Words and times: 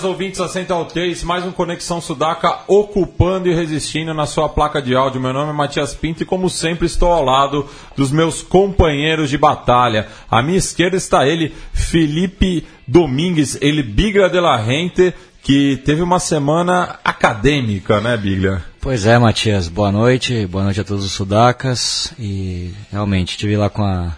Buenas 0.00 0.04
ouvintes 0.04 0.38
da 0.38 0.48
Central 0.48 0.86
3, 0.86 1.22
mais 1.24 1.44
um 1.44 1.52
Conexão 1.52 2.00
Sudaca 2.00 2.60
ocupando 2.66 3.48
e 3.48 3.54
resistindo 3.54 4.14
na 4.14 4.24
sua 4.24 4.48
placa 4.48 4.80
de 4.80 4.94
áudio. 4.94 5.20
Meu 5.20 5.30
nome 5.30 5.50
é 5.50 5.52
Matias 5.52 5.94
Pinto 5.94 6.22
e, 6.22 6.26
como 6.26 6.48
sempre, 6.48 6.86
estou 6.86 7.12
ao 7.12 7.22
lado 7.22 7.68
dos 7.94 8.10
meus 8.10 8.40
companheiros 8.40 9.28
de 9.28 9.36
batalha. 9.36 10.08
À 10.30 10.42
minha 10.42 10.56
esquerda 10.56 10.96
está 10.96 11.26
ele, 11.26 11.54
Felipe 11.74 12.66
Domingues, 12.88 13.58
ele 13.60 13.82
Bigra 13.82 14.30
de 14.30 14.40
la 14.40 14.56
Rente, 14.56 15.12
que 15.42 15.76
teve 15.84 16.00
uma 16.00 16.18
semana 16.18 16.98
acadêmica, 17.04 18.00
né, 18.00 18.16
Biglia? 18.16 18.64
Pois 18.80 19.04
é, 19.04 19.18
Matias. 19.18 19.68
Boa 19.68 19.92
noite, 19.92 20.46
boa 20.46 20.64
noite 20.64 20.80
a 20.80 20.84
todos 20.84 21.04
os 21.04 21.12
sudacas. 21.12 22.14
E 22.18 22.72
realmente, 22.90 23.32
estive 23.32 23.54
lá 23.54 23.68
com 23.68 23.84
a, 23.84 24.12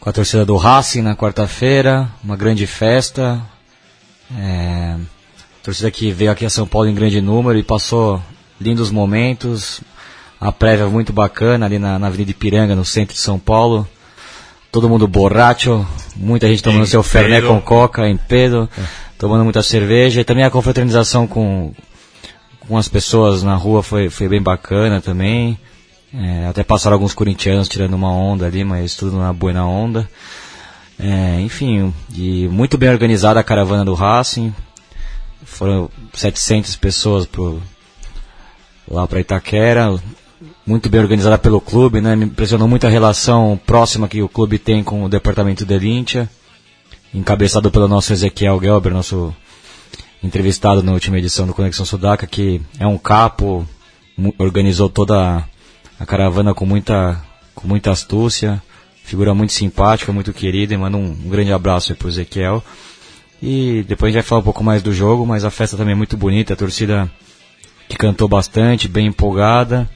com 0.00 0.10
a 0.10 0.12
torcida 0.12 0.44
do 0.44 0.56
Racing 0.56 1.02
na 1.02 1.14
quarta-feira, 1.14 2.08
uma 2.24 2.36
grande 2.36 2.66
festa. 2.66 3.40
É, 4.34 4.96
torcida 5.62 5.90
que 5.90 6.10
veio 6.10 6.30
aqui 6.30 6.44
a 6.44 6.50
São 6.50 6.66
Paulo 6.66 6.88
em 6.88 6.94
grande 6.94 7.20
número 7.20 7.58
e 7.58 7.62
passou 7.62 8.22
lindos 8.60 8.90
momentos. 8.90 9.80
A 10.40 10.52
prévia 10.52 10.86
muito 10.86 11.12
bacana 11.12 11.66
ali 11.66 11.78
na, 11.78 11.98
na 11.98 12.06
Avenida 12.08 12.30
Ipiranga, 12.30 12.74
no 12.74 12.84
centro 12.84 13.14
de 13.14 13.20
São 13.20 13.38
Paulo. 13.38 13.86
Todo 14.70 14.88
mundo 14.88 15.08
borracho, 15.08 15.86
muita 16.14 16.46
gente 16.48 16.62
tomando 16.62 16.82
Em 16.82 16.86
seu 16.86 17.02
ferné 17.02 17.36
pedo. 17.36 17.48
com 17.48 17.60
coca, 17.60 18.06
em 18.08 18.16
pedo, 18.16 18.68
tomando 19.18 19.44
muita 19.44 19.62
cerveja. 19.62 20.20
E 20.20 20.24
também 20.24 20.44
a 20.44 20.50
confraternização 20.50 21.26
com, 21.26 21.72
com 22.60 22.76
as 22.76 22.88
pessoas 22.88 23.42
na 23.42 23.54
rua 23.54 23.82
foi, 23.82 24.10
foi 24.10 24.28
bem 24.28 24.42
bacana 24.42 25.00
também. 25.00 25.58
É, 26.12 26.46
até 26.46 26.62
passaram 26.62 26.94
alguns 26.94 27.14
corintianos 27.14 27.68
tirando 27.68 27.94
uma 27.94 28.10
onda 28.10 28.46
ali, 28.46 28.64
mas 28.64 28.94
tudo 28.94 29.16
na 29.16 29.32
boa 29.32 29.52
na 29.52 29.66
onda. 29.66 30.08
É, 30.98 31.40
enfim, 31.40 31.92
e 32.14 32.48
muito 32.48 32.78
bem 32.78 32.88
organizada 32.88 33.38
a 33.38 33.44
caravana 33.44 33.84
do 33.84 33.94
Racing. 33.94 34.54
Foram 35.44 35.90
700 36.14 36.74
pessoas 36.76 37.26
pro, 37.26 37.62
lá 38.88 39.06
para 39.06 39.20
Itaquera. 39.20 39.94
Muito 40.66 40.88
bem 40.88 41.00
organizada 41.00 41.38
pelo 41.38 41.60
clube, 41.60 42.00
né? 42.00 42.16
Me 42.16 42.24
impressionou 42.24 42.66
muito 42.66 42.86
a 42.86 42.90
relação 42.90 43.58
próxima 43.66 44.08
que 44.08 44.22
o 44.22 44.28
clube 44.28 44.58
tem 44.58 44.82
com 44.82 45.04
o 45.04 45.08
departamento 45.08 45.64
de 45.64 45.78
Lintia. 45.78 46.28
Encabeçado 47.14 47.70
pelo 47.70 47.88
nosso 47.88 48.12
Ezequiel 48.12 48.60
Gelber, 48.60 48.92
nosso 48.92 49.34
entrevistado 50.22 50.82
na 50.82 50.92
última 50.92 51.18
edição 51.18 51.46
do 51.46 51.54
Conexão 51.54 51.86
Sudaca, 51.86 52.26
que 52.26 52.60
é 52.78 52.86
um 52.86 52.98
capo, 52.98 53.66
organizou 54.38 54.88
toda 54.88 55.46
a 55.98 56.06
caravana 56.06 56.52
com 56.52 56.66
muita, 56.66 57.22
com 57.54 57.68
muita 57.68 57.90
astúcia, 57.90 58.62
figura 59.06 59.32
muito 59.32 59.52
simpática, 59.52 60.12
muito 60.12 60.32
querida, 60.32 60.74
e 60.74 60.76
manda 60.76 60.96
um, 60.96 61.10
um 61.10 61.28
grande 61.30 61.52
abraço 61.52 61.92
aí 61.92 61.96
pro 61.96 62.08
Ezequiel. 62.08 62.62
E 63.40 63.84
depois 63.86 64.10
a 64.10 64.12
gente 64.12 64.22
vai 64.22 64.28
falar 64.28 64.40
um 64.40 64.44
pouco 64.44 64.64
mais 64.64 64.82
do 64.82 64.92
jogo, 64.92 65.24
mas 65.24 65.44
a 65.44 65.50
festa 65.50 65.76
também 65.76 65.92
é 65.92 65.96
muito 65.96 66.16
bonita, 66.16 66.54
a 66.54 66.56
torcida 66.56 67.10
que 67.88 67.96
cantou 67.96 68.26
bastante, 68.28 68.88
bem 68.88 69.06
empolgada. 69.06 69.88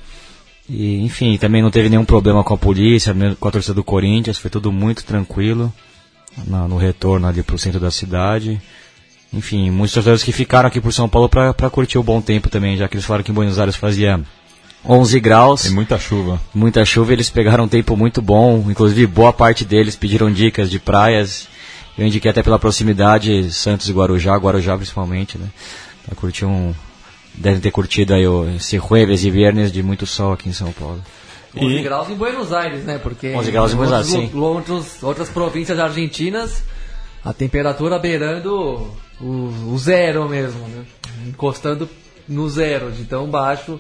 E, 0.69 1.03
enfim, 1.03 1.37
também 1.37 1.61
não 1.61 1.71
teve 1.73 1.89
nenhum 1.89 2.05
problema 2.05 2.45
com 2.45 2.55
a 2.55 2.59
polícia, 2.59 3.13
com 3.41 3.49
a 3.49 3.51
torcida 3.51 3.75
do 3.75 3.83
Corinthians, 3.83 4.39
foi 4.39 4.49
tudo 4.49 4.71
muito 4.71 5.05
tranquilo 5.05 5.73
na- 6.47 6.69
no 6.69 6.77
retorno 6.77 7.27
ali 7.27 7.43
pro 7.43 7.59
centro 7.59 7.81
da 7.81 7.91
cidade. 7.91 8.61
Enfim, 9.33 9.71
muitos 9.71 9.95
torcedores 9.95 10.23
que 10.23 10.31
ficaram 10.31 10.69
aqui 10.69 10.81
por 10.81 10.93
São 10.93 11.09
Paulo 11.09 11.29
para 11.29 11.71
curtir 11.71 11.99
o 11.99 12.03
bom 12.05 12.21
tempo 12.21 12.49
também, 12.49 12.77
já 12.77 12.87
que 12.89 12.95
eles 12.95 13.05
falaram 13.05 13.25
que 13.25 13.33
em 13.33 13.35
Buenos 13.35 13.59
Aires 13.59 13.75
fazia 13.75 14.21
11 14.87 15.21
graus, 15.21 15.63
Tem 15.63 15.73
muita 15.73 15.99
chuva. 15.99 16.41
muita 16.55 16.85
chuva, 16.85 17.13
e 17.13 17.15
eles 17.15 17.29
pegaram 17.31 17.65
um 17.65 17.69
tempo 17.69 17.97
muito 17.97 18.23
bom, 18.23 18.65
inclusive 18.69 19.07
boa 19.07 19.33
parte 19.33 19.65
deles 19.65 19.95
pediram 19.97 20.33
dicas 20.33 20.71
de 20.71 20.79
praias. 20.79 21.49
Eu 21.99 22.07
indiquei 22.07 22.31
até 22.31 22.43
pela 22.43 22.59
proximidade 22.59 23.53
Santos 23.53 23.89
e 23.89 23.93
Guarujá, 23.93 24.35
Guarujá 24.37 24.77
principalmente, 24.77 25.37
né? 25.37 25.47
Pra 26.07 26.15
curtir 26.15 26.47
um 26.47 26.75
devem 27.35 27.61
ter 27.61 27.71
curtido 27.71 28.15
aí 28.15 28.27
o, 28.27 28.49
esse 28.57 28.77
jueves 28.79 29.23
e 29.25 29.31
viernes 29.31 29.71
de 29.71 29.83
muito 29.83 30.07
sol 30.07 30.33
aqui 30.33 30.49
em 30.49 30.53
São 30.53 30.73
Paulo. 30.73 31.01
11 31.57 31.75
E- 31.77 31.83
graus 31.83 32.09
em 32.09 32.15
Buenos 32.15 32.53
Aires, 32.53 32.85
né? 32.85 32.99
Porque 32.99 33.35
11 33.35 33.51
graus 33.51 33.73
em 33.73 33.77
Buenos 33.77 33.95
Aires, 33.95 34.09
sim. 34.09 34.31
outros- 34.35 35.03
outras 35.03 35.29
províncias 35.29 35.79
argentinas, 35.79 36.63
a 37.25 37.33
temperatura 37.35 37.99
beirando 37.99 38.55
o, 39.21 39.25
o 39.73 39.79
zero 39.79 40.27
mesmo, 40.29 40.61
né? 40.69 40.85
Encostando 41.29 41.89
no 42.27 42.49
zero, 42.49 42.91
de 42.93 43.05
tão 43.05 43.29
baixo, 43.29 43.79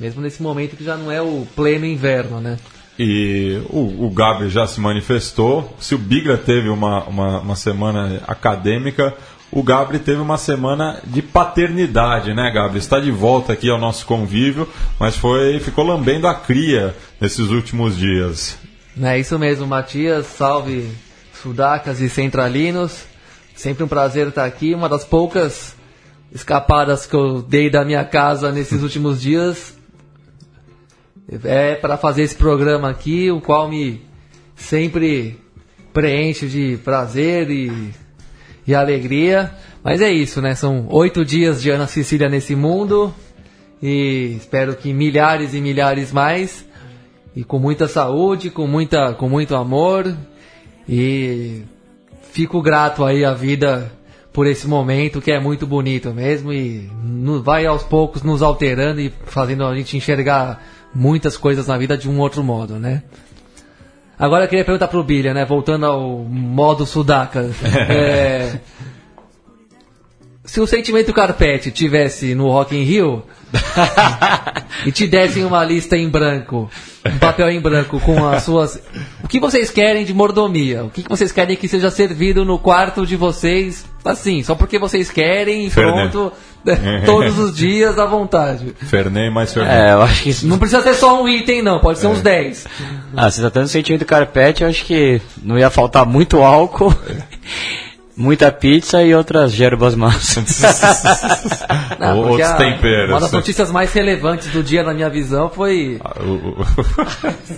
mesmo 0.00 0.20
nesse 0.22 0.42
momento 0.42 0.76
que 0.76 0.84
já 0.84 0.96
não 0.96 1.10
é 1.10 1.20
o 1.20 1.46
pleno 1.54 1.84
inverno, 1.86 2.40
né? 2.40 2.58
E 2.98 3.62
o, 3.70 4.06
o 4.06 4.10
Gabi 4.10 4.48
já 4.48 4.66
se 4.66 4.80
manifestou. 4.80 5.76
Se 5.78 5.94
o 5.94 5.98
Bigra 5.98 6.36
teve 6.36 6.68
uma, 6.68 7.04
uma, 7.04 7.40
uma 7.40 7.56
semana 7.56 8.20
acadêmica, 8.26 9.14
o 9.50 9.62
Gabri 9.62 9.98
teve 9.98 10.20
uma 10.20 10.36
semana 10.36 11.00
de 11.04 11.22
paternidade, 11.22 12.34
né, 12.34 12.50
Gabri? 12.52 12.78
Está 12.78 12.98
de 13.00 13.10
volta 13.10 13.52
aqui 13.52 13.70
ao 13.70 13.78
nosso 13.78 14.04
convívio, 14.04 14.68
mas 14.98 15.16
foi 15.16 15.58
ficou 15.60 15.84
lambendo 15.84 16.26
a 16.26 16.34
cria 16.34 16.94
nesses 17.20 17.48
últimos 17.50 17.96
dias. 17.96 18.58
É 19.00 19.18
isso 19.18 19.38
mesmo, 19.38 19.66
Matias, 19.66 20.26
salve 20.26 20.90
sudacas 21.40 22.00
e 22.00 22.08
centralinos. 22.08 23.04
Sempre 23.54 23.84
um 23.84 23.88
prazer 23.88 24.26
estar 24.26 24.44
aqui. 24.44 24.74
Uma 24.74 24.88
das 24.88 25.04
poucas 25.04 25.76
escapadas 26.32 27.06
que 27.06 27.14
eu 27.14 27.40
dei 27.40 27.70
da 27.70 27.84
minha 27.84 28.04
casa 28.04 28.50
nesses 28.52 28.82
últimos 28.82 29.20
dias 29.20 29.77
é 31.44 31.74
para 31.74 31.96
fazer 31.96 32.22
esse 32.22 32.34
programa 32.34 32.88
aqui, 32.88 33.30
o 33.30 33.40
qual 33.40 33.68
me 33.68 34.00
sempre 34.56 35.38
preenche 35.92 36.48
de 36.48 36.78
prazer 36.78 37.50
e, 37.50 37.90
e 38.66 38.74
alegria. 38.74 39.52
Mas 39.82 40.00
é 40.00 40.10
isso, 40.10 40.40
né? 40.40 40.54
São 40.54 40.86
oito 40.90 41.24
dias 41.24 41.60
de 41.60 41.70
Ana 41.70 41.86
Cecília 41.86 42.28
nesse 42.28 42.54
mundo 42.56 43.14
e 43.82 44.36
espero 44.36 44.74
que 44.74 44.92
milhares 44.92 45.54
e 45.54 45.60
milhares 45.60 46.12
mais 46.12 46.64
e 47.36 47.44
com 47.44 47.58
muita 47.58 47.86
saúde, 47.86 48.50
com 48.50 48.66
muita, 48.66 49.14
com 49.14 49.28
muito 49.28 49.54
amor 49.54 50.12
e 50.88 51.62
fico 52.32 52.60
grato 52.60 53.04
aí 53.04 53.24
à 53.24 53.32
vida 53.32 53.92
por 54.32 54.46
esse 54.46 54.66
momento 54.66 55.20
que 55.20 55.30
é 55.30 55.40
muito 55.40 55.66
bonito 55.66 56.12
mesmo 56.12 56.52
e 56.52 56.88
vai 57.42 57.66
aos 57.66 57.82
poucos 57.82 58.22
nos 58.22 58.42
alterando 58.42 59.00
e 59.00 59.12
fazendo 59.26 59.64
a 59.64 59.76
gente 59.76 59.96
enxergar 59.96 60.62
muitas 60.94 61.36
coisas 61.36 61.66
na 61.66 61.76
vida 61.76 61.96
de 61.96 62.08
um 62.08 62.18
outro 62.18 62.42
modo, 62.42 62.78
né? 62.78 63.02
Agora 64.18 64.44
eu 64.44 64.48
queria 64.48 64.64
perguntar 64.64 64.88
pro 64.88 65.04
Bilha, 65.04 65.32
né? 65.32 65.44
Voltando 65.44 65.86
ao 65.86 66.18
modo 66.24 66.84
sudaca. 66.84 67.48
é, 67.88 68.58
se 70.48 70.62
o 70.62 70.66
sentimento 70.66 71.12
carpete 71.12 71.70
tivesse 71.70 72.34
no 72.34 72.48
Rock 72.48 72.74
in 72.74 72.82
Rio 72.82 73.22
e 74.86 74.90
te 74.90 75.06
dessem 75.06 75.44
uma 75.44 75.62
lista 75.62 75.94
em 75.94 76.08
branco, 76.08 76.70
um 77.04 77.18
papel 77.18 77.50
em 77.50 77.60
branco 77.60 78.00
com 78.00 78.26
as 78.26 78.44
suas. 78.44 78.80
O 79.22 79.28
que 79.28 79.38
vocês 79.38 79.70
querem 79.70 80.06
de 80.06 80.14
mordomia? 80.14 80.84
O 80.84 80.90
que 80.90 81.04
vocês 81.06 81.30
querem 81.30 81.54
que 81.54 81.68
seja 81.68 81.90
servido 81.90 82.46
no 82.46 82.58
quarto 82.58 83.06
de 83.06 83.14
vocês? 83.14 83.84
Assim, 84.02 84.42
só 84.42 84.54
porque 84.54 84.78
vocês 84.78 85.10
querem 85.10 85.66
e 85.66 85.70
Fernet. 85.70 86.10
pronto, 86.12 86.32
todos 87.04 87.38
os 87.38 87.54
dias 87.54 87.98
à 87.98 88.06
vontade. 88.06 88.74
Fernei 88.80 89.28
mais 89.28 89.52
Fernei. 89.52 89.70
É, 89.70 89.92
eu 89.92 90.00
acho 90.00 90.22
que 90.22 90.30
isso 90.30 90.46
Não 90.46 90.58
precisa 90.58 90.80
ser 90.80 90.94
só 90.94 91.22
um 91.22 91.28
item, 91.28 91.60
não, 91.60 91.78
pode 91.78 91.98
ser 91.98 92.06
uns 92.06 92.22
10. 92.22 92.66
Ah, 93.14 93.30
se 93.30 93.42
tá 93.42 93.50
tendo 93.50 93.68
sentimento 93.68 94.06
carpete, 94.06 94.62
eu 94.62 94.68
acho 94.70 94.82
que 94.86 95.20
não 95.42 95.58
ia 95.58 95.68
faltar 95.68 96.06
muito 96.06 96.38
álcool, 96.38 96.94
muita 98.18 98.50
pizza 98.50 99.02
e 99.02 99.14
outras 99.14 99.52
gerbas 99.52 99.94
massas. 99.94 100.60
Não, 101.98 102.18
Outros 102.18 102.48
a- 102.48 102.56
temperos. 102.56 103.10
Uma 103.10 103.20
das 103.20 103.32
notícias 103.32 103.70
mais 103.70 103.92
relevantes 103.92 104.48
do 104.48 104.62
dia, 104.62 104.82
na 104.82 104.92
minha 104.92 105.08
visão, 105.08 105.48
foi. 105.48 106.00
O, 106.20 106.64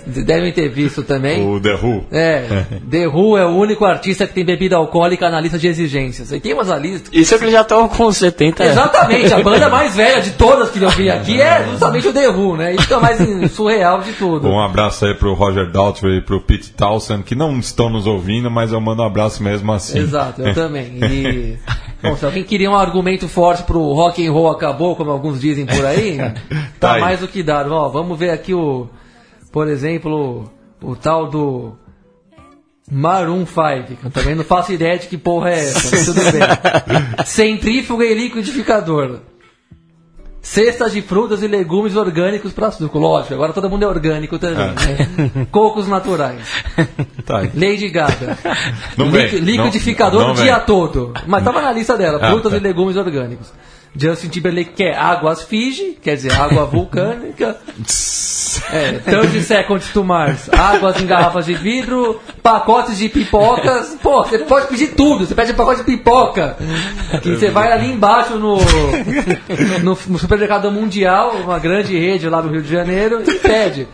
Devem 0.23 0.51
ter 0.53 0.69
visto 0.69 1.03
também. 1.03 1.45
o, 1.47 1.59
The 1.59 1.73
Who. 1.75 2.05
É, 2.11 2.65
The 2.89 3.07
Who 3.07 3.37
é 3.37 3.45
o 3.45 3.49
único 3.55 3.85
artista 3.85 4.27
que 4.27 4.33
tem 4.33 4.45
bebida 4.45 4.75
alcoólica 4.75 5.29
na 5.29 5.39
lista 5.41 5.57
de 5.57 5.67
exigências. 5.67 6.31
E 6.31 6.39
tem 6.39 6.53
umas 6.53 6.69
ali. 6.69 7.01
Isso 7.11 7.33
é 7.33 7.37
que 7.37 7.43
eles 7.45 7.53
já 7.53 7.61
estão 7.61 7.87
com 7.87 8.11
70 8.11 8.63
Exatamente, 8.63 9.33
a 9.33 9.39
banda 9.43 9.69
mais 9.69 9.95
velha 9.95 10.21
de 10.21 10.31
todas 10.31 10.69
que 10.69 10.81
eu 10.81 10.89
vi 10.89 11.09
aqui 11.09 11.41
é 11.41 11.65
justamente 11.69 12.07
o 12.07 12.13
The 12.13 12.29
Who, 12.29 12.57
né? 12.57 12.75
Isso 12.75 12.87
que 12.87 12.93
é 12.93 12.97
o 12.97 13.01
mais 13.01 13.17
surreal 13.51 14.01
de 14.01 14.13
tudo. 14.13 14.47
Um 14.47 14.59
abraço 14.61 15.05
aí 15.05 15.13
pro 15.15 15.33
Roger 15.33 15.69
Daltrey 15.71 16.17
e 16.17 16.21
pro 16.21 16.39
Pete 16.39 16.71
Townsend, 16.71 17.23
que 17.23 17.33
não 17.35 17.57
estão 17.59 17.89
nos 17.89 18.05
ouvindo, 18.05 18.49
mas 18.51 18.71
eu 18.71 18.79
mando 18.79 19.01
um 19.01 19.05
abraço 19.05 19.41
mesmo 19.43 19.71
assim. 19.71 19.99
Exato, 19.99 20.41
também. 20.53 20.99
E 21.03 21.57
Bom, 22.01 22.15
se 22.15 22.25
alguém 22.25 22.43
queria 22.43 22.69
um 22.69 22.75
argumento 22.75 23.27
forte 23.27 23.63
pro 23.63 23.93
rock 23.93 24.25
and 24.25 24.31
roll 24.31 24.49
acabou, 24.49 24.95
como 24.95 25.11
alguns 25.11 25.39
dizem 25.39 25.65
por 25.65 25.85
aí, 25.85 26.17
Tá 26.79 26.95
tá 26.95 26.99
mais 26.99 27.19
do 27.19 27.27
que 27.27 27.43
dado. 27.43 27.71
Ó, 27.71 27.89
vamos 27.89 28.17
ver 28.17 28.31
aqui 28.31 28.53
o, 28.53 28.89
por 29.51 29.67
exemplo, 29.67 30.51
o 30.81 30.95
tal 30.95 31.27
do 31.29 31.77
Maroon 32.89 33.45
5, 33.45 33.99
que 33.99 34.05
eu 34.05 34.11
também 34.11 34.33
não 34.33 34.43
faço 34.43 34.73
ideia 34.73 34.97
de 34.97 35.07
que 35.07 35.17
porra 35.17 35.51
é 35.51 35.59
essa, 35.59 35.89
mas 35.91 36.05
tudo 36.05 36.21
bem. 36.23 36.41
Centrífuga 37.25 38.03
e 38.03 38.15
liquidificador. 38.15 39.19
Cestas 40.41 40.91
de 40.93 41.01
frutas 41.03 41.43
e 41.43 41.47
legumes 41.47 41.95
orgânicos 41.95 42.51
para 42.51 42.71
suco. 42.71 42.97
Lógico, 42.97 43.35
agora 43.35 43.53
todo 43.53 43.69
mundo 43.69 43.83
é 43.83 43.87
orgânico 43.87 44.39
também. 44.39 44.57
Né? 44.73 45.45
Cocos 45.51 45.87
naturais. 45.87 46.41
Tá. 47.23 47.41
Lady 47.53 47.89
Gaga. 47.89 48.37
Não 48.97 49.11
vem, 49.11 49.27
liquidificador 49.27 50.19
não- 50.21 50.27
não 50.29 50.33
o 50.33 50.37
dia 50.43 50.57
vem. 50.57 50.65
todo. 50.65 51.13
Mas 51.27 51.43
tava 51.43 51.61
na 51.61 51.71
lista 51.71 51.95
dela, 51.95 52.17
Ah, 52.19 52.31
frutas 52.31 52.51
tá. 52.53 52.57
e 52.57 52.59
legumes 52.59 52.95
orgânicos. 52.97 53.53
Justin 53.95 54.29
Timberlake 54.29 54.71
quer 54.73 54.95
águas 54.97 55.43
Fiji, 55.43 55.97
quer 56.01 56.15
dizer, 56.15 56.33
água 56.33 56.65
vulcânica. 56.65 57.57
É, 58.69 58.93
30 58.99 59.41
Seconds 59.43 59.89
to 59.93 60.03
Mars, 60.03 60.49
águas 60.51 60.99
em 61.01 61.05
garrafas 61.05 61.45
de 61.45 61.53
vidro, 61.53 62.19
pacotes 62.43 62.97
de 62.97 63.07
pipocas. 63.07 63.95
Pô, 64.03 64.23
você 64.25 64.39
pode 64.39 64.67
pedir 64.67 64.87
tudo, 64.89 65.25
você 65.25 65.33
pede 65.33 65.53
um 65.53 65.55
pacote 65.55 65.77
de 65.79 65.85
pipoca. 65.85 66.57
Que 67.21 67.37
você 67.37 67.49
vai 67.49 67.71
ali 67.71 67.89
embaixo 67.89 68.35
no, 68.37 68.57
no, 69.83 69.97
no 70.07 70.19
supermercado 70.19 70.69
mundial, 70.69 71.31
uma 71.43 71.59
grande 71.59 71.97
rede 71.97 72.27
lá 72.27 72.41
no 72.41 72.49
Rio 72.51 72.61
de 72.61 72.69
Janeiro, 72.69 73.21
e 73.25 73.33
pede 73.35 73.87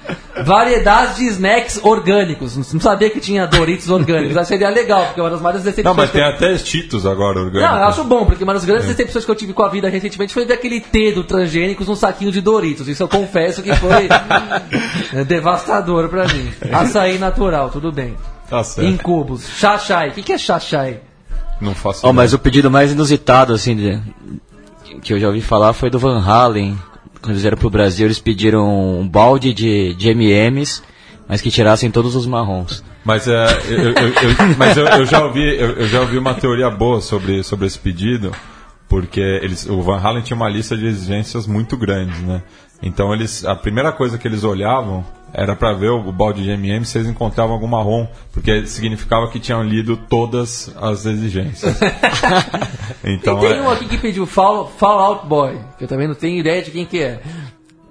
variedades 0.43 1.17
de 1.17 1.27
snacks 1.27 1.79
orgânicos. 1.83 2.57
Não 2.73 2.79
sabia 2.81 3.09
que 3.11 3.19
tinha 3.19 3.45
Doritos 3.45 3.89
orgânicos. 3.91 4.37
Acho 4.37 4.47
que 4.49 4.57
seria 4.57 4.69
legal, 4.69 5.05
porque 5.05 5.19
é 5.19 5.23
uma 5.23 5.29
das 5.29 5.41
maiores 5.41 5.63
Não, 5.63 5.71
decepções. 5.71 5.95
mas 5.97 6.09
que 6.09 6.17
eu- 6.17 6.21
tem 6.23 6.33
até 6.33 6.57
Cheetos 6.57 7.05
agora 7.05 7.39
orgânicos. 7.41 7.61
não, 7.71 7.77
eu 7.79 7.87
acho 7.87 8.03
bom, 8.03 8.25
porque 8.25 8.43
uma 8.43 8.53
das 8.55 8.63
É. 8.63 8.67
grandes 8.67 8.87
decepções 8.87 9.23
que 9.23 9.29
eu 9.31 9.35
tive 9.35 9.53
com 9.53 9.61
a 9.63 9.69
vida 9.69 9.86
recentemente 9.89 10.33
foi 10.33 10.45
ver 10.45 10.53
aquele 10.53 10.79
T 10.81 11.11
do 11.11 11.23
transgênicos 11.23 11.87
num 11.87 11.95
saquinho 11.95 12.31
de 12.31 12.41
Doritos. 12.41 12.87
Isso 12.87 13.03
eu 13.03 13.07
confesso 13.07 13.61
que 13.63 13.73
foi 13.75 14.07
é, 15.13 15.23
devastador 15.23 16.09
pra 16.09 16.27
mim. 16.27 16.51
Açaí 16.71 17.17
natural, 17.17 17.69
tudo 17.69 17.91
bem. 17.91 18.15
Tá 18.49 18.63
certo. 18.63 18.87
Em 18.87 18.95
cubos. 18.97 19.47
Chachai. 19.57 20.09
O 20.09 20.11
que, 20.13 20.21
que 20.23 20.33
é 20.33 20.37
chachai? 20.37 21.01
Não 21.59 21.73
faço 21.75 21.99
ideia. 21.99 22.13
mas 22.13 22.33
o 22.33 22.39
pedido 22.39 22.69
mais 22.71 22.91
inusitado, 22.91 23.53
assim, 23.53 23.75
de- 23.75 24.01
que 25.01 25.13
eu 25.13 25.19
já 25.19 25.27
ouvi 25.27 25.41
falar 25.41 25.73
foi 25.73 25.89
do 25.89 25.99
Van 25.99 26.19
Halen. 26.23 26.77
Quando 27.21 27.31
eles 27.31 27.41
vieram 27.41 27.57
pro 27.57 27.69
Brasil, 27.69 28.05
eles 28.07 28.19
pediram 28.19 28.99
um 29.01 29.07
balde 29.07 29.53
de, 29.53 29.93
de 29.95 30.09
M&M's, 30.09 30.83
mas 31.27 31.41
que 31.41 31.49
tirassem 31.51 31.89
todos 31.91 32.15
os 32.15 32.25
marrons. 32.25 32.83
Mas, 33.03 33.27
é, 33.27 33.45
eu, 33.67 33.77
eu- 33.79 33.93
eu- 33.93 34.55
mas 34.57 34.77
eu, 34.77 34.85
eu 34.85 35.05
já 35.05 35.23
ouvi, 35.25 35.41
eu, 35.41 35.71
eu 35.77 35.87
já 35.87 36.01
ouvi 36.01 36.17
uma 36.17 36.33
teoria 36.35 36.69
boa 36.69 37.01
sobre, 37.01 37.41
sobre 37.43 37.65
esse 37.65 37.79
pedido, 37.79 38.31
porque 38.87 39.19
eles, 39.19 39.67
o 39.67 39.81
Van 39.81 39.99
Halen 39.99 40.21
tinha 40.21 40.35
uma 40.35 40.49
lista 40.49 40.77
de 40.77 40.85
exigências 40.85 41.45
muito 41.45 41.75
grande, 41.77 42.21
né? 42.21 42.41
Então 42.81 43.13
eles, 43.13 43.43
a 43.43 43.55
primeira 43.55 43.91
coisa 43.91 44.17
que 44.17 44.27
eles 44.27 44.43
olhavam 44.43 45.03
era 45.33 45.55
para 45.55 45.73
ver 45.73 45.89
o, 45.89 46.11
balde 46.11 46.43
de 46.43 46.51
M&M 46.51 46.85
se 46.85 46.97
eles 46.97 47.09
encontravam 47.09 47.53
algum 47.53 47.67
marrom, 47.67 48.07
porque 48.31 48.65
significava 48.65 49.29
que 49.29 49.39
tinham 49.39 49.61
lido 49.63 49.97
todas 49.97 50.73
as 50.79 51.05
exigências. 51.05 51.77
então, 53.03 53.37
e 53.37 53.47
tem 53.47 53.57
é- 53.57 53.61
um 53.61 53.69
aqui 53.69 53.87
que 53.87 53.97
pediu 53.97 54.25
Fall, 54.25 54.71
Fall 54.77 54.99
Out 54.99 55.27
Boy, 55.27 55.57
que 55.77 55.83
eu 55.83 55.87
também 55.87 56.07
não 56.07 56.15
tenho 56.15 56.39
ideia 56.39 56.61
de 56.61 56.71
quem 56.71 56.85
que 56.85 57.01
é. 57.01 57.21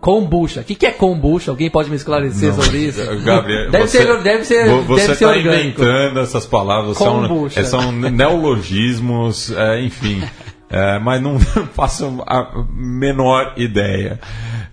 Kombucha. 0.01 0.61
O 0.61 0.65
que, 0.65 0.75
que 0.77 0.87
é 0.87 0.93
kombucha? 0.93 1.51
Alguém 1.51 1.69
pode 1.69 1.91
me 1.91 1.97
esclarecer 1.97 2.53
sobre 2.55 2.79
isso? 2.79 3.01
Gabriel, 3.25 3.71
deve, 3.73 3.89
você, 3.89 3.99
ser, 4.03 4.23
deve 4.23 4.45
ser, 4.45 4.69
vo- 4.69 4.83
você 4.83 5.03
deve 5.07 5.15
ser 5.17 5.25
tá 5.25 5.31
orgânico. 5.33 5.83
inventando 5.83 6.21
essas 6.21 6.47
palavras, 6.47 6.97
são, 6.97 7.27
Kombucha. 7.27 7.61
é, 7.61 7.65
são 7.65 7.91
neologismos, 7.91 9.51
é, 9.51 9.83
enfim. 9.83 10.23
É, 10.69 10.99
mas 10.99 11.23
não 11.23 11.39
faço 11.75 12.23
a 12.27 12.65
menor 12.73 13.53
ideia. 13.57 14.19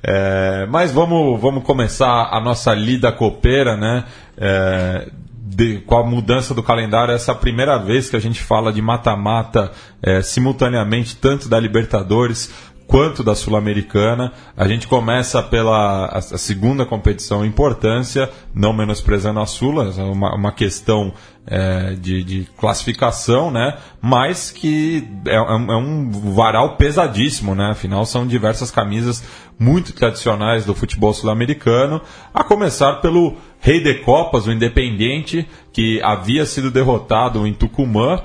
É, 0.01 0.65
mas 0.69 0.91
vamos, 0.91 1.39
vamos 1.39 1.63
começar 1.63 2.29
a 2.31 2.39
nossa 2.41 2.73
lida 2.73 3.11
copeira, 3.11 3.77
né? 3.77 4.03
É, 4.37 5.07
de- 5.45 5.79
com 5.85 5.95
a 5.97 6.03
mudança 6.03 6.53
do 6.53 6.63
calendário, 6.63 7.13
essa 7.13 7.31
é 7.31 7.33
a 7.33 7.37
primeira 7.37 7.77
vez 7.77 8.09
que 8.09 8.15
a 8.15 8.19
gente 8.19 8.41
fala 8.41 8.73
de 8.73 8.81
mata-mata 8.81 9.71
é, 10.01 10.21
simultaneamente, 10.21 11.15
tanto 11.15 11.47
da 11.47 11.59
Libertadores 11.59 12.51
quanto 12.87 13.23
da 13.23 13.35
Sul-Americana. 13.35 14.31
A 14.55 14.67
gente 14.67 14.87
começa 14.87 15.41
pela 15.41 16.05
a, 16.05 16.17
a 16.17 16.21
segunda 16.21 16.85
competição 16.85 17.43
em 17.45 17.47
importância, 17.49 18.29
não 18.53 18.73
menosprezando 18.73 19.39
a 19.39 19.45
Sula, 19.45 19.93
é 19.97 20.03
uma, 20.03 20.35
uma 20.35 20.51
questão 20.51 21.13
é, 21.45 21.93
de, 21.95 22.23
de 22.23 22.47
classificação, 22.57 23.51
né? 23.51 23.77
mas 24.01 24.49
que 24.51 25.07
é, 25.25 25.35
é 25.35 25.41
um- 25.41 25.71
é 25.71 25.77
um 25.77 26.11
varal 26.33 26.77
pesadíssimo, 26.77 27.53
né? 27.53 27.71
afinal 27.71 28.05
são 28.05 28.25
diversas 28.25 28.71
camisas 28.71 29.23
muito 29.59 29.93
tradicionais 29.93 30.65
do 30.65 30.73
futebol 30.73 31.13
sul-americano, 31.13 32.01
a 32.33 32.43
começar 32.43 32.95
pelo 32.95 33.35
Rei 33.59 33.81
de 33.81 33.93
Copas, 33.95 34.47
o 34.47 34.51
Independiente, 34.51 35.47
que 35.71 36.01
havia 36.01 36.45
sido 36.45 36.71
derrotado 36.71 37.45
em 37.45 37.53
Tucumã 37.53 38.23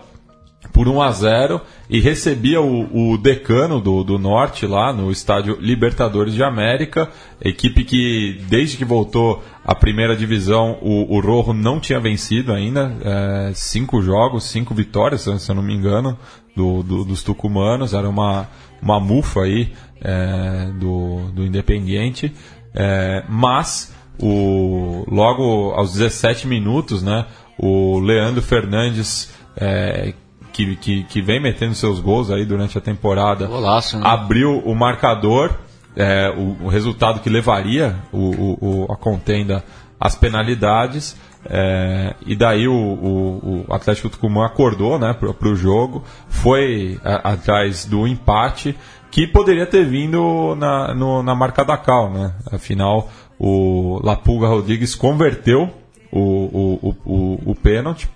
por 0.73 0.87
1 0.89 1.03
a 1.03 1.11
0 1.11 1.61
e 1.91 2.01
recebia 2.01 2.61
o, 2.61 3.13
o 3.13 3.19
decano 3.19 3.81
do, 3.81 4.05
do 4.05 4.19
norte 4.19 4.67
lá 4.67 4.93
no 4.93 5.11
estádio 5.11 5.57
Libertadores 5.61 6.35
de 6.35 6.43
América, 6.43 7.09
equipe 7.41 7.85
que 7.85 8.41
desde 8.49 8.77
que 8.77 8.85
voltou 8.85 9.43
à 9.65 9.75
primeira 9.75 10.17
divisão 10.17 10.79
o, 10.83 11.17
o 11.17 11.21
Rojo 11.21 11.53
não 11.53 11.81
tinha 11.81 11.99
vencido 12.01 12.53
ainda, 12.53 12.95
é, 13.03 13.53
cinco 13.55 14.01
jogos, 14.03 14.45
cinco 14.45 14.75
vitórias, 14.75 15.23
se 15.23 15.51
eu 15.51 15.55
não 15.55 15.63
me 15.63 15.75
engano, 15.75 16.19
do, 16.55 16.83
do- 16.83 17.05
dos 17.05 17.23
tucumanos, 17.23 17.95
era 17.95 18.09
uma, 18.09 18.49
uma 18.83 18.99
mufa 19.01 19.41
aí 19.43 19.73
é, 20.01 20.71
do, 20.79 21.31
do 21.33 21.45
Independiente, 21.45 22.33
é, 22.75 23.25
mas 23.29 23.93
o, 24.21 25.05
logo 25.11 25.71
aos 25.73 25.93
17 25.93 26.47
minutos, 26.47 27.03
né, 27.03 27.27
o 27.59 27.99
Leandro 28.01 28.43
Fernandes 28.43 29.33
é, 29.57 30.13
que, 30.59 30.77
que, 30.77 31.03
que 31.05 31.23
vem 31.23 31.41
metendo 31.41 31.75
seus 31.75 32.01
gols 32.01 32.31
aí 32.33 32.45
durante 32.45 32.77
a 32.77 32.81
temporada, 32.81 33.47
Golaço, 33.47 33.97
né? 33.99 34.03
abriu 34.05 34.59
o 34.59 34.75
marcador, 34.75 35.55
é, 35.97 36.31
o, 36.37 36.65
o 36.65 36.69
resultado 36.69 37.21
que 37.21 37.31
levaria 37.31 37.95
o, 38.13 38.85
o- 38.87 38.93
a 38.93 38.97
contenda 38.97 39.63
às 40.01 40.17
penalidades. 40.17 41.17
é, 41.49 42.15
e 42.27 42.35
daí 42.35 42.67
o, 42.67 42.75
o- 42.75 43.65
o 43.69 43.73
Atlético 43.75 44.09
Tucumã 44.09 44.47
acordou 44.47 44.99
né, 44.99 45.13
para 45.15 45.49
o 45.49 45.55
jogo, 45.55 46.03
foi 46.29 46.99
a- 47.05 47.33
atrás 47.35 47.85
do 47.85 48.07
empate, 48.07 48.77
que 49.13 49.27
poderia 49.29 49.65
ter 49.65 49.85
vindo 49.87 50.55
na, 50.57 50.93
no- 50.93 51.23
na 51.23 51.35
marca 51.37 51.65
da 51.65 51.77
Cal. 51.77 52.11
Né? 52.11 52.33
Afinal, 52.53 53.09
o 53.39 54.01
Lapulga 54.03 54.49
Rodrigues 54.49 54.95
converteu 54.97 55.71
o, 56.11 56.21
o, 56.21 56.79
o, 56.83 56.97
o, 57.05 57.51
o 57.53 57.55
pênalti, 57.55 58.09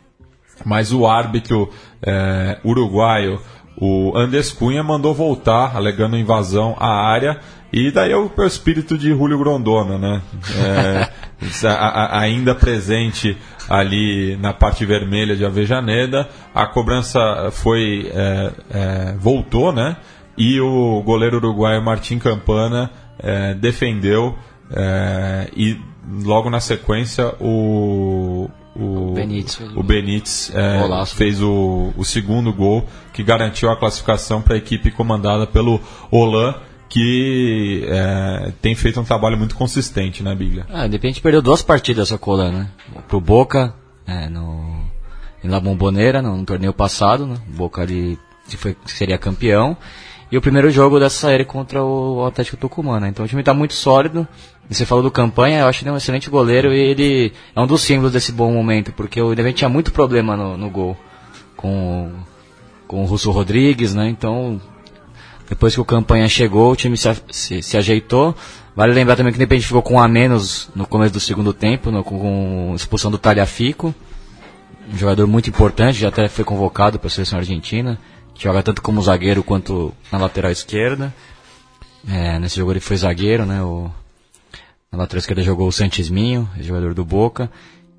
mas 0.65 0.93
o 0.93 1.07
árbitro 1.07 1.71
eh, 2.03 2.59
uruguaio, 2.65 3.41
o 3.77 4.13
Andes 4.17 4.53
Cunha, 4.53 4.83
mandou 4.83 5.15
voltar, 5.15 5.77
alegando 5.77 6.17
invasão 6.17 6.77
à 6.79 6.89
área. 7.09 7.39
E 7.73 7.91
daí 7.91 8.13
é 8.13 8.17
o, 8.17 8.31
é 8.39 8.47
espírito 8.47 8.99
de 8.99 9.09
Julio 9.11 9.39
Grondona, 9.39 9.97
né? 9.99 10.23
Eh, 10.59 11.09
a- 11.67 11.73
a- 11.73 12.21
ainda 12.21 12.55
presente 12.55 13.35
ali 13.69 14.37
na 14.37 14.53
parte 14.53 14.85
vermelha 14.85 15.35
de 15.35 15.45
Avejaneda. 15.45 16.29
A 16.55 16.67
cobrança 16.67 17.49
foi 17.51 18.11
eh, 18.13 18.53
eh, 18.71 19.15
voltou, 19.19 19.73
né? 19.73 19.97
E 20.37 20.61
o 20.61 21.03
goleiro 21.03 21.39
uruguaio 21.39 21.83
Martim 21.83 22.19
Campana 22.19 22.91
defendeu 23.61 24.37
e 25.55 25.77
logo 26.25 26.49
na 26.51 26.59
sequência 26.59 27.35
o 27.39 28.49
o 28.75 29.13
Benítez 29.13 29.55
fez 29.55 29.77
o- 29.77 29.83
Benítez 29.83 30.53
é, 30.55 31.07
fez 31.07 31.43
o, 31.43 31.93
o 31.97 32.05
segundo 32.05 32.53
gol 32.53 32.87
que 33.13 33.23
garantiu 33.23 33.71
a 33.71 33.77
classificação 33.79 34.41
para 34.41 34.55
a 34.55 34.59
equipe 34.59 34.91
comandada 34.91 35.47
pelo 35.47 35.81
Olan, 36.11 36.55
que 36.89 37.85
é, 37.89 38.53
tem 38.61 38.75
feito 38.75 39.01
um 39.01 39.05
trabalho 39.05 39.37
muito 39.39 39.55
consistente, 39.57 40.23
né, 40.23 40.35
Biglia? 40.35 40.67
Ah, 40.71 40.87
de 40.87 40.93
repente 40.93 41.21
perdeu 41.21 41.41
duas 41.43 41.63
partidas 41.63 42.09
essa 42.09 42.19
cola, 42.19 42.51
né? 42.51 42.69
Pro 43.09 43.21
Boca, 43.21 43.75
é, 44.07 44.29
no, 44.29 44.81
em 45.43 45.49
La 45.49 45.59
Bombonera, 45.61 46.21
no, 46.23 46.37
no 46.37 46.45
torneio 46.45 46.73
passado, 46.73 47.27
né? 47.27 47.37
Boca 47.49 47.83
ali 47.83 48.19
que 48.49 48.57
foi, 48.57 48.77
seria 48.87 49.17
campeão. 49.19 49.77
E 50.31 50.37
o 50.39 50.41
primeiro 50.41 50.71
jogo 50.71 50.99
dessa 50.99 51.29
série 51.29 51.45
contra 51.45 51.83
o 51.85 52.25
Atlético 52.25 52.57
Tucumã, 52.57 52.99
né? 52.99 53.09
Então 53.09 53.25
o 53.25 53.29
time 53.29 53.43
tá 53.43 53.53
muito 53.53 53.75
sólido. 53.75 54.27
Você 54.71 54.87
falou 54.87 55.03
do 55.05 55.11
campanha, 55.11 55.61
eu 55.61 55.67
acho 55.67 55.81
que 55.81 55.85
ele 55.85 55.91
é 55.91 55.93
um 55.93 55.97
excelente 55.99 56.31
goleiro 56.31 56.73
e 56.73 56.79
ele 56.79 57.33
é 57.55 57.61
um 57.61 57.67
dos 57.67 57.83
símbolos 57.83 58.13
desse 58.13 58.33
bom 58.33 58.51
momento, 58.53 58.93
porque 58.93 59.21
o 59.21 59.33
Independente 59.33 59.59
tinha 59.59 59.69
muito 59.69 59.93
problema 59.93 60.37
no, 60.37 60.57
no 60.57 60.71
gol 60.71 60.97
com, 61.57 62.11
com 62.89 63.03
o 63.03 63.05
Russo 63.05 63.31
Rodrigues, 63.31 63.95
né? 63.95 64.09
Então 64.09 64.61
depois 65.49 65.75
que 65.75 65.81
o 65.81 65.85
campanha 65.85 66.27
chegou, 66.29 66.73
o 66.73 66.77
time 66.77 66.97
se, 66.97 67.09
se, 67.31 67.63
se 67.63 67.77
ajeitou. 67.77 68.35
Vale 68.75 68.95
lembrar 68.95 69.17
também 69.17 69.31
que 69.33 69.37
o 69.37 69.41
Independente 69.41 69.67
ficou 69.67 69.83
com 69.83 69.95
um 69.95 70.01
a 70.01 70.09
menos 70.09 70.71
no 70.75 70.87
começo 70.87 71.13
do 71.13 71.21
segundo 71.21 71.53
tempo, 71.53 71.91
no- 71.91 72.03
com, 72.03 72.19
com 72.19 72.73
expulsão 72.75 73.11
do 73.11 73.19
Talhafico. 73.19 73.95
Um 74.91 74.97
jogador 74.97 75.27
muito 75.27 75.51
importante, 75.51 75.99
já 75.99 76.09
até 76.09 76.27
foi 76.29 76.45
convocado 76.45 76.99
para 76.99 77.09
a 77.09 77.11
seleção 77.11 77.39
argentina. 77.39 77.99
que 78.35 78.45
joga 78.45 78.63
tanto 78.63 78.81
como 78.81 79.03
zagueiro 79.03 79.43
quanto 79.43 79.93
na 80.11 80.17
lateral 80.17 80.51
esquerda. 80.51 81.13
É, 82.09 82.39
nesse 82.39 82.57
jogo 82.57 82.73
ele 82.73 82.81
foi 82.81 82.97
zagueiro, 82.97 83.45
né? 83.45 83.63
O, 83.63 83.91
na 84.93 84.99
lateral 84.99 85.21
esquerda 85.21 85.43
jogou 85.43 85.67
o 85.67 85.73
Santisminho, 85.73 86.49
jogador 86.61 86.93
do 86.93 87.03
Boca. 87.03 87.51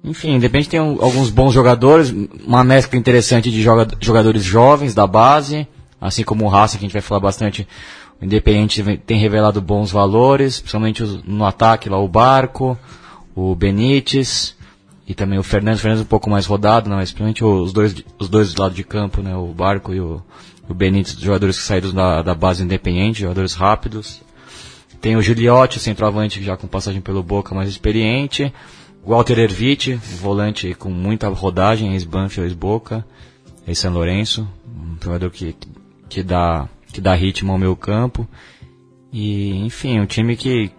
Enfim, 0.04 0.38
de 0.38 0.46
repente 0.46 0.70
tem 0.70 0.80
um, 0.80 1.02
alguns 1.02 1.32
bons 1.32 1.52
jogadores, 1.52 2.14
uma 2.46 2.64
mescla 2.64 3.00
interessante 3.00 3.50
de 3.50 3.62
joga, 3.64 3.88
jogadores 4.00 4.44
jovens 4.44 4.94
da 4.94 5.08
base, 5.08 5.68
assim 6.00 6.24
como 6.24 6.46
o 6.46 6.50
Racing, 6.50 6.78
que 6.78 6.84
a 6.84 6.88
gente 6.88 6.94
vai 6.94 7.02
falar 7.02 7.20
bastante. 7.20 7.68
O 8.22 8.26
Independente 8.26 8.84
tem 9.06 9.18
revelado 9.18 9.60
bons 9.60 9.92
valores, 9.92 10.60
principalmente 10.60 11.04
no 11.26 11.46
ataque 11.46 11.90
lá 11.90 11.98
o 11.98 12.08
Barco, 12.08 12.78
o 13.36 13.56
Benítez 13.56 14.56
e 15.08 15.16
também 15.16 15.40
o 15.40 15.44
Fernandes. 15.44 15.80
O 15.80 15.82
Fernandes 15.82 16.06
um 16.06 16.10
pouco 16.10 16.30
mais 16.30 16.46
rodado, 16.46 16.90
não, 16.90 16.98
mas 16.98 17.12
principalmente 17.12 17.44
os 17.44 17.74
dois, 17.74 17.96
os 18.20 18.30
dois 18.30 18.54
do 18.54 18.62
lado 18.62 18.76
de 18.76 18.84
campo, 18.84 19.22
né? 19.22 19.36
O 19.36 19.48
Barco 19.48 19.94
e 19.94 20.00
o, 20.00 20.22
o 20.70 20.74
Benítez, 20.74 21.18
jogadores 21.20 21.58
que 21.58 21.66
saíram 21.66 21.92
da, 21.92 22.22
da 22.22 22.36
base 22.36 22.64
independente, 22.64 23.22
jogadores 23.22 23.56
rápidos. 23.56 24.22
Tem 25.04 25.18
o 25.18 25.22
Giliotti, 25.22 25.82
centroavante, 25.82 26.42
já 26.42 26.56
com 26.56 26.66
passagem 26.66 27.02
pelo 27.02 27.22
Boca, 27.22 27.54
mais 27.54 27.68
experiente. 27.68 28.54
Walter 29.06 29.38
Ervite, 29.38 29.96
volante 29.96 30.74
com 30.74 30.90
muita 30.90 31.28
rodagem, 31.28 31.92
ex-Banfield, 31.92 32.50
ex-Boca, 32.50 33.06
ex-San 33.68 33.90
Lourenço. 33.90 34.48
Um 34.66 34.96
jogador 35.04 35.30
que, 35.30 35.54
que, 36.08 36.24
dá, 36.24 36.70
que 36.88 37.02
dá 37.02 37.14
ritmo 37.14 37.52
ao 37.52 37.58
meu 37.58 37.76
campo. 37.76 38.26
E, 39.12 39.66
enfim, 39.66 40.00
um 40.00 40.06
time 40.06 40.38
que 40.38 40.72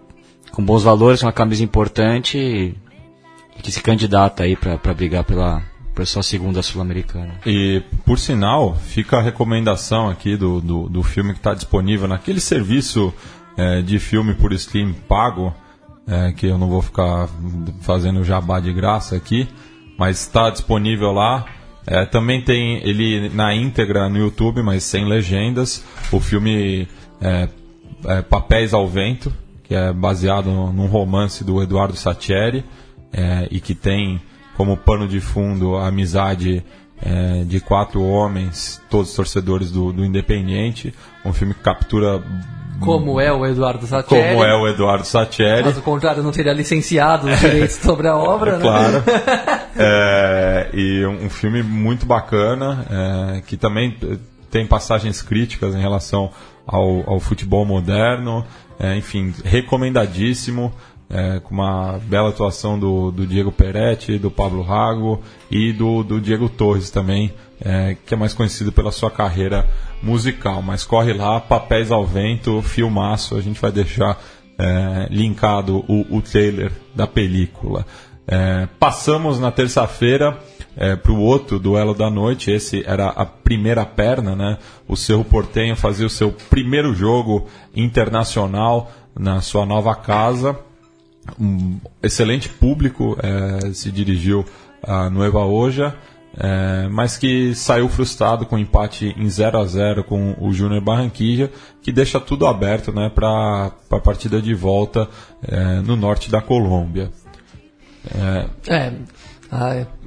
com 0.50 0.64
bons 0.64 0.82
valores, 0.82 1.22
uma 1.22 1.30
camisa 1.30 1.62
importante 1.62 2.38
e, 2.38 2.74
que 3.60 3.70
se 3.70 3.82
candidata 3.82 4.44
aí 4.44 4.56
para 4.56 4.94
brigar 4.94 5.24
pela, 5.24 5.62
para 5.94 6.06
sua 6.06 6.22
segunda 6.22 6.62
sul-americana. 6.62 7.34
E, 7.44 7.82
por 8.06 8.18
sinal, 8.18 8.74
fica 8.74 9.18
a 9.18 9.22
recomendação 9.22 10.08
aqui 10.08 10.34
do, 10.34 10.62
do, 10.62 10.88
do 10.88 11.02
filme 11.02 11.34
que 11.34 11.40
está 11.40 11.52
disponível 11.52 12.08
naquele 12.08 12.40
serviço 12.40 13.12
é, 13.56 13.82
de 13.82 13.98
filme 13.98 14.34
por 14.34 14.52
stream 14.52 14.92
pago, 15.08 15.54
é, 16.06 16.32
que 16.32 16.46
eu 16.46 16.58
não 16.58 16.68
vou 16.68 16.82
ficar 16.82 17.28
fazendo 17.80 18.24
jabá 18.24 18.60
de 18.60 18.72
graça 18.72 19.16
aqui, 19.16 19.48
mas 19.98 20.20
está 20.20 20.50
disponível 20.50 21.12
lá. 21.12 21.46
É, 21.86 22.04
também 22.06 22.42
tem 22.42 22.76
ele 22.86 23.28
na 23.28 23.54
íntegra 23.54 24.08
no 24.08 24.18
YouTube, 24.18 24.62
mas 24.62 24.84
sem 24.84 25.06
legendas. 25.06 25.84
O 26.10 26.20
filme 26.20 26.88
é, 27.20 27.48
é 28.06 28.22
Papéis 28.22 28.72
ao 28.72 28.88
Vento, 28.88 29.32
que 29.62 29.74
é 29.74 29.92
baseado 29.92 30.50
num 30.50 30.86
romance 30.86 31.44
do 31.44 31.62
Eduardo 31.62 31.96
Satieri 31.96 32.64
é, 33.12 33.48
e 33.50 33.60
que 33.60 33.74
tem 33.74 34.20
como 34.56 34.76
pano 34.76 35.08
de 35.08 35.20
fundo 35.20 35.76
a 35.76 35.88
amizade 35.88 36.64
é, 37.00 37.44
de 37.44 37.60
quatro 37.60 38.02
homens, 38.02 38.80
todos 38.88 39.14
torcedores 39.14 39.70
do, 39.70 39.92
do 39.92 40.04
Independiente. 40.04 40.94
Um 41.24 41.32
filme 41.32 41.54
que 41.54 41.60
captura 41.60 42.22
como 42.80 43.20
é 43.20 43.32
o 43.32 43.46
Eduardo 43.46 43.86
Satieri. 43.86 44.34
Como 44.34 44.44
é 44.44 44.54
o 44.54 44.68
Eduardo 44.68 45.04
Satieri. 45.04 45.64
Caso 45.64 45.82
contrário, 45.82 46.22
não 46.22 46.32
teria 46.32 46.52
licenciado 46.52 47.28
os 47.28 47.40
direitos 47.40 47.76
sobre 47.82 48.08
a 48.08 48.16
obra, 48.16 48.52
é, 48.52 48.56
né? 48.56 48.60
Claro. 48.60 49.04
é, 49.76 50.70
e 50.72 51.06
um, 51.06 51.30
filme 51.30 51.62
muito 51.62 52.06
bacana, 52.06 52.86
é, 53.36 53.40
que 53.42 53.56
também 53.56 53.96
tem 54.50 54.66
passagens 54.66 55.22
críticas 55.22 55.74
em 55.74 55.80
relação 55.80 56.30
ao, 56.66 57.08
ao 57.08 57.20
futebol 57.20 57.64
moderno. 57.64 58.44
É, 58.78 58.96
enfim, 58.96 59.32
recomendadíssimo. 59.44 60.72
É, 61.10 61.38
com 61.38 61.54
uma 61.54 61.98
bela 62.04 62.30
atuação 62.30 62.78
do, 62.78 63.10
do 63.10 63.26
Diego 63.26 63.52
Peretti, 63.52 64.18
do 64.18 64.30
Pablo 64.30 64.62
Rago 64.62 65.22
e 65.50 65.72
do, 65.72 66.02
do 66.02 66.20
Diego 66.20 66.48
Torres 66.48 66.90
também, 66.90 67.32
é, 67.60 67.96
que 68.06 68.14
é 68.14 68.16
mais 68.16 68.32
conhecido 68.32 68.72
pela 68.72 68.90
sua 68.90 69.10
carreira 69.10 69.68
musical. 70.02 70.62
Mas 70.62 70.82
corre 70.82 71.12
lá, 71.12 71.40
Papéis 71.40 71.92
ao 71.92 72.04
Vento, 72.06 72.62
filmaço, 72.62 73.36
a 73.36 73.40
gente 73.40 73.60
vai 73.60 73.70
deixar 73.70 74.18
é, 74.58 75.08
linkado 75.10 75.84
o, 75.88 76.16
o 76.16 76.22
trailer 76.22 76.72
da 76.94 77.06
película. 77.06 77.86
É, 78.26 78.66
passamos 78.78 79.38
na 79.38 79.50
terça-feira 79.50 80.38
é, 80.76 80.96
para 80.96 81.12
o 81.12 81.20
outro 81.20 81.58
duelo 81.58 81.94
da 81.94 82.10
noite. 82.10 82.50
Esse 82.50 82.82
era 82.86 83.08
a 83.08 83.24
primeira 83.24 83.84
perna, 83.84 84.34
né? 84.34 84.58
O 84.88 84.96
Cerro 84.96 85.24
Portenho 85.24 85.76
fazia 85.76 86.06
o 86.06 86.10
seu 86.10 86.32
primeiro 86.32 86.94
jogo 86.94 87.46
internacional 87.74 88.90
na 89.18 89.40
sua 89.40 89.66
nova 89.66 89.94
casa. 89.94 90.58
Um 91.38 91.78
excelente 92.02 92.48
público 92.48 93.16
é, 93.22 93.72
se 93.72 93.90
dirigiu 93.90 94.44
a 94.82 95.08
Nueva 95.08 95.44
Oja 95.44 95.94
é, 96.36 96.88
mas 96.88 97.16
que 97.16 97.54
saiu 97.54 97.88
frustrado 97.88 98.44
com 98.44 98.56
o 98.56 98.58
empate 98.58 99.14
em 99.16 99.28
0 99.28 99.58
a 99.58 99.64
0 99.64 100.04
com 100.04 100.34
o 100.40 100.52
Júnior 100.52 100.80
Barranquilla, 100.80 101.50
que 101.80 101.92
deixa 101.92 102.18
tudo 102.18 102.46
aberto 102.46 102.92
né, 102.92 103.08
para 103.08 103.70
a 103.90 104.00
partida 104.00 104.42
de 104.42 104.52
volta 104.52 105.08
é, 105.46 105.80
no 105.80 105.94
norte 105.94 106.30
da 106.30 106.40
Colômbia. 106.40 107.10
É, 108.12 108.46
é 108.68 108.92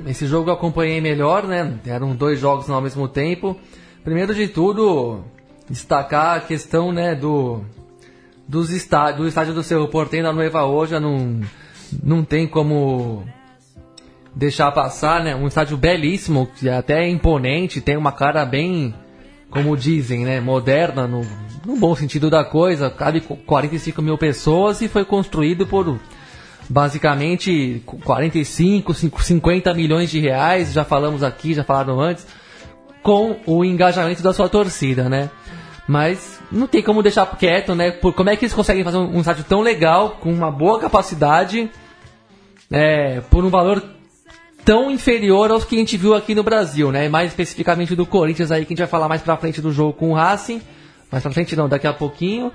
esse 0.06 0.28
jogo 0.28 0.50
eu 0.50 0.54
acompanhei 0.54 1.00
melhor, 1.00 1.48
né? 1.48 1.80
Eram 1.86 2.14
dois 2.14 2.38
jogos 2.38 2.70
ao 2.70 2.82
mesmo 2.82 3.08
tempo. 3.08 3.56
Primeiro 4.04 4.36
de 4.36 4.50
tudo, 4.50 5.24
destacar 5.70 6.36
a 6.36 6.40
questão 6.42 6.92
né, 6.92 7.16
do, 7.16 7.62
dos 8.48 8.70
estádios, 8.70 9.18
do 9.18 9.28
estádio 9.28 9.54
do 9.54 9.64
Cerro 9.64 9.88
Porteño 9.88 10.24
da 10.24 10.34
Nueva 10.34 10.62
não, 11.00 11.42
não 12.02 12.24
tem 12.24 12.48
como 12.48 13.26
deixar 14.34 14.72
passar, 14.72 15.24
né? 15.24 15.36
Um 15.36 15.48
estádio 15.48 15.76
belíssimo, 15.76 16.48
que 16.56 16.70
é 16.70 16.78
até 16.78 17.08
imponente, 17.08 17.82
tem 17.82 17.98
uma 17.98 18.12
cara 18.12 18.46
bem, 18.46 18.94
como 19.50 19.76
dizem, 19.76 20.24
né? 20.24 20.40
Moderna, 20.40 21.08
no, 21.08 21.26
no 21.66 21.76
bom 21.76 21.96
sentido 21.96 22.30
da 22.30 22.46
coisa. 22.46 22.90
Cabe 22.90 23.22
45 23.22 24.02
mil 24.02 24.18
pessoas 24.18 24.80
e 24.82 24.88
foi 24.88 25.04
construído 25.04 25.66
por 25.66 26.00
basicamente 26.70 27.82
45, 27.86 28.94
50 28.94 29.74
milhões 29.74 30.10
de 30.10 30.20
reais. 30.20 30.72
Já 30.72 30.86
falamos 30.86 31.24
aqui, 31.24 31.54
já 31.54 31.64
falaram 31.64 32.00
antes, 32.00 32.26
com 33.02 33.38
o 33.46 33.66
engajamento 33.66 34.22
da 34.22 34.34
sua 34.34 34.48
torcida, 34.48 35.10
né? 35.10 35.30
Mas 35.88 36.40
não 36.52 36.68
tem 36.68 36.84
como 36.84 37.02
deixar 37.02 37.26
quieto, 37.38 37.74
né? 37.74 37.92
Por, 37.92 38.14
como 38.14 38.30
é 38.30 38.36
que 38.36 38.44
eles 38.44 38.54
conseguem 38.54 38.84
fazer 38.84 38.98
um, 38.98 39.16
um 39.16 39.20
estádio 39.22 39.46
tão 39.46 39.62
legal, 39.62 40.18
com 40.20 40.32
uma 40.32 40.52
boa 40.52 40.80
capacidade, 40.80 41.72
é, 42.70 43.22
por 43.22 43.46
um 43.46 43.50
valor 43.50 43.82
tão 44.66 44.92
inferior 44.92 45.50
aos 45.50 45.64
que 45.64 45.76
a 45.76 45.80
gente 45.80 45.96
viu 45.96 46.14
aqui 46.14 46.36
no 46.36 46.44
Brasil, 46.44 46.92
né? 46.92 47.08
Mais 47.08 47.32
especificamente 47.32 47.96
do 47.96 48.06
Corinthians 48.06 48.52
aí, 48.52 48.66
que 48.66 48.74
a 48.74 48.76
gente 48.76 48.80
vai 48.80 48.88
falar 48.88 49.08
mais 49.08 49.22
pra 49.22 49.38
frente 49.38 49.62
do 49.62 49.72
jogo 49.72 49.94
com 49.94 50.12
o 50.12 50.14
Racing. 50.14 50.62
Mais 51.10 51.24
pra 51.24 51.32
frente 51.32 51.56
não, 51.56 51.70
daqui 51.70 51.88
a 51.88 51.94
pouquinho. 51.94 52.52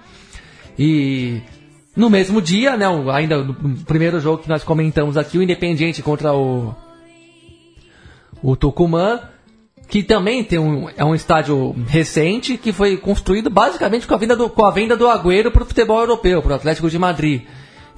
E 0.79 1.41
no 1.97 2.11
mesmo 2.11 2.43
dia, 2.43 2.77
né? 2.77 2.85
Ainda 3.15 3.43
no 3.43 3.55
primeiro 3.85 4.21
jogo 4.21 4.43
que 4.43 4.49
nós 4.49 4.63
comentamos 4.63 5.17
aqui, 5.17 5.39
o 5.39 5.43
Independiente 5.43 6.03
contra 6.03 6.35
o. 6.35 6.75
O 8.43 8.57
Tucumã. 8.57 9.21
Que 9.93 10.03
também 10.03 10.43
tem 10.43 10.59
um, 10.59 10.89
é 10.97 11.05
um 11.05 11.15
estádio 11.15 11.77
recente 11.87 12.57
que 12.57 12.73
foi 12.73 12.97
construído 12.97 13.51
basicamente 13.51 14.07
com 14.07 14.15
a 14.15 14.17
venda 14.17 14.35
do, 14.35 14.49
com 14.49 14.65
a 14.65 14.71
venda 14.71 14.97
do 14.97 15.07
Agüero 15.07 15.51
para 15.51 15.65
o 15.65 15.67
futebol 15.67 16.01
europeu, 16.01 16.41
para 16.41 16.53
o 16.53 16.55
Atlético 16.55 16.89
de 16.89 16.99
Madrid. 16.99 17.43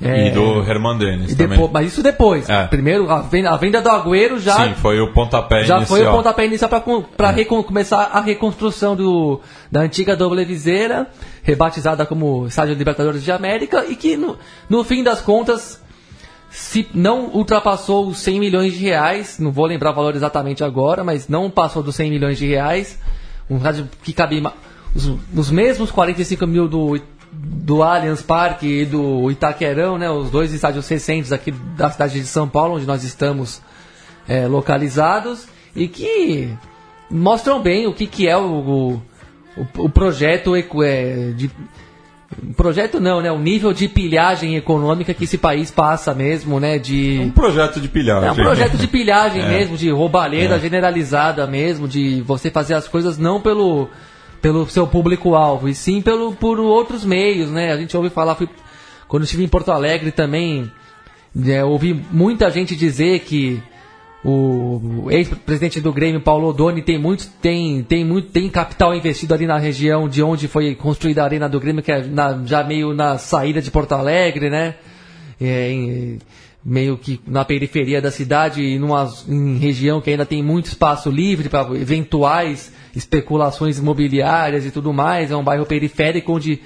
É, 0.02 0.26
e 0.26 0.30
do 0.32 0.60
Herman 0.68 0.98
Dennis 0.98 1.36
também. 1.36 1.50
Depois, 1.50 1.70
mas 1.72 1.86
isso 1.86 2.02
depois. 2.02 2.50
É. 2.50 2.66
Primeiro, 2.66 3.08
a 3.08 3.20
venda, 3.22 3.50
a 3.50 3.56
venda, 3.56 3.80
do 3.80 3.88
Agüero 3.88 4.40
já... 4.40 4.56
Sim, 4.56 4.74
foi 4.74 4.98
o 4.98 5.12
pontapé 5.12 5.62
já 5.62 5.76
inicial. 5.76 5.80
Já 5.82 5.86
foi 5.86 6.04
o 6.04 6.16
pontapé 6.16 6.46
inicial 6.46 6.68
para 6.68 7.40
é. 7.40 7.44
começar 7.44 8.10
a 8.12 8.20
reconstrução 8.20 8.96
do, 8.96 9.40
da 9.70 9.82
antiga 9.82 10.16
Doble 10.16 10.44
Viseira, 10.44 11.06
rebatizada 11.44 12.04
como 12.04 12.48
Estádio 12.48 12.74
Libertadores 12.74 13.22
de 13.22 13.30
América, 13.30 13.84
e 13.88 13.94
que 13.94 14.16
no, 14.16 14.36
no 14.68 14.82
fim 14.82 15.04
das 15.04 15.20
contas 15.20 15.80
se 16.54 16.86
não 16.94 17.30
ultrapassou 17.30 18.06
os 18.06 18.20
100 18.20 18.38
milhões 18.38 18.74
de 18.74 18.78
reais, 18.78 19.40
não 19.40 19.50
vou 19.50 19.66
lembrar 19.66 19.90
o 19.90 19.94
valor 19.94 20.14
exatamente 20.14 20.62
agora, 20.62 21.02
mas 21.02 21.26
não 21.26 21.50
passou 21.50 21.82
dos 21.82 21.96
100 21.96 22.10
milhões 22.10 22.38
de 22.38 22.46
reais, 22.46 22.96
um 23.50 23.58
rádio 23.58 23.88
que 24.04 24.12
cabia 24.12 24.52
os, 24.94 25.12
os 25.34 25.50
mesmos 25.50 25.90
45 25.90 26.46
mil 26.46 26.68
do 26.68 26.96
do 27.36 27.82
Allianz 27.82 28.22
Parque 28.22 28.82
e 28.82 28.86
do 28.86 29.28
Itaquerão, 29.28 29.98
né, 29.98 30.08
os 30.08 30.30
dois 30.30 30.52
estádios 30.52 30.86
recentes 30.86 31.32
aqui 31.32 31.50
da 31.50 31.90
cidade 31.90 32.20
de 32.20 32.26
São 32.26 32.48
Paulo, 32.48 32.76
onde 32.76 32.86
nós 32.86 33.02
estamos 33.02 33.60
é, 34.28 34.46
localizados, 34.46 35.48
e 35.74 35.88
que 35.88 36.56
mostram 37.10 37.60
bem 37.60 37.88
o 37.88 37.92
que, 37.92 38.06
que 38.06 38.28
é 38.28 38.36
o, 38.36 39.00
o, 39.56 39.66
o 39.78 39.88
projeto 39.88 40.54
é, 40.54 41.32
de 41.32 41.50
projeto 42.56 43.00
não, 43.00 43.20
né? 43.20 43.30
O 43.30 43.38
nível 43.38 43.72
de 43.72 43.88
pilhagem 43.88 44.56
econômica 44.56 45.14
que 45.14 45.24
esse 45.24 45.38
país 45.38 45.70
passa 45.70 46.14
mesmo, 46.14 46.58
né? 46.58 46.78
De 46.78 47.18
um 47.20 47.30
projeto 47.30 47.80
de 47.80 47.88
pilhagem. 47.88 48.28
É 48.28 48.32
um 48.32 48.34
projeto 48.34 48.76
de 48.76 48.86
pilhagem 48.86 49.42
é. 49.44 49.48
mesmo, 49.48 49.76
de 49.76 49.90
roubalheira 49.90 50.56
é. 50.56 50.60
generalizada 50.60 51.46
mesmo, 51.46 51.86
de 51.88 52.20
você 52.22 52.50
fazer 52.50 52.74
as 52.74 52.88
coisas 52.88 53.18
não 53.18 53.40
pelo 53.40 53.88
pelo 54.40 54.68
seu 54.68 54.86
público-alvo, 54.86 55.70
e 55.70 55.74
sim 55.74 56.02
pelo, 56.02 56.34
por 56.34 56.60
outros 56.60 57.02
meios, 57.02 57.50
né? 57.50 57.72
A 57.72 57.78
gente 57.78 57.96
ouve 57.96 58.10
falar, 58.10 58.34
fui, 58.34 58.46
quando 59.08 59.22
estive 59.22 59.42
em 59.42 59.48
Porto 59.48 59.72
Alegre 59.72 60.12
também, 60.12 60.70
é, 61.46 61.64
ouvi 61.64 61.98
muita 62.10 62.50
gente 62.50 62.76
dizer 62.76 63.20
que 63.20 63.62
o 64.24 65.10
ex-presidente 65.10 65.80
do 65.82 65.92
Grêmio, 65.92 66.20
Paulo 66.20 66.48
Odoni, 66.48 66.80
tem 66.80 66.98
muito, 66.98 67.28
tem, 67.42 67.82
tem 67.82 68.04
muito, 68.04 68.30
tem 68.30 68.48
capital 68.48 68.94
investido 68.94 69.34
ali 69.34 69.46
na 69.46 69.58
região 69.58 70.08
de 70.08 70.22
onde 70.22 70.48
foi 70.48 70.74
construída 70.74 71.20
a 71.20 71.24
arena 71.26 71.46
do 71.46 71.60
Grêmio, 71.60 71.82
que 71.82 71.92
é 71.92 72.02
na, 72.02 72.42
já 72.46 72.64
meio 72.64 72.94
na 72.94 73.18
saída 73.18 73.60
de 73.60 73.70
Porto 73.70 73.92
Alegre, 73.92 74.48
né? 74.48 74.76
É, 75.38 75.70
em, 75.70 76.18
meio 76.64 76.96
que 76.96 77.20
na 77.26 77.44
periferia 77.44 78.00
da 78.00 78.10
cidade, 78.10 78.62
e 78.62 78.78
numa 78.78 79.12
em 79.28 79.58
região 79.58 80.00
que 80.00 80.08
ainda 80.08 80.24
tem 80.24 80.42
muito 80.42 80.66
espaço 80.66 81.10
livre 81.10 81.50
para 81.50 81.76
eventuais 81.76 82.72
especulações 82.96 83.78
imobiliárias 83.78 84.64
e 84.64 84.70
tudo 84.70 84.90
mais. 84.92 85.30
É 85.30 85.36
um 85.36 85.44
bairro 85.44 85.66
periférico 85.66 86.32
onde 86.32 86.60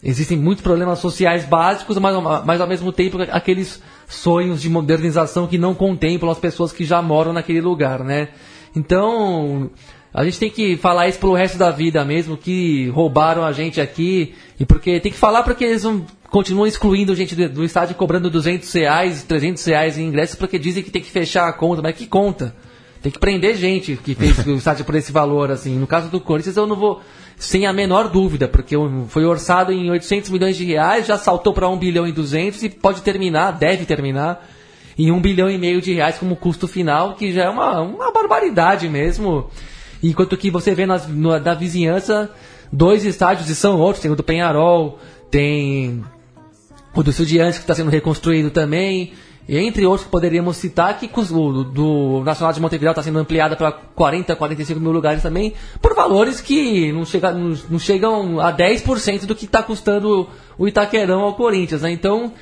existem 0.00 0.38
muitos 0.38 0.62
problemas 0.62 1.00
sociais 1.00 1.44
básicos, 1.44 1.98
mas, 1.98 2.14
mas 2.44 2.60
ao 2.60 2.68
mesmo 2.68 2.92
tempo 2.92 3.18
aqueles 3.32 3.82
sonhos 4.08 4.60
de 4.60 4.70
modernização 4.70 5.46
que 5.46 5.58
não 5.58 5.74
contemplam 5.74 6.32
as 6.32 6.38
pessoas 6.38 6.72
que 6.72 6.84
já 6.84 7.00
moram 7.02 7.32
naquele 7.32 7.60
lugar, 7.60 8.02
né? 8.02 8.28
Então, 8.74 9.70
a 10.12 10.24
gente 10.24 10.38
tem 10.38 10.50
que 10.50 10.76
falar 10.76 11.08
isso 11.08 11.18
pelo 11.18 11.34
resto 11.34 11.58
da 11.58 11.70
vida 11.70 12.04
mesmo, 12.04 12.36
que 12.36 12.88
roubaram 12.88 13.44
a 13.44 13.52
gente 13.52 13.80
aqui, 13.80 14.34
e 14.58 14.64
porque 14.64 14.98
tem 14.98 15.12
que 15.12 15.18
falar 15.18 15.42
porque 15.42 15.64
eles 15.64 15.84
não, 15.84 16.04
continuam 16.30 16.66
excluindo 16.66 17.14
gente 17.14 17.36
do, 17.36 17.48
do 17.48 17.64
estádio 17.64 17.94
cobrando 17.94 18.30
200 18.30 18.72
reais, 18.72 19.22
300 19.22 19.64
reais 19.66 19.98
em 19.98 20.06
ingressos 20.06 20.36
porque 20.36 20.58
dizem 20.58 20.82
que 20.82 20.90
tem 20.90 21.02
que 21.02 21.10
fechar 21.10 21.46
a 21.46 21.52
conta, 21.52 21.82
mas 21.82 21.94
que 21.94 22.06
conta? 22.06 22.54
Tem 23.02 23.12
que 23.12 23.18
prender 23.18 23.56
gente 23.56 23.96
que 23.96 24.14
fez 24.14 24.38
o 24.44 24.54
estádio 24.54 24.84
por 24.84 24.94
esse 24.94 25.12
valor, 25.12 25.50
assim. 25.50 25.78
No 25.78 25.86
caso 25.86 26.08
do 26.08 26.20
Corinthians, 26.20 26.56
eu 26.56 26.66
não 26.66 26.74
vou, 26.74 27.00
sem 27.38 27.66
a 27.66 27.72
menor 27.72 28.08
dúvida, 28.08 28.48
porque 28.48 28.74
foi 29.08 29.24
orçado 29.24 29.72
em 29.72 29.90
800 29.90 30.30
milhões 30.30 30.56
de 30.56 30.64
reais, 30.64 31.06
já 31.06 31.16
saltou 31.16 31.52
para 31.52 31.68
1 31.68 31.78
bilhão 31.78 32.06
e 32.06 32.12
200 32.12 32.62
e 32.64 32.68
pode 32.68 33.00
terminar, 33.02 33.52
deve 33.52 33.84
terminar, 33.84 34.44
em 34.98 35.12
1 35.12 35.20
bilhão 35.20 35.48
e 35.48 35.56
meio 35.56 35.80
de 35.80 35.94
reais 35.94 36.18
como 36.18 36.34
custo 36.34 36.66
final, 36.66 37.14
que 37.14 37.32
já 37.32 37.44
é 37.44 37.48
uma, 37.48 37.80
uma 37.80 38.12
barbaridade 38.12 38.88
mesmo. 38.88 39.48
Enquanto 40.02 40.36
que 40.36 40.50
você 40.50 40.74
vê 40.74 40.84
nas, 40.84 41.06
no, 41.06 41.38
da 41.38 41.54
vizinhança 41.54 42.30
dois 42.72 43.04
estádios 43.04 43.48
e 43.48 43.54
são 43.54 43.78
outros, 43.78 44.02
tem 44.02 44.10
o 44.10 44.16
do 44.16 44.24
Penharol, 44.24 44.98
tem 45.30 46.04
o 46.92 47.02
do 47.02 47.10
Estudiantes 47.10 47.58
que 47.58 47.64
está 47.64 47.74
sendo 47.74 47.90
reconstruído 47.90 48.50
também. 48.50 49.12
Entre 49.48 49.86
outros 49.86 50.04
que 50.04 50.10
poderíamos 50.10 50.58
citar, 50.58 50.98
que 50.98 51.10
o 51.32 51.64
do 51.64 52.22
Nacional 52.22 52.52
de 52.52 52.60
Montevideo 52.60 52.90
está 52.90 53.02
sendo 53.02 53.18
ampliada 53.18 53.56
para 53.56 53.72
40, 53.72 54.36
45 54.36 54.78
mil 54.78 54.92
lugares 54.92 55.22
também, 55.22 55.54
por 55.80 55.94
valores 55.94 56.38
que 56.38 56.92
não, 56.92 57.06
chega, 57.06 57.32
não, 57.32 57.56
não 57.70 57.78
chegam 57.78 58.40
a 58.40 58.52
10% 58.52 59.24
do 59.24 59.34
que 59.34 59.46
está 59.46 59.62
custando 59.62 60.28
o 60.58 60.68
Itaquerão 60.68 61.22
ao 61.22 61.34
Corinthians. 61.34 61.80
Né? 61.80 61.92
Então, 61.92 62.34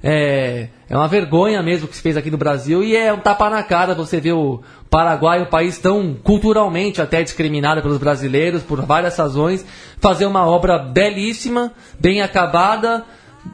é, 0.00 0.68
é 0.88 0.96
uma 0.96 1.08
vergonha 1.08 1.60
mesmo 1.60 1.88
que 1.88 1.96
se 1.96 2.02
fez 2.02 2.16
aqui 2.16 2.30
no 2.30 2.38
Brasil 2.38 2.84
e 2.84 2.94
é 2.94 3.12
um 3.12 3.18
tapa 3.18 3.50
na 3.50 3.62
cara 3.64 3.92
você 3.92 4.20
ver 4.20 4.34
o 4.34 4.62
Paraguai, 4.88 5.42
um 5.42 5.46
país 5.46 5.78
tão 5.78 6.14
culturalmente 6.14 7.02
até 7.02 7.20
discriminado 7.24 7.82
pelos 7.82 7.98
brasileiros 7.98 8.62
por 8.62 8.80
várias 8.84 9.16
razões, 9.16 9.66
fazer 9.98 10.26
uma 10.26 10.46
obra 10.46 10.78
belíssima, 10.78 11.72
bem 11.98 12.22
acabada. 12.22 13.02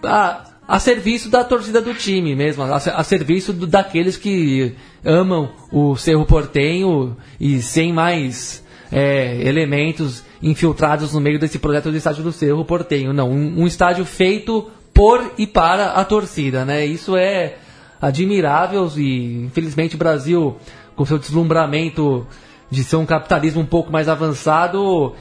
Ah, 0.04 0.50
a 0.71 0.79
serviço 0.79 1.29
da 1.29 1.43
torcida 1.43 1.81
do 1.81 1.93
time 1.93 2.37
mesmo, 2.37 2.62
a, 2.62 2.77
a 2.77 3.03
serviço 3.03 3.53
do, 3.53 3.67
daqueles 3.67 4.17
que 4.17 4.73
amam 5.05 5.50
o 5.73 5.97
Cerro 5.97 6.25
Portenho 6.25 7.17
e 7.41 7.61
sem 7.61 7.93
mais 7.93 8.65
é, 8.93 9.43
elementos 9.43 10.23
infiltrados 10.41 11.12
no 11.12 11.21
meio 11.21 11.41
desse 11.41 11.59
projeto 11.59 11.91
do 11.91 11.97
estádio 11.97 12.23
do 12.23 12.31
Cerro 12.31 12.65
Portenho. 12.65 13.12
Não, 13.12 13.29
um, 13.29 13.62
um 13.62 13.67
estádio 13.67 14.05
feito 14.05 14.71
por 14.95 15.33
e 15.37 15.45
para 15.45 15.87
a 15.95 16.05
torcida, 16.05 16.65
né? 16.65 16.87
Isso 16.87 17.17
é 17.17 17.57
admirável 18.00 18.89
e 18.97 19.47
infelizmente 19.47 19.97
o 19.97 19.99
Brasil, 19.99 20.57
com 20.95 21.05
seu 21.05 21.19
deslumbramento 21.19 22.25
de 22.71 22.85
ser 22.85 22.95
um 22.95 23.07
capitalismo 23.07 23.62
um 23.62 23.67
pouco 23.67 23.91
mais 23.91 24.09
avançado, 24.09 25.17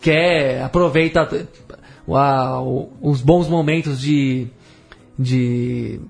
quer 0.00 0.62
aproveita 0.62 1.28
os 3.02 3.20
bons 3.20 3.48
momentos 3.48 4.00
de 4.00 4.46
de 5.18 6.00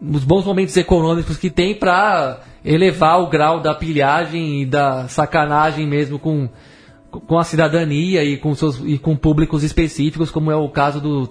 os 0.00 0.24
bons 0.24 0.44
momentos 0.44 0.76
econômicos 0.76 1.36
que 1.36 1.48
tem 1.48 1.74
para 1.74 2.40
elevar 2.64 3.20
o 3.20 3.28
grau 3.28 3.60
da 3.60 3.74
pilhagem 3.74 4.62
e 4.62 4.66
da 4.66 5.08
sacanagem 5.08 5.86
mesmo 5.86 6.18
com, 6.18 6.48
com 7.10 7.38
a 7.38 7.44
cidadania 7.44 8.24
e 8.24 8.36
com, 8.36 8.54
seus, 8.54 8.80
e 8.84 8.98
com 8.98 9.16
públicos 9.16 9.62
específicos, 9.62 10.30
como 10.30 10.50
é 10.50 10.56
o 10.56 10.68
caso 10.68 11.00
do, 11.00 11.28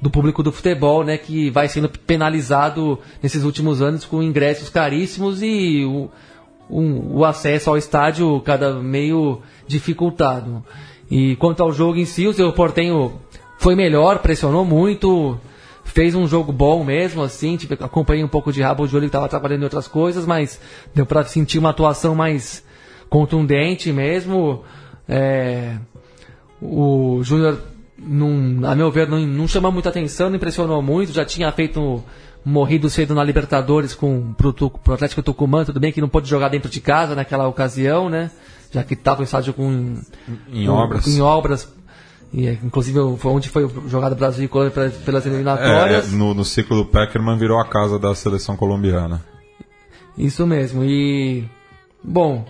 do 0.00 0.10
público 0.10 0.42
do 0.42 0.50
futebol, 0.50 1.04
né, 1.04 1.18
que 1.18 1.50
vai 1.50 1.68
sendo 1.68 1.88
penalizado 1.88 2.98
nesses 3.22 3.44
últimos 3.44 3.82
anos 3.82 4.04
com 4.04 4.22
ingressos 4.22 4.70
caríssimos 4.70 5.42
e 5.42 5.84
o, 5.84 6.10
um, 6.70 7.18
o 7.18 7.24
acesso 7.24 7.70
ao 7.70 7.76
estádio 7.76 8.40
cada 8.40 8.74
meio 8.74 9.40
dificultado. 9.66 10.64
E 11.10 11.36
quanto 11.36 11.62
ao 11.62 11.72
jogo 11.72 11.98
em 11.98 12.04
si, 12.04 12.26
o 12.26 12.32
seu 12.32 12.52
Portenho 12.52 13.12
foi 13.58 13.74
melhor, 13.74 14.18
pressionou 14.18 14.64
muito, 14.64 15.38
fez 15.88 16.14
um 16.14 16.26
jogo 16.26 16.52
bom 16.52 16.84
mesmo, 16.84 17.22
assim, 17.22 17.56
tipo, 17.56 17.74
acompanhei 17.82 18.22
um 18.22 18.28
pouco 18.28 18.52
de 18.52 18.62
rabo 18.62 18.86
de 18.86 18.94
olho 18.94 19.02
que 19.02 19.08
estava 19.08 19.28
trabalhando 19.28 19.62
em 19.62 19.64
outras 19.64 19.88
coisas, 19.88 20.26
mas 20.26 20.60
deu 20.94 21.06
para 21.06 21.24
sentir 21.24 21.58
uma 21.58 21.70
atuação 21.70 22.14
mais 22.14 22.64
contundente 23.08 23.92
mesmo. 23.92 24.62
É, 25.08 25.76
o 26.60 27.20
Júnior, 27.22 27.58
a 28.66 28.74
meu 28.74 28.90
ver, 28.90 29.08
não, 29.08 29.18
não 29.20 29.48
chamou 29.48 29.72
muita 29.72 29.88
atenção, 29.88 30.28
não 30.28 30.36
impressionou 30.36 30.80
muito, 30.82 31.12
já 31.12 31.24
tinha 31.24 31.50
feito 31.50 32.04
morrido 32.44 32.88
cedo 32.88 33.14
na 33.14 33.24
Libertadores 33.24 33.94
com 33.94 34.32
pro, 34.34 34.52
pro 34.52 34.94
Atlético 34.94 35.22
Tucumã, 35.22 35.64
tudo 35.64 35.80
bem 35.80 35.90
que 35.90 36.00
não 36.00 36.08
pôde 36.08 36.28
jogar 36.28 36.48
dentro 36.48 36.70
de 36.70 36.80
casa 36.80 37.14
naquela 37.14 37.48
ocasião, 37.48 38.08
né? 38.08 38.30
Já 38.70 38.84
que 38.84 38.94
estava 38.94 39.22
em 39.22 39.24
estádio 39.24 39.54
com 39.54 39.96
em, 40.52 40.62
em 40.62 40.68
obras. 40.68 41.06
Em 41.06 41.20
obras 41.20 41.77
e, 42.32 42.46
é, 42.46 42.58
inclusive 42.62 42.98
foi 43.16 43.32
onde 43.32 43.48
foi 43.48 43.68
jogado 43.86 44.14
Brasil 44.14 44.44
e 44.44 44.48
Colômbia 44.48 44.90
pelas 45.04 45.26
eliminatórias. 45.26 46.12
É, 46.12 46.16
no, 46.16 46.34
no 46.34 46.44
ciclo 46.44 46.76
do 46.76 46.84
Peckerman 46.84 47.38
virou 47.38 47.58
a 47.58 47.66
casa 47.66 47.98
da 47.98 48.14
seleção 48.14 48.56
colombiana. 48.56 49.24
Isso 50.16 50.46
mesmo. 50.46 50.84
E 50.84 51.44
bom, 52.02 52.44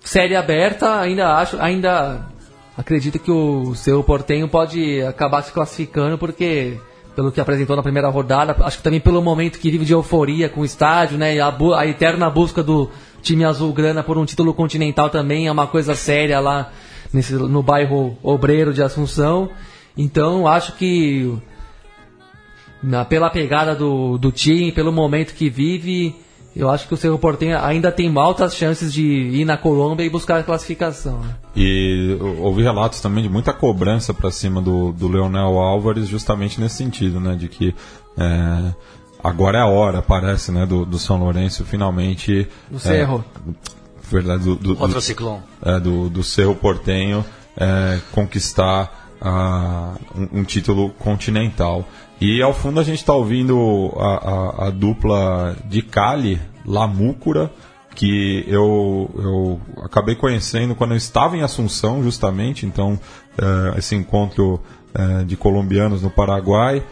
série 0.00 0.34
aberta, 0.34 0.98
ainda 0.98 1.34
acho, 1.34 1.60
ainda 1.60 2.26
acredito 2.76 3.18
que 3.18 3.30
o 3.30 3.74
seu 3.74 4.02
Portenho 4.02 4.48
pode 4.48 5.02
acabar 5.02 5.42
se 5.42 5.52
classificando 5.52 6.18
porque 6.18 6.78
pelo 7.14 7.30
que 7.30 7.40
apresentou 7.40 7.76
na 7.76 7.82
primeira 7.82 8.08
rodada, 8.08 8.56
acho 8.64 8.78
que 8.78 8.82
também 8.82 9.00
pelo 9.00 9.20
momento 9.20 9.58
que 9.58 9.70
vive 9.70 9.84
de 9.84 9.92
euforia 9.92 10.48
com 10.48 10.62
o 10.62 10.64
estádio, 10.64 11.18
né, 11.18 11.38
a, 11.40 11.54
a 11.76 11.86
eterna 11.86 12.30
busca 12.30 12.62
do 12.62 12.88
time 13.20 13.44
azul-grana 13.44 14.02
por 14.02 14.16
um 14.16 14.24
título 14.24 14.54
continental 14.54 15.10
também 15.10 15.46
é 15.46 15.52
uma 15.52 15.66
coisa 15.66 15.94
séria 15.94 16.40
lá 16.40 16.72
nesse, 17.12 17.34
no 17.34 17.62
bairro 17.62 18.16
Obreiro 18.22 18.72
de 18.72 18.82
Assunção. 18.82 19.50
Então 19.96 20.46
acho 20.46 20.76
que 20.76 21.38
na, 22.82 23.04
pela 23.04 23.30
pegada 23.30 23.74
do, 23.74 24.16
do 24.18 24.32
time, 24.32 24.72
pelo 24.72 24.92
momento 24.92 25.34
que 25.34 25.50
vive, 25.50 26.14
eu 26.54 26.68
acho 26.68 26.88
que 26.88 26.94
o 26.94 26.96
Cerro 26.96 27.18
Portenho 27.18 27.58
ainda 27.62 27.92
tem 27.92 28.12
altas 28.16 28.56
chances 28.56 28.92
de 28.92 29.02
ir 29.02 29.44
na 29.44 29.56
Colômbia 29.56 30.04
e 30.04 30.10
buscar 30.10 30.38
a 30.38 30.42
classificação. 30.42 31.20
Né? 31.20 31.34
E 31.54 32.16
ouvi 32.38 32.62
relatos 32.62 33.00
também 33.00 33.22
de 33.22 33.28
muita 33.28 33.52
cobrança 33.52 34.12
para 34.12 34.30
cima 34.30 34.60
do, 34.60 34.92
do 34.92 35.08
Leonel 35.08 35.58
Álvares, 35.58 36.08
justamente 36.08 36.60
nesse 36.60 36.76
sentido, 36.76 37.20
né? 37.20 37.36
De 37.36 37.48
que 37.48 37.74
é, 38.18 38.74
agora 39.22 39.58
é 39.58 39.60
a 39.60 39.66
hora, 39.66 40.02
parece, 40.02 40.50
né? 40.50 40.66
Do, 40.66 40.84
do 40.84 40.98
São 40.98 41.18
Lourenço 41.18 41.64
finalmente. 41.64 42.48
Do 42.68 42.80
Cerro. 42.80 43.24
É, 44.10 44.14
verdade, 44.14 44.44
do, 44.44 44.56
do, 44.56 44.80
Outro 44.80 45.00
ciclone. 45.00 45.42
É, 45.62 45.78
do, 45.78 46.08
do 46.08 46.22
Cerro 46.22 46.54
Portenho 46.54 47.24
é, 47.56 47.98
conquistar 48.12 49.08
um, 50.14 50.40
um, 50.40 50.44
título 50.44 50.90
continental. 50.90 51.86
E 52.20 52.42
ao 52.42 52.54
fundo 52.54 52.80
a 52.80 52.82
gente 52.82 52.98
está 52.98 53.12
ouvindo 53.12 53.92
a, 53.96 54.06
a, 54.06 54.66
a, 54.66 54.70
dupla 54.70 55.56
de 55.66 55.82
Cali, 55.82 56.40
Lamúcura, 56.64 57.50
que 57.94 58.44
eu, 58.46 59.10
eu 59.14 59.60
acabei 59.82 60.14
conhecendo 60.14 60.74
quando 60.74 60.92
eu 60.92 60.96
estava 60.96 61.36
em 61.36 61.42
Assunção, 61.42 62.02
justamente. 62.02 62.64
Então, 62.64 62.98
uh, 63.38 63.78
esse 63.78 63.94
encontro 63.94 64.60
uh, 64.94 65.24
de 65.24 65.36
colombianos 65.36 66.02
no 66.02 66.10
Paraguai, 66.10 66.82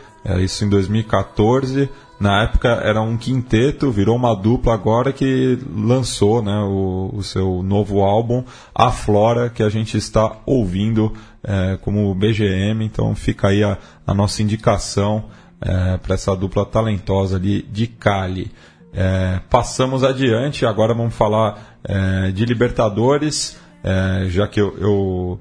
isso 0.40 0.64
em 0.64 0.68
2014. 0.68 1.88
Na 2.20 2.42
época 2.42 2.68
era 2.68 3.00
um 3.00 3.16
quinteto, 3.16 3.92
virou 3.92 4.16
uma 4.16 4.34
dupla 4.34 4.74
agora 4.74 5.12
que 5.12 5.56
lançou 5.72 6.42
né, 6.42 6.58
o, 6.64 7.10
o 7.14 7.22
seu 7.22 7.62
novo 7.62 8.00
álbum, 8.00 8.42
A 8.74 8.90
Flora, 8.90 9.48
que 9.48 9.62
a 9.62 9.68
gente 9.68 9.96
está 9.96 10.38
ouvindo 10.44 11.12
é, 11.44 11.78
como 11.80 12.12
BGM. 12.14 12.84
Então 12.84 13.14
fica 13.14 13.48
aí 13.48 13.62
a, 13.62 13.78
a 14.04 14.12
nossa 14.12 14.42
indicação 14.42 15.26
é, 15.60 15.96
para 15.96 16.14
essa 16.14 16.34
dupla 16.34 16.66
talentosa 16.66 17.38
de, 17.38 17.62
de 17.62 17.86
Cali. 17.86 18.50
É, 18.92 19.40
passamos 19.48 20.02
adiante, 20.02 20.66
agora 20.66 20.94
vamos 20.94 21.14
falar 21.14 21.78
é, 21.84 22.32
de 22.32 22.44
Libertadores, 22.44 23.56
é, 23.84 24.26
já 24.28 24.48
que 24.48 24.60
eu, 24.60 24.76
eu, 24.78 25.40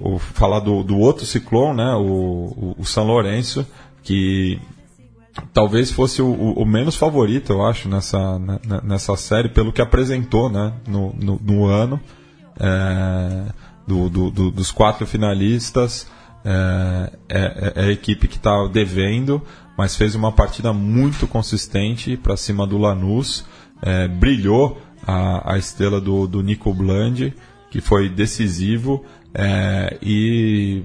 eu 0.00 0.18
falar 0.18 0.60
do, 0.60 0.82
do 0.82 0.98
outro 0.98 1.24
ciclone, 1.26 1.76
né, 1.76 1.94
o, 1.94 2.02
o, 2.02 2.76
o 2.78 2.84
São 2.84 3.06
Lourenço, 3.06 3.66
que 4.08 4.58
talvez 5.52 5.92
fosse 5.92 6.22
o, 6.22 6.32
o, 6.32 6.64
menos 6.64 6.96
favorito, 6.96 7.52
eu 7.52 7.66
acho, 7.66 7.90
nessa, 7.90 8.38
né, 8.38 8.58
né, 8.66 8.80
nessa 8.82 9.14
série, 9.18 9.50
pelo 9.50 9.70
que 9.70 9.82
apresentou 9.82 10.48
né, 10.48 10.72
no, 10.86 11.14
no, 11.14 11.38
no 11.44 11.66
ano. 11.66 12.00
É, 12.58 13.52
do, 13.86 14.08
do, 14.08 14.30
do, 14.30 14.50
dos 14.50 14.70
quatro 14.70 15.06
finalistas, 15.06 16.06
é, 16.42 17.12
é, 17.28 17.72
é 17.76 17.84
a 17.84 17.92
equipe 17.92 18.26
que 18.28 18.36
está 18.36 18.66
devendo, 18.66 19.42
mas 19.76 19.94
fez 19.94 20.14
uma 20.14 20.32
partida 20.32 20.72
muito 20.72 21.26
consistente 21.26 22.16
para 22.16 22.36
cima 22.36 22.66
do 22.66 22.78
Lanús. 22.78 23.44
É, 23.82 24.08
brilhou 24.08 24.80
a, 25.06 25.52
a 25.52 25.58
estrela 25.58 26.00
do, 26.00 26.26
do 26.26 26.42
Nico 26.42 26.72
Bland, 26.72 27.34
que 27.70 27.82
foi 27.82 28.08
decisivo 28.08 29.04
é, 29.34 29.98
e 30.02 30.82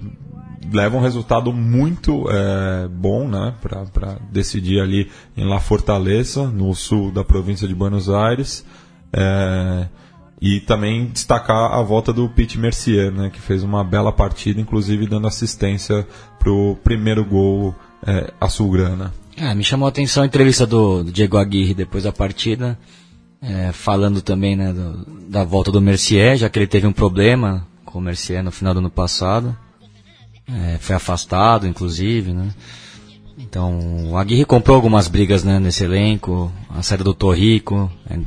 leva 0.71 0.97
um 0.97 1.01
resultado 1.01 1.51
muito 1.51 2.25
é, 2.29 2.87
bom 2.87 3.27
né, 3.27 3.53
para 3.61 4.17
decidir 4.31 4.79
ali 4.79 5.09
em 5.35 5.45
La 5.45 5.59
Fortaleza, 5.59 6.47
no 6.47 6.73
sul 6.73 7.11
da 7.11 7.23
província 7.23 7.67
de 7.67 7.75
Buenos 7.75 8.09
Aires. 8.09 8.65
É, 9.11 9.87
e 10.41 10.59
também 10.59 11.05
destacar 11.05 11.71
a 11.71 11.81
volta 11.81 12.11
do 12.11 12.27
Pete 12.27 12.59
Mercier, 12.59 13.09
né, 13.11 13.29
que 13.29 13.39
fez 13.39 13.63
uma 13.63 13.81
bela 13.81 14.11
partida, 14.11 14.59
inclusive 14.59 15.07
dando 15.07 15.25
assistência 15.25 16.05
para 16.37 16.51
o 16.51 16.75
primeiro 16.83 17.23
gol 17.23 17.73
é, 18.05 18.33
azulgrana. 18.41 19.13
É, 19.37 19.55
me 19.55 19.63
chamou 19.63 19.85
a 19.85 19.89
atenção 19.89 20.21
a 20.21 20.25
entrevista 20.25 20.67
do, 20.67 21.03
do 21.03 21.11
Diego 21.13 21.37
Aguirre 21.37 21.73
depois 21.73 22.03
da 22.03 22.11
partida, 22.11 22.77
é, 23.41 23.71
falando 23.71 24.21
também 24.21 24.55
né, 24.57 24.73
do, 24.73 25.29
da 25.29 25.45
volta 25.45 25.71
do 25.71 25.81
Mercier, 25.81 26.35
já 26.35 26.49
que 26.49 26.59
ele 26.59 26.67
teve 26.67 26.85
um 26.85 26.93
problema 26.93 27.65
com 27.85 27.99
o 27.99 28.01
Mercier 28.01 28.43
no 28.43 28.51
final 28.51 28.73
do 28.73 28.79
ano 28.79 28.89
passado. 28.89 29.57
É, 30.47 30.77
foi 30.79 30.95
afastado, 30.95 31.67
inclusive, 31.67 32.33
né? 32.33 32.49
Então, 33.37 34.11
o 34.11 34.17
Aguirre 34.17 34.45
comprou 34.45 34.75
algumas 34.75 35.07
brigas 35.07 35.43
né, 35.43 35.59
nesse 35.59 35.83
elenco, 35.83 36.51
a 36.69 36.83
saída 36.83 37.03
do 37.03 37.15
Torrico, 37.15 37.91
é, 38.07 38.19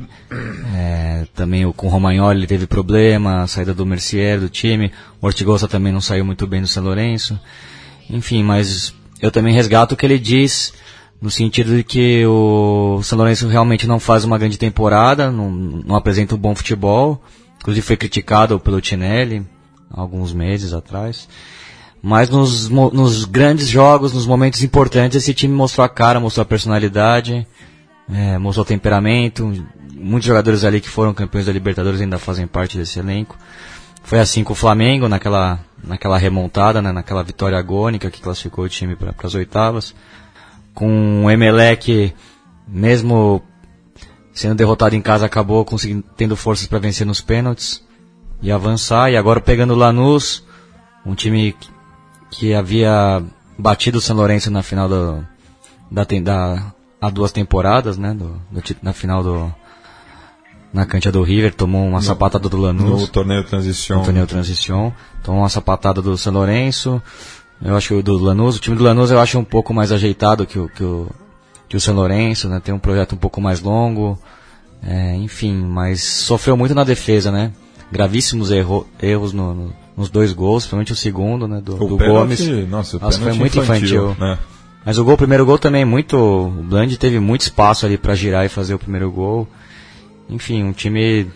é, 0.75 1.27
também 1.33 1.65
o, 1.65 1.71
com 1.71 1.87
o 1.87 1.89
Romagnoli 1.89 2.39
ele 2.39 2.47
teve 2.47 2.67
problema, 2.67 3.43
a 3.43 3.47
saída 3.47 3.73
do 3.73 3.85
Mercier 3.85 4.39
do 4.39 4.49
time, 4.49 4.91
o 5.21 5.25
Ortigosa 5.25 5.67
também 5.67 5.93
não 5.93 6.01
saiu 6.01 6.25
muito 6.25 6.45
bem 6.45 6.61
do 6.61 6.67
São 6.67 6.83
Lourenço. 6.83 7.39
Enfim, 8.09 8.43
mas 8.43 8.93
eu 9.21 9.31
também 9.31 9.53
resgato 9.53 9.93
o 9.93 9.95
que 9.95 10.05
ele 10.05 10.19
diz, 10.19 10.73
no 11.21 11.31
sentido 11.31 11.75
de 11.75 11.83
que 11.83 12.25
o 12.25 13.01
São 13.01 13.17
Lourenço 13.17 13.47
realmente 13.47 13.87
não 13.87 13.99
faz 13.99 14.25
uma 14.25 14.37
grande 14.37 14.57
temporada, 14.57 15.31
não, 15.31 15.49
não 15.49 15.95
apresenta 15.95 16.35
um 16.35 16.37
bom 16.37 16.53
futebol, 16.53 17.23
inclusive 17.59 17.85
foi 17.85 17.95
criticado 17.95 18.59
pelo 18.59 18.81
Tinelli 18.81 19.45
há 19.89 20.01
alguns 20.01 20.33
meses 20.33 20.73
atrás. 20.73 21.29
Mas 22.01 22.29
nos, 22.29 22.69
nos 22.69 23.25
grandes 23.25 23.67
jogos, 23.67 24.13
nos 24.13 24.25
momentos 24.25 24.63
importantes, 24.63 25.17
esse 25.17 25.33
time 25.33 25.53
mostrou 25.53 25.83
a 25.83 25.89
cara, 25.89 26.19
mostrou 26.19 26.43
a 26.43 26.45
personalidade, 26.45 27.47
é, 28.11 28.37
mostrou 28.37 28.65
temperamento. 28.65 29.51
Muitos 29.93 30.27
jogadores 30.27 30.63
ali 30.63 30.79
que 30.79 30.89
foram 30.89 31.13
campeões 31.13 31.47
da 31.47 31.51
Libertadores 31.51 31.99
ainda 31.99 32.19
fazem 32.19 32.45
parte 32.45 32.77
desse 32.77 32.99
elenco. 32.99 33.35
Foi 34.03 34.19
assim 34.19 34.43
com 34.43 34.53
o 34.53 34.55
Flamengo, 34.55 35.09
naquela, 35.09 35.59
naquela 35.83 36.17
remontada, 36.17 36.81
né, 36.81 36.91
naquela 36.91 37.23
vitória 37.23 37.57
agônica 37.57 38.09
que 38.09 38.21
classificou 38.21 38.63
o 38.63 38.69
time 38.69 38.95
para 38.95 39.13
as 39.23 39.35
oitavas. 39.35 39.93
Com 40.73 41.25
o 41.25 41.31
Emelec, 41.31 42.13
mesmo 42.67 43.41
sendo 44.31 44.55
derrotado 44.55 44.95
em 44.95 45.01
casa, 45.01 45.25
acabou 45.25 45.65
conseguindo, 45.65 46.03
tendo 46.15 46.37
forças 46.37 46.67
para 46.67 46.79
vencer 46.79 47.05
nos 47.05 47.19
pênaltis 47.19 47.83
e 48.41 48.51
avançar. 48.51 49.11
E 49.11 49.17
agora 49.17 49.41
pegando 49.41 49.73
o 49.73 49.77
Lanús, 49.77 50.45
um 51.05 51.15
time 51.15 51.53
que 51.53 51.76
havia 52.57 53.23
batido 53.57 53.97
o 53.97 54.01
São 54.01 54.15
Lourenço 54.15 54.51
na 54.51 54.61
final 54.61 54.87
do, 54.87 55.25
da, 55.89 56.03
da 56.03 56.73
há 57.01 57.09
duas 57.09 57.31
temporadas, 57.31 57.97
né, 57.97 58.13
do, 58.13 58.41
do, 58.51 58.61
na 58.81 58.93
final 58.93 59.23
do 59.23 59.53
na 60.73 60.85
cancha 60.85 61.11
do 61.11 61.23
River, 61.23 61.53
tomou 61.55 61.87
uma 61.87 61.97
no, 61.97 62.03
sapatada 62.03 62.49
do 62.49 62.57
Lanús. 62.57 63.01
No 63.01 63.07
torneio 63.07 63.43
Transição. 63.43 63.99
No 63.99 64.05
torneio 64.05 64.27
Transição. 64.27 64.93
Tomou 65.23 65.41
uma 65.41 65.49
sapatada 65.49 66.01
do 66.01 66.17
São 66.17 66.33
Lourenço. 66.33 67.01
Eu 67.63 67.75
acho 67.75 67.87
que 67.87 67.93
o 67.95 68.03
do 68.03 68.17
Lanús, 68.17 68.57
o 68.57 68.59
time 68.59 68.75
do 68.75 68.83
Lanús 68.83 69.09
eu 69.09 69.19
acho 69.19 69.39
um 69.39 69.43
pouco 69.43 69.73
mais 69.73 69.91
ajeitado 69.91 70.45
que 70.45 70.59
o, 70.59 70.69
que 70.69 70.83
o, 70.83 71.09
que 71.67 71.77
o 71.77 71.81
São 71.81 71.95
Lourenço, 71.95 72.47
né? 72.47 72.59
Tem 72.63 72.75
um 72.75 72.79
projeto 72.79 73.15
um 73.15 73.17
pouco 73.17 73.41
mais 73.41 73.61
longo. 73.61 74.19
É, 74.83 75.15
enfim, 75.15 75.55
mas 75.55 76.03
sofreu 76.03 76.55
muito 76.55 76.75
na 76.75 76.83
defesa, 76.83 77.31
né? 77.31 77.51
Gravíssimos 77.91 78.51
erro, 78.51 78.85
erros 79.01 79.33
no, 79.33 79.53
no 79.53 79.73
nos 79.97 80.11
dois 80.11 80.31
gols, 80.31 80.63
principalmente 80.63 80.93
o 80.93 80.95
segundo, 80.95 81.47
né, 81.47 81.59
do, 81.59 81.75
o 81.75 81.87
do 81.89 81.97
pênalti, 81.97 82.45
Gomes. 82.45 82.69
Nossa, 82.69 82.97
o 82.97 82.99
nossa 82.99 83.19
foi 83.19 83.33
muito 83.33 83.57
infantil. 83.57 84.11
infantil. 84.11 84.27
Né? 84.27 84.37
Mas 84.85 84.99
o 84.99 85.03
gol, 85.03 85.15
o 85.15 85.17
primeiro 85.17 85.45
gol 85.45 85.57
também 85.57 85.83
muito, 85.83 86.15
o 86.15 86.49
Bland 86.49 86.95
teve 86.97 87.19
muito 87.19 87.41
espaço 87.41 87.85
ali 87.85 87.97
para 87.97 88.15
girar 88.15 88.45
e 88.45 88.49
fazer 88.49 88.75
o 88.75 88.79
primeiro 88.79 89.11
gol. 89.11 89.47
Enfim, 90.29 90.63
um 90.63 90.71
time 90.71 91.27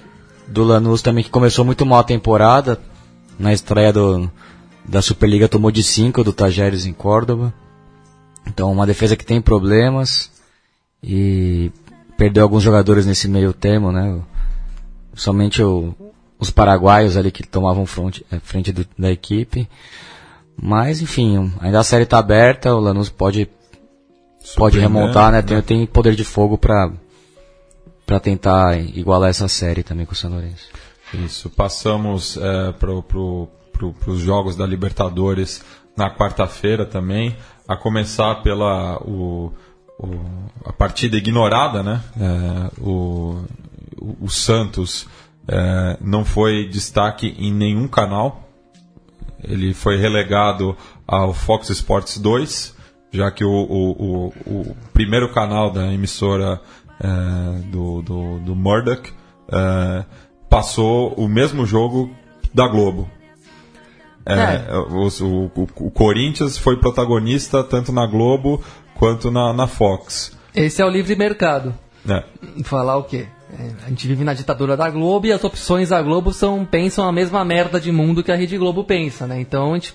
do 0.47 0.63
Lanús 0.63 1.01
também 1.01 1.23
que 1.23 1.29
começou 1.29 1.65
muito 1.65 1.85
mal 1.85 1.99
a 1.99 2.03
temporada. 2.03 2.79
Na 3.39 3.51
estreia 3.51 3.91
do, 3.91 4.29
da 4.87 5.01
Superliga 5.01 5.49
tomou 5.49 5.71
de 5.71 5.81
5 5.81 6.23
do 6.23 6.31
Tajeres 6.31 6.85
em 6.85 6.93
Córdoba. 6.93 7.53
Então 8.47 8.71
uma 8.71 8.85
defesa 8.85 9.17
que 9.17 9.25
tem 9.25 9.41
problemas 9.41 10.31
e 11.03 11.71
perdeu 12.15 12.43
alguns 12.43 12.61
jogadores 12.61 13.05
nesse 13.05 13.27
meio 13.27 13.51
termo, 13.51 13.91
né? 13.91 14.19
Somente 15.15 15.61
o, 15.61 15.93
os 16.41 16.49
paraguaios 16.49 17.15
ali 17.15 17.31
que 17.31 17.43
tomavam 17.43 17.85
frente, 17.85 18.25
eh, 18.31 18.39
frente 18.41 18.71
do, 18.71 18.85
da 18.97 19.11
equipe. 19.11 19.69
Mas, 20.59 20.99
enfim, 20.99 21.53
ainda 21.59 21.79
a 21.79 21.83
série 21.83 22.03
está 22.03 22.17
aberta, 22.17 22.73
o 22.75 22.79
Lanús 22.79 23.09
pode, 23.09 23.47
pode 24.57 24.79
remontar, 24.79 25.31
né? 25.31 25.43
Tem, 25.43 25.57
né? 25.57 25.61
tem 25.61 25.85
poder 25.85 26.15
de 26.15 26.25
fogo 26.25 26.57
para 26.57 26.91
para 28.05 28.19
tentar 28.19 28.77
igualar 28.77 29.29
essa 29.29 29.47
série 29.47 29.83
também 29.83 30.05
com 30.05 30.11
o 30.11 30.15
São 30.15 30.29
Lourenço. 30.29 30.67
Isso, 31.13 31.49
passamos 31.49 32.35
é, 32.35 32.73
para 32.73 33.01
pro, 33.03 33.47
pro, 33.71 33.95
os 34.07 34.19
jogos 34.19 34.57
da 34.57 34.65
Libertadores 34.65 35.63
na 35.95 36.13
quarta-feira 36.13 36.85
também, 36.85 37.37
a 37.65 37.77
começar 37.77 38.41
pela 38.41 38.97
o, 38.97 39.53
o, 39.97 40.09
a 40.65 40.73
partida 40.73 41.15
ignorada, 41.15 41.81
né? 41.81 42.01
É, 42.19 42.81
o, 42.81 43.45
o 44.19 44.29
Santos 44.29 45.07
é, 45.51 45.97
não 45.99 46.23
foi 46.23 46.65
destaque 46.65 47.35
em 47.37 47.51
nenhum 47.51 47.87
canal. 47.87 48.47
Ele 49.43 49.73
foi 49.73 49.97
relegado 49.97 50.77
ao 51.05 51.33
Fox 51.33 51.69
Sports 51.69 52.17
2, 52.17 52.75
já 53.11 53.29
que 53.29 53.43
o, 53.43 53.51
o, 53.51 53.91
o, 53.91 54.33
o 54.45 54.75
primeiro 54.93 55.29
canal 55.33 55.69
da 55.69 55.91
emissora 55.91 56.61
é, 56.99 57.59
do, 57.67 58.01
do, 58.01 58.39
do 58.39 58.55
Murdoch 58.55 59.11
é, 59.51 60.05
passou 60.49 61.13
o 61.15 61.27
mesmo 61.27 61.65
jogo 61.65 62.09
da 62.53 62.67
Globo. 62.67 63.09
É, 64.25 64.33
é. 64.33 64.77
o, 64.77 65.07
o, 65.07 65.51
o, 65.55 65.91
Corinthians 65.91 66.57
foi 66.57 66.77
protagonista 66.77 67.63
tanto 67.63 67.91
na 67.91 68.05
Globo 68.05 68.63
quanto 68.93 69.29
na, 69.29 69.51
na 69.51 69.67
Fox. 69.67 70.37
Esse 70.55 70.81
é 70.81 70.85
o 70.85 70.89
livre 70.89 71.15
mercado. 71.15 71.73
É. 72.07 72.23
Falar 72.63 72.97
o 72.97 73.03
quê? 73.03 73.27
É, 73.59 73.85
a 73.85 73.89
gente 73.89 74.07
vive 74.07 74.23
na 74.23 74.33
ditadura 74.33 74.77
da 74.77 74.89
Globo 74.89 75.27
e 75.27 75.31
as 75.31 75.43
opções 75.43 75.89
da 75.89 76.01
Globo 76.01 76.31
são, 76.31 76.65
pensam 76.65 77.07
a 77.07 77.11
mesma 77.11 77.43
merda 77.43 77.79
de 77.79 77.91
mundo 77.91 78.23
que 78.23 78.31
a 78.31 78.35
Rede 78.35 78.57
Globo 78.57 78.83
pensa, 78.83 79.27
né? 79.27 79.41
Então 79.41 79.71
a 79.71 79.73
gente 79.75 79.93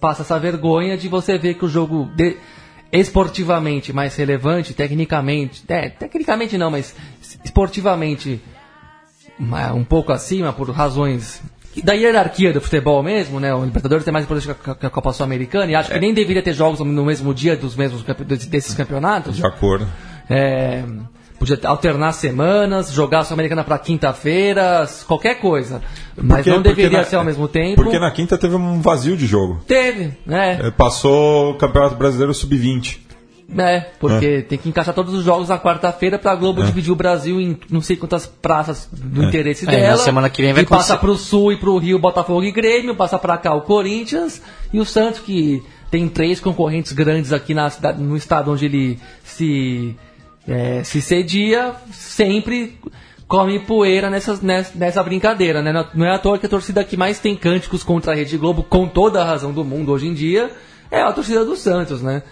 passa 0.00 0.22
essa 0.22 0.38
vergonha 0.38 0.96
de 0.96 1.08
você 1.08 1.38
ver 1.38 1.54
que 1.54 1.64
o 1.64 1.68
jogo 1.68 2.10
de, 2.16 2.36
esportivamente 2.92 3.92
mais 3.92 4.16
relevante, 4.16 4.74
tecnicamente, 4.74 5.64
é, 5.68 5.88
tecnicamente 5.88 6.58
não, 6.58 6.70
mas 6.70 6.94
esportivamente 7.44 8.40
um 9.74 9.84
pouco 9.84 10.12
acima 10.12 10.52
por 10.52 10.70
razões 10.70 11.42
da 11.82 11.92
hierarquia 11.92 12.52
do 12.52 12.60
futebol 12.60 13.02
mesmo, 13.02 13.40
né? 13.40 13.52
O 13.52 13.64
Libertadores 13.64 14.04
tem 14.04 14.12
mais 14.12 14.24
importância 14.24 14.54
que 14.54 14.86
a 14.86 14.90
Copa 14.90 15.12
Sul-Americana 15.12 15.72
e 15.72 15.74
acho 15.74 15.90
é. 15.90 15.94
que 15.94 16.00
nem 16.00 16.14
deveria 16.14 16.42
ter 16.42 16.52
jogos 16.52 16.78
no 16.80 17.04
mesmo 17.04 17.34
dia 17.34 17.56
dos 17.56 17.74
mesmos 17.74 18.04
desses 18.46 18.74
campeonatos. 18.74 19.36
De 19.36 19.44
acordo. 19.44 19.88
É, 20.30 20.84
Podia 21.44 21.68
alternar 21.68 22.12
semanas, 22.12 22.90
jogar 22.92 23.20
a 23.20 23.24
Sul-Americana 23.24 23.62
para 23.62 23.78
quinta-feira, 23.78 24.86
qualquer 25.06 25.40
coisa. 25.40 25.82
Mas 26.16 26.38
porque, 26.38 26.50
não 26.50 26.62
deveria 26.62 26.98
na, 26.98 27.04
ser 27.04 27.16
ao 27.16 27.24
mesmo 27.24 27.46
tempo. 27.48 27.82
Porque 27.82 27.98
na 27.98 28.10
quinta 28.10 28.38
teve 28.38 28.54
um 28.54 28.80
vazio 28.80 29.16
de 29.16 29.26
jogo. 29.26 29.60
Teve, 29.66 30.12
né? 30.24 30.58
É, 30.62 30.70
passou 30.70 31.50
o 31.50 31.54
Campeonato 31.54 31.96
Brasileiro 31.96 32.32
Sub-20. 32.32 33.04
É, 33.56 33.80
porque 34.00 34.26
é. 34.26 34.42
tem 34.42 34.58
que 34.58 34.68
encaixar 34.68 34.94
todos 34.94 35.12
os 35.12 35.22
jogos 35.22 35.48
na 35.48 35.58
quarta-feira 35.58 36.18
pra 36.18 36.34
Globo 36.34 36.62
é. 36.62 36.66
dividir 36.66 36.90
o 36.90 36.96
Brasil 36.96 37.40
em 37.40 37.58
não 37.70 37.80
sei 37.80 37.94
quantas 37.94 38.26
praças 38.26 38.88
do 38.90 39.22
é. 39.22 39.26
interesse 39.26 39.66
dela. 39.66 39.90
na 39.90 39.96
semana 39.98 40.30
que 40.30 40.42
vem 40.42 40.52
vai 40.52 40.62
E 40.62 40.66
passa 40.66 40.96
pro 40.96 41.14
Sul 41.16 41.52
e 41.52 41.56
pro 41.56 41.76
Rio 41.76 41.98
Botafogo 41.98 42.42
e 42.42 42.50
Grêmio, 42.50 42.96
passa 42.96 43.18
pra 43.18 43.36
cá 43.36 43.54
o 43.54 43.60
Corinthians 43.60 44.40
e 44.72 44.80
o 44.80 44.84
Santos, 44.84 45.20
que 45.20 45.62
tem 45.90 46.08
três 46.08 46.40
concorrentes 46.40 46.92
grandes 46.92 47.32
aqui 47.32 47.54
na, 47.54 47.70
no 47.98 48.16
estado 48.16 48.50
onde 48.50 48.64
ele 48.64 48.98
se 49.22 49.94
é, 50.46 50.82
se 50.84 51.00
cedia, 51.00 51.74
sempre 51.92 52.78
come 53.26 53.58
poeira 53.58 54.10
nessa, 54.10 54.38
nessa 54.74 55.02
brincadeira, 55.02 55.62
né? 55.62 55.72
Não 55.94 56.04
é 56.06 56.14
à 56.14 56.18
toa 56.18 56.38
que 56.38 56.46
a 56.46 56.48
torcida 56.48 56.84
que 56.84 56.96
mais 56.96 57.18
tem 57.18 57.34
cânticos 57.34 57.82
contra 57.82 58.12
a 58.12 58.14
Rede 58.14 58.36
Globo, 58.36 58.62
com 58.62 58.86
toda 58.86 59.22
a 59.22 59.24
razão 59.24 59.52
do 59.52 59.64
mundo 59.64 59.92
hoje 59.92 60.06
em 60.06 60.14
dia, 60.14 60.50
é 60.90 61.00
a 61.00 61.12
torcida 61.12 61.44
do 61.44 61.56
Santos, 61.56 62.02
né? 62.02 62.22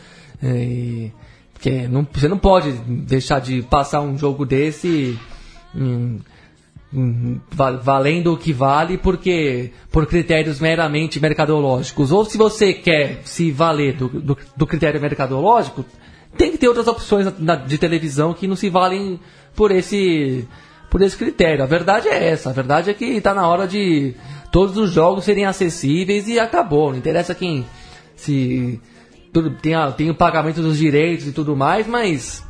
É, 0.42 1.10
Porque 1.52 1.86
não, 1.88 2.06
você 2.12 2.28
não 2.28 2.38
pode 2.38 2.72
deixar 2.86 3.40
de 3.40 3.62
passar 3.62 4.00
um 4.00 4.18
jogo 4.18 4.44
desse 4.44 5.18
hum, 5.74 6.18
hum, 6.92 7.40
val- 7.50 7.78
valendo 7.80 8.32
o 8.34 8.36
que 8.36 8.52
vale 8.52 8.98
porque 8.98 9.72
por 9.90 10.06
critérios 10.06 10.60
meramente 10.60 11.18
mercadológicos. 11.20 12.12
Ou 12.12 12.24
se 12.24 12.36
você 12.36 12.72
quer 12.74 13.20
se 13.24 13.50
valer 13.50 13.94
do, 13.96 14.08
do, 14.08 14.38
do 14.56 14.66
critério 14.66 15.00
mercadológico, 15.00 15.84
tem 16.36 16.50
que 16.50 16.58
ter 16.58 16.68
outras 16.68 16.86
opções 16.88 17.26
na- 17.38 17.56
de 17.56 17.78
televisão 17.78 18.32
que 18.34 18.46
não 18.46 18.56
se 18.56 18.68
valem 18.68 19.20
por 19.54 19.70
esse 19.70 20.46
por 20.90 21.00
esse 21.00 21.16
critério. 21.16 21.64
A 21.64 21.66
verdade 21.66 22.08
é 22.08 22.28
essa. 22.30 22.50
A 22.50 22.52
verdade 22.52 22.90
é 22.90 22.94
que 22.94 23.04
está 23.06 23.32
na 23.32 23.48
hora 23.48 23.66
de 23.66 24.14
todos 24.50 24.76
os 24.76 24.90
jogos 24.90 25.24
serem 25.24 25.46
acessíveis 25.46 26.28
e 26.28 26.38
acabou. 26.38 26.90
Não 26.90 26.98
interessa 26.98 27.34
quem 27.34 27.64
se 28.14 28.78
tudo, 29.32 29.50
tem, 29.52 29.74
a- 29.74 29.90
tem 29.90 30.10
o 30.10 30.14
pagamento 30.14 30.60
dos 30.60 30.76
direitos 30.76 31.26
e 31.26 31.32
tudo 31.32 31.56
mais, 31.56 31.86
mas 31.86 32.44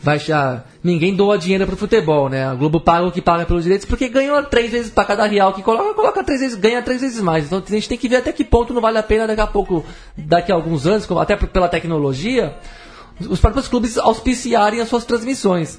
vai 0.00 0.18
já 0.18 0.64
ninguém 0.82 1.14
doa 1.14 1.36
dinheiro 1.36 1.66
pro 1.66 1.76
futebol, 1.76 2.28
né? 2.30 2.44
A 2.46 2.54
Globo 2.54 2.80
paga 2.80 3.06
o 3.06 3.12
que 3.12 3.20
paga 3.20 3.44
pelos 3.44 3.62
direitos 3.64 3.86
porque 3.86 4.08
ganhou 4.08 4.42
três 4.44 4.72
vezes 4.72 4.90
para 4.90 5.04
cada 5.04 5.26
real 5.26 5.52
que 5.52 5.62
coloca, 5.62 5.92
coloca 5.94 6.24
três 6.24 6.40
vezes, 6.40 6.56
ganha 6.56 6.80
três 6.82 7.02
vezes 7.02 7.20
mais. 7.20 7.44
Então 7.44 7.62
a 7.64 7.70
gente 7.70 7.88
tem 7.88 7.98
que 7.98 8.08
ver 8.08 8.16
até 8.16 8.32
que 8.32 8.42
ponto 8.44 8.72
não 8.72 8.80
vale 8.80 8.96
a 8.96 9.02
pena 9.02 9.26
daqui 9.26 9.42
a 9.42 9.46
pouco, 9.46 9.84
daqui 10.16 10.50
a 10.50 10.54
alguns 10.54 10.86
anos, 10.86 11.06
até 11.12 11.36
pela 11.36 11.68
tecnologia, 11.68 12.56
os 13.20 13.40
próprios 13.40 13.68
clubes 13.68 13.98
auspiciarem 13.98 14.80
as 14.80 14.88
suas 14.88 15.04
transmissões. 15.04 15.78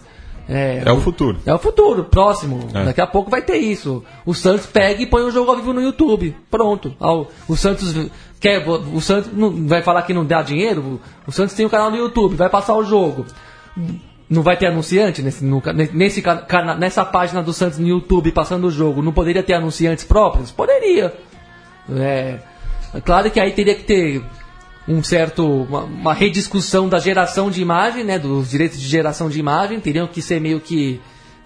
É 0.86 0.91
o 0.91 1.00
futuro. 1.00 1.38
É 1.46 1.54
o 1.54 1.58
futuro, 1.58 2.04
próximo. 2.04 2.67
É. 2.74 2.84
Daqui 2.86 3.00
a 3.00 3.08
pouco 3.08 3.30
vai 3.32 3.41
ter 3.41 3.58
isso. 3.58 4.04
O 4.26 4.34
Santos 4.34 4.65
pega 4.65 5.02
e 5.02 5.06
põe 5.06 5.22
o 5.24 5.32
jogo 5.32 5.50
ao 5.52 5.56
vivo 5.58 5.72
no 5.72 5.82
YouTube. 5.82 6.36
Pronto. 6.52 6.93
Ao- 7.00 7.30
O 7.48 7.56
Santos 7.56 7.96
quer. 8.41 8.67
O 8.67 9.00
Santos 9.00 9.32
não 9.32 9.65
vai 9.67 9.82
falar 9.82 10.02
que 10.02 10.13
não 10.13 10.26
dá 10.26 10.41
dinheiro. 10.41 11.00
O 11.26 11.32
Santos 11.32 11.56
tem 11.56 11.65
um 11.65 11.69
canal 11.69 11.89
no 11.89 11.96
YouTube, 11.98 12.36
vai 12.36 12.50
passar 12.50 12.76
o 12.76 12.84
jogo. 12.84 13.26
Não 14.30 14.41
vai 14.41 14.58
ter 14.58 14.67
anunciante 14.67 15.22
nesse, 15.22 15.46
no 15.46 15.62
nesse, 15.93 16.22
nessa 16.78 17.06
página 17.06 17.41
do 17.41 17.54
Santos 17.54 17.80
no 17.80 17.88
YouTube 17.88 18.32
passando 18.34 18.67
o 18.67 18.72
jogo? 18.72 19.02
Não 19.02 19.13
poderia 19.13 19.43
ter 19.43 19.54
anunciantes 19.54 20.04
próprios? 20.04 20.52
Poderia. 20.52 21.13
É, 21.89 22.39
é 22.93 23.02
claro 23.02 23.30
que 23.32 23.39
aí 23.39 23.52
teria 23.52 23.76
que 23.76 23.84
ter 23.84 24.24
um 24.88 25.02
certo 25.02 25.46
uma, 25.46 25.84
uma 25.84 26.13
rediscussão 26.13 26.89
da 26.89 27.00
geração 27.00 27.50
de 27.50 27.62
imagem, 27.62 28.04
né, 28.04 28.19
dos 28.19 28.50
direitos 28.50 28.80
de 28.80 28.88
geração 28.88 29.30
de 29.30 29.39
imagem, 29.39 29.80
teriam 29.80 30.08
que 30.08 30.22
ser 30.22 30.39
meio 30.39 30.60
que 30.60 31.00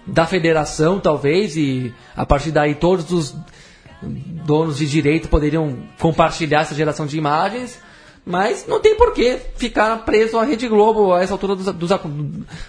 da 0.06 0.26
federação 0.26 0.98
talvez 0.98 1.56
e 1.56 1.94
a 2.16 2.24
partir 2.24 2.50
daí 2.50 2.74
todos 2.74 3.10
os 3.12 3.36
donos 4.02 4.78
de 4.78 4.86
direito 4.86 5.28
poderiam 5.28 5.76
compartilhar 5.98 6.60
essa 6.60 6.74
geração 6.74 7.06
de 7.06 7.18
imagens, 7.18 7.78
mas 8.24 8.66
não 8.66 8.80
tem 8.80 8.94
por 8.96 9.12
que 9.12 9.38
ficar 9.56 9.96
preso 10.04 10.38
à 10.38 10.44
Rede 10.44 10.68
Globo 10.68 11.12
a 11.12 11.22
essa 11.22 11.34
altura 11.34 11.56
dos, 11.56 11.66
dos 11.72 11.90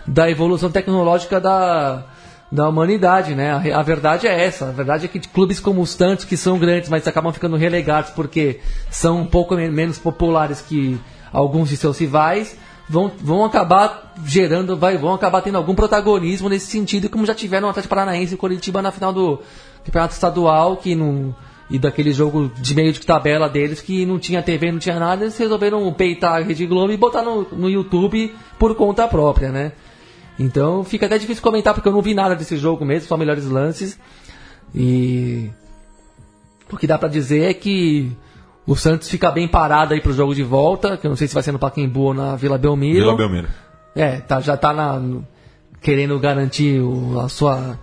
da 0.06 0.30
evolução 0.30 0.72
tecnológica 0.72 1.40
da, 1.40 2.06
da 2.52 2.68
humanidade, 2.68 3.36
né? 3.36 3.52
A, 3.52 3.80
a 3.80 3.84
verdade 3.84 4.28
é 4.28 4.46
essa. 4.46 4.70
A 4.70 4.72
verdade 4.72 5.06
é 5.06 5.08
que 5.08 5.20
clubes 5.20 5.60
como 5.60 5.82
os 5.82 5.96
tantos 5.96 6.26
que 6.26 6.36
são 6.36 6.58
grandes, 6.58 6.90
mas 6.90 7.08
acabam 7.08 7.32
ficando 7.32 7.56
relegados 7.56 8.12
porque 8.12 8.60
são 8.90 9.22
um 9.22 9.26
pouco 9.26 9.56
men- 9.56 9.70
menos 9.72 9.98
populares 10.00 10.62
que 10.62 11.00
alguns 11.32 11.70
de 11.70 11.78
seus 11.78 12.00
rivais, 12.00 12.58
vão, 12.90 13.12
vão 13.22 13.46
acabar 13.46 14.14
gerando, 14.26 14.76
vai, 14.76 14.98
vão 14.98 15.14
acabar 15.14 15.42
tendo 15.42 15.58
algum 15.58 15.76
protagonismo 15.76 16.50
nesse 16.50 16.68
sentido, 16.68 17.08
como 17.08 17.26
já 17.26 17.36
tiveram 17.36 17.68
o 17.68 17.70
Atlético 17.70 17.94
Paranaense 17.94 18.34
e 18.34 18.36
o 18.36 18.38
Coritiba 18.40 18.82
na 18.82 18.92
final 18.92 19.14
do 19.14 19.40
Campeonato 19.86 20.14
Estadual, 20.16 20.78
que 20.78 20.96
não 20.96 21.36
e 21.72 21.78
daquele 21.78 22.12
jogo 22.12 22.52
de 22.60 22.74
meio 22.74 22.92
de 22.92 23.00
tabela 23.02 23.48
deles 23.48 23.80
que 23.80 24.04
não 24.04 24.18
tinha 24.18 24.42
TV, 24.42 24.72
não 24.72 24.80
tinha 24.80 25.00
nada, 25.00 25.24
eles 25.24 25.38
resolveram 25.38 25.94
peitar 25.94 26.38
a 26.38 26.44
Rede 26.44 26.66
Globo 26.66 26.92
e 26.92 26.98
botar 26.98 27.22
no, 27.22 27.44
no 27.52 27.70
YouTube 27.70 28.34
por 28.58 28.74
conta 28.74 29.08
própria, 29.08 29.52
né? 29.52 29.74
Então 30.40 30.84
fica 30.86 31.06
até 31.06 31.18
difícil 31.18 31.44
comentar 31.44 31.74
porque 31.74 31.88
eu 31.90 31.94
não 31.94 32.02
vi 32.02 32.14
nada 32.14 32.34
desse 32.36 32.56
jogo 32.58 32.86
mesmo, 32.86 33.08
só 33.08 33.18
melhores 33.18 33.46
lances. 33.46 34.00
E 34.74 35.50
o 36.72 36.78
que 36.78 36.88
dá 36.88 36.98
pra 36.98 37.10
dizer 37.10 37.50
é 37.50 37.54
que 37.54 38.12
o 38.66 38.76
Santos 38.76 39.10
fica 39.10 39.30
bem 39.32 39.48
parado 39.48 39.94
aí 39.94 40.00
pro 40.02 40.14
jogo 40.14 40.34
de 40.34 40.44
volta, 40.44 40.96
que 40.96 41.06
eu 41.06 41.10
não 41.10 41.18
sei 41.18 41.28
se 41.28 41.34
vai 41.34 41.44
ser 41.44 41.52
no 41.52 41.60
Pacaembu 41.60 42.00
ou 42.02 42.14
na 42.14 42.36
Vila 42.36 42.58
Belmiro. 42.58 43.00
Vila 43.00 43.18
Belmiro. 43.18 43.48
É, 43.96 44.18
tá, 44.22 44.40
já 44.40 44.56
tá 44.56 44.72
na, 44.72 45.00
no- 45.00 45.28
querendo 45.82 46.18
garantir 46.20 46.80
o- 46.80 47.20
a 47.20 47.28
sua 47.28 47.78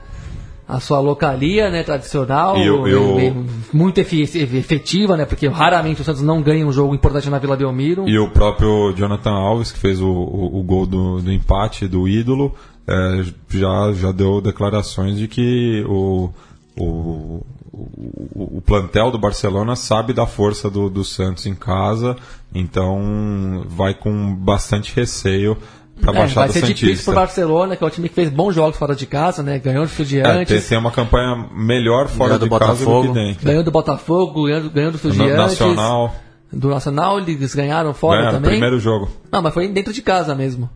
a 0.69 0.81
sua 0.81 0.99
localia, 1.01 1.71
né, 1.71 1.83
tradicional, 1.85 2.57
E 2.57 2.69
o- 2.69 2.89
e 2.89 2.95
o- 2.95 3.21
e- 3.21 3.29
e 3.29 3.47
muito 3.73 3.99
efetiva, 3.99 5.17
né, 5.17 5.25
porque 5.25 5.47
raramente 5.47 6.01
o 6.01 6.05
Santos 6.05 6.23
não 6.23 6.43
ganha 6.43 6.67
um 6.67 6.73
jogo 6.73 6.95
importante 6.95 7.31
na 7.31 7.39
Vila 7.39 7.57
Belmiro. 7.57 8.09
E 8.09 8.19
o 8.19 8.29
próprio 8.31 8.93
Jonathan 8.97 9.31
Alves, 9.33 9.71
que 9.71 9.79
fez 9.79 10.01
o, 10.01 10.09
o, 10.09 10.59
o 10.59 10.63
gol 10.65 10.85
do, 10.87 11.21
do 11.23 11.33
empate 11.33 11.87
do 11.87 12.09
ídolo, 12.09 12.53
é, 12.89 13.25
já, 13.49 13.93
já 13.93 14.11
deu 14.13 14.41
declarações 14.41 15.17
de 15.19 15.29
que 15.29 15.85
o, 15.89 16.31
o, 16.77 17.45
o, 17.73 18.57
o 18.59 18.63
plantel 18.65 19.11
do 19.11 19.19
Barcelona 19.19 19.77
sabe 19.77 20.13
da 20.13 20.27
força 20.27 20.69
do, 20.71 20.89
do 20.91 21.05
Santos 21.05 21.47
em 21.47 21.55
casa, 21.55 22.17
então 22.55 23.65
vai 23.69 23.95
com 23.95 24.35
bastante 24.35 24.95
receio 24.95 25.57
para 26.01 26.11
É, 26.13 26.15
Baixada 26.19 26.47
vai 26.47 26.49
ser 26.51 26.61
difícil 26.63 26.87
Santista. 26.89 27.11
pro 27.13 27.21
Barcelona, 27.21 27.77
que 27.77 27.83
é 27.83 27.87
o 27.87 27.91
time 27.91 28.09
que 28.09 28.15
fez 28.15 28.29
bons 28.29 28.55
jogos 28.55 28.77
fora 28.79 28.95
de 28.95 29.07
casa, 29.07 29.43
né, 29.43 29.59
ganhou 29.59 29.85
do 29.85 29.89
É, 29.89 29.91
Estudiantes, 29.91 30.61
tem, 30.61 30.69
tem 30.69 30.79
uma 30.79 30.91
campanha 30.91 31.49
melhor 31.55 32.09
fora 32.09 32.37
Ganhou 32.37 32.39
do 32.41 32.45
de 32.49 32.59
casa 32.59 32.73
do 32.73 32.79
que 32.79 32.85
Botafogo. 32.85 33.15
dentro. 33.15 33.47
ganhou 33.47 33.63
do 33.65 33.71
Botafogo, 33.71 34.45
ganhou, 34.45 34.71
ganhou 34.71 34.91
do 34.93 34.97
Estudiantes, 34.97 35.37
Nacional, 35.37 36.15
do 36.53 36.69
Nacional, 36.69 37.19
eles 37.19 37.55
ganharam 37.55 37.93
fora 37.95 38.19
ganharam 38.19 38.39
o 38.39 38.41
também. 38.41 38.51
primeiro 38.53 38.79
jogo. 38.79 39.09
Não, 39.33 39.43
mas 39.43 39.53
foi 39.55 39.69
dentro 39.69 39.93
de 39.93 40.03
casa 40.03 40.35
mesmo. 40.35 40.69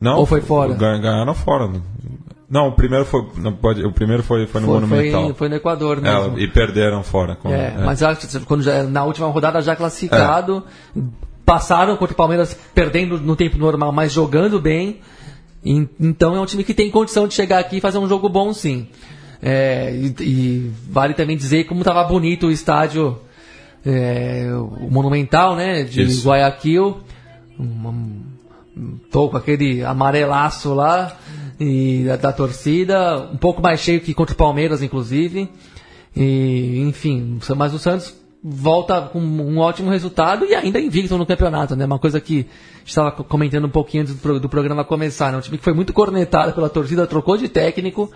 Não, 0.00 0.18
Ou 0.18 0.26
foi 0.26 0.40
fora? 0.40 0.74
gan- 0.74 1.00
Ganharam 1.00 1.34
fora. 1.34 1.70
Não, 2.50 2.68
o 2.68 2.72
primeiro 2.72 3.04
foi, 3.06 3.26
não 3.36 3.52
pode, 3.54 3.82
o 3.82 3.90
primeiro 3.92 4.22
foi, 4.22 4.46
foi 4.46 4.60
no 4.60 4.66
Foi, 4.66 4.74
Monumental. 4.80 5.24
foi, 5.26 5.34
foi 5.34 5.48
no 5.48 5.54
Equador 5.54 5.98
É, 5.98 6.00
mesmo. 6.02 6.38
e 6.38 6.46
perderam 6.46 7.02
fora. 7.02 7.34
com- 7.34 7.48
É, 7.48 7.68
é. 7.68 7.82
mas 7.84 8.00
já- 8.00 8.14
quando 8.44 8.62
já, 8.62 8.82
na 8.82 9.04
última 9.04 9.26
rodada 9.28 9.62
já 9.62 9.74
classificado, 9.74 10.62
passaram 11.52 11.98
contra 11.98 12.14
o 12.14 12.16
Palmeiras 12.16 12.56
perdendo 12.74 13.20
no 13.20 13.36
tempo 13.36 13.58
normal, 13.58 13.92
mas 13.92 14.10
jogando 14.10 14.58
bem. 14.58 15.00
Então 15.62 16.34
é 16.34 16.40
um 16.40 16.46
time 16.46 16.64
que 16.64 16.72
tem 16.72 16.90
condição 16.90 17.28
de 17.28 17.34
chegar 17.34 17.58
aqui 17.58 17.76
e 17.76 17.80
fazer 17.80 17.98
um 17.98 18.08
jogo 18.08 18.26
bom, 18.26 18.54
sim. 18.54 18.88
É, 19.42 19.94
e, 19.94 20.14
e 20.22 20.70
vale 20.88 21.12
também 21.12 21.36
dizer 21.36 21.64
como 21.64 21.82
estava 21.82 22.02
bonito 22.04 22.46
o 22.46 22.50
estádio, 22.50 23.18
é, 23.84 24.48
o 24.80 24.88
Monumental, 24.90 25.54
né, 25.54 25.82
de 25.82 26.00
Isso. 26.04 26.26
Guayaquil. 26.26 26.96
Um- 27.60 28.22
um- 28.74 28.96
tô 29.10 29.28
com 29.28 29.36
aquele 29.36 29.84
amarelaço 29.84 30.72
lá 30.72 31.14
e 31.60 32.04
da, 32.06 32.16
da 32.16 32.32
torcida, 32.32 33.28
um 33.30 33.36
pouco 33.36 33.60
mais 33.60 33.78
cheio 33.80 34.00
que 34.00 34.14
contra 34.14 34.32
o 34.32 34.38
Palmeiras, 34.38 34.82
inclusive. 34.82 35.50
E, 36.16 36.80
enfim, 36.80 37.38
mas 37.54 37.74
o 37.74 37.78
Santos 37.78 38.21
volta 38.44 39.00
com 39.02 39.20
um 39.20 39.58
ótimo 39.58 39.90
resultado 39.90 40.44
e 40.44 40.54
ainda 40.54 40.80
invicto 40.80 41.16
no 41.16 41.24
campeonato, 41.24 41.76
né? 41.76 41.84
Uma 41.84 41.98
coisa 41.98 42.20
que 42.20 42.46
estava 42.84 43.12
co- 43.12 43.22
comentando 43.24 43.66
um 43.66 43.70
pouquinho 43.70 44.02
antes 44.02 44.14
do, 44.16 44.40
do 44.40 44.48
programa 44.48 44.84
começar, 44.84 45.30
né? 45.30 45.38
Um 45.38 45.40
time 45.40 45.58
que 45.58 45.62
foi 45.64 45.72
muito 45.72 45.92
cornetado 45.92 46.52
pela 46.52 46.68
torcida, 46.68 47.06
trocou 47.06 47.36
de 47.36 47.48
técnico 47.48 48.10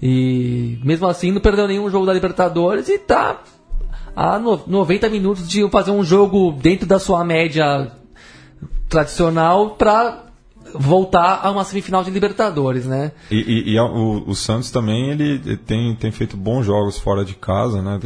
e 0.00 0.78
mesmo 0.82 1.06
assim 1.06 1.30
não 1.32 1.40
perdeu 1.40 1.66
nenhum 1.68 1.90
jogo 1.90 2.06
da 2.06 2.12
Libertadores 2.14 2.88
e 2.88 2.98
tá 2.98 3.42
a 4.16 4.38
no- 4.38 4.60
90 4.66 5.08
minutos 5.10 5.46
de 5.48 5.68
fazer 5.68 5.90
um 5.90 6.02
jogo 6.02 6.52
dentro 6.52 6.86
da 6.86 6.98
sua 6.98 7.22
média 7.24 7.92
tradicional 8.88 9.70
para 9.70 10.24
voltar 10.74 11.40
a 11.42 11.50
uma 11.50 11.64
semifinal 11.64 12.04
de 12.04 12.10
Libertadores, 12.10 12.84
né? 12.86 13.12
E, 13.30 13.36
e- 13.36 13.72
e 13.72 13.78
a- 13.78 13.84
o, 13.84 14.28
o 14.30 14.34
Santos 14.34 14.70
também 14.70 15.10
ele 15.10 15.56
tem, 15.58 15.94
tem 15.94 16.10
feito 16.10 16.36
bons 16.36 16.64
jogos 16.64 16.98
fora 16.98 17.24
de 17.24 17.34
casa, 17.34 17.80
né? 17.82 17.98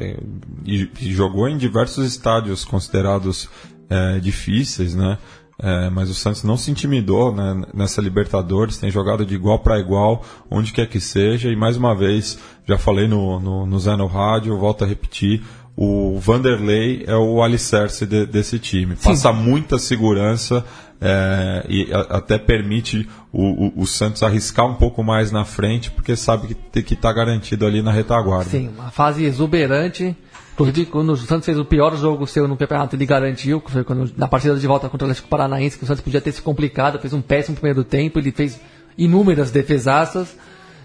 Tem- 0.00 0.16
e, 0.64 0.88
e 1.02 1.12
jogou 1.12 1.46
em 1.46 1.58
diversos 1.58 2.06
estádios 2.06 2.64
considerados 2.64 3.50
é, 3.90 4.18
difíceis, 4.18 4.94
né? 4.94 5.18
É, 5.62 5.90
mas 5.90 6.08
o 6.08 6.14
Santos 6.14 6.42
não 6.42 6.56
se 6.56 6.70
intimidou 6.70 7.34
né, 7.34 7.62
nessa 7.74 8.00
Libertadores, 8.00 8.78
tem 8.78 8.90
jogado 8.90 9.26
de 9.26 9.34
igual 9.34 9.58
para 9.58 9.78
igual, 9.78 10.24
onde 10.50 10.72
quer 10.72 10.88
que 10.88 10.98
seja. 10.98 11.50
E 11.50 11.56
mais 11.56 11.76
uma 11.76 11.94
vez, 11.94 12.38
já 12.66 12.78
falei 12.78 13.06
no, 13.06 13.38
no, 13.38 13.66
no 13.66 13.78
Zé 13.78 13.94
no 13.94 14.06
Rádio, 14.06 14.56
volto 14.56 14.84
a 14.84 14.86
repetir, 14.86 15.42
o 15.76 16.18
Vanderlei 16.18 17.04
é 17.06 17.14
o 17.14 17.42
alicerce 17.42 18.06
de- 18.06 18.24
desse 18.24 18.58
time. 18.58 18.96
Passa 18.96 19.32
muita 19.34 19.78
segurança 19.78 20.64
é, 21.00 21.64
e 21.68 21.92
a- 21.92 22.16
até 22.18 22.38
permite 22.38 23.08
o, 23.32 23.66
o- 23.66 23.72
o 23.82 23.86
Santos 23.86 24.22
arriscar 24.22 24.66
um 24.66 24.74
pouco 24.74 25.02
mais 25.02 25.32
na 25.32 25.44
frente, 25.44 25.90
porque 25.90 26.14
sabe 26.16 26.54
que 26.72 26.94
estar 26.94 27.12
garantido 27.12 27.64
ali 27.66 27.80
na 27.82 27.90
retaguarda. 27.90 28.50
Sim, 28.50 28.68
uma 28.68 28.90
fase 28.90 29.24
exuberante. 29.24 30.16
Inclusive, 30.52 30.84
quando 30.86 31.12
o 31.12 31.16
Santos 31.16 31.46
fez 31.46 31.58
o 31.58 31.64
pior 31.64 31.96
jogo 31.96 32.26
seu 32.26 32.46
no 32.46 32.54
campeonato, 32.54 32.94
ele 32.94 33.06
garantiu, 33.06 33.62
que 33.62 33.70
foi 33.70 33.82
quando, 33.82 34.12
na 34.14 34.28
partida 34.28 34.54
de 34.56 34.66
volta 34.66 34.90
contra 34.90 35.06
o 35.06 35.10
Atlético 35.10 35.28
Paranaense, 35.28 35.78
que 35.78 35.84
o 35.84 35.86
Santos 35.86 36.02
podia 36.02 36.20
ter 36.20 36.32
se 36.32 36.42
complicado, 36.42 36.98
fez 37.00 37.14
um 37.14 37.22
péssimo 37.22 37.56
primeiro 37.56 37.82
tempo, 37.82 38.18
ele 38.18 38.30
fez 38.30 38.60
inúmeras 38.98 39.50
defesaças. 39.50 40.36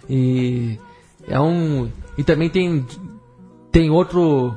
E 0.10 0.80
é 1.28 1.38
um. 1.40 1.90
E 2.18 2.24
também 2.24 2.50
tem, 2.50 2.86
tem 3.72 3.90
outro. 3.90 4.56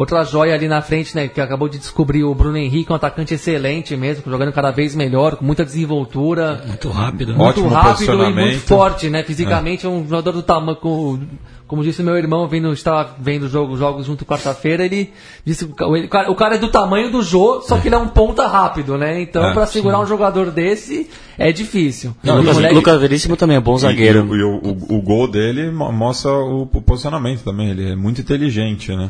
Outra 0.00 0.24
joia 0.24 0.54
ali 0.54 0.66
na 0.68 0.80
frente, 0.82 1.14
né, 1.14 1.28
que 1.28 1.40
acabou 1.40 1.68
de 1.68 1.78
descobrir 1.78 2.24
o 2.24 2.34
Bruno 2.34 2.56
Henrique, 2.56 2.90
um 2.92 2.96
atacante 2.96 3.34
excelente 3.34 3.96
mesmo, 3.96 4.24
jogando 4.30 4.52
cada 4.52 4.70
vez 4.70 4.94
melhor, 4.94 5.36
com 5.36 5.44
muita 5.44 5.64
desenvoltura. 5.64 6.62
Muito 6.66 6.88
rápido. 6.90 7.32
né? 7.32 7.38
Muito 7.38 7.48
Ótimo 7.60 7.68
rápido 7.68 8.12
e 8.24 8.32
muito 8.32 8.60
forte, 8.60 9.08
né? 9.10 9.22
Fisicamente 9.22 9.86
é, 9.86 9.88
um 9.88 10.02
jogador 10.04 10.32
do 10.32 10.42
tamanho. 10.42 10.76
com- 10.76 11.18
Como 11.66 11.84
disse 11.84 12.02
meu 12.02 12.16
irmão, 12.16 12.48
vendo, 12.48 12.72
estava 12.72 13.14
vendo 13.20 13.48
jogo, 13.48 13.76
jogos 13.76 14.04
junto 14.06 14.24
quarta-feira, 14.24 14.84
ele 14.84 15.12
disse 15.46 15.66
que 15.68 15.84
o, 15.84 15.96
ele- 15.96 16.06
o 16.06 16.10
cara- 16.10 16.28
o 16.28 16.34
cara 16.34 16.54
é 16.56 16.58
do 16.58 16.66
tamanho 16.68 17.12
do 17.12 17.22
Jô, 17.22 17.60
só 17.62 17.78
que 17.78 17.86
ele 17.86 17.94
é 17.94 17.98
um 17.98 18.08
ponta 18.08 18.44
rápido, 18.48 18.98
né? 18.98 19.20
Então, 19.22 19.44
É, 19.44 19.52
pra 19.52 19.66
segurar 19.66 20.00
um 20.00 20.06
jogador 20.06 20.50
desse, 20.50 21.08
é 21.38 21.52
difícil. 21.52 22.12
Não, 22.24 22.34
E 22.34 22.36
o 22.38 22.40
Lucas, 22.40 22.54
moleque- 22.56 22.74
Lucas 22.74 23.00
Veríssimo 23.00 23.36
também 23.36 23.56
é 23.56 23.60
bom 23.60 23.78
zagueiro. 23.78 24.34
E, 24.34 24.38
e 24.40 24.42
o, 24.42 24.56
o- 24.56 24.96
o 24.98 25.00
gol 25.02 25.28
dele 25.28 25.70
mo- 25.70 25.92
mostra 25.92 26.32
o, 26.32 26.62
o 26.62 26.82
posicionamento 26.82 27.44
também. 27.44 27.70
Ele 27.70 27.92
é 27.92 27.94
muito 27.94 28.20
inteligente, 28.20 28.90
né? 28.96 29.08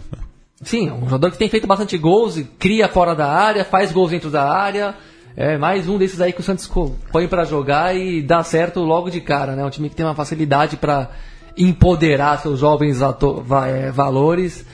Sim, 0.62 0.90
um 0.90 1.04
jogador 1.04 1.30
que 1.30 1.38
tem 1.38 1.48
feito 1.48 1.66
bastante 1.66 1.96
gols, 1.96 2.38
cria 2.58 2.86
fora 2.86 3.14
da 3.14 3.26
área, 3.32 3.64
faz 3.64 3.90
gols 3.92 4.10
dentro 4.10 4.30
da 4.30 4.46
área. 4.46 4.94
É 5.34 5.56
mais 5.56 5.88
um 5.88 5.96
desses 5.96 6.20
aí 6.20 6.34
que 6.34 6.40
o 6.40 6.42
Santos 6.44 6.70
põe 7.10 7.26
pra 7.26 7.44
jogar 7.44 7.96
e 7.96 8.20
dá 8.20 8.42
certo 8.42 8.80
logo 8.80 9.10
de 9.10 9.22
cara, 9.22 9.56
né? 9.56 9.64
Um 9.64 9.70
time 9.70 9.88
que 9.88 9.96
tem 9.96 10.04
uma 10.04 10.14
facilidade 10.14 10.76
pra 10.76 11.10
empoderar 11.56 12.38
seus 12.40 12.60
jovens 12.60 13.00
é, 13.00 13.90
valores, 13.90 14.66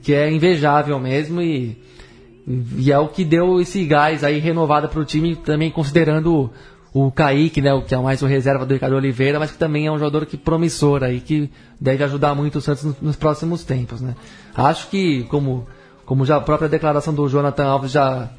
que 0.00 0.14
é 0.14 0.30
invejável 0.30 0.98
mesmo 1.00 1.42
e, 1.42 1.76
e 2.76 2.92
é 2.92 2.98
o 2.98 3.08
que 3.08 3.24
deu 3.24 3.60
esse 3.60 3.84
gás 3.84 4.22
aí 4.22 4.38
renovado 4.38 4.88
pro 4.88 5.04
time, 5.04 5.34
também 5.34 5.72
considerando 5.72 6.52
o, 6.92 7.10
Kaique, 7.10 7.60
né? 7.60 7.72
O 7.72 7.82
que 7.82 7.94
é 7.94 7.98
mais 7.98 8.20
o 8.22 8.26
reserva 8.26 8.66
do 8.66 8.74
Ricardo 8.74 8.96
Oliveira, 8.96 9.38
mas 9.38 9.50
que 9.50 9.58
também 9.58 9.86
é 9.86 9.92
um 9.92 9.98
jogador 9.98 10.26
que 10.26 10.36
promissor 10.36 11.02
aí, 11.02 11.20
que 11.20 11.50
deve 11.80 12.02
ajudar 12.04 12.34
muito 12.34 12.56
o 12.58 12.60
Santos 12.60 12.94
nos, 13.00 13.16
próximos 13.16 13.64
tempos, 13.64 14.00
né? 14.00 14.14
Acho 14.54 14.88
que, 14.88 15.24
como, 15.24 15.66
como 16.04 16.24
já 16.24 16.36
a 16.36 16.40
própria 16.40 16.68
declaração 16.68 17.14
do 17.14 17.28
Jonathan 17.28 17.64
Alves 17.64 17.92
já 17.92 18.30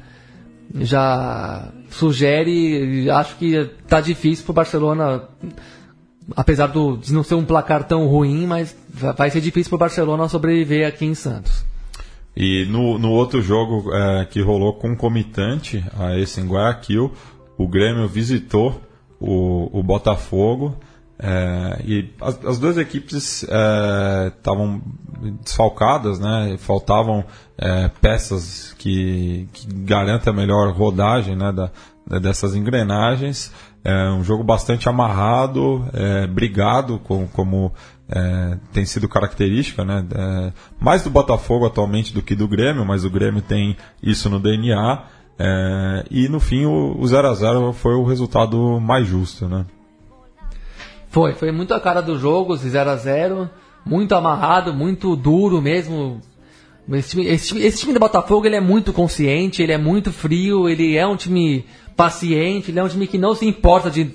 já 0.74 1.68
sugere, 1.90 3.10
acho 3.10 3.36
que 3.36 3.68
tá 3.86 4.00
difícil 4.00 4.44
pro 4.44 4.54
Barcelona, 4.54 5.24
apesar 6.34 6.68
do, 6.68 6.96
de 6.96 7.12
não 7.12 7.22
ser 7.22 7.34
um 7.34 7.44
placar 7.44 7.84
tão 7.84 8.06
ruim, 8.06 8.46
mas 8.46 8.74
va- 8.88 9.12
vai 9.12 9.28
ser 9.30 9.40
difícil 9.40 9.68
pro 9.68 9.78
Barcelona 9.78 10.28
sobreviver 10.28 10.86
aqui 10.86 11.04
em 11.04 11.14
Santos. 11.14 11.64
E 12.34 12.64
no, 12.70 12.98
no 12.98 13.10
outro 13.10 13.42
jogo 13.42 13.92
é, 13.94 14.24
que 14.24 14.40
rolou 14.40 14.72
concomitante 14.74 15.84
a 15.98 16.16
esse 16.18 16.40
em 16.40 16.46
Guayaquil, 16.48 17.12
o 17.62 17.68
Grêmio 17.68 18.08
visitou 18.08 18.80
o, 19.20 19.78
o 19.78 19.82
Botafogo 19.82 20.76
é, 21.18 21.80
e 21.84 22.10
as, 22.20 22.44
as 22.44 22.58
duas 22.58 22.76
equipes 22.76 23.44
estavam 24.26 24.82
desfalcadas, 25.40 26.18
né? 26.18 26.56
Faltavam 26.58 27.24
é, 27.56 27.88
peças 28.00 28.74
que, 28.76 29.48
que 29.52 29.66
garantam 29.72 30.32
a 30.32 30.36
melhor 30.36 30.72
rodagem 30.72 31.36
né, 31.36 31.52
da, 31.52 32.18
dessas 32.18 32.56
engrenagens. 32.56 33.52
É 33.84 34.10
um 34.10 34.24
jogo 34.24 34.42
bastante 34.42 34.88
amarrado, 34.88 35.84
é, 35.92 36.26
brigado, 36.26 36.98
com, 37.00 37.26
como 37.28 37.72
é, 38.08 38.58
tem 38.72 38.84
sido 38.84 39.08
característica, 39.08 39.84
né? 39.84 40.04
É, 40.12 40.52
mais 40.80 41.02
do 41.02 41.10
Botafogo 41.10 41.66
atualmente 41.66 42.12
do 42.12 42.22
que 42.22 42.34
do 42.34 42.48
Grêmio, 42.48 42.84
mas 42.84 43.04
o 43.04 43.10
Grêmio 43.10 43.42
tem 43.42 43.76
isso 44.02 44.28
no 44.28 44.40
DNA. 44.40 45.04
É, 45.38 46.04
e 46.10 46.28
no 46.28 46.38
fim 46.40 46.64
o, 46.66 46.96
o 46.98 47.06
0 47.06 47.28
a 47.28 47.34
0 47.34 47.72
foi 47.72 47.94
o 47.94 48.04
resultado 48.04 48.80
mais 48.80 49.06
justo, 49.06 49.48
né? 49.48 49.66
Foi, 51.08 51.34
foi 51.34 51.52
muito 51.52 51.74
a 51.74 51.80
cara 51.80 52.00
do 52.00 52.18
jogo, 52.18 52.54
esse 52.54 52.68
0 52.70 52.90
a 52.90 52.96
0 52.96 53.50
muito 53.84 54.14
amarrado, 54.14 54.72
muito 54.72 55.14
duro 55.16 55.60
mesmo. 55.60 56.20
Esse 56.92 57.10
time, 57.10 57.26
esse 57.26 57.48
time- 57.48 57.62
esse 57.62 57.78
time 57.80 57.92
do 57.92 58.00
Botafogo 58.00 58.46
ele 58.46 58.56
é 58.56 58.60
muito 58.60 58.92
consciente, 58.92 59.62
ele 59.62 59.72
é 59.72 59.78
muito 59.78 60.12
frio, 60.12 60.68
ele 60.68 60.96
é 60.96 61.06
um 61.06 61.16
time 61.16 61.64
paciente, 61.96 62.70
ele 62.70 62.78
é 62.78 62.84
um 62.84 62.88
time 62.88 63.06
que 63.06 63.18
não 63.18 63.34
se 63.34 63.46
importa 63.46 63.90
de 63.90 64.10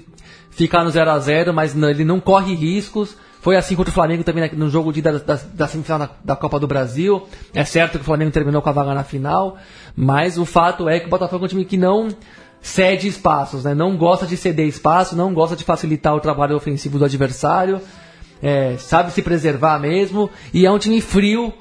ficar 0.50 0.84
no 0.84 0.90
0 0.90 1.12
a 1.12 1.20
0 1.20 1.54
mas 1.54 1.76
não- 1.76 1.90
ele 1.90 2.04
não 2.04 2.20
corre 2.20 2.54
riscos. 2.56 3.16
Foi 3.40 3.56
assim 3.56 3.76
contra 3.76 3.92
o 3.92 3.94
Flamengo 3.94 4.24
também 4.24 4.50
no 4.54 4.70
jogo 4.70 4.92
de, 4.92 5.02
da, 5.02 5.12
da, 5.14 5.40
da 5.54 5.68
semifinal 5.68 6.00
da, 6.00 6.10
da 6.24 6.36
Copa 6.36 6.60
do 6.60 6.68
Brasil. 6.68 7.28
É 7.54 7.64
certo 7.64 7.94
que 7.94 8.02
o 8.02 8.04
Flamengo 8.04 8.32
terminou 8.32 8.62
com 8.62 8.70
a 8.70 8.74
vaga 8.74 8.94
na 8.94 9.04
final, 9.04 9.58
mas 9.96 10.38
o 10.38 10.46
fato 10.46 10.90
é 10.90 11.00
que 11.00 11.08
o 11.08 11.10
Botafogo 11.10 11.44
é 11.44 11.46
um 11.46 11.50
time 11.50 11.66
que 11.66 11.78
não 11.78 12.10
cede 12.62 13.08
espaços, 13.08 13.64
né? 13.64 13.74
Não 13.74 13.96
gosta 13.96 14.26
de 14.26 14.36
ceder 14.36 14.68
espaço, 14.68 15.16
não 15.16 15.34
gosta 15.34 15.56
de 15.56 15.64
facilitar 15.64 16.16
o 16.16 16.20
trabalho 16.20 16.56
ofensivo 16.56 16.98
do 16.98 17.06
adversário, 17.06 17.80
é, 18.42 18.76
sabe 18.78 19.12
se 19.12 19.22
preservar 19.22 19.80
mesmo, 19.80 20.30
e 20.54 20.66
é 20.66 20.72
um 20.72 20.80
time 20.80 21.00
frio, 21.00 21.54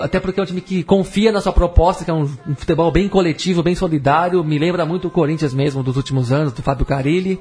até 0.00 0.20
porque 0.20 0.40
é 0.40 0.42
um 0.42 0.46
time 0.46 0.60
que 0.60 0.82
confia 0.82 1.32
na 1.32 1.40
sua 1.40 1.52
proposta, 1.52 2.04
que 2.04 2.10
é 2.10 2.14
um, 2.14 2.22
um 2.46 2.54
futebol 2.54 2.90
bem 2.90 3.08
coletivo, 3.08 3.62
bem 3.62 3.74
solidário, 3.74 4.42
me 4.44 4.58
lembra 4.58 4.86
muito 4.86 5.08
o 5.08 5.10
Corinthians 5.10 5.52
mesmo 5.52 5.82
dos 5.82 5.96
últimos 5.96 6.32
anos, 6.32 6.52
do 6.52 6.62
Fábio 6.62 6.86
Carilli. 6.86 7.40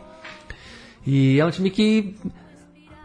E 1.06 1.40
é 1.40 1.46
um 1.46 1.52
time 1.52 1.70
que 1.70 2.16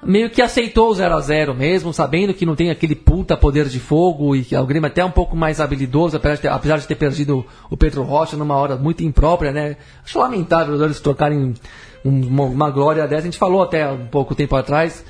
meio 0.03 0.31
que 0.31 0.41
aceitou 0.41 0.89
o 0.91 0.95
0 0.95 1.15
a 1.15 1.21
0 1.21 1.55
mesmo, 1.55 1.93
sabendo 1.93 2.33
que 2.33 2.47
não 2.47 2.57
tem 2.57 2.71
aquele 2.71 2.95
puta 2.95 3.37
poder 3.37 3.67
de 3.69 3.79
fogo 3.79 4.35
e 4.35 4.43
que 4.45 4.57
o 4.57 4.67
Grêmio 4.67 4.87
é 4.87 4.91
até 4.91 5.05
um 5.05 5.11
pouco 5.11 5.37
mais 5.37 5.61
habilidoso, 5.61 6.17
apesar 6.17 6.35
de 6.37 6.41
ter, 6.43 6.49
apesar 6.49 6.79
de 6.79 6.87
ter 6.87 6.95
perdido 6.95 7.45
o 7.71 7.77
Pedro 7.77 8.03
Rocha 8.03 8.37
numa 8.37 8.55
hora 8.57 8.77
muito 8.77 9.03
imprópria, 9.05 9.53
né? 9.53 9.77
Acho 10.05 10.19
lamentável 10.19 10.83
eles 10.83 11.01
trocarem 11.01 11.39
um- 11.39 11.55
uma, 12.03 12.45
uma 12.45 12.71
glória 12.71 13.07
dessa. 13.07 13.23
A 13.23 13.25
gente 13.25 13.39
falou 13.39 13.63
até 13.63 13.91
um 13.91 14.07
pouco 14.07 14.35
tempo 14.35 14.57
atrás 14.57 15.05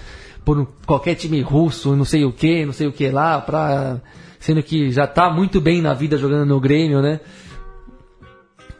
por 0.44 0.66
qualquer 0.86 1.14
time 1.14 1.40
russo, 1.40 1.94
não 1.94 2.04
sei 2.04 2.24
o 2.24 2.32
que, 2.32 2.64
não 2.66 2.72
sei 2.72 2.86
o 2.88 2.92
que 2.92 3.08
lá, 3.10 3.40
pra, 3.40 3.98
sendo 4.40 4.62
que 4.62 4.90
já 4.90 5.06
tá 5.06 5.30
muito 5.30 5.60
bem 5.60 5.80
na 5.80 5.94
vida 5.94 6.16
jogando 6.18 6.46
no 6.46 6.58
Grêmio, 6.58 7.00
né? 7.00 7.20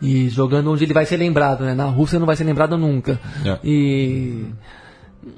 E 0.03 0.29
jogando 0.31 0.73
onde 0.73 0.83
ele 0.85 0.95
vai 0.95 1.05
ser 1.05 1.19
lembrado, 1.19 1.63
né? 1.65 1.75
Na 1.75 1.85
Rússia 1.85 2.19
não 2.19 2.27
vai 2.27 2.35
ser 2.35 2.45
lembrado 2.45 2.77
nunca. 2.79 3.21
É. 3.45 3.59
E 3.63 4.47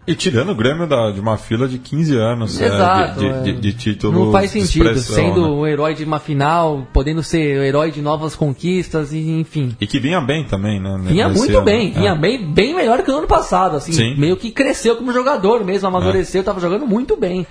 E 0.07 0.15
tirando 0.15 0.51
o 0.51 0.55
Grêmio 0.55 0.87
da- 0.87 1.11
de 1.11 1.19
uma 1.21 1.37
fila 1.37 1.67
de 1.67 1.77
15 1.77 2.17
anos 2.17 2.61
é, 2.61 2.67
Exato, 2.67 3.19
de, 3.19 3.27
é. 3.27 3.33
de, 3.41 3.53
de, 3.55 3.61
de 3.61 3.73
títulos 3.73 4.17
Não 4.27 4.31
faz 4.33 4.53
de 4.53 4.61
sentido, 4.61 4.97
sendo 4.99 5.43
né? 5.43 5.49
o 5.49 5.67
herói 5.67 5.93
de 5.95 6.05
uma 6.05 6.21
final, 6.21 6.87
podendo 6.93 7.21
ser 7.21 7.59
o 7.59 7.63
herói 7.65 7.91
de 7.91 8.01
novas 8.01 8.37
conquistas, 8.37 9.13
e 9.13 9.19
enfim. 9.41 9.77
E 9.81 9.87
que 9.87 9.99
vinha 9.99 10.21
bem 10.21 10.45
também, 10.45 10.81
né? 10.81 10.97
Vinha 11.03 11.29
muito 11.29 11.57
ano. 11.57 11.65
bem, 11.65 11.89
É. 11.97 11.99
vinha 11.99 12.15
bem, 12.15 12.45
bem 12.53 12.75
melhor 12.77 13.03
que 13.03 13.11
o 13.11 13.17
ano 13.19 13.27
passado, 13.27 13.77
assim, 13.77 13.93
Sim. 13.93 14.15
meio 14.17 14.37
que 14.37 14.53
cresceu 14.53 14.95
como 14.97 15.13
jogador 15.13 15.65
mesmo, 15.65 15.89
amadureceu, 15.89 16.41
estava 16.43 16.61
jogando 16.61 16.87
muito 16.87 17.17
bem. 17.17 17.45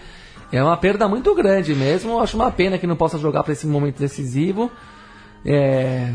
É 0.54 0.64
uma 0.64 0.78
perda 0.78 1.10
muito 1.10 1.36
grande 1.36 1.76
mesmo, 1.76 2.20
acho 2.22 2.38
uma 2.38 2.50
pena 2.52 2.78
que 2.78 2.88
não 2.88 2.96
possa 2.96 3.18
jogar 3.18 3.44
para 3.44 3.52
esse 3.54 3.68
momento 3.68 4.00
decisivo. 4.00 4.72
É, 5.46 6.14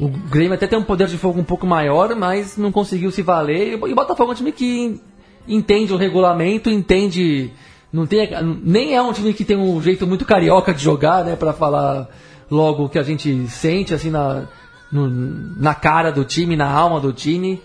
O 0.00 0.08
Grêmio 0.08 0.54
até 0.54 0.66
tem 0.66 0.78
um 0.78 0.82
poder 0.82 1.06
de 1.06 1.16
fogo 1.16 1.38
um 1.38 1.44
pouco 1.44 1.66
maior, 1.66 2.14
mas 2.16 2.56
não 2.56 2.72
conseguiu 2.72 3.10
se 3.10 3.22
valer. 3.22 3.72
E 3.72 3.92
o 3.92 3.94
Botafogo 3.94 4.30
é 4.30 4.32
um 4.32 4.36
time 4.36 4.50
que 4.52 5.00
entende 5.46 5.92
o 5.92 5.96
regulamento, 5.96 6.70
entende. 6.70 7.50
Não 7.92 8.06
tem, 8.06 8.28
nem 8.62 8.94
é 8.94 9.00
um 9.02 9.12
time 9.12 9.32
que 9.32 9.44
tem 9.44 9.56
um 9.56 9.80
jeito 9.80 10.06
muito 10.06 10.24
carioca 10.24 10.74
de 10.74 10.82
jogar, 10.82 11.24
né? 11.24 11.36
Pra 11.36 11.52
falar 11.52 12.08
logo 12.50 12.84
o 12.84 12.88
que 12.88 12.98
a 12.98 13.02
gente 13.02 13.46
sente, 13.48 13.94
assim, 13.94 14.10
na, 14.10 14.44
no- 14.90 15.08
na 15.56 15.74
cara 15.74 16.10
do 16.10 16.24
time, 16.24 16.56
na 16.56 16.68
alma 16.70 16.98
do 17.00 17.12
time. 17.12 17.60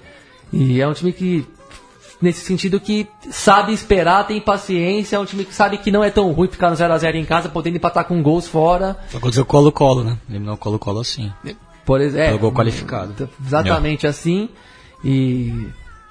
E 0.53 0.79
é 0.79 0.87
um 0.87 0.93
time 0.93 1.11
que, 1.11 1.45
nesse 2.21 2.41
sentido, 2.45 2.79
que 2.79 3.07
sabe 3.31 3.73
esperar, 3.73 4.27
tem 4.27 4.39
paciência. 4.39 5.15
É 5.15 5.19
um 5.19 5.25
time 5.25 5.43
que 5.45 5.53
sabe 5.53 5.77
que 5.79 5.89
não 5.91 6.03
é 6.03 6.11
tão 6.11 6.31
ruim 6.31 6.47
ficar 6.47 6.69
no 6.69 6.75
0x0 6.75 7.15
em 7.15 7.25
casa, 7.25 7.49
podendo 7.49 7.77
empatar 7.77 8.05
com 8.05 8.21
gols 8.21 8.47
fora. 8.47 8.97
Só 9.09 9.17
aconteceu 9.17 9.43
o 9.43 9.45
Colo-Colo, 9.47 10.03
né? 10.03 10.17
Eliminou 10.29 10.53
o 10.53 10.57
Colo-Colo 10.57 10.99
assim. 10.99 11.31
Por 11.85 12.01
exemplo, 12.01 12.27
Pelo 12.27 12.39
gol 12.39 12.51
qualificado. 12.51 13.27
Exatamente 13.43 14.05
assim. 14.05 14.47
E 15.03 15.67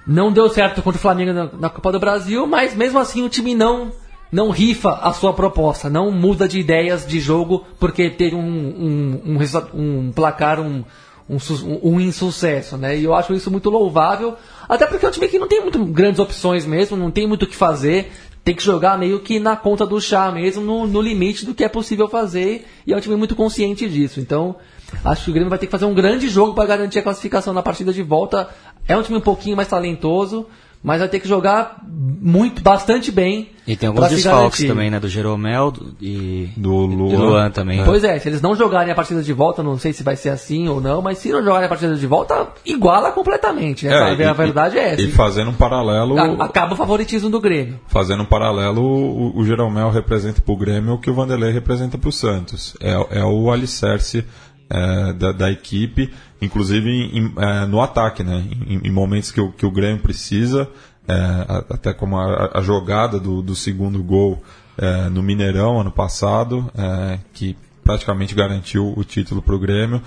não 0.09 0.33
deu 0.33 0.49
certo 0.49 0.83
contra 0.83 0.99
o 0.99 1.03
Flamengo 1.03 1.35
na, 1.35 1.51
na 1.53 1.69
Copa 1.69 1.93
do 1.93 2.01
Brasil, 2.01 2.47
mas 2.47 2.75
mesmo 2.75 2.99
assim 2.99 3.23
o 3.23 3.29
time 3.29 3.55
não 3.55 3.93
não 4.31 4.51
rifa 4.51 4.91
a 4.91 5.13
sua 5.13 5.33
proposta, 5.33 5.89
não 5.89 6.11
muda 6.11 6.47
de 6.47 6.61
ideias 6.61 7.07
de 7.07 7.19
jogo 7.19 7.65
porque 7.79 8.11
teve 8.11 8.37
um, 8.37 8.41
um, 8.41 9.23
um, 9.25 10.09
um 10.09 10.13
placar, 10.13 10.61
um, 10.61 10.85
um, 11.29 11.39
um 11.83 12.01
insucesso, 12.01 12.77
né? 12.77 12.97
E 12.99 13.05
eu 13.05 13.15
acho 13.15 13.33
isso 13.33 13.51
muito 13.51 13.71
louvável, 13.71 14.37
até 14.69 14.87
porque 14.87 15.07
é 15.07 15.09
um 15.09 15.13
time 15.13 15.29
que 15.29 15.39
não 15.39 15.49
tem 15.49 15.63
muito 15.63 15.83
grandes 15.87 16.21
opções 16.21 16.67
mesmo, 16.67 16.95
não 16.95 17.11
tem 17.11 17.27
muito 17.27 17.45
o 17.45 17.47
que 17.47 17.57
fazer, 17.57 18.13
tem 18.45 18.55
que 18.55 18.63
jogar 18.63 18.99
meio 18.99 19.21
que 19.21 19.39
na 19.39 19.57
conta 19.57 19.87
do 19.87 20.01
chá 20.01 20.33
mesmo, 20.33 20.63
no, 20.63 20.87
no 20.87 21.03
limite 21.03 21.45
do 21.45 21.55
que 21.55 21.65
é 21.65 21.69
possível 21.69 22.09
fazer, 22.09 22.67
e 22.87 22.93
é 22.95 22.97
um 22.97 23.01
time 23.01 23.15
muito 23.15 23.37
consciente 23.37 23.87
disso. 23.89 24.21
Então, 24.21 24.57
acho 25.05 25.25
que 25.25 25.31
o 25.31 25.33
Grêmio 25.35 25.51
vai 25.51 25.59
ter 25.59 25.67
que 25.67 25.73
fazer 25.73 25.85
um 25.85 25.93
grande 25.93 26.29
jogo 26.29 26.55
para 26.55 26.65
garantir 26.65 26.99
a 26.99 27.03
classificação 27.03 27.53
na 27.53 27.63
partida 27.63 27.93
de 27.93 28.03
volta. 28.03 28.49
É 28.89 28.97
um 28.97 29.03
time 29.03 29.19
um 29.19 29.23
pouquinho 29.23 29.55
mais 29.57 29.69
talentoso, 29.69 30.47
mas 30.83 31.01
vai 31.01 31.09
ter 31.09 31.21
que 31.21 31.29
jogar 31.29 31.77
muito, 32.21 32.63
bastante 32.63 33.13
bem. 33.13 33.51
E 33.67 33.77
tem 33.77 33.89
alguns 33.89 34.09
desfalques 34.09 34.65
também, 34.67 34.91
né? 34.91 34.99
Do 34.99 35.09
Jeromel 35.09 35.71
do- 35.71 35.95
e 36.01 36.49
Do 36.57 36.85
e 36.91 36.97
Luan. 36.97 37.09
do 37.11 37.17
Luan 37.23 37.51
também. 37.51 37.85
Pois 37.85 38.03
é, 38.03 38.19
se 38.19 38.27
eles 38.29 38.41
não 38.41 38.57
jogarem 38.57 38.91
a 38.91 38.95
partida 38.95 39.23
de 39.23 39.33
volta, 39.35 39.63
não 39.63 39.77
sei 39.79 39.93
se 39.93 40.03
vai 40.03 40.17
ser 40.17 40.31
assim 40.31 40.69
ou 40.69 40.81
não, 40.81 41.03
mas 41.03 41.19
se 41.19 41.31
não 41.31 41.43
jogarem 41.45 41.67
a 41.67 41.69
partida 41.69 41.95
de 41.95 42.07
volta, 42.07 42.49
iguala 42.65 43.13
completamente. 43.13 43.85
Né? 43.87 43.93
É, 43.93 44.03
a 44.05 44.13
e- 44.13 44.33
verdade 44.35 44.79
é 44.79 44.95
essa. 44.95 45.03
E 45.03 45.11
fazendo 45.11 45.51
um 45.51 45.55
paralelo. 45.55 46.19
A- 46.19 46.45
Acaba 46.47 46.73
o 46.73 46.77
favoritismo 46.77 47.29
do 47.29 47.41
Grêmio. 47.41 47.79
Fazendo 47.89 48.23
um 48.23 48.27
paralelo, 48.27 48.81
o, 48.83 49.37
o 49.39 49.45
Jeromel 49.45 49.91
representa 49.91 50.41
para 50.41 50.55
o 50.55 50.57
Grêmio 50.57 50.95
o 50.95 50.99
que 50.99 51.11
o 51.11 51.15
Vanderlei 51.15 51.53
representa 51.53 51.99
para 51.99 52.09
o 52.09 52.13
Santos. 52.13 52.75
É, 52.81 53.19
é 53.19 53.25
o 53.25 53.51
alicerce 53.51 54.25
é, 54.71 55.13
da, 55.13 55.33
da 55.33 55.51
equipe, 55.51 56.13
inclusive 56.41 56.89
em- 56.91 57.33
é, 57.37 57.67
no 57.67 57.81
ataque, 57.81 58.23
né? 58.23 58.45
Em, 58.67 58.81
em 58.87 58.91
momentos 58.91 59.31
que 59.31 59.41
o, 59.41 59.51
que 59.53 59.65
o 59.67 59.71
Grêmio 59.71 60.03
precisa, 60.03 60.69
é, 61.07 61.65
até 61.71 61.93
como 61.93 62.17
a, 62.19 62.51
a 62.55 62.61
jogada 62.61 63.19
do, 63.19 63.41
do 63.43 63.55
segundo 63.55 64.03
gol 64.03 64.43
é, 64.77 65.09
no 65.09 65.23
Mineirão 65.23 65.81
ano 65.81 65.91
passado, 65.91 66.71
é, 66.77 67.19
que 67.33 67.57
praticamente 67.83 68.35
garantiu 68.35 68.93
o 68.97 69.03
título 69.03 69.41
para 69.41 69.55
o 69.55 69.59
Grêmio, 69.59 70.03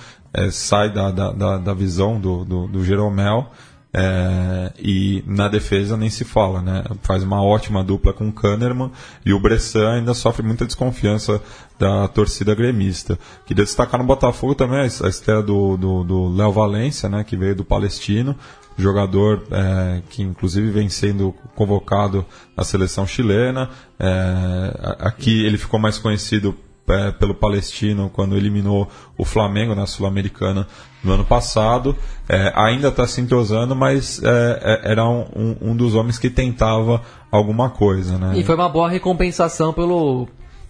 sai 0.52 0.94
da, 0.94 1.10
da, 1.10 1.32
da, 1.32 1.58
da 1.58 1.74
visão 1.74 2.20
do, 2.22 2.46
do, 2.46 2.68
do 2.68 2.86
Jeromel. 2.86 3.52
É, 3.94 4.72
e 4.80 5.22
na 5.28 5.50
defesa 5.50 5.98
nem 5.98 6.10
se 6.10 6.24
fala, 6.24 6.62
né? 6.62 6.84
Faz 7.02 7.24
uma 7.24 7.44
ótima 7.44 7.84
dupla 7.84 8.14
com 8.14 8.30
o 8.30 8.32
Kahneman 8.32 8.90
e 9.26 9.34
o 9.34 9.40
Bressan 9.40 9.92
ainda 9.96 10.14
sofre 10.14 10.46
muita 10.46 10.66
desconfiança 10.66 11.42
da 11.78 12.08
torcida 12.08 12.56
gremista. 12.56 13.20
Queria 13.46 13.66
destacar 13.66 14.00
no 14.00 14.06
Botafogo 14.08 14.56
também 14.56 14.80
a 14.80 14.86
es- 14.86 15.02
a 15.02 15.10
estreia 15.10 15.42
do 15.42 15.76
do- 15.76 16.04
do 16.06 16.30
Léo 16.34 16.54
Valência, 16.54 17.10
né? 17.10 17.24
Que 17.26 17.36
veio 17.36 17.54
do 17.54 17.66
Palestino, 17.66 18.34
jogador 18.78 19.44
é, 19.52 20.02
que 20.10 20.22
inclusive 20.24 20.72
vem 20.72 20.88
sendo 20.88 21.36
convocado 21.54 22.26
à 22.56 22.64
seleção 22.64 23.06
chilena. 23.06 23.70
É, 24.00 24.96
aqui 25.00 25.46
ele 25.46 25.58
ficou 25.58 25.78
mais 25.80 25.98
conhecido 25.98 26.56
é, 26.88 27.12
pelo 27.12 27.34
Palestino 27.36 28.10
quando 28.10 28.36
eliminou 28.38 28.90
o 29.18 29.24
Flamengo 29.26 29.76
na 29.76 29.86
Sul-Americana 29.86 30.68
no 31.04 31.14
ano 31.14 31.26
passado. 31.26 31.96
É, 32.30 32.52
ainda 32.56 32.90
está 32.90 33.08
se 33.08 33.20
entrosando, 33.22 33.76
mas 33.76 34.22
é, 34.24 34.82
é, 34.86 34.92
era 34.92 35.08
um, 35.08 35.56
um- 35.62 35.76
dos 35.76 35.96
homens 35.96 36.18
que 36.18 36.30
tentava 36.30 37.02
alguma 37.32 37.70
coisa. 37.70 38.18
Né? 38.18 38.38
E 38.38 38.44
foi 38.44 38.56
uma 38.56 38.70
boa 38.70 38.90
recompensação 38.90 39.74
pelo, 39.74 40.28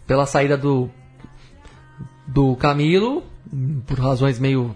pela 0.08 0.26
saída 0.26 0.58
do, 0.58 0.90
do 2.28 2.56
Camilo, 2.56 3.24
por 3.86 4.00
razões 4.00 4.40
meio 4.40 4.74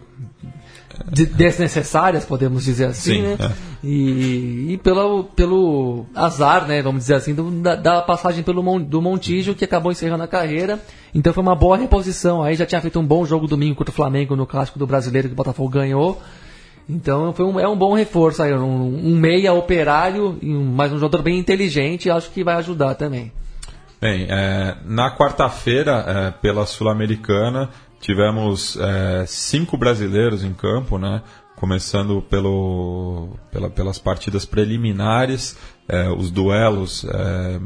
desnecessárias, 1.11 2.25
podemos 2.25 2.63
dizer 2.63 2.85
assim, 2.85 3.15
Sim, 3.15 3.21
né? 3.21 3.37
é. 3.39 3.51
E, 3.83 4.73
e 4.73 4.77
pelo, 4.83 5.25
pelo 5.25 6.05
azar, 6.15 6.67
né, 6.67 6.81
vamos 6.81 7.01
dizer 7.01 7.15
assim, 7.15 7.33
do- 7.35 7.51
da, 7.51 7.75
da 7.75 8.01
passagem 8.01 8.43
pelo 8.43 8.63
Mon- 8.63 8.81
do 8.81 9.01
Montijo, 9.01 9.53
que 9.53 9.63
acabou 9.65 9.91
encerrando 9.91 10.23
a 10.23 10.27
carreira. 10.27 10.79
Então 11.13 11.31
foi 11.33 11.43
uma 11.43 11.55
boa 11.55 11.77
reposição. 11.77 12.41
Aí 12.43 12.55
já 12.55 12.65
tinha 12.65 12.81
feito 12.81 12.99
um 12.99 13.05
bom 13.05 13.25
jogo 13.25 13.47
domingo 13.47 13.75
contra 13.75 13.91
o 13.91 13.95
Flamengo 13.95 14.35
no 14.35 14.45
Clássico 14.45 14.79
do 14.79 14.87
Brasileiro, 14.87 15.27
que 15.27 15.33
o 15.33 15.37
Botafogo 15.37 15.69
ganhou. 15.69 16.21
Então 16.89 17.33
foi 17.33 17.45
um, 17.45 17.59
é 17.59 17.67
um 17.67 17.75
bom 17.75 17.93
reforço 17.95 18.43
aí, 18.43 18.53
um, 18.53 19.07
um 19.07 19.15
meia 19.15 19.53
operário, 19.53 20.37
mas 20.41 20.91
um 20.93 20.99
jogador 20.99 21.23
bem 21.23 21.37
inteligente, 21.39 22.09
acho 22.09 22.29
que 22.31 22.43
vai 22.43 22.55
ajudar 22.55 22.95
também. 22.95 23.31
Bem, 23.99 24.27
é, 24.29 24.75
na 24.85 25.09
quarta-feira, 25.15 26.03
é, 26.07 26.31
pela 26.41 26.65
Sul-Americana, 26.65 27.69
tivemos 27.99 28.77
é, 28.77 29.25
cinco 29.27 29.77
brasileiros 29.77 30.43
em 30.43 30.53
campo, 30.53 30.97
né? 30.97 31.21
Começando 31.55 32.21
pelo, 32.21 33.29
pela- 33.49 33.69
pelas 33.69 33.97
partidas 33.97 34.45
preliminares, 34.45 35.57
é, 35.87 36.09
os 36.09 36.29
duelos 36.29 37.05
é, 37.05 37.59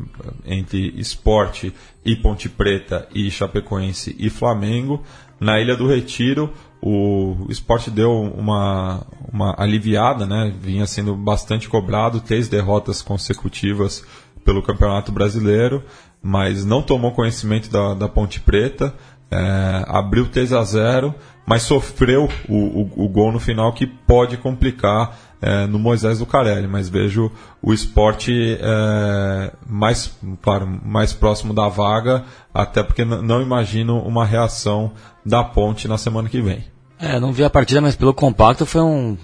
entre 0.46 0.94
Esporte 1.00 1.74
e 2.06 2.16
Ponte 2.16 2.48
Preta 2.48 3.08
e 3.14 3.32
Chapecoense 3.32 4.16
e 4.20 4.30
Flamengo. 4.30 5.04
Na 5.40 5.60
Ilha 5.60 5.76
do 5.76 5.88
Retiro, 5.88 6.54
o 6.82 7.48
Esporte 7.50 7.90
deu 7.90 8.12
uma, 8.12 9.06
uma 9.32 9.56
aliviada, 9.58 10.26
né? 10.26 10.54
Vinha 10.62 10.86
sendo 10.86 11.16
bastante 11.16 11.68
cobrado, 11.68 12.22
três 12.22 12.48
derrotas 12.48 13.02
consecutivas 13.02 14.04
pelo 14.46 14.62
Campeonato 14.62 15.12
Brasileiro, 15.12 15.84
mas 16.22 16.66
não 16.66 16.82
tomou 16.82 17.12
conhecimento 17.14 17.70
da, 17.72 17.94
da 17.94 18.08
Ponte 18.08 18.40
Preta, 18.40 18.94
é, 19.32 19.84
abriu 19.88 20.28
3 20.28 20.54
a 20.54 20.64
0 20.64 21.14
mas 21.46 21.64
sofreu 21.64 22.30
o, 22.48 22.56
o, 22.56 23.06
o 23.06 23.10
gol 23.10 23.32
no 23.32 23.40
final 23.40 23.74
que 23.74 23.88
pode 23.88 24.38
complicar 24.38 25.18
é, 25.42 25.66
no 25.66 25.80
Moisés 25.80 26.20
do 26.20 26.26
Carelli, 26.26 26.68
mas 26.68 26.90
vejo 26.90 27.32
o 27.60 27.74
esporte 27.74 28.58
é, 28.62 29.52
mais, 29.68 30.16
claro, 30.42 30.68
mais 30.84 31.12
próximo 31.12 31.52
da 31.54 31.68
vaga, 31.68 32.24
até 32.54 32.84
porque 32.84 33.04
não 33.04 33.42
imagino 33.42 34.00
uma 34.00 34.26
reação 34.26 34.92
da 35.26 35.44
Ponte 35.44 35.88
na 35.88 35.98
semana 35.98 36.30
que 36.30 36.40
vem. 36.40 36.64
É, 37.00 37.20
não 37.20 37.32
vi 37.32 37.44
a 37.44 37.50
partida, 37.50 37.82
mas 37.82 37.96
pelo 37.96 38.14
compacto 38.14 38.66
foi 38.66 38.82
um 38.82 39.18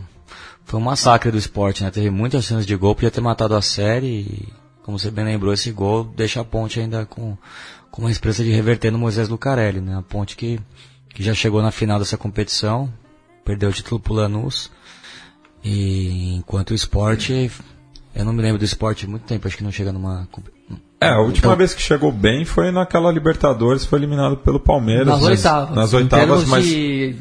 foi 0.64 0.80
um 0.80 0.84
massacre 0.84 1.30
do 1.30 1.38
esporte, 1.38 1.84
né? 1.84 1.92
Teve 1.92 2.10
muitas 2.10 2.44
chances 2.44 2.66
de 2.66 2.76
gol, 2.76 2.96
podia 2.96 3.12
ter 3.12 3.22
matado 3.22 3.56
a 3.56 3.62
série 3.62 4.08
e, 4.08 4.54
como 4.82 4.98
você 4.98 5.12
bem 5.12 5.24
lembrou, 5.24 5.54
esse 5.54 5.72
gol 5.72 6.04
deixa 6.04 6.42
a 6.42 6.44
ponte 6.44 6.80
ainda 6.80 7.06
com, 7.06 7.38
com 7.96 8.02
uma 8.02 8.12
esperança 8.12 8.44
de 8.44 8.52
reverter 8.52 8.92
no 8.92 9.00
Moisés 9.00 9.30
Lucarelli, 9.30 9.80
né? 9.80 9.98
A 9.98 10.02
ponte 10.02 10.36
que, 10.36 10.60
que 11.10 11.24
já 11.24 11.34
chegou 11.34 11.62
na 11.62 11.72
final 11.72 11.98
dessa 11.98 12.18
competição, 12.18 12.92
perdeu 13.46 13.70
o 13.70 13.74
título 13.74 14.02
pro 14.02 14.14
Lanús. 14.14 14.70
E 15.64 16.36
enquanto 16.36 16.72
o 16.72 16.76
esporte, 16.76 17.50
eu 18.14 18.26
não 18.26 18.34
me 18.34 18.42
lembro 18.42 18.60
do 18.60 18.66
esporte 18.66 19.06
há 19.06 19.08
muito 19.08 19.24
tempo, 19.24 19.48
acho 19.48 19.58
que 19.58 19.64
não 19.64 19.72
chega 19.72 19.92
numa. 19.94 20.28
É, 21.00 21.08
a 21.10 21.20
última 21.20 21.48
Então- 21.48 21.56
vez 21.58 21.74
que 21.74 21.82
chegou 21.82 22.12
bem 22.12 22.44
foi 22.46 22.70
naquela 22.72 23.12
Libertadores, 23.12 23.86
foi 23.86 24.00
eliminado 24.00 24.38
pelo 24.38 24.60
Palmeiras. 24.60 25.08
Nas 25.08 25.22
mas- 25.22 25.30
oitavas. 25.30 25.76
Nas 25.76 25.94
oitavas, 25.94 26.46
mas 26.46 26.66
de- 26.66 27.16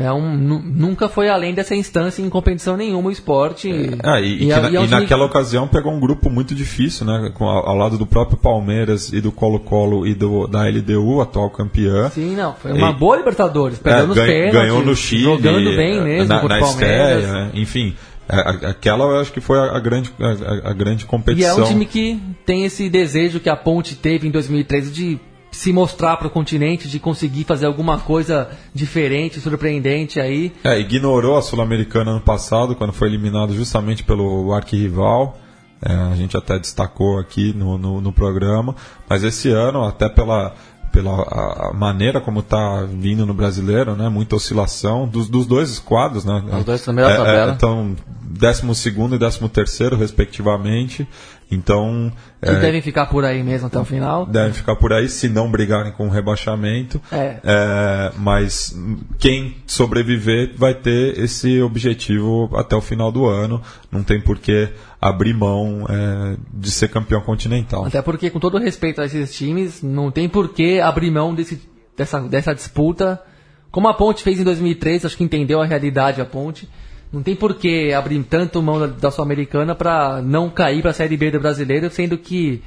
É 0.00 0.12
um, 0.12 0.36
nu- 0.36 0.62
nunca 0.64 1.08
foi 1.08 1.28
além 1.28 1.52
dessa 1.52 1.74
instância 1.74 2.22
em 2.22 2.30
competição 2.30 2.76
nenhuma 2.76 3.08
o 3.08 3.10
esporte. 3.12 3.68
Ah, 4.04 4.20
e, 4.20 4.34
e 4.34 4.38
que 4.46 4.52
é- 4.52 4.60
na- 4.60 4.70
e 4.70 4.76
é 4.76 4.84
e 4.84 4.86
naquela 4.86 5.24
ocasião 5.24 5.66
pegou 5.66 5.92
um 5.92 5.98
grupo 5.98 6.30
muito 6.30 6.54
difícil, 6.54 7.04
né? 7.04 7.30
Com, 7.34 7.44
ao, 7.46 7.68
ao 7.70 7.76
lado 7.76 7.98
do 7.98 8.06
próprio 8.06 8.38
Palmeiras 8.38 9.12
e 9.12 9.20
do 9.20 9.32
Colo-Colo 9.32 10.06
e 10.06 10.14
do, 10.14 10.46
da 10.46 10.62
LDU, 10.68 11.20
atual 11.20 11.50
campeã. 11.50 12.08
Sim, 12.10 12.36
não. 12.36 12.54
Foi 12.54 12.72
uma 12.72 12.90
E- 12.90 12.94
boa 12.94 13.16
Libertadores. 13.16 13.80
É, 13.84 13.90
ganha- 13.90 14.14
pênaltis. 14.14 14.52
ganhou 14.52 14.84
no 14.84 14.94
Chile. 14.94 15.24
Jogando 15.24 15.76
bem 15.76 15.98
é, 15.98 16.00
mesmo 16.04 16.28
na, 16.28 16.42
na 16.42 16.58
Palmeiras. 16.60 17.24
né? 17.24 17.50
Enfim, 17.54 17.94
é, 18.28 18.38
aquela 18.68 19.04
eu 19.04 19.20
acho 19.20 19.32
que 19.32 19.40
foi 19.40 19.58
a, 19.58 19.80
grande, 19.80 20.12
a, 20.20 20.70
a- 20.70 20.72
grande 20.74 21.02
E 21.02 21.06
é 21.06 21.08
competição. 21.08 21.64
um 21.64 21.68
time 21.68 21.84
que 21.86 22.20
tem 22.46 22.64
esse 22.64 22.88
desejo 22.88 23.40
que 23.40 23.48
a 23.48 23.56
Ponte 23.56 23.96
teve 23.96 24.28
em 24.28 24.30
2013 24.30 24.92
de 24.92 25.18
se 25.58 25.72
mostrar 25.72 26.16
para 26.18 26.28
o 26.28 26.30
continente, 26.30 26.88
de 26.88 27.00
conseguir 27.00 27.42
fazer 27.42 27.66
alguma 27.66 27.98
coisa 27.98 28.48
diferente, 28.72 29.40
surpreendente 29.40 30.20
aí. 30.20 30.52
É, 30.62 30.78
ignorou 30.78 31.36
a 31.36 31.42
Sul-Americana 31.42 32.12
ano 32.12 32.20
passado, 32.20 32.76
quando 32.76 32.92
foi 32.92 33.08
eliminado 33.08 33.52
justamente 33.52 34.04
pelo 34.04 34.54
arquirrival. 34.54 35.36
É, 35.82 35.92
a 35.92 36.14
gente 36.14 36.36
até 36.36 36.60
destacou 36.60 37.18
aqui 37.18 37.52
no, 37.52 37.76
no, 37.76 38.00
no 38.00 38.12
programa. 38.12 38.76
Mas 39.08 39.24
esse 39.24 39.50
ano, 39.50 39.82
até 39.82 40.08
pela, 40.08 40.54
pela 40.92 41.72
maneira 41.74 42.20
como 42.20 42.38
está 42.38 42.84
vindo 42.84 43.26
no 43.26 43.34
brasileiro, 43.34 43.96
né? 43.96 44.08
Muita 44.08 44.36
oscilação 44.36 45.08
dos, 45.08 45.28
dos 45.28 45.44
dois 45.44 45.80
quadros, 45.80 46.24
né? 46.24 46.40
Os 46.56 46.64
dois 46.64 46.86
meio 46.86 47.08
da 47.08 47.16
tabela. 47.16 47.52
Então, 47.52 47.96
12 48.22 48.62
e 48.88 49.18
13 49.18 49.48
terceiro, 49.48 49.96
respectivamente. 49.96 51.08
Então, 51.50 52.12
Que 52.42 52.50
é, 52.50 52.60
devem 52.60 52.82
ficar 52.82 53.06
por 53.06 53.24
aí 53.24 53.42
mesmo 53.42 53.68
até 53.68 53.78
o 53.78 53.84
final. 53.84 54.26
devem 54.26 54.52
ficar 54.52 54.76
por 54.76 54.92
aí 54.92 55.08
se 55.08 55.28
não 55.30 55.50
brigarem 55.50 55.92
com 55.92 56.06
o 56.06 56.10
rebaixamento. 56.10 57.00
É. 57.10 57.40
É, 57.42 58.12
mas 58.18 58.76
quem 59.18 59.56
sobreviver 59.66 60.52
vai 60.56 60.74
ter 60.74 61.18
esse 61.18 61.60
objetivo 61.62 62.50
até 62.54 62.76
o 62.76 62.82
final 62.82 63.10
do 63.10 63.26
ano. 63.26 63.62
Não 63.90 64.02
tem 64.02 64.20
por 64.20 64.38
que 64.38 64.68
abrir 65.00 65.32
mão 65.32 65.86
é, 65.88 66.36
de 66.52 66.70
ser 66.70 66.88
campeão 66.88 67.22
continental. 67.22 67.86
Até 67.86 68.02
porque, 68.02 68.28
com 68.28 68.38
todo 68.38 68.58
respeito 68.58 69.00
a 69.00 69.06
esses 69.06 69.34
times, 69.34 69.82
não 69.82 70.10
tem 70.10 70.28
por 70.28 70.50
que 70.50 70.80
abrir 70.80 71.10
mão 71.10 71.34
desse, 71.34 71.62
dessa, 71.96 72.20
dessa 72.20 72.54
disputa. 72.54 73.22
Como 73.70 73.88
a 73.88 73.94
Ponte 73.94 74.22
fez 74.22 74.38
em 74.38 74.44
2013, 74.44 75.06
acho 75.06 75.16
que 75.16 75.24
entendeu 75.24 75.62
a 75.62 75.66
realidade 75.66 76.20
a 76.20 76.26
Ponte. 76.26 76.68
Não 77.12 77.22
tem 77.22 77.34
por 77.34 77.54
que 77.54 77.92
abrir 77.92 78.22
tanto 78.24 78.62
mão 78.62 78.78
da, 78.78 78.86
da 78.86 79.10
Sul-Americana 79.10 79.74
para 79.74 80.20
não 80.20 80.50
cair 80.50 80.82
para 80.82 80.90
a 80.90 80.94
Série 80.94 81.16
B 81.16 81.30
do 81.30 81.40
brasileiro, 81.40 81.90
sendo 81.90 82.18
que 82.18 82.62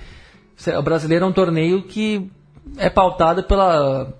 o 0.67 0.81
brasileiro 0.81 1.25
é 1.25 1.27
um 1.27 1.33
torneio 1.33 1.83
que 1.83 2.29
é 2.77 2.89
pautado 2.89 3.43
pela 3.43 4.13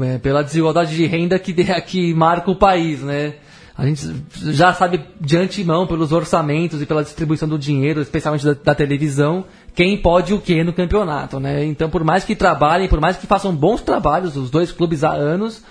é, 0.00 0.18
pela 0.18 0.42
desigualdade 0.42 0.96
de 0.96 1.06
renda 1.06 1.38
que, 1.38 1.52
que 1.86 2.14
marca 2.14 2.50
o 2.50 2.56
país, 2.56 3.00
né? 3.00 3.34
A 3.76 3.84
gente 3.84 4.08
já 4.52 4.72
sabe 4.72 5.00
de 5.20 5.36
antemão, 5.36 5.84
pelos 5.84 6.12
orçamentos 6.12 6.80
e 6.80 6.86
pela 6.86 7.02
distribuição 7.02 7.48
do 7.48 7.58
dinheiro, 7.58 8.00
especialmente 8.00 8.44
da, 8.44 8.54
da 8.54 8.74
televisão, 8.74 9.44
quem 9.74 9.96
pode 9.96 10.32
o 10.32 10.40
que 10.40 10.62
no 10.62 10.72
campeonato, 10.72 11.40
né? 11.40 11.64
Então, 11.64 11.90
por 11.90 12.04
mais 12.04 12.24
que 12.24 12.36
trabalhem, 12.36 12.88
por 12.88 13.00
mais 13.00 13.16
que 13.16 13.26
façam 13.26 13.54
bons 13.54 13.82
trabalhos, 13.82 14.36
os 14.36 14.48
dois 14.48 14.70
clubes 14.70 15.02
há 15.02 15.10
anos, 15.10 15.64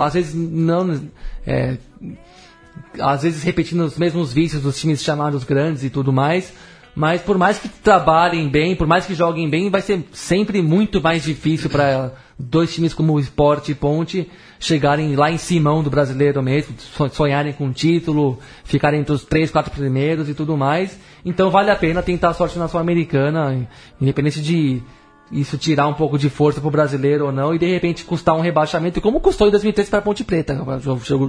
às 0.00 0.14
vezes 0.14 0.34
não... 0.34 1.08
é, 1.46 1.78
às 3.00 3.22
vezes 3.22 3.42
repetindo 3.42 3.80
os 3.84 3.96
mesmos 3.96 4.32
vícios 4.32 4.62
dos 4.62 4.78
times 4.80 5.02
chamados 5.02 5.44
grandes 5.44 5.84
e 5.84 5.90
tudo 5.90 6.12
mais. 6.12 6.52
Mas 6.96 7.20
por 7.20 7.36
mais 7.36 7.58
que 7.58 7.68
trabalhem 7.68 8.48
bem, 8.48 8.76
por 8.76 8.86
mais 8.86 9.04
que 9.04 9.14
joguem 9.16 9.50
bem, 9.50 9.68
vai 9.68 9.82
ser 9.82 10.04
sempre 10.12 10.62
muito 10.62 11.02
mais 11.02 11.24
difícil 11.24 11.68
para 11.68 12.12
dois 12.38 12.72
times 12.72 12.94
como 12.94 13.14
o 13.14 13.20
Sport 13.20 13.68
e 13.68 13.74
Ponte 13.74 14.30
chegarem 14.60 15.16
lá 15.16 15.30
em 15.30 15.36
cima 15.36 15.82
do 15.82 15.90
brasileiro 15.90 16.40
mesmo, 16.40 16.74
so- 16.78 17.08
sonharem 17.08 17.52
com 17.52 17.66
o 17.66 17.72
título, 17.72 18.38
ficarem 18.62 19.00
entre 19.00 19.12
os 19.12 19.24
três, 19.24 19.50
quatro 19.50 19.72
primeiros 19.72 20.28
e 20.28 20.34
tudo 20.34 20.56
mais. 20.56 20.96
Então 21.24 21.50
vale 21.50 21.70
a 21.70 21.76
pena 21.76 22.00
tentar 22.00 22.28
a 22.28 22.34
sorte 22.34 22.58
na 22.60 22.68
Sul-Americana, 22.68 23.68
independente 24.00 24.40
de 24.40 24.80
isso 25.30 25.56
tirar 25.58 25.86
um 25.86 25.94
pouco 25.94 26.18
de 26.18 26.28
força 26.28 26.60
pro 26.60 26.70
brasileiro 26.70 27.26
ou 27.26 27.32
não 27.32 27.54
e 27.54 27.58
de 27.58 27.66
repente 27.66 28.04
custar 28.04 28.36
um 28.36 28.40
rebaixamento, 28.40 29.00
como 29.00 29.20
custou 29.20 29.48
em 29.48 29.50
2013 29.50 29.90
para 29.90 30.02
Ponte 30.02 30.24
Preta. 30.24 30.58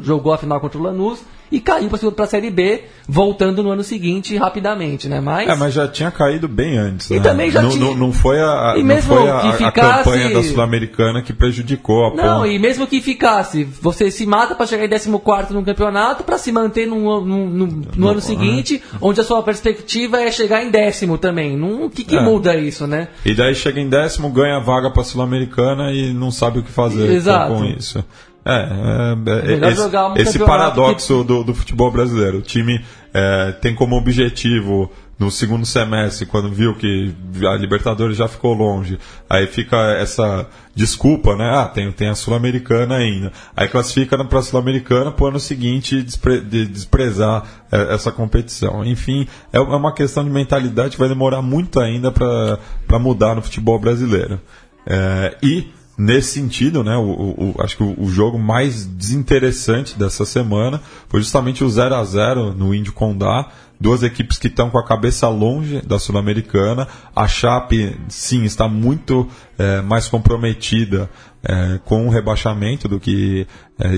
Jogou, 0.01 0.33
a 0.33 0.37
final 0.37 0.59
contra 0.59 0.77
o 0.77 0.83
Lanús 0.83 1.23
e 1.51 1.59
caiu 1.59 1.89
para 2.11 2.25
a 2.25 2.27
Série 2.27 2.49
B, 2.49 2.83
voltando 3.07 3.61
no 3.61 3.69
ano 3.71 3.83
seguinte 3.83 4.35
rapidamente, 4.35 5.07
né? 5.07 5.19
Mas, 5.21 5.47
É, 5.47 5.55
mas 5.55 5.73
já 5.73 5.87
tinha 5.87 6.09
caído 6.11 6.47
bem 6.47 6.77
antes. 6.77 7.09
E 7.11 7.15
né? 7.15 7.19
também 7.19 7.51
já 7.51 7.61
não, 7.61 7.69
tinha- 7.69 7.85
não, 7.85 7.95
não 7.95 8.11
foi 8.11 8.39
a, 8.41 8.75
E 8.77 8.83
mesmo 8.83 9.15
foi 9.15 9.29
a, 9.29 9.39
que 9.41 9.47
a 9.47 9.53
ficasse- 9.53 10.03
campanha 10.03 10.33
da 10.33 10.43
Sul-Americana 10.43 11.21
que 11.21 11.31
prejudicou 11.33 12.07
a 12.07 12.15
Não, 12.15 12.39
ponte. 12.41 12.53
e 12.53 12.59
mesmo 12.59 12.87
que 12.87 12.99
ficasse, 13.01 13.63
você 13.63 14.09
se 14.09 14.25
mata 14.25 14.55
para 14.55 14.65
chegar 14.65 14.85
em 14.85 14.89
14 14.89 15.53
no 15.53 15.63
campeonato 15.63 16.23
para 16.23 16.37
se 16.37 16.51
manter 16.51 16.87
no, 16.87 17.23
no, 17.23 17.45
no- 17.49 17.81
no 17.95 18.07
ano 18.07 18.21
seguinte, 18.21 18.81
onde 18.99 19.21
a 19.21 19.23
sua 19.23 19.41
perspectiva 19.43 20.19
é 20.21 20.31
chegar 20.31 20.63
em 20.63 20.71
décimo 20.71 21.17
também. 21.17 21.55
Não, 21.55 21.85
o 21.85 21.89
que, 21.89 22.03
que 22.03 22.15
É. 22.17 22.21
muda 22.21 22.55
isso, 22.55 22.87
né? 22.87 23.09
E 23.23 23.33
daí 23.35 23.53
chega 23.55 23.79
em 23.79 23.87
décimo, 23.89 24.29
ganha 24.29 24.57
a 24.57 24.59
vaga 24.59 24.89
para 24.89 25.03
Sul-Americana 25.03 25.91
e 25.91 26.11
não 26.13 26.31
sabe 26.31 26.59
o 26.59 26.63
que 26.63 26.71
fazer 26.71 27.11
Exato. 27.11 27.53
com 27.53 27.65
isso. 27.65 28.03
É, 28.45 28.51
é, 28.51 29.65
é, 29.65 29.71
esse, 29.71 29.81
um 29.97 30.15
esse 30.17 30.39
paradoxo 30.39 31.23
do, 31.23 31.43
do 31.43 31.53
futebol 31.55 31.91
brasileiro. 31.91 32.37
O 32.37 32.41
time 32.41 32.79
é, 33.13 33.51
tem 33.53 33.73
como 33.73 33.95
objetivo 33.97 34.91
no 35.17 35.31
segundo 35.31 35.65
semestre, 35.65 36.25
quando 36.25 36.51
viu 36.51 36.75
que 36.75 37.15
a 37.49 37.55
Libertadores 37.55 38.17
já 38.17 38.27
ficou 38.27 38.53
longe, 38.53 38.99
aí 39.29 39.47
fica 39.47 39.77
essa 39.93 40.45
desculpa, 40.75 41.37
né? 41.37 41.49
Ah, 41.55 41.65
tem, 41.69 41.89
tem 41.93 42.09
a 42.09 42.15
Sul-Americana 42.15 42.97
ainda. 42.97 43.31
Aí 43.55 43.67
classifica 43.69 44.21
para 44.25 44.39
a 44.39 44.41
Sul-Americana 44.43 45.11
para 45.11 45.23
o 45.23 45.27
ano 45.29 45.39
seguinte 45.39 46.01
despre- 46.01 46.41
de- 46.41 46.65
desprezar 46.67 47.43
é, 47.71 47.93
essa 47.93 48.11
competição. 48.11 48.83
Enfim, 48.85 49.25
é 49.53 49.57
é 49.57 49.61
uma 49.61 49.93
questão 49.93 50.23
de 50.23 50.29
mentalidade 50.29 50.91
que 50.91 50.99
vai 50.99 51.07
demorar 51.09 51.41
muito 51.41 51.79
ainda 51.79 52.11
para 52.11 52.99
mudar 52.99 53.35
no 53.35 53.41
futebol 53.41 53.79
brasileiro. 53.79 54.39
É, 54.85 55.35
e 55.41 55.67
nesse 55.97 56.33
sentido, 56.39 56.83
né, 56.83 56.95
o, 56.97 57.03
o- 57.03 57.55
acho 57.59 57.77
que 57.77 57.83
o, 57.83 57.95
o 57.97 58.09
jogo 58.09 58.37
mais 58.37 58.85
desinteressante 58.85 59.97
dessa 59.97 60.25
semana 60.25 60.81
foi 61.07 61.21
justamente 61.21 61.63
o 61.63 61.69
0 61.69 61.95
a 61.95 62.03
0 62.03 62.53
no 62.53 62.73
Índio 62.73 62.93
Condá. 62.93 63.49
Duas 63.77 64.03
equipes 64.03 64.37
que 64.37 64.47
estão 64.47 64.69
com 64.69 64.77
a 64.77 64.85
cabeça 64.85 65.27
longe 65.27 65.81
da 65.81 65.99
Sul-Americana. 65.99 66.87
A 67.13 67.27
Chape, 67.27 67.97
sim, 68.07 68.43
está 68.45 68.69
muito 68.69 69.27
é, 69.57 69.81
mais 69.81 70.07
comprometida 70.07 71.09
é, 71.43 71.79
com 71.83 72.07
o 72.07 72.09
rebaixamento 72.09 72.87
do 72.87 72.99
que 73.01 73.45
é, 73.77 73.89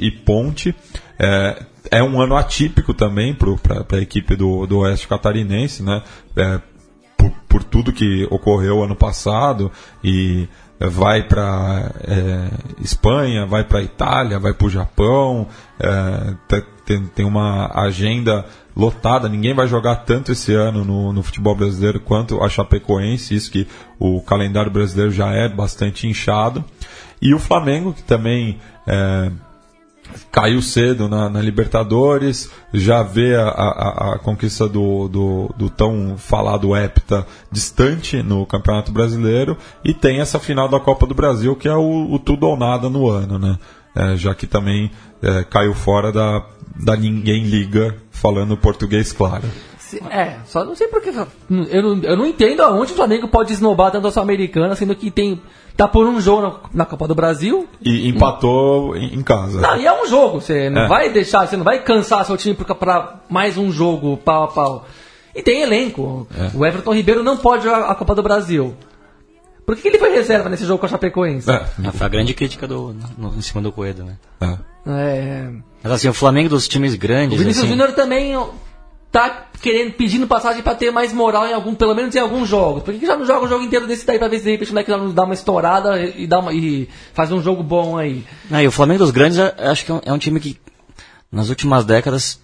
e 0.00 0.10
Ponte. 0.12 0.72
É, 1.18 1.64
é 1.90 2.02
um 2.02 2.20
ano 2.20 2.36
atípico 2.36 2.94
também 2.94 3.34
para 3.34 3.98
a 3.98 4.00
equipe 4.00 4.36
do, 4.36 4.66
do 4.66 4.78
Oeste 4.78 5.08
Catarinense, 5.08 5.82
né? 5.82 6.02
É, 6.36 6.60
por, 7.16 7.30
por 7.48 7.64
tudo 7.64 7.92
que 7.92 8.24
ocorreu 8.30 8.84
ano 8.84 8.94
passado 8.94 9.72
e 10.02 10.48
vai 10.80 11.22
para 11.22 11.90
Espanha, 12.80 13.46
vai 13.46 13.64
para 13.64 13.82
Itália, 13.82 14.38
vai 14.38 14.52
para 14.52 14.66
o 14.66 14.70
Japão, 14.70 15.48
eh, 15.80 16.34
te- 16.46 16.64
tem, 16.84 17.04
tem 17.06 17.26
uma 17.26 17.70
agenda 17.74 18.44
lotada. 18.76 19.28
Ninguém 19.28 19.54
vai 19.54 19.66
jogar 19.66 19.96
tanto 19.96 20.30
esse 20.32 20.54
ano 20.54 20.84
no, 20.84 21.12
no 21.12 21.22
futebol 21.22 21.54
brasileiro 21.54 21.98
quanto 22.00 22.42
a 22.42 22.48
Chapecoense, 22.48 23.34
isso 23.34 23.50
que 23.50 23.66
o 23.98 24.20
calendário 24.22 24.70
brasileiro 24.70 25.10
já 25.10 25.30
é 25.32 25.48
bastante 25.48 26.06
inchado. 26.06 26.64
E 27.20 27.34
o 27.34 27.38
Flamengo, 27.38 27.92
que 27.92 28.02
também 28.02 28.58
eh, 28.86 29.30
caiu 30.30 30.60
cedo 30.62 31.08
na, 31.08 31.28
na 31.28 31.40
Libertadores, 31.40 32.50
já 32.72 33.02
vê 33.02 33.34
a, 33.36 33.48
a- 33.48 34.14
a 34.14 34.18
conquista 34.18 34.68
do, 34.68 35.08
do, 35.08 35.54
do 35.56 35.70
tão 35.70 36.16
falado 36.18 36.76
Hepta 36.76 37.26
distante 37.50 38.22
no 38.22 38.44
Campeonato 38.46 38.92
Brasileiro 38.92 39.56
e 39.84 39.92
tem 39.94 40.20
essa 40.20 40.38
final 40.38 40.68
da 40.68 40.78
Copa 40.80 41.06
do 41.06 41.14
Brasil 41.14 41.54
que 41.56 41.68
é 41.68 41.74
o, 41.74 42.12
o 42.12 42.18
tudo 42.18 42.46
ou 42.46 42.56
nada 42.56 42.88
no 42.88 43.08
ano, 43.08 43.38
né? 43.38 43.58
É, 43.96 44.16
já 44.16 44.34
que 44.34 44.46
também 44.46 44.90
é, 45.22 45.42
caiu 45.44 45.74
fora 45.74 46.12
da, 46.12 46.44
da 46.76 46.94
Ninguém 46.96 47.42
Liga, 47.44 47.96
falando 48.10 48.56
português 48.56 49.12
claro. 49.12 49.44
É, 50.10 50.36
só 50.44 50.64
não 50.66 50.74
sei 50.76 50.86
porque. 50.88 51.08
Eu 51.08 51.82
não, 51.82 52.02
eu 52.02 52.14
não 52.16 52.26
entendo 52.26 52.60
aonde 52.60 52.92
o 52.92 52.94
Flamengo 52.94 53.26
pode 53.26 53.54
esnobar 53.54 53.90
tanto 53.90 54.06
a 54.06 54.10
Sul-Americana, 54.12 54.74
sendo 54.76 54.94
que 54.94 55.10
tem. 55.10 55.40
Tá 55.78 55.86
por 55.86 56.04
um 56.06 56.20
jogo 56.20 56.42
na, 56.42 56.54
na 56.74 56.84
Copa 56.84 57.06
do 57.06 57.14
Brasil. 57.14 57.68
E 57.80 58.08
empatou 58.08 58.96
em, 58.96 59.14
em 59.14 59.22
casa. 59.22 59.60
Não, 59.60 59.76
e 59.76 59.86
é 59.86 60.02
um 60.02 60.06
jogo. 60.08 60.40
Você 60.40 60.68
não 60.68 60.82
É. 60.82 60.88
vai 60.88 61.08
deixar, 61.08 61.46
você 61.46 61.56
não 61.56 61.62
vai 61.64 61.78
cansar 61.84 62.24
seu 62.26 62.36
time 62.36 62.54
pra, 62.56 62.74
pra 62.74 63.20
mais 63.30 63.56
um 63.56 63.70
jogo 63.70 64.16
pau 64.16 64.42
a 64.42 64.48
pau. 64.48 64.86
E 65.34 65.40
tem 65.40 65.62
elenco. 65.62 66.26
É. 66.36 66.50
O 66.56 66.66
Everton 66.66 66.92
Ribeiro 66.92 67.22
não 67.22 67.36
pode 67.36 67.62
jogar 67.62 67.86
a 67.88 67.94
Copa 67.94 68.12
do 68.16 68.24
Brasil. 68.24 68.74
Por 69.64 69.76
que, 69.76 69.82
que 69.82 69.88
ele 69.88 69.98
foi 69.98 70.10
reserva 70.10 70.48
nesse 70.48 70.64
jogo 70.66 70.80
com 70.80 70.86
a 70.86 70.88
Chapecoense? 70.88 71.48
É, 71.48 71.54
Ah, 71.86 71.92
Foi 71.92 72.06
a 72.06 72.10
grande 72.10 72.34
crítica 72.34 72.66
do, 72.66 72.92
no- 73.16 73.34
em 73.36 73.40
cima 73.42 73.62
do 73.62 73.70
Coelho, 73.70 74.02
né? 74.04 74.16
é. 74.40 74.56
É, 74.90 75.50
Mas 75.82 75.92
assim, 75.92 76.08
o 76.08 76.14
Flamengo 76.14 76.48
dos 76.48 76.66
times 76.66 76.94
O 76.94 76.98
grandes. 76.98 77.38
Vinícius 77.38 77.64
assim, 77.66 77.72
Júnior 77.76 77.92
também 77.92 78.32
tá 79.10 79.48
querendo, 79.60 79.92
pedindo 79.92 80.26
passagem 80.26 80.62
pra 80.62 80.74
ter 80.74 80.90
mais 80.90 81.12
moral 81.12 81.46
em 81.46 81.52
algum, 81.52 81.74
pelo 81.74 81.94
menos 81.94 82.14
em 82.14 82.18
alguns 82.18 82.48
jogos. 82.48 82.82
Por 82.82 82.94
que, 82.94 83.06
já 83.06 83.16
não 83.16 83.26
joga 83.26 83.46
o 83.46 83.48
jogo 83.48 83.64
inteiro 83.64 83.86
desse 83.86 84.06
daí 84.06 84.18
pra 84.18 84.28
ver 84.28 84.38
se 84.38 84.44
de 84.44 84.50
repente 84.52 84.70
o 84.70 84.72
moleque 84.72 84.90
não 84.90 85.12
dá 85.12 85.24
uma 85.24 85.34
estourada 85.34 86.00
e, 86.00 86.26
dá 86.26 86.38
uma, 86.38 86.52
e 86.52 86.88
faz 87.12 87.32
um 87.32 87.42
jogo 87.42 87.62
bom 87.62 87.96
aí? 87.96 88.24
Ah, 88.50 88.62
o 88.66 88.70
Flamengo 88.70 89.00
dos 89.00 89.10
grandes, 89.10 89.38
acho 89.38 89.84
que 89.84 89.92
é 89.92 90.00
é 90.04 90.12
um 90.12 90.18
time 90.18 90.38
que, 90.38 90.58
nas 91.30 91.48
últimas 91.48 91.84
décadas, 91.84 92.40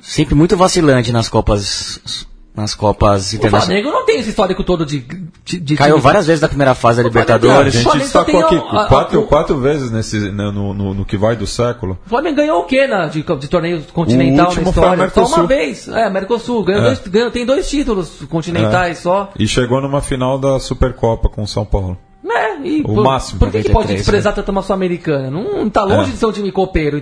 sempre 0.00 0.34
muito 0.34 0.56
vacilante 0.56 1.12
nas 1.12 1.28
Copas, 1.28 2.26
nas 2.54 2.74
Copas 2.74 3.32
O 3.32 3.36
internacionais. 3.36 3.64
Flamengo 3.82 3.90
não 3.90 4.04
tem 4.06 4.20
esse 4.20 4.28
histórico 4.28 4.62
todo 4.62 4.84
de. 4.84 4.98
de, 5.44 5.58
de 5.58 5.76
Caiu 5.76 5.94
time- 5.94 6.02
várias 6.02 6.26
vezes 6.26 6.40
da 6.40 6.48
primeira 6.48 6.74
fase 6.74 7.02
da 7.02 7.08
O 7.08 7.12
Flamengo- 7.12 7.32
A 7.32 7.34
Libertadores. 7.36 7.74
gente 7.74 7.98
destacou 7.98 8.24
tem 8.26 8.42
aqui 8.42 8.54
a- 8.76 8.82
a- 8.82 8.86
quatro, 8.88 9.20
o- 9.20 9.26
quatro 9.26 9.58
vezes 9.58 9.90
nesse, 9.90 10.18
né, 10.30 10.50
no, 10.50 10.74
no, 10.74 10.92
no 10.94 11.04
que 11.04 11.16
vai 11.16 11.34
do 11.34 11.46
século. 11.46 11.98
O 12.04 12.08
Flamengo 12.10 12.36
ganhou 12.36 12.60
o 12.60 12.64
quê 12.64 12.86
na, 12.86 13.06
de, 13.06 13.22
de 13.22 13.48
torneio 13.48 13.82
continental 13.92 14.52
O 14.52 14.54
na 14.54 14.62
história? 14.62 15.10
Só 15.10 15.26
uma 15.26 15.46
vez. 15.46 15.88
É, 15.88 16.10
Mercosul. 16.10 16.62
Ganhou 16.64 16.82
É. 16.82 16.84
dois, 16.86 16.98
ganhou, 17.08 17.30
tem 17.30 17.46
dois 17.46 17.68
títulos 17.70 18.22
continentais 18.28 18.98
só. 18.98 19.30
E 19.38 19.48
chegou 19.48 19.80
numa 19.80 20.02
final 20.02 20.38
da 20.38 20.60
Supercopa 20.60 21.28
com 21.30 21.42
o 21.42 21.48
São 21.48 21.64
Paulo. 21.64 21.96
É, 22.24 22.56
e 22.64 22.80
O 22.82 22.84
por, 22.94 23.04
máximo, 23.04 23.38
por 23.40 23.50
que, 23.50 23.62
que 23.62 23.68
93, 23.68 23.72
pode 23.72 23.96
desprezar 23.96 24.32
tanto 24.34 24.50
uma 24.52 24.62
Sul-Americana? 24.62 25.28
Não 25.30 25.68
tá 25.68 25.82
longe 25.82 26.10
É. 26.10 26.12
de 26.12 26.18
ser 26.18 26.26
um 26.26 26.32
time 26.32 26.52
copeiro. 26.52 27.00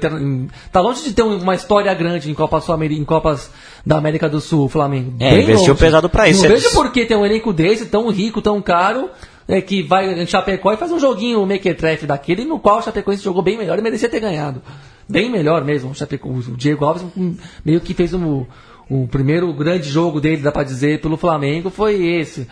Tá 0.73 0.81
longe 0.81 1.03
de 1.05 1.13
ter 1.13 1.23
um- 1.23 1.37
uma 1.39 1.55
história 1.55 1.93
grande 1.93 2.31
em 2.31 2.35
Copas, 2.35 2.65
Sul 2.65 2.75
em 2.99 3.05
Copas 3.05 3.51
da 3.85 3.99
América 3.99 4.29
do 4.31 4.41
Sul, 4.41 4.69
Flamengo. 4.69 5.13
É, 5.21 5.31
Bem 5.35 5.43
investiu 5.43 5.69
longe. 5.69 5.81
pesado 5.85 6.09
pra 6.09 6.27
isso. 6.29 6.43
Não 6.43 6.51
Eles- 6.51 6.63
vejo 6.63 6.75
por 6.75 6.91
que 6.91 7.05
ter 7.05 7.17
um 7.17 7.27
elenco 7.27 7.53
desse, 7.53 7.87
tão 7.87 8.09
rico, 8.11 8.41
tão 8.41 8.63
caro, 8.63 9.11
é, 9.47 9.61
que 9.61 9.83
vai 9.83 10.23
em 10.23 10.27
Chapecó 10.27 10.73
e 10.73 10.77
faz 10.79 10.91
um 10.91 10.99
joguinho 10.99 11.45
mequetrefe 11.45 12.07
daquele, 12.07 12.45
no 12.47 12.59
qual 12.59 12.79
o 12.79 12.83
Chapecoense 12.83 13.23
jogou 13.23 13.43
bem 13.43 13.59
melhor 13.59 13.79
e 13.79 13.83
merecia 13.83 14.09
ter 14.09 14.21
ganhado. 14.21 14.63
Bem 15.07 15.29
melhor 15.31 15.63
mesmo. 15.65 15.91
O, 15.91 15.95
Chapeco, 15.95 16.31
o 16.31 16.41
Diego 16.57 16.85
Alves 16.85 17.05
hum, 17.15 17.37
meio 17.63 17.81
que 17.81 17.93
fez 17.93 18.15
um, 18.15 18.47
o 18.89 19.07
primeiro 19.07 19.53
grande 19.53 19.87
jogo 19.89 20.19
dele, 20.19 20.41
dá 20.41 20.51
pra 20.53 20.63
dizer, 20.63 21.01
pelo 21.03 21.19
Flamengo, 21.19 21.69
foi 21.69 22.03
esse. 22.07 22.47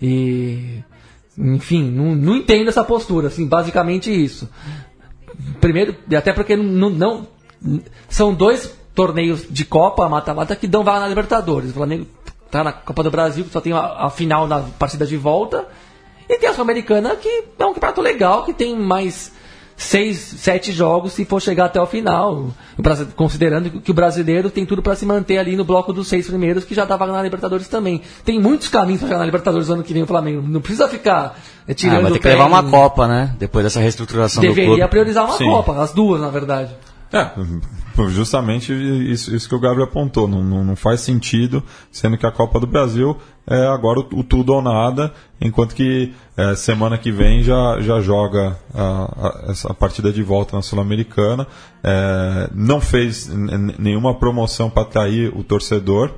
E. 0.00 0.78
Enfim, 1.38 1.90
não, 1.90 2.14
não 2.14 2.36
entendo 2.36 2.68
essa 2.68 2.84
postura, 2.84 3.28
assim, 3.28 3.46
basicamente 3.46 4.10
isso. 4.12 4.48
Primeiro, 5.60 5.96
até 6.16 6.32
porque 6.32 6.56
não, 6.56 6.90
não- 6.90 7.26
são 8.08 8.34
dois 8.34 8.72
torneios 8.94 9.46
de 9.48 9.64
Copa, 9.64 10.08
mata-mata, 10.08 10.54
que 10.56 10.66
dão 10.66 10.84
vaga 10.84 11.00
na 11.00 11.08
Libertadores. 11.08 11.70
O 11.70 11.74
Flamengo 11.74 12.06
tá 12.50 12.62
na 12.62 12.72
Copa 12.72 13.02
do 13.02 13.10
Brasil, 13.10 13.44
que 13.44 13.50
só 13.50 13.60
tem 13.60 13.72
a, 13.72 14.06
a 14.06 14.10
final 14.10 14.46
na 14.46 14.60
partida 14.60 15.06
de 15.06 15.16
volta. 15.16 15.66
E 16.28 16.36
tem 16.38 16.48
a 16.48 16.52
Sul-Americana, 16.52 17.16
que 17.16 17.44
é 17.58 17.64
um 17.66 17.72
campeonato 17.72 18.00
legal, 18.00 18.44
que 18.44 18.52
tem 18.52 18.78
mais 18.78 19.32
seis, 19.76 20.18
sete 20.18 20.72
jogos 20.72 21.12
se 21.12 21.24
for 21.24 21.40
chegar 21.40 21.66
até 21.66 21.80
o 21.80 21.86
final. 21.86 22.48
Considerando 23.16 23.70
que 23.80 23.90
o 23.90 23.94
brasileiro 23.94 24.50
tem 24.50 24.64
tudo 24.66 24.82
para 24.82 24.94
se 24.94 25.04
manter 25.06 25.38
ali 25.38 25.56
no 25.56 25.64
bloco 25.64 25.92
dos 25.92 26.08
seis 26.08 26.26
primeiros, 26.26 26.64
que 26.64 26.74
já 26.74 26.84
dá 26.84 26.96
vaga 26.96 27.12
na 27.12 27.22
Libertadores 27.22 27.68
também. 27.68 28.02
Tem 28.24 28.40
muitos 28.40 28.68
caminhos 28.68 29.00
para 29.00 29.08
chegar 29.08 29.18
na 29.20 29.24
Libertadores 29.26 29.68
no 29.68 29.74
ano 29.74 29.82
que 29.82 29.92
vem 29.92 30.02
o 30.02 30.06
Flamengo. 30.06 30.42
Não 30.46 30.60
precisa 30.60 30.88
ficar 30.88 31.38
é, 31.66 31.72
Ah, 31.72 31.74
tirando 31.74 32.02
vai 32.02 32.12
ter 32.12 32.18
o 32.18 32.20
que 32.20 32.28
levar 32.28 32.46
uma 32.46 32.60
em- 32.60 32.70
Copa, 32.70 33.06
né? 33.06 33.34
Depois 33.38 33.64
dessa 33.64 33.80
reestruturação 33.80 34.42
do 34.42 34.46
Deveria 34.48 34.74
clube. 34.76 34.88
priorizar 34.88 35.24
uma 35.26 35.36
Sim. 35.36 35.46
Copa, 35.46 35.80
as 35.82 35.92
duas, 35.92 36.20
na 36.20 36.28
verdade. 36.28 36.70
É, 37.12 37.30
justamente 38.08 38.72
isso, 38.72 39.34
isso 39.34 39.48
que 39.48 39.54
o 39.54 39.60
Gabriel 39.60 39.86
apontou. 39.86 40.26
Não, 40.26 40.42
não, 40.42 40.64
não, 40.64 40.76
faz 40.76 41.00
sentido, 41.00 41.62
sendo 41.90 42.16
que 42.16 42.26
a 42.26 42.32
Copa 42.32 42.58
do 42.58 42.66
Brasil 42.66 43.16
é 43.46 43.66
agora 43.66 44.00
o, 44.00 44.20
o 44.20 44.24
tudo 44.24 44.54
ou 44.54 44.62
nada, 44.62 45.12
enquanto 45.40 45.74
que 45.74 46.14
é, 46.36 46.54
semana 46.54 46.96
que 46.96 47.12
vem 47.12 47.42
já, 47.42 47.80
já 47.80 48.00
joga 48.00 48.56
a, 48.74 49.32
a, 49.68 49.74
partida 49.74 50.10
de 50.10 50.22
volta 50.22 50.56
na 50.56 50.62
Sul-Americana. 50.62 51.46
É, 51.84 52.48
não 52.54 52.80
fez 52.80 53.28
nenhuma 53.78 54.14
promoção 54.14 54.70
para 54.70 54.82
atrair 54.82 55.36
o 55.36 55.44
torcedor, 55.44 56.12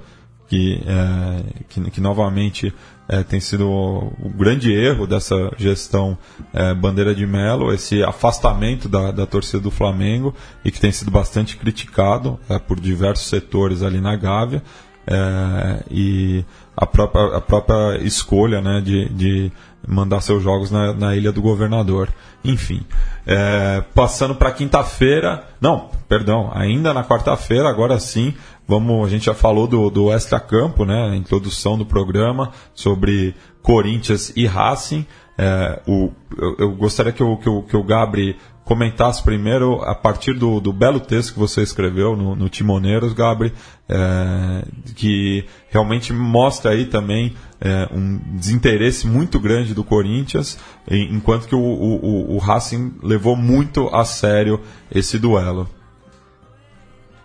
que, 0.48 0.82
é, 0.86 1.64
que, 1.68 1.90
que 1.90 2.00
novamente 2.00 2.72
é, 3.08 3.22
tem 3.22 3.40
sido 3.40 3.68
o, 3.68 4.32
grande 4.36 4.72
erro 4.72 5.06
dessa 5.06 5.50
gestão 5.56 6.16
é, 6.52 6.72
Bandeira 6.74 7.14
de 7.14 7.26
Melo, 7.26 7.72
esse 7.72 8.02
afastamento 8.02 8.88
da, 8.88 9.10
da 9.10 9.26
torcida 9.26 9.60
do 9.60 9.70
Flamengo 9.70 10.34
e 10.64 10.70
que 10.70 10.80
tem 10.80 10.92
sido 10.92 11.10
bastante 11.10 11.56
criticado 11.56 12.38
é, 12.48 12.58
por 12.58 12.80
diversos 12.80 13.28
setores 13.28 13.82
ali 13.82 14.00
na 14.00 14.16
Gávea. 14.16 14.62
É, 15.06 15.84
e 15.90 16.44
a 16.74 16.86
própria, 16.86 17.36
a 17.36 17.40
própria 17.40 17.98
escolha 17.98 18.62
né, 18.62 18.80
de, 18.80 19.08
de 19.10 19.52
mandar 19.86 20.22
seus 20.22 20.42
jogos 20.42 20.70
na, 20.70 20.94
na 20.94 21.14
Ilha 21.14 21.30
do 21.30 21.42
Governador. 21.42 22.08
Enfim, 22.42 22.82
é, 23.26 23.82
passando 23.94 24.34
para 24.34 24.50
quinta-feira, 24.50 25.44
não, 25.60 25.90
perdão, 26.08 26.50
ainda 26.54 26.92
na 26.92 27.04
quarta-feira, 27.04 27.68
agora 27.68 27.98
sim, 27.98 28.34
vamos, 28.66 29.06
a 29.06 29.10
gente 29.10 29.26
já 29.26 29.34
falou 29.34 29.66
do, 29.66 29.90
do 29.90 30.12
Extra 30.12 30.40
Campo, 30.40 30.84
né, 30.84 31.14
introdução 31.16 31.76
do 31.76 31.86
programa 31.86 32.52
sobre 32.74 33.34
Corinthians 33.62 34.32
e 34.36 34.46
Racing. 34.46 35.06
É, 35.36 35.80
o, 35.86 36.12
eu, 36.38 36.56
eu, 36.58 36.72
gostaria 36.72 37.12
que 37.12 37.22
o, 37.22 37.36
que, 37.36 37.48
o, 37.48 37.62
que 37.62 37.76
o 37.76 37.82
Gabri 37.82 38.36
comentasse 38.64 39.22
primeiro 39.22 39.82
a 39.82 39.94
partir 39.94 40.32
do, 40.32 40.58
do 40.60 40.72
belo 40.72 40.98
texto 40.98 41.34
que 41.34 41.38
você 41.38 41.60
escreveu 41.60 42.16
no, 42.16 42.34
no 42.34 42.48
Timoneiros, 42.48 43.12
Gabri, 43.12 43.52
é, 43.88 44.64
que 44.94 45.44
realmente 45.68 46.12
mostra 46.12 46.70
aí 46.70 46.86
também 46.86 47.34
é, 47.60 47.88
um 47.92 48.18
desinteresse 48.36 49.06
muito 49.06 49.38
grande 49.38 49.74
do 49.74 49.84
Corinthians, 49.84 50.58
enquanto 50.90 51.46
que 51.46 51.54
o, 51.54 51.60
o, 51.60 52.34
o 52.36 52.38
Racing 52.38 52.94
levou 53.02 53.36
muito 53.36 53.88
a 53.88 54.04
sério 54.04 54.60
esse 54.90 55.18
duelo. 55.18 55.68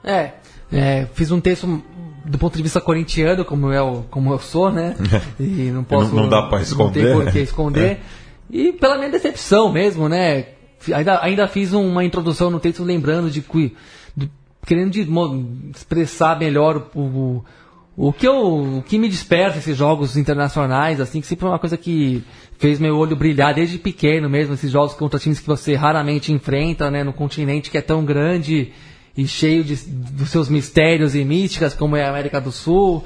É, 0.04 0.34
é, 0.72 1.08
fiz 1.14 1.32
um 1.32 1.40
texto 1.40 1.82
do 2.26 2.38
ponto 2.38 2.56
de 2.56 2.64
vista 2.64 2.80
corintiano, 2.80 3.44
como 3.44 3.74
eu, 3.74 4.06
como 4.12 4.32
eu 4.32 4.40
sou, 4.40 4.72
né? 4.72 4.96
E 5.40 5.72
não 5.72 5.84
posso. 5.84 6.14
não, 6.14 6.24
não 6.24 6.30
dá 6.30 6.44
para 6.44 6.62
esconder. 6.62 7.16
Não 7.16 7.24
tem 7.24 7.32
que 7.34 7.40
esconder. 7.40 8.00
É. 8.52 8.56
E 8.56 8.74
pela 8.74 8.98
minha 8.98 9.12
decepção 9.12 9.72
mesmo, 9.72 10.10
né? 10.10 10.48
Ainda, 10.92 11.24
ainda 11.24 11.48
fiz 11.48 11.72
uma 11.72 12.04
introdução 12.04 12.50
no 12.50 12.60
texto 12.60 12.84
lembrando 12.84 13.30
de, 13.30 13.46
de 14.18 14.32
querendo 14.66 14.90
de, 14.90 15.08
expressar 15.70 16.40
melhor 16.40 16.90
o, 16.96 17.00
o, 17.00 17.46
o, 17.96 18.12
que 18.12 18.28
eu, 18.28 18.78
o 18.78 18.84
que 18.84 18.98
me 18.98 19.08
desperta 19.08 19.60
esses 19.60 19.78
jogos 19.78 20.18
internacionais, 20.18 21.00
assim, 21.00 21.22
que 21.22 21.28
sempre 21.28 21.46
é 21.46 21.50
uma 21.50 21.60
coisa 21.60 21.78
que 21.78 22.24
fez 22.58 22.80
meu 22.80 22.98
olho 22.98 23.16
brilhar 23.16 23.54
desde 23.54 23.78
pequeno 23.78 24.28
mesmo, 24.28 24.56
esses 24.56 24.72
jogos 24.72 24.94
contra 24.94 25.20
times 25.20 25.40
que 25.40 25.48
você 25.48 25.76
raramente 25.76 26.32
enfrenta, 26.32 26.90
né, 26.90 27.04
no 27.04 27.14
continente 27.14 27.70
que 27.70 27.78
é 27.78 27.82
tão 27.82 28.04
grande 28.04 28.72
e 29.20 29.28
cheio 29.28 29.66
de, 29.66 29.76
dos 29.76 30.30
seus 30.30 30.48
mistérios 30.48 31.14
e 31.14 31.26
místicas, 31.26 31.74
como 31.74 31.98
é 31.98 32.06
a 32.06 32.10
América 32.10 32.40
do 32.40 32.54
Sul. 32.54 33.04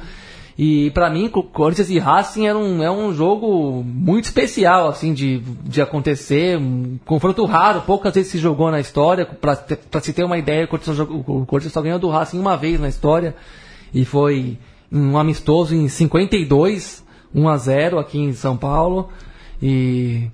E 0.55 0.91
para 0.91 1.09
mim, 1.09 1.27
Corinthians 1.27 1.89
e 1.89 1.97
Racing 1.97 2.45
é 2.45 2.53
um, 2.53 2.83
é 2.83 2.91
um 2.91 3.11
jogo 3.11 3.83
muito 3.83 4.25
especial, 4.25 4.87
assim, 4.89 5.11
de, 5.11 5.39
de 5.63 5.81
acontecer. 5.81 6.59
Um 6.59 6.99
confronto 7.03 7.43
raro, 7.45 7.81
poucas 7.81 8.13
vezes 8.13 8.31
se 8.31 8.37
jogou 8.37 8.69
na 8.69 8.79
história. 8.79 9.25
Para 9.25 9.55
se 9.99 10.13
ter 10.13 10.23
uma 10.23 10.37
ideia, 10.37 10.65
o 10.65 10.67
Corinthians, 10.67 10.99
o 10.99 11.45
Corinthians 11.47 11.73
só 11.73 11.81
ganhou 11.81 11.97
do 11.97 12.09
Racing 12.09 12.37
uma 12.37 12.55
vez 12.55 12.79
na 12.79 12.87
história. 12.87 13.35
E 13.91 14.05
foi 14.05 14.59
um 14.91 15.17
amistoso 15.17 15.73
em 15.73 15.87
52, 15.87 17.03
1 17.33 17.49
a 17.49 17.57
0 17.57 17.97
aqui 17.97 18.19
em 18.19 18.33
São 18.33 18.55
Paulo. 18.55 19.09
E 19.59 20.27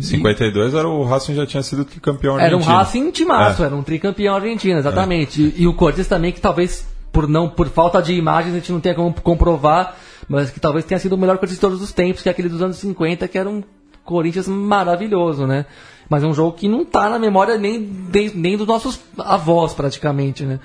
52 0.00 0.74
era 0.74 0.88
o 0.88 1.04
Racing 1.04 1.34
já 1.34 1.46
tinha 1.46 1.62
sido 1.62 1.84
tricampeão 1.84 2.34
argentino. 2.34 2.62
Era 2.62 2.70
um 2.70 2.76
Racing 2.76 3.10
timaço, 3.10 3.62
é. 3.62 3.66
era 3.66 3.76
um 3.76 3.82
tricampeão 3.82 4.34
argentino, 4.34 4.78
exatamente. 4.78 5.42
É. 5.42 5.58
E, 5.58 5.62
e, 5.62 5.66
o 5.66 5.74
Corinthians 5.74 6.08
também, 6.08 6.32
que 6.32 6.40
talvez 6.40 6.86
por 7.12 7.26
não 7.26 7.48
por 7.48 7.68
falta 7.68 8.02
de 8.02 8.12
imagens 8.12 8.54
a 8.54 8.58
gente 8.58 8.70
não 8.70 8.80
tenha 8.80 8.94
como 8.94 9.12
comprovar, 9.20 9.96
mas 10.28 10.50
que 10.50 10.60
talvez 10.60 10.84
tenha 10.84 10.98
sido 10.98 11.14
o 11.14 11.18
melhor 11.18 11.36
Corinthians 11.38 11.56
de 11.56 11.60
todos 11.60 11.82
os 11.82 11.92
tempos, 11.92 12.22
que 12.22 12.28
é 12.28 12.32
aquele 12.32 12.48
dos 12.48 12.62
anos 12.62 12.76
50, 12.76 13.26
que 13.28 13.38
era 13.38 13.48
um 13.48 13.62
Corinthians 14.04 14.48
maravilhoso, 14.48 15.46
né? 15.46 15.66
Mas 16.08 16.22
é 16.22 16.26
um 16.26 16.32
jogo 16.32 16.56
que 16.56 16.68
não 16.68 16.82
está 16.82 17.08
na 17.08 17.18
memória 17.18 17.58
nem, 17.58 17.78
nem, 17.78 18.30
nem 18.34 18.56
dos 18.56 18.66
nossos 18.66 19.00
avós, 19.18 19.74
praticamente, 19.74 20.44
né? 20.44 20.58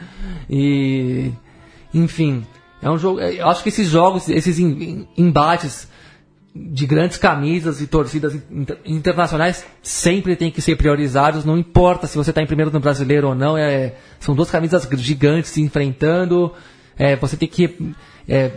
E. 0.49 1.31
Enfim. 1.93 2.45
É 2.81 2.89
um 2.89 2.97
jogo. 2.97 3.19
Eu 3.19 3.47
acho 3.47 3.63
que 3.63 3.69
esses 3.69 3.87
jogos, 3.87 4.27
esses 4.29 4.57
embates 4.59 5.87
de 6.55 6.85
grandes 6.85 7.17
camisas 7.17 7.81
e 7.81 7.87
torcidas 7.87 8.37
internacionais 8.85 9.65
sempre 9.81 10.35
tem 10.35 10.51
que 10.51 10.61
ser 10.61 10.75
priorizados, 10.75 11.43
não 11.43 11.57
importa 11.57 12.05
se 12.05 12.15
você 12.15 12.29
está 12.29 12.43
em 12.43 12.45
primeiro 12.45 12.69
no 12.69 12.79
brasileiro 12.79 13.29
ou 13.29 13.35
não, 13.35 13.57
é, 13.57 13.95
são 14.19 14.35
duas 14.35 14.51
camisas 14.51 14.87
gigantes 14.97 15.49
se 15.49 15.61
enfrentando, 15.61 16.53
é, 16.97 17.15
você 17.15 17.35
tem 17.35 17.47
que. 17.47 17.93
É, 18.29 18.51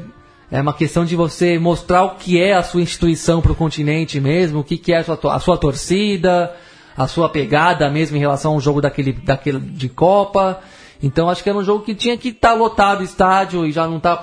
é 0.50 0.60
uma 0.60 0.74
questão 0.74 1.04
de 1.04 1.16
você 1.16 1.58
mostrar 1.58 2.04
o 2.04 2.10
que 2.16 2.40
é 2.40 2.54
a 2.54 2.62
sua 2.62 2.80
instituição 2.80 3.40
para 3.40 3.50
o 3.50 3.56
continente 3.56 4.20
mesmo, 4.20 4.60
o 4.60 4.64
que, 4.64 4.76
que 4.76 4.92
é 4.92 4.98
a 4.98 5.04
sua, 5.04 5.18
a 5.34 5.40
sua 5.40 5.56
torcida, 5.56 6.54
a 6.96 7.08
sua 7.08 7.28
pegada 7.28 7.90
mesmo 7.90 8.16
em 8.16 8.20
relação 8.20 8.52
ao 8.52 8.60
jogo 8.60 8.80
daquele, 8.80 9.12
daquele 9.12 9.58
de 9.58 9.88
Copa. 9.88 10.60
Então 11.02 11.28
acho 11.28 11.42
que 11.42 11.48
era 11.48 11.58
um 11.58 11.64
jogo 11.64 11.84
que 11.84 11.94
tinha 11.94 12.16
que 12.16 12.28
estar 12.28 12.50
tá 12.50 12.54
lotado 12.54 13.00
o 13.00 13.04
estádio 13.04 13.66
e 13.66 13.72
já 13.72 13.88
não 13.88 13.96
está 13.96 14.16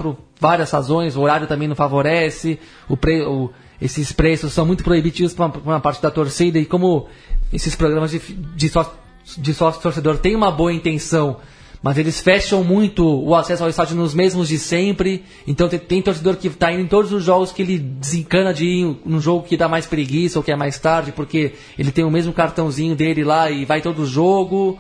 várias 0.44 0.70
razões, 0.70 1.16
o 1.16 1.22
horário 1.22 1.48
também 1.48 1.70
não 1.70 1.76
favorece, 1.76 2.60
o, 2.90 2.98
pre, 2.98 3.22
o 3.22 3.50
esses 3.82 4.12
preços 4.12 4.52
são 4.52 4.66
muito 4.66 4.84
proibitivos 4.84 5.34
para 5.34 5.46
uma 5.46 5.80
parte 5.80 6.02
da 6.02 6.12
torcida 6.12 6.60
e 6.60 6.66
como 6.66 7.08
esses 7.52 7.76
programas 7.76 8.12
de, 8.12 8.20
de, 8.20 8.70
sócio, 8.70 8.92
de 9.38 9.54
sócio 9.54 9.82
torcedor 9.82 10.18
têm 10.18 10.36
uma 10.36 10.52
boa 10.52 10.74
intenção, 10.74 11.38
mas 11.82 11.98
eles 11.98 12.20
fecham 12.20 12.62
muito 12.62 13.06
o 13.06 13.34
acesso 13.34 13.64
ao 13.64 13.70
estádio 13.70 13.96
nos 13.96 14.14
mesmos 14.14 14.50
de 14.50 14.58
sempre. 14.58 15.24
Então 15.48 15.68
tem, 15.70 15.80
tem 15.80 16.02
torcedor 16.02 16.36
que 16.36 16.48
está 16.48 16.72
indo 16.72 16.82
em 16.82 16.88
todos 16.88 17.12
os 17.14 17.24
jogos 17.24 17.52
que 17.52 17.62
ele 17.62 17.78
desencana 17.78 18.54
de 18.54 18.66
ir 18.66 18.98
num 19.06 19.20
jogo 19.20 19.44
que 19.44 19.58
dá 19.58 19.68
mais 19.70 19.86
preguiça 19.86 20.40
ou 20.40 20.44
que 20.44 20.52
é 20.52 20.56
mais 20.56 20.78
tarde, 20.78 21.12
porque 21.14 21.54
ele 21.78 21.92
tem 21.92 22.04
o 22.04 22.12
mesmo 22.12 22.32
cartãozinho 22.34 22.96
dele 22.96 23.24
lá 23.24 23.50
e 23.50 23.66
vai 23.66 23.82
todo 23.82 24.06
jogo. 24.06 24.78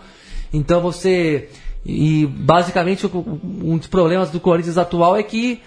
Então 0.53 0.82
você. 0.82 1.49
E 1.86 2.25
basicamente 2.25 3.05
um 3.05 3.77
dos 3.77 3.88
problemas 3.88 4.29
do 4.29 4.39
Corinthians 4.39 4.77
atual 4.77 5.15
é 5.17 5.23
que 5.23 5.61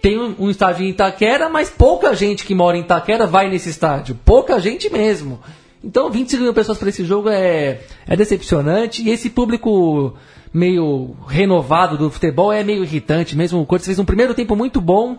tem 0.00 0.18
um, 0.18 0.50
estádio 0.50 0.84
em 0.84 0.90
Itaquera, 0.90 1.48
mas 1.48 1.70
pouca 1.70 2.14
gente 2.14 2.44
que 2.44 2.54
mora 2.54 2.76
em 2.76 2.80
Itaquera 2.80 3.26
vai 3.26 3.48
nesse 3.48 3.68
estádio. 3.68 4.18
Pouca 4.24 4.58
gente 4.58 4.90
mesmo. 4.90 5.40
Então 5.82 6.10
25 6.10 6.42
mil 6.42 6.54
pessoas 6.54 6.78
para 6.78 6.88
esse 6.88 7.04
jogo 7.04 7.28
é, 7.28 7.80
é 8.06 8.16
decepcionante. 8.16 9.02
E 9.02 9.10
esse 9.10 9.30
público 9.30 10.14
meio 10.52 11.16
renovado 11.26 11.96
do 11.96 12.10
futebol 12.10 12.52
é 12.52 12.64
meio 12.64 12.82
irritante 12.82 13.36
mesmo. 13.36 13.60
O 13.60 13.66
Corinthians 13.66 13.86
fez 13.86 13.98
um 13.98 14.04
primeiro 14.04 14.34
tempo 14.34 14.56
muito 14.56 14.80
bom. 14.80 15.18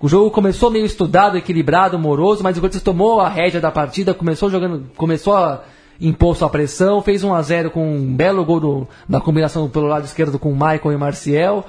O 0.00 0.08
jogo 0.08 0.30
começou 0.30 0.70
meio 0.70 0.84
estudado, 0.84 1.38
equilibrado, 1.38 1.98
moroso, 1.98 2.42
mas 2.42 2.56
o 2.56 2.60
Corinthians 2.60 2.82
tomou 2.82 3.20
a 3.20 3.28
rédea 3.28 3.60
da 3.60 3.70
partida, 3.70 4.12
começou 4.12 4.50
jogando, 4.50 4.90
começou 4.96 5.34
a 5.34 5.64
impor 6.00 6.36
sua 6.36 6.48
pressão, 6.48 7.02
fez 7.02 7.24
1 7.24 7.34
a 7.34 7.42
0 7.42 7.70
com 7.70 7.96
um 7.96 8.14
belo 8.14 8.44
gol 8.44 8.60
do, 8.60 8.88
da 9.08 9.20
combinação 9.20 9.68
pelo 9.68 9.86
lado 9.86 10.04
esquerdo 10.04 10.38
com 10.38 10.50
o 10.50 10.54
Michael 10.54 10.92
e 10.92 10.96
Marcial 10.96 11.66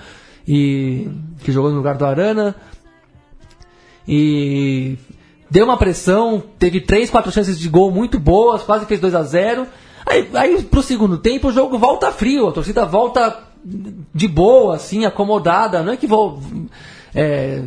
e 0.47 1.09
que 1.43 1.51
jogou 1.51 1.71
no 1.71 1.77
lugar 1.77 1.95
do 1.95 2.05
Arana. 2.05 2.55
E 4.07 4.97
deu 5.49 5.65
uma 5.65 5.77
pressão, 5.77 6.41
teve 6.57 6.81
três, 6.81 7.09
quatro 7.09 7.31
chances 7.31 7.59
de 7.59 7.67
gol 7.67 7.91
muito 7.91 8.19
boas, 8.19 8.63
quase 8.63 8.85
fez 8.85 8.99
2 8.99 9.15
a 9.15 9.23
0 9.23 9.67
Aí, 10.09 10.29
aí 10.35 10.63
pro 10.63 10.81
segundo 10.81 11.17
tempo 11.17 11.49
o 11.49 11.51
jogo 11.51 11.77
volta 11.77 12.13
frio, 12.13 12.47
a 12.47 12.51
torcida 12.53 12.85
volta 12.85 13.43
de 14.13 14.27
boa, 14.27 14.75
assim, 14.77 15.03
acomodada. 15.03 15.83
Não 15.83 15.91
é 15.91 15.97
que 15.97 16.07
vou 16.07 16.39
é, 17.13 17.61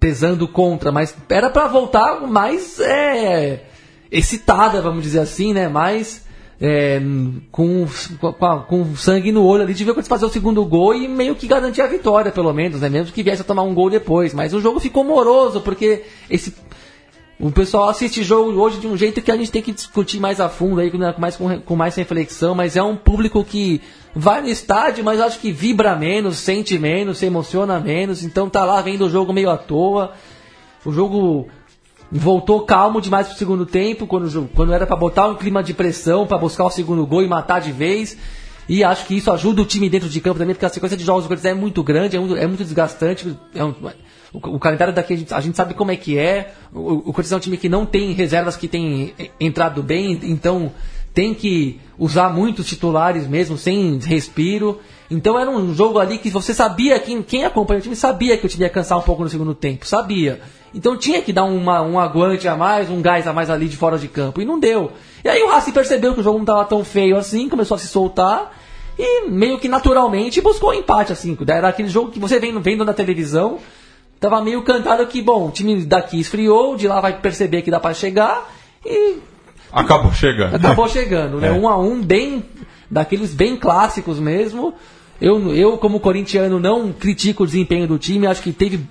pesando 0.00 0.48
contra, 0.48 0.90
mas 0.90 1.14
era 1.28 1.50
para 1.50 1.68
voltar 1.68 2.26
mais 2.26 2.80
é, 2.80 3.66
excitada, 4.12 4.82
vamos 4.82 5.02
dizer 5.02 5.20
assim, 5.20 5.54
né? 5.54 5.68
Mais 5.68 6.22
é, 6.60 7.00
com, 7.50 7.88
com, 8.20 8.60
com, 8.68 8.94
sangue 8.96 9.32
no 9.32 9.44
olho 9.44 9.64
ali 9.64 9.74
de 9.74 9.84
ver 9.84 9.94
quando 9.94 10.06
fazer 10.06 10.26
o 10.26 10.28
segundo 10.28 10.64
gol 10.64 10.94
e 10.94 11.08
meio 11.08 11.34
que 11.34 11.48
garantir 11.48 11.80
a 11.80 11.88
vitória, 11.88 12.30
pelo 12.30 12.52
menos, 12.52 12.80
né? 12.82 12.88
Mesmo 12.88 13.12
que 13.12 13.22
viesse 13.22 13.42
a 13.42 13.44
tomar 13.44 13.62
um 13.62 13.74
gol 13.74 13.90
depois. 13.90 14.32
Mas 14.32 14.54
o 14.54 14.60
jogo 14.60 14.78
ficou 14.78 15.02
moroso, 15.02 15.60
porque 15.62 16.04
esse. 16.30 16.54
O 17.40 17.50
pessoal 17.50 17.88
assiste 17.88 18.22
jogo 18.22 18.52
hoje 18.52 18.78
de 18.78 18.86
um 18.86 18.96
jeito 18.96 19.20
que 19.20 19.32
a 19.32 19.36
gente 19.36 19.50
tem 19.50 19.60
que 19.60 19.72
discutir 19.72 20.20
mais 20.20 20.38
a 20.38 20.48
fundo 20.48 20.80
aí, 20.80 20.92
com 20.92 20.98
mais, 21.18 21.36
com, 21.36 21.60
com 21.60 21.74
mais 21.74 21.96
reflexão, 21.96 22.54
mas 22.54 22.76
é 22.76 22.82
um 22.82 22.94
público 22.94 23.42
que 23.42 23.80
vai 24.14 24.40
no 24.40 24.46
estádio, 24.46 25.02
mas 25.02 25.20
acho 25.20 25.40
que 25.40 25.50
vibra 25.50 25.96
menos, 25.96 26.36
sente 26.36 26.78
menos, 26.78 27.18
se 27.18 27.26
emociona 27.26 27.80
menos, 27.80 28.22
então 28.22 28.48
tá 28.48 28.64
lá 28.64 28.80
vendo 28.80 29.06
o 29.06 29.10
jogo 29.10 29.32
meio 29.32 29.50
à 29.50 29.56
toa. 29.56 30.12
O 30.84 30.92
jogo 30.92 31.48
voltou 32.12 32.60
calmo 32.60 33.00
demais 33.00 33.26
pro 33.26 33.36
segundo 33.36 33.64
tempo, 33.64 34.06
quando, 34.06 34.48
quando 34.54 34.74
era 34.74 34.86
para 34.86 34.96
botar 34.96 35.28
um 35.28 35.34
clima 35.34 35.62
de 35.62 35.72
pressão, 35.72 36.26
para 36.26 36.36
buscar 36.36 36.66
o 36.66 36.70
segundo 36.70 37.06
gol 37.06 37.22
e 37.22 37.26
matar 37.26 37.60
de 37.60 37.72
vez. 37.72 38.18
E 38.68 38.84
acho 38.84 39.06
que 39.06 39.16
isso 39.16 39.32
ajuda 39.32 39.62
o 39.62 39.64
time 39.64 39.88
dentro 39.88 40.08
de 40.08 40.20
campo 40.20 40.38
também, 40.38 40.54
porque 40.54 40.66
a 40.66 40.68
sequência 40.68 40.96
de 40.96 41.04
jogos 41.04 41.24
do 41.24 41.28
Corinthians 41.28 41.56
é 41.56 41.58
muito 41.58 41.82
grande, 41.82 42.16
é 42.16 42.20
muito, 42.20 42.36
é 42.36 42.46
muito 42.46 42.62
desgastante. 42.62 43.36
É 43.54 43.64
um, 43.64 43.74
o, 44.32 44.56
o, 44.56 44.58
calendário 44.58 44.94
daqui 44.94 45.14
a 45.14 45.16
gente, 45.16 45.34
a 45.34 45.40
gente, 45.40 45.56
sabe 45.56 45.74
como 45.74 45.90
é 45.90 45.96
que 45.96 46.18
é. 46.18 46.52
O, 46.72 47.08
o 47.08 47.12
Corinthians 47.12 47.32
é 47.32 47.36
um 47.36 47.40
time 47.40 47.56
que 47.56 47.68
não 47.68 47.86
tem 47.86 48.12
reservas 48.12 48.56
que 48.56 48.68
tem 48.68 49.14
entrado 49.40 49.82
bem, 49.82 50.20
então 50.22 50.70
tem 51.14 51.34
que 51.34 51.80
usar 51.98 52.32
muitos 52.32 52.66
titulares 52.66 53.26
mesmo, 53.26 53.56
sem 53.56 53.98
respiro. 53.98 54.80
Então 55.10 55.38
era 55.38 55.50
um 55.50 55.74
jogo 55.74 55.98
ali 55.98 56.18
que 56.18 56.30
você 56.30 56.54
sabia, 56.54 56.98
quem, 56.98 57.22
quem 57.22 57.44
acompanha 57.44 57.80
o 57.80 57.82
time 57.82 57.96
sabia 57.96 58.36
que 58.36 58.46
o 58.46 58.48
time 58.48 58.64
ia 58.64 58.70
cansar 58.70 58.98
um 58.98 59.02
pouco 59.02 59.22
no 59.22 59.28
segundo 59.28 59.54
tempo, 59.54 59.86
sabia. 59.86 60.40
Então 60.74 60.96
tinha 60.96 61.20
que 61.20 61.32
dar 61.32 61.44
uma, 61.44 61.82
um 61.82 61.98
aguante 61.98 62.48
a 62.48 62.56
mais, 62.56 62.88
um 62.88 63.02
gás 63.02 63.26
a 63.26 63.32
mais 63.32 63.50
ali 63.50 63.68
de 63.68 63.76
fora 63.76 63.98
de 63.98 64.08
campo, 64.08 64.40
e 64.40 64.44
não 64.44 64.58
deu. 64.58 64.92
E 65.24 65.28
aí 65.28 65.42
o 65.42 65.48
Racing 65.48 65.72
percebeu 65.72 66.14
que 66.14 66.20
o 66.20 66.22
jogo 66.22 66.38
não 66.38 66.44
estava 66.44 66.64
tão 66.64 66.84
feio 66.84 67.16
assim, 67.16 67.48
começou 67.48 67.74
a 67.74 67.78
se 67.78 67.88
soltar, 67.88 68.52
e 68.98 69.28
meio 69.28 69.58
que 69.58 69.68
naturalmente 69.68 70.40
buscou 70.40 70.70
o 70.70 70.72
um 70.72 70.76
empate, 70.76 71.12
assim. 71.12 71.36
Era 71.46 71.68
aquele 71.68 71.88
jogo 71.88 72.10
que 72.10 72.18
você 72.18 72.38
vendo, 72.38 72.60
vendo 72.60 72.84
na 72.84 72.94
televisão, 72.94 73.58
tava 74.18 74.40
meio 74.40 74.62
cantado 74.62 75.06
que, 75.06 75.20
bom, 75.20 75.48
o 75.48 75.50
time 75.50 75.84
daqui 75.84 76.20
esfriou, 76.20 76.76
de 76.76 76.88
lá 76.88 77.00
vai 77.00 77.18
perceber 77.20 77.62
que 77.62 77.70
dá 77.70 77.78
para 77.78 77.94
chegar, 77.94 78.50
e 78.84 79.18
Acabou 79.72 80.12
chegando. 80.12 80.54
Acabou 80.54 80.88
chegando, 80.88 81.40
né? 81.40 81.48
É. 81.52 81.52
Um 81.52 81.66
a 81.66 81.76
um, 81.78 82.00
bem. 82.02 82.44
Daqueles 82.90 83.32
bem 83.32 83.56
clássicos 83.56 84.20
mesmo. 84.20 84.74
Eu, 85.18 85.54
eu, 85.54 85.78
como 85.78 85.98
corintiano, 85.98 86.60
não 86.60 86.92
critico 86.92 87.42
o 87.42 87.46
desempenho 87.46 87.86
do 87.86 87.98
time, 87.98 88.26
acho 88.26 88.42
que 88.42 88.52
teve. 88.52 88.86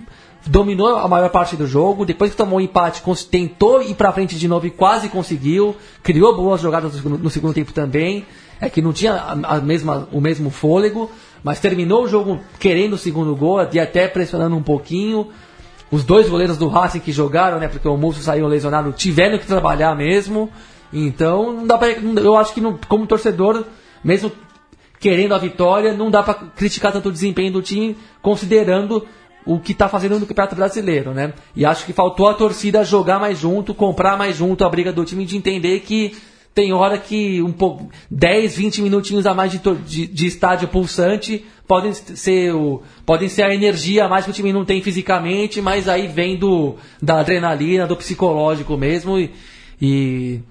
Dominou 0.45 0.95
a 0.95 1.07
maior 1.07 1.29
parte 1.29 1.55
do 1.55 1.67
jogo, 1.67 2.03
depois 2.03 2.31
que 2.31 2.37
tomou 2.37 2.57
um 2.57 2.61
empate, 2.61 3.03
tentou 3.29 3.81
ir 3.81 3.93
pra 3.93 4.11
frente 4.11 4.37
de 4.37 4.47
novo 4.47 4.65
e 4.65 4.71
quase 4.71 5.07
conseguiu. 5.07 5.75
Criou 6.01 6.35
boas 6.35 6.61
jogadas 6.61 7.03
no, 7.03 7.29
segundo 7.29 7.53
tempo 7.53 7.71
também. 7.71 8.25
É 8.59 8.69
que 8.69 8.81
não 8.81 8.91
tinha 8.91 9.13
a, 9.13 9.59
mesma, 9.59 10.07
o 10.11 10.19
mesmo 10.19 10.49
fôlego, 10.49 11.11
mas 11.43 11.59
terminou 11.59 12.03
o 12.03 12.07
jogo 12.07 12.39
querendo 12.59 12.93
o 12.93 12.97
segundo 12.97 13.35
gol 13.35 13.59
e 13.71 13.79
até 13.79 14.07
pressionando 14.07 14.55
um 14.55 14.63
pouquinho. 14.63 15.27
Os 15.91 16.03
dois 16.03 16.27
goleiros 16.27 16.57
do 16.57 16.67
Racing 16.67 17.01
que 17.01 17.11
jogaram, 17.11 17.59
né? 17.59 17.67
Porque 17.67 17.87
o 17.87 17.97
Moço 17.97 18.21
saiu 18.21 18.47
lesionado, 18.47 18.91
tiveram 18.93 19.37
que 19.37 19.45
trabalhar 19.45 19.95
mesmo. 19.95 20.49
Então, 20.91 21.53
não 21.53 21.67
dá 21.67 21.77
pra, 21.77 21.91
eu 21.91 22.35
acho 22.35 22.53
que 22.53 22.61
não, 22.61 22.79
como 22.87 23.05
torcedor, 23.05 23.63
mesmo 24.03 24.31
querendo 24.99 25.33
a 25.33 25.37
vitória, 25.37 25.93
não 25.93 26.11
dá 26.11 26.21
para 26.21 26.33
criticar 26.33 26.91
tanto 26.91 27.09
o 27.09 27.11
desempenho 27.11 27.51
do 27.51 27.61
time, 27.61 27.97
considerando 28.21 29.05
o 29.45 29.59
que 29.59 29.71
está 29.71 29.89
fazendo 29.89 30.19
no 30.19 30.25
Campeonato 30.25 30.55
Brasileiro, 30.55 31.13
né? 31.13 31.33
E 31.55 31.65
acho 31.65 31.85
que 31.85 31.93
faltou 31.93 32.29
a 32.29 32.33
torcida 32.33 32.83
jogar 32.83 33.19
mais 33.19 33.39
junto, 33.39 33.73
comprar 33.73 34.17
mais 34.17 34.35
junto 34.35 34.63
a 34.63 34.69
briga 34.69 34.91
do 34.91 35.03
time, 35.03 35.25
de 35.25 35.37
entender 35.37 35.79
que 35.81 36.15
tem 36.53 36.73
hora 36.73 36.97
que 36.97 37.41
um 37.41 37.51
pouco 37.51 37.89
10, 38.09 38.55
20 38.55 38.81
minutinhos 38.81 39.25
a 39.25 39.33
mais 39.33 39.51
de, 39.51 39.59
de, 39.59 40.07
de, 40.07 40.27
estádio 40.27 40.67
pulsante 40.67 41.45
podem 41.65 41.93
ser, 41.93 42.53
o, 42.53 42.83
podem 43.05 43.29
ser 43.29 43.43
a 43.43 43.53
energia 43.53 44.05
a 44.05 44.09
mais 44.09 44.25
que 44.25 44.31
o 44.31 44.33
time 44.33 44.51
não 44.51 44.65
tem 44.65 44.81
fisicamente, 44.81 45.61
mas 45.61 45.87
aí 45.87 46.07
vem 46.07 46.37
do, 46.37 46.75
da 47.01 47.19
adrenalina, 47.19 47.87
do 47.87 47.95
psicológico 47.95 48.75
mesmo. 48.75 49.17
E, 49.17 49.31
e 49.81 50.41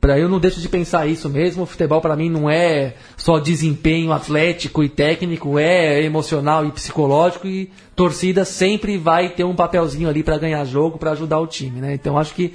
Pra 0.00 0.18
eu 0.18 0.30
não 0.30 0.38
deixo 0.40 0.60
de 0.60 0.68
pensar 0.68 1.06
isso 1.06 1.28
mesmo. 1.28 1.64
O 1.64 1.66
futebol 1.66 2.00
para 2.00 2.16
mim 2.16 2.30
não 2.30 2.48
é 2.48 2.94
só 3.18 3.38
desempenho 3.38 4.12
atlético 4.12 4.82
e 4.82 4.88
técnico, 4.88 5.58
é 5.58 6.02
emocional 6.02 6.64
e 6.64 6.72
psicológico 6.72 7.46
e 7.46 7.70
torcida 7.94 8.46
sempre 8.46 8.96
vai 8.96 9.28
ter 9.28 9.44
um 9.44 9.54
papelzinho 9.54 10.08
ali 10.08 10.22
para 10.22 10.38
ganhar 10.38 10.64
jogo, 10.64 10.96
para 10.96 11.10
ajudar 11.10 11.38
o 11.38 11.46
time, 11.46 11.80
né? 11.80 11.92
Então 11.92 12.16
acho 12.16 12.34
que 12.34 12.54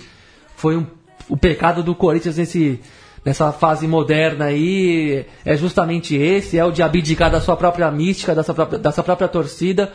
foi 0.55 0.75
um, 0.75 0.87
o 1.29 1.37
pecado 1.37 1.83
do 1.83 1.93
Corinthians 1.93 2.37
nesse 2.37 2.79
nessa 3.23 3.51
fase 3.51 3.87
moderna 3.87 4.45
aí 4.45 5.25
é 5.43 5.57
justamente 5.57 6.15
esse, 6.15 6.59
é 6.59 6.65
o 6.65 6.71
de 6.71 6.83
abdicar 6.83 7.31
da 7.31 7.41
sua 7.41 7.57
própria 7.57 7.89
mística, 7.89 8.35
da 8.35 8.43
sua 8.43 8.53
própria, 8.53 8.79
da 8.79 8.91
sua 8.91 9.03
própria 9.03 9.27
torcida. 9.27 9.91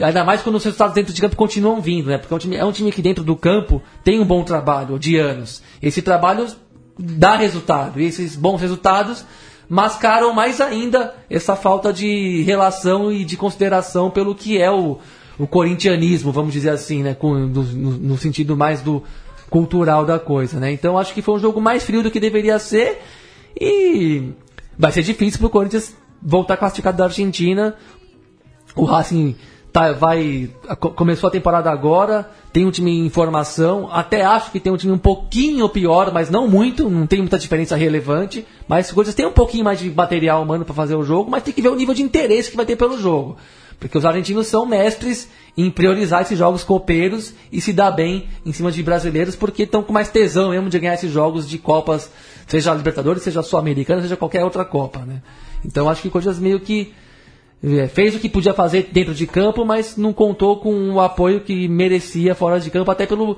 Ainda 0.00 0.24
mais 0.24 0.40
quando 0.40 0.54
os 0.54 0.64
resultados 0.64 0.94
dentro 0.94 1.12
de 1.12 1.20
campo 1.20 1.36
continuam 1.36 1.80
vindo, 1.80 2.08
né? 2.08 2.18
Porque 2.18 2.32
é 2.32 2.36
um, 2.36 2.38
time, 2.38 2.56
é 2.56 2.64
um 2.64 2.72
time 2.72 2.92
que 2.92 3.02
dentro 3.02 3.22
do 3.22 3.36
campo 3.36 3.82
tem 4.02 4.20
um 4.20 4.24
bom 4.24 4.42
trabalho 4.42 4.98
de 4.98 5.16
anos. 5.16 5.62
Esse 5.82 6.00
trabalho 6.00 6.46
dá 7.00 7.36
resultado. 7.36 8.00
E 8.00 8.04
esses 8.04 8.36
bons 8.36 8.60
resultados 8.60 9.24
mascaram 9.68 10.34
mais 10.34 10.60
ainda 10.60 11.14
essa 11.28 11.56
falta 11.56 11.92
de 11.92 12.42
relação 12.42 13.10
e 13.10 13.24
de 13.24 13.36
consideração 13.36 14.10
pelo 14.10 14.34
que 14.34 14.60
é 14.60 14.70
o, 14.70 14.98
o 15.38 15.46
corintianismo, 15.46 16.32
vamos 16.32 16.52
dizer 16.52 16.70
assim, 16.70 17.02
né? 17.02 17.14
Com, 17.14 17.34
no, 17.34 17.62
no 17.62 18.18
sentido 18.18 18.56
mais 18.56 18.82
do 18.82 19.02
cultural 19.48 20.04
da 20.04 20.18
coisa, 20.18 20.60
né? 20.60 20.72
Então 20.72 20.98
acho 20.98 21.14
que 21.14 21.22
foi 21.22 21.34
um 21.34 21.38
jogo 21.38 21.60
mais 21.60 21.82
frio 21.82 22.02
do 22.02 22.10
que 22.10 22.20
deveria 22.20 22.58
ser 22.58 23.00
e 23.58 24.32
vai 24.78 24.92
ser 24.92 25.02
difícil 25.02 25.38
para 25.38 25.46
o 25.46 25.50
Corinthians 25.50 25.96
voltar 26.22 26.56
classificado 26.56 26.98
da 26.98 27.04
Argentina. 27.04 27.74
O 28.76 28.84
Racing 28.84 29.36
tá, 29.72 29.92
vai 29.92 30.50
começou 30.94 31.28
a 31.28 31.30
temporada 31.30 31.70
agora, 31.70 32.28
tem 32.52 32.66
um 32.66 32.70
time 32.70 32.98
em 32.98 33.08
formação, 33.08 33.88
até 33.92 34.24
acho 34.24 34.50
que 34.50 34.60
tem 34.60 34.72
um 34.72 34.76
time 34.76 34.92
um 34.92 34.98
pouquinho 34.98 35.68
pior, 35.68 36.12
mas 36.12 36.30
não 36.30 36.48
muito, 36.48 36.88
não 36.88 37.06
tem 37.06 37.20
muita 37.20 37.38
diferença 37.38 37.76
relevante, 37.76 38.46
mas 38.66 38.90
coisas 38.90 39.14
tem 39.14 39.26
um 39.26 39.32
pouquinho 39.32 39.64
mais 39.64 39.78
de 39.78 39.90
material 39.90 40.42
humano 40.42 40.64
para 40.64 40.74
fazer 40.74 40.94
o 40.94 41.04
jogo, 41.04 41.30
mas 41.30 41.42
tem 41.42 41.54
que 41.54 41.62
ver 41.62 41.68
o 41.68 41.76
nível 41.76 41.94
de 41.94 42.02
interesse 42.02 42.50
que 42.50 42.56
vai 42.56 42.66
ter 42.66 42.76
pelo 42.76 42.98
jogo. 42.98 43.36
Porque 43.78 43.96
os 43.96 44.04
argentinos 44.04 44.46
são 44.46 44.66
mestres 44.66 45.28
em 45.56 45.70
priorizar 45.70 46.20
esses 46.22 46.38
jogos 46.38 46.62
copeiros 46.62 47.32
e 47.50 47.60
se 47.62 47.72
dar 47.72 47.90
bem 47.90 48.28
em 48.44 48.52
cima 48.52 48.70
de 48.70 48.82
brasileiros, 48.82 49.34
porque 49.34 49.62
estão 49.62 49.82
com 49.82 49.92
mais 49.92 50.10
tesão 50.10 50.50
mesmo 50.50 50.68
de 50.68 50.78
ganhar 50.78 50.94
esses 50.94 51.10
jogos 51.10 51.48
de 51.48 51.56
Copas, 51.56 52.10
seja 52.46 52.72
a 52.72 52.74
Libertadores, 52.74 53.22
seja 53.22 53.40
a 53.40 53.42
Sul-Americana, 53.42 54.02
seja 54.02 54.16
qualquer 54.16 54.44
outra 54.44 54.66
Copa, 54.66 55.00
né? 55.00 55.22
Então 55.64 55.88
acho 55.88 56.02
que 56.02 56.10
coisas 56.10 56.38
meio 56.38 56.60
que 56.60 56.92
fez 57.92 58.14
o 58.14 58.18
que 58.18 58.28
podia 58.28 58.54
fazer 58.54 58.88
dentro 58.90 59.14
de 59.14 59.26
campo, 59.26 59.64
mas 59.64 59.96
não 59.96 60.12
contou 60.12 60.56
com 60.58 60.92
o 60.92 61.00
apoio 61.00 61.40
que 61.40 61.68
merecia 61.68 62.34
fora 62.34 62.58
de 62.58 62.70
campo, 62.70 62.90
até 62.90 63.06
pelo, 63.06 63.36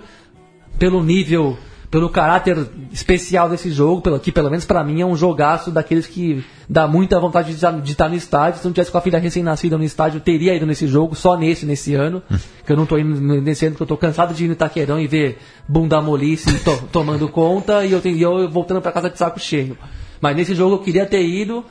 pelo 0.79 1.03
nível, 1.03 1.59
pelo 1.91 2.09
caráter 2.09 2.57
especial 2.93 3.51
desse 3.51 3.70
jogo, 3.73 4.01
pelo, 4.01 4.20
que 4.20 4.31
pelo 4.31 4.49
menos 4.49 4.64
para 4.64 4.85
mim 4.85 5.01
é 5.01 5.07
um 5.07 5.16
jogaço 5.16 5.73
daqueles 5.73 6.07
que 6.07 6.45
dá 6.68 6.87
muita 6.87 7.18
vontade 7.18 7.49
de 7.49 7.55
estar, 7.57 7.73
de 7.73 7.91
estar 7.91 8.09
no 8.09 8.14
estádio. 8.14 8.61
Se 8.61 8.64
não 8.64 8.73
tivesse 8.73 8.93
com 8.93 8.99
a 8.99 9.01
filha 9.01 9.18
recém-nascida 9.18 9.77
no 9.77 9.83
estádio, 9.83 10.18
eu 10.18 10.23
teria 10.23 10.55
ido 10.55 10.66
nesse 10.66 10.87
jogo, 10.87 11.16
só 11.16 11.37
nesse, 11.37 11.66
nesse 11.66 11.95
ano. 11.95 12.23
que 12.64 12.73
eu 12.73 12.77
não 12.77 12.85
estou 12.85 13.01
indo 13.01 13.20
nesse 13.41 13.66
ano, 13.66 13.75
porque 13.75 13.83
eu 13.83 13.87
estou 13.87 13.99
cansado 13.99 14.33
de 14.33 14.45
ir 14.45 14.47
no 14.47 14.55
Itaquerão 14.55 15.01
e 15.01 15.09
ver 15.09 15.39
bunda 15.68 16.01
molice 16.01 16.61
to, 16.61 16.85
tomando 16.93 17.29
conta 17.29 17.85
e 17.85 17.91
eu, 17.91 18.01
tenho, 18.01 18.18
eu 18.18 18.49
voltando 18.49 18.81
para 18.81 18.93
casa 18.93 19.11
de 19.11 19.18
saco 19.18 19.41
cheio. 19.41 19.77
Mas 20.20 20.37
nesse 20.37 20.55
jogo 20.55 20.77
eu 20.77 20.79
queria 20.79 21.05
ter 21.05 21.23
ido 21.23 21.64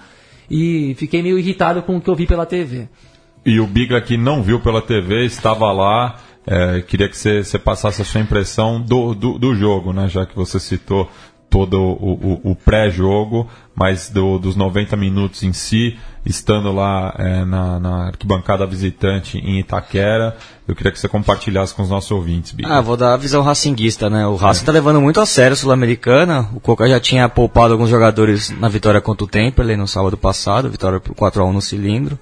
e 0.50 0.96
fiquei 0.98 1.22
meio 1.22 1.38
irritado 1.38 1.82
com 1.82 1.98
o 1.98 2.02
que 2.02 2.10
eu 2.10 2.16
vi 2.16 2.26
pela 2.26 2.46
TV. 2.46 2.88
E 3.46 3.60
o 3.60 3.68
Biga 3.68 4.00
que 4.02 4.18
não 4.18 4.44
viu 4.44 4.60
pela 4.60 4.82
TV, 4.82 5.26
estava 5.26 5.72
lá. 5.72 6.18
É, 6.46 6.82
queria 6.82 7.08
que 7.08 7.18
você 7.18 7.60
passasse 7.60 8.02
a 8.02 8.06
sua 8.06 8.22
impressão 8.22 8.82
do, 8.82 9.14
do, 9.14 9.38
do, 9.38 9.56
jogo, 9.56 9.94
né? 9.94 10.08
Já 10.08 10.26
que 10.26 10.36
você 10.36 10.60
citou 10.60 11.10
todo 11.50 11.80
o, 11.80 12.40
o, 12.44 12.52
o 12.52 12.56
pré-jogo, 12.56 13.48
mas 13.82 14.10
do, 14.10 14.38
dos 14.38 14.56
90 14.56 14.96
minutos 14.96 15.42
em 15.42 15.52
si, 15.52 15.98
estando 16.24 16.72
lá 16.72 17.16
é, 17.18 17.44
na, 17.44 17.80
na, 17.80 18.08
arquibancada 18.10 18.64
visitante 18.64 19.40
em 19.40 19.60
Itaquera, 19.60 20.38
eu 20.68 20.76
queria 20.76 20.92
que 20.92 21.00
você 21.00 21.08
compartilhasse 21.08 21.74
com 21.74 21.82
os 21.82 21.90
nossos 21.90 22.12
ouvintes, 22.12 22.52
Biga. 22.52 22.70
Ah, 22.70 22.80
vou 22.80 22.96
dar 22.96 23.16
a 23.16 23.18
visão 23.18 23.42
racinguista, 23.42 24.08
né? 24.08 24.28
O 24.28 24.36
Racing 24.36 24.60
está 24.60 24.72
é. 24.72 24.76
levando 24.76 25.02
muito 25.02 25.20
a 25.20 25.26
sério 25.26 25.54
a 25.54 25.56
Sul-Americana. 25.56 26.48
O 26.54 26.60
Coca 26.60 26.88
já 26.88 27.00
tinha 27.00 27.28
poupado 27.28 27.74
alguns 27.74 27.90
jogadores 27.90 28.52
na 28.52 28.70
vitória 28.70 29.02
contra 29.02 29.24
o 29.24 29.28
Temperley 29.28 29.76
no 29.76 29.88
sábado 29.88 30.16
passado, 30.16 30.70
vitória 30.70 31.00
por 31.00 31.16
4 31.16 31.42
a 31.42 31.46
1 31.48 31.52
no 31.52 31.62
cilindro. 31.62 32.20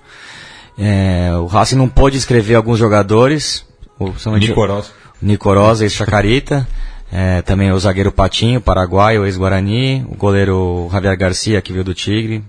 É, 0.78 1.34
o 1.36 1.46
Racing 1.46 1.76
não 1.76 1.90
pôde 1.90 2.18
escrever 2.18 2.56
alguns 2.56 2.80
jogadores. 2.80 3.66
O, 4.00 4.14
Nicorosa. 4.38 4.92
Nicorosa 5.22 5.86
e 5.86 5.90
Chacarita. 5.90 6.66
É, 7.12 7.42
também 7.42 7.72
o 7.72 7.80
zagueiro 7.80 8.12
Patinho, 8.12 8.62
paraguaio, 8.62 9.26
ex-Guarani, 9.26 10.06
o 10.10 10.16
goleiro 10.16 10.88
Javier 10.92 11.18
Garcia, 11.18 11.62
que 11.62 11.74
veio 11.74 11.84
do 11.84 11.94
Tigre, 11.94 12.44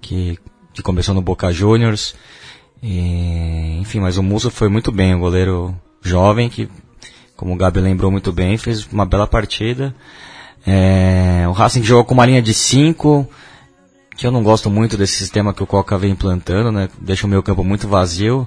que, 0.00 0.38
que 0.72 0.82
começou 0.82 1.14
no 1.14 1.22
Boca 1.22 1.50
Juniors. 1.50 2.14
E, 2.82 3.78
enfim, 3.80 4.00
mas 4.00 4.18
o 4.18 4.22
Musso 4.22 4.50
foi 4.50 4.68
muito 4.68 4.92
bem, 4.92 5.14
o 5.14 5.18
goleiro 5.18 5.74
jovem, 6.02 6.48
que, 6.48 6.68
como 7.36 7.54
o 7.54 7.56
Gabi 7.56 7.80
lembrou 7.80 8.10
muito 8.10 8.32
bem, 8.32 8.58
fez 8.58 8.86
uma 8.92 9.06
bela 9.06 9.26
partida. 9.26 9.94
É, 10.66 11.44
o 11.48 11.52
Racing 11.52 11.82
jogou 11.82 12.04
com 12.04 12.14
uma 12.14 12.26
linha 12.26 12.42
de 12.42 12.52
5, 12.52 13.26
que 14.16 14.26
eu 14.26 14.30
não 14.30 14.42
gosto 14.42 14.68
muito 14.68 14.96
desse 14.96 15.14
sistema 15.14 15.54
que 15.54 15.62
o 15.62 15.66
Coca 15.66 15.96
vem 15.96 16.12
implantando, 16.12 16.70
né? 16.70 16.88
Deixa 17.00 17.26
o 17.26 17.30
meu 17.30 17.42
campo 17.42 17.64
muito 17.64 17.88
vazio. 17.88 18.46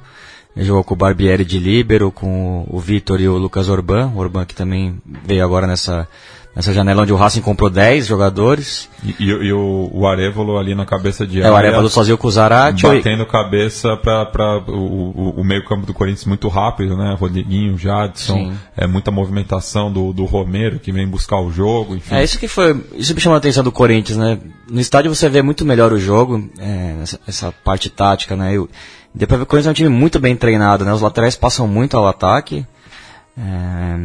Ele 0.59 0.67
jogou 0.67 0.83
com 0.83 0.93
o 0.93 0.97
Barbieri 0.97 1.45
de 1.45 1.57
líbero, 1.57 2.11
com 2.11 2.67
o 2.69 2.81
Vitor 2.81 3.21
e 3.21 3.29
o 3.29 3.37
Lucas 3.37 3.69
Orban. 3.69 4.11
O 4.13 4.19
Orban 4.19 4.43
que 4.43 4.53
também 4.53 4.97
veio 5.25 5.41
agora 5.41 5.65
nessa, 5.65 6.05
nessa 6.53 6.73
janela 6.73 7.03
onde 7.03 7.13
o 7.13 7.15
Racing 7.15 7.39
comprou 7.39 7.69
10 7.69 8.05
jogadores. 8.05 8.89
E, 9.01 9.23
e, 9.23 9.29
e 9.29 9.53
o, 9.53 9.89
o 9.93 10.05
Arevalo 10.05 10.57
ali 10.57 10.75
na 10.75 10.85
cabeça 10.85 11.25
de 11.25 11.41
É, 11.41 11.49
o 11.49 11.55
Arevalo 11.55 11.89
sozinho 11.89 12.17
com 12.17 12.27
o 12.27 12.31
Zarate. 12.31 12.83
batendo 12.83 13.25
cabeça 13.25 13.95
para 13.95 14.61
o, 14.67 14.73
o, 14.73 15.33
o 15.37 15.43
meio 15.45 15.63
campo 15.63 15.85
do 15.85 15.93
Corinthians 15.93 16.25
muito 16.25 16.49
rápido, 16.49 16.97
né? 16.97 17.15
Rodriguinho, 17.17 17.77
Jadson, 17.77 18.33
Sim. 18.33 18.53
é 18.75 18.85
muita 18.85 19.11
movimentação 19.11 19.89
do, 19.89 20.11
do 20.11 20.25
Romero 20.25 20.77
que 20.77 20.91
vem 20.91 21.07
buscar 21.07 21.39
o 21.39 21.49
jogo, 21.49 21.95
enfim. 21.95 22.15
É 22.15 22.21
isso 22.21 22.37
que 22.37 22.49
foi. 22.49 22.83
Isso 22.95 23.15
me 23.15 23.21
chamou 23.21 23.35
a 23.35 23.39
atenção 23.39 23.63
do 23.63 23.71
Corinthians, 23.71 24.17
né? 24.17 24.37
No 24.69 24.81
estádio 24.81 25.15
você 25.15 25.29
vê 25.29 25.41
muito 25.41 25.63
melhor 25.63 25.93
o 25.93 25.97
jogo, 25.97 26.49
é, 26.59 26.97
essa, 27.01 27.19
essa 27.25 27.51
parte 27.63 27.89
tática, 27.89 28.35
né? 28.35 28.53
Eu, 28.53 28.69
depois 29.13 29.41
o 29.41 29.45
Corinthians 29.45 29.67
é 29.67 29.71
um 29.71 29.73
time 29.73 29.89
muito 29.89 30.19
bem 30.19 30.35
treinado, 30.35 30.85
né? 30.85 30.93
Os 30.93 31.01
laterais 31.01 31.35
passam 31.35 31.67
muito 31.67 31.97
ao 31.97 32.07
ataque. 32.07 32.65
É, 33.37 33.99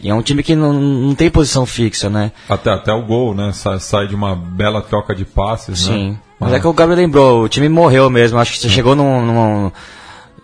e 0.00 0.08
é 0.10 0.14
um 0.14 0.22
time 0.22 0.42
que 0.42 0.54
não, 0.54 0.72
não 0.72 1.14
tem 1.14 1.30
posição 1.30 1.64
fixa, 1.64 2.10
né? 2.10 2.32
Até, 2.48 2.70
até 2.70 2.92
o 2.92 3.02
gol, 3.02 3.34
né? 3.34 3.52
Sai, 3.52 3.78
sai 3.80 4.06
de 4.06 4.14
uma 4.14 4.34
bela 4.36 4.82
troca 4.82 5.14
de 5.14 5.24
passes, 5.24 5.86
né? 5.88 5.94
Sim. 5.94 6.18
Mas 6.38 6.52
Ah. 6.52 6.56
é 6.56 6.60
que 6.60 6.66
o 6.66 6.72
Gabriel 6.72 7.00
lembrou, 7.00 7.42
o 7.44 7.48
time 7.48 7.68
morreu 7.68 8.10
mesmo. 8.10 8.38
Acho 8.38 8.52
que 8.52 8.58
você 8.58 8.68
chegou 8.68 8.94
num, 8.94 9.22
num- 9.24 9.72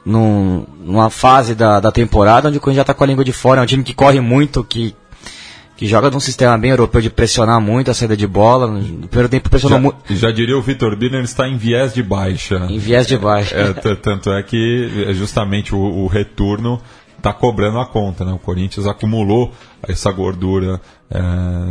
num- 0.06 0.66
numa 0.80 1.10
fase 1.10 1.54
da, 1.54 1.78
da 1.80 1.92
temporada 1.92 2.48
onde 2.48 2.58
o 2.58 2.60
Corinthians 2.60 2.80
já 2.80 2.84
tá 2.84 2.94
com 2.94 3.04
a 3.04 3.06
língua 3.06 3.24
de 3.24 3.32
fora. 3.32 3.60
É 3.60 3.64
um 3.64 3.66
time 3.66 3.84
que 3.84 3.92
corre 3.94 4.20
muito, 4.20 4.64
que, 4.64 4.96
que 5.82 5.88
joga 5.88 6.10
num 6.12 6.20
sistema 6.20 6.56
bem 6.56 6.70
europeu 6.70 7.00
de 7.00 7.10
pressionar 7.10 7.60
muito 7.60 7.90
a 7.90 7.94
saída 7.94 8.16
de 8.16 8.24
bola. 8.24 8.68
No 8.68 9.08
primeiro 9.08 9.28
tempo 9.28 9.50
pressionou 9.50 9.80
muito 9.80 9.96
já 10.10 10.30
diria 10.30 10.56
o 10.56 10.62
Vitor 10.62 10.94
Biner, 10.94 11.16
ele 11.16 11.24
está 11.24 11.48
em 11.48 11.56
viés 11.56 11.92
de 11.92 12.04
baixa. 12.04 12.68
em 12.70 12.78
viés 12.78 13.04
de 13.04 13.18
baixo. 13.18 13.52
É, 13.52 13.72
tanto 13.96 14.30
é 14.30 14.40
que 14.44 15.04
é 15.08 15.12
justamente 15.12 15.74
o, 15.74 15.78
o 15.78 16.06
retorno 16.06 16.80
está 17.22 17.32
cobrando 17.32 17.78
a 17.78 17.86
conta, 17.86 18.24
né? 18.24 18.32
O 18.32 18.38
Corinthians 18.38 18.86
acumulou 18.86 19.52
essa 19.86 20.10
gordura 20.10 20.80
é, 21.08 21.20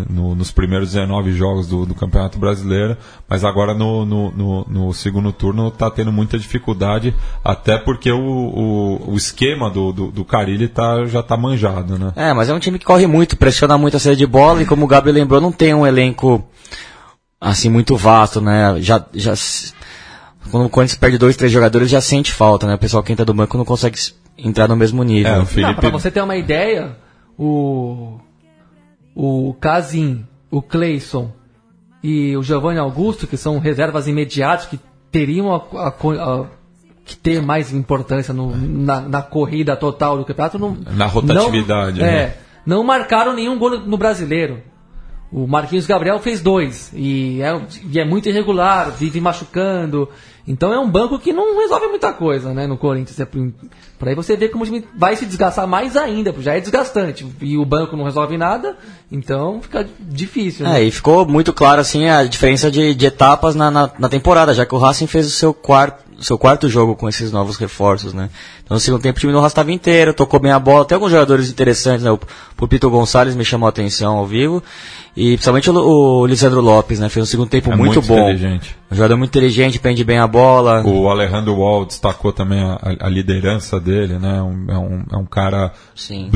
no- 0.09 0.33
nos 0.35 0.51
primeiros 0.51 0.91
19 0.93 1.33
jogos 1.33 1.67
do, 1.67 1.85
do 1.85 1.93
Campeonato 1.95 2.37
Brasileiro, 2.39 2.95
mas 3.27 3.43
agora 3.43 3.73
no, 3.73 4.05
no- 4.05 4.65
no- 4.67 4.93
segundo 4.93 5.33
turno 5.33 5.67
está 5.67 5.89
tendo 5.89 6.11
muita 6.11 6.37
dificuldade, 6.37 7.13
até 7.43 7.77
porque 7.77 8.11
o, 8.11 8.19
o- 8.19 9.11
o 9.13 9.17
esquema 9.17 9.69
do, 9.69 9.91
do, 9.91 10.11
do 10.11 10.23
Carilli 10.23 10.67
tá, 10.67 11.05
já 11.05 11.19
está 11.21 11.35
manjado, 11.35 11.97
né? 11.97 12.13
É, 12.15 12.33
mas 12.33 12.49
é 12.49 12.53
um 12.53 12.59
time 12.59 12.77
que 12.79 12.85
corre 12.85 13.07
muito, 13.07 13.35
pressiona 13.35 13.77
muito 13.77 13.97
a 13.97 13.99
saída 13.99 14.15
de 14.17 14.27
bola 14.27 14.61
e 14.61 14.65
como 14.65 14.85
o 14.85 14.87
Gabriel 14.87 15.15
lembrou, 15.15 15.41
não 15.41 15.51
tem 15.51 15.73
um 15.73 15.85
elenco 15.87 16.43
assim 17.39 17.69
muito 17.69 17.97
vasto, 17.97 18.39
né? 18.39 18.75
Já, 18.79 19.03
já 19.13 19.33
quando 20.51 20.65
o 20.65 20.69
Corinthians 20.69 20.99
perde 20.99 21.17
dois, 21.17 21.35
três 21.35 21.51
jogadores 21.51 21.89
já 21.89 21.99
sente 22.01 22.31
falta, 22.31 22.67
né? 22.67 22.75
O 22.75 22.79
pessoal 22.79 23.01
que 23.03 23.11
entra 23.11 23.25
do 23.25 23.33
banco 23.33 23.57
não 23.57 23.65
consegue 23.65 23.97
entrar 24.37 24.67
no 24.67 24.75
mesmo 24.75 25.03
nível. 25.03 25.31
É, 25.31 25.35
o 25.35 25.39
Não, 25.39 25.45
Felipe. 25.45 25.79
pra 25.81 25.89
você 25.89 26.09
ter 26.11 26.21
uma 26.21 26.35
ideia, 26.35 26.95
o. 27.37 28.17
O 29.13 29.53
Casim, 29.59 30.25
o 30.49 30.61
Cleison 30.61 31.31
e 32.01 32.35
o 32.37 32.41
Giovanni 32.41 32.79
Augusto, 32.79 33.27
que 33.27 33.35
são 33.35 33.59
reservas 33.59 34.07
imediatas, 34.07 34.65
que 34.67 34.79
teriam 35.11 35.53
a, 35.53 35.57
a 35.57 35.87
a- 35.89 36.45
que 37.05 37.17
ter 37.17 37.41
mais 37.41 37.73
importância 37.73 38.33
no- 38.33 38.55
na, 38.55 39.01
na 39.01 39.21
corrida 39.21 39.75
total 39.75 40.17
do 40.17 40.23
campeonato. 40.23 40.57
Não, 40.57 40.77
Na 40.95 41.07
rotatividade, 41.07 41.99
Não, 41.99 42.05
né? 42.07 42.13
É, 42.23 42.37
não 42.65 42.83
marcaram 42.83 43.33
nenhum 43.35 43.59
gol 43.59 43.79
no 43.81 43.97
brasileiro. 43.97 44.61
O 45.31 45.47
Marquinhos 45.47 45.87
Gabriel 45.87 46.19
fez 46.19 46.41
dois. 46.41 46.91
E 46.93 47.41
é, 47.41 47.61
e 47.89 47.99
é 47.99 48.05
muito 48.05 48.27
irregular, 48.27 48.91
vive 48.91 49.21
machucando. 49.21 50.09
Então 50.47 50.73
é 50.73 50.79
um 50.79 50.89
banco 50.89 51.17
que 51.19 51.31
não 51.31 51.59
resolve 51.59 51.87
muita 51.87 52.11
coisa, 52.11 52.53
né, 52.53 52.67
no 52.67 52.77
Corinthians. 52.77 53.19
É 53.19 53.25
por, 53.25 54.07
aí 54.07 54.15
você 54.15 54.35
vê 54.35 54.49
como 54.49 54.63
o 54.63 54.65
time 54.65 54.83
vai 54.97 55.15
se 55.15 55.25
desgastar 55.25 55.67
mais 55.67 55.95
ainda, 55.95 56.33
porque 56.33 56.45
já 56.45 56.55
é 56.55 56.59
desgastante. 56.59 57.25
E 57.39 57.57
o 57.57 57.63
banco 57.63 57.95
não 57.95 58.03
resolve 58.03 58.37
nada, 58.37 58.75
então 59.11 59.61
fica 59.61 59.87
difícil. 59.99 60.65
né? 60.65 60.81
É, 60.81 60.83
e 60.83 60.91
ficou 60.91 61.25
muito 61.25 61.53
claro 61.53 61.79
assim 61.79 62.09
a 62.09 62.23
diferença 62.23 62.69
de, 62.69 62.93
de 62.93 63.05
etapas 63.05 63.55
na, 63.55 63.71
na, 63.71 63.89
na 63.97 64.09
temporada, 64.09 64.53
já 64.53 64.65
que 64.65 64.75
o 64.75 64.79
Racing 64.79 65.07
fez 65.07 65.27
o 65.27 65.31
seu 65.31 65.53
quarto, 65.53 66.03
seu 66.21 66.37
quarto 66.37 66.69
jogo 66.69 66.95
com 66.95 67.07
esses 67.09 67.31
novos 67.31 67.57
reforços, 67.57 68.13
né? 68.13 68.29
Então 68.63 68.75
no 68.75 68.79
segundo 68.81 69.01
tempo 69.01 69.17
o 69.17 69.19
time 69.19 69.33
Racing 69.33 69.47
estava 69.47 69.71
inteiro, 69.71 70.13
tocou 70.13 70.39
bem 70.39 70.51
a 70.51 70.59
bola, 70.59 70.85
tem 70.85 70.95
alguns 70.95 71.11
jogadores 71.11 71.49
interessantes, 71.49 72.03
né? 72.03 72.11
O 72.11 72.19
Pupito 72.55 72.89
Gonçalves 72.89 73.35
me 73.35 73.43
chamou 73.45 73.67
a 73.67 73.69
atenção 73.69 74.17
ao 74.17 74.25
vivo, 74.25 74.63
e 75.15 75.31
principalmente 75.33 75.69
o, 75.69 75.73
o 76.21 76.25
Lisandro 76.25 76.61
Lopes, 76.61 76.99
né? 76.99 77.09
Fez 77.09 77.23
um 77.23 77.29
segundo 77.29 77.49
tempo 77.49 77.71
É 77.71 77.75
muito, 77.75 77.95
muito 77.95 78.07
bom. 78.07 78.19
inteligente. 78.29 78.75
Um 78.91 78.95
jogador 78.95 79.17
muito 79.17 79.29
inteligente, 79.29 79.79
prende 79.79 80.03
bem 80.03 80.19
a 80.19 80.27
bola. 80.27 80.81
O 80.85 81.09
Alejandro 81.09 81.55
Wall 81.55 81.85
destacou 81.85 82.31
também 82.31 82.61
a, 82.61 82.79
a 83.01 83.09
liderança 83.09 83.79
dele, 83.79 84.17
né? 84.19 84.41
Um- 84.41 84.65
é, 84.71 84.77
um, 84.77 85.03
é 85.13 85.17
um 85.17 85.25
cara 85.25 85.73
Sim. 85.95 86.31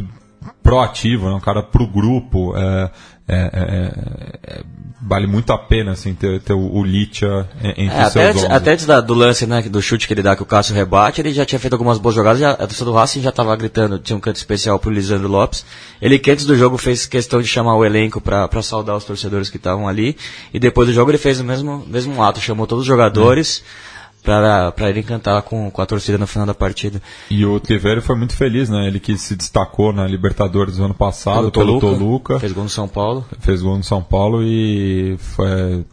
proativo, 0.62 1.30
né? 1.30 1.36
um 1.36 1.40
cara 1.40 1.62
pro 1.64 1.88
grupo. 1.88 2.54
é, 2.58 2.90
é, 3.28 3.36
é, 3.36 4.58
é, 4.60 4.62
vale 5.02 5.26
muito 5.28 5.52
a 5.52 5.58
pena 5.58 5.92
assim, 5.92 6.14
ter, 6.14 6.40
ter 6.42 6.54
o, 6.54 6.60
o 6.76 6.84
Licha 6.84 7.48
entre 7.62 7.86
É, 7.86 8.02
até, 8.02 8.30
antes, 8.30 8.44
até 8.44 8.72
antes 8.74 8.86
da- 8.86 9.02
do 9.02 9.14
lance, 9.14 9.46
né, 9.48 9.62
do 9.64 9.82
chute 9.82 10.08
que 10.08 10.14
ele 10.14 10.22
dá 10.22 10.36
que 10.36 10.44
o 10.44 10.46
Cássio 10.46 10.76
rebate, 10.76 11.22
ele 11.22 11.34
já 11.34 11.46
tinha 11.46 11.60
feito 11.60 11.74
algumas 11.74 11.98
boas 11.98 12.14
jogadas, 12.16 12.40
já, 12.40 12.52
a 12.52 12.58
torcida 12.58 12.86
do 12.86 12.94
Racing 12.94 13.22
já 13.22 13.30
estava 13.30 13.56
gritando, 13.56 13.98
tinha 14.00 14.16
um 14.16 14.20
canto 14.20 14.36
especial 14.38 14.78
pro 14.78 14.92
Lisandro 14.92 15.28
Lopes. 15.28 15.66
Ele 16.02 16.20
que 16.20 16.30
antes 16.30 16.46
do 16.46 16.56
jogo 16.56 16.78
fez 16.78 17.06
questão 17.08 17.42
de 17.42 17.48
chamar 17.48 17.76
o 17.76 17.84
elenco 17.84 18.22
para 18.22 18.50
saudar 18.62 18.96
os 18.96 19.04
torcedores 19.04 19.50
que 19.50 19.58
estavam 19.58 19.88
ali, 19.88 20.16
e 20.54 20.60
depois 20.60 20.88
do 20.88 20.94
jogo 20.94 21.10
ele 21.12 21.18
fez 21.18 21.40
o 21.40 21.44
mesmo, 21.44 21.84
mesmo 21.88 22.22
ato, 22.24 22.40
chamou 22.40 22.68
todos 22.68 22.82
os 22.84 22.88
jogadores 22.88 23.60
para 23.60 23.95
para 24.26 24.90
ele 24.90 25.04
cantar 25.04 25.42
com, 25.44 25.70
com 25.72 25.82
a 25.82 25.86
torcida 25.86 26.18
no 26.18 26.26
final 26.28 26.46
da 26.48 26.54
partida. 26.54 27.02
E 27.30 27.46
o 27.46 27.60
Tiverio 27.60 28.02
foi 28.02 28.16
muito 28.18 28.36
feliz, 28.36 28.70
né? 28.70 28.88
Ele 28.88 29.00
que 29.00 29.18
se 29.18 29.36
destacou 29.36 29.94
na 29.94 30.06
Libertadores 30.08 30.78
do 30.78 30.84
ano 30.84 30.94
passado 30.96 31.52
pelo, 31.52 31.80
Toluca, 31.80 32.40
fez 32.40 32.52
gol 32.52 32.64
no 32.64 32.70
São 32.70 32.88
Paulo. 32.88 33.24
fez 33.40 33.62
gol 33.62 33.78
no 33.78 33.84
São 33.84 34.02
Paulo 34.02 34.42
e 34.44 35.16
foi 35.20 35.86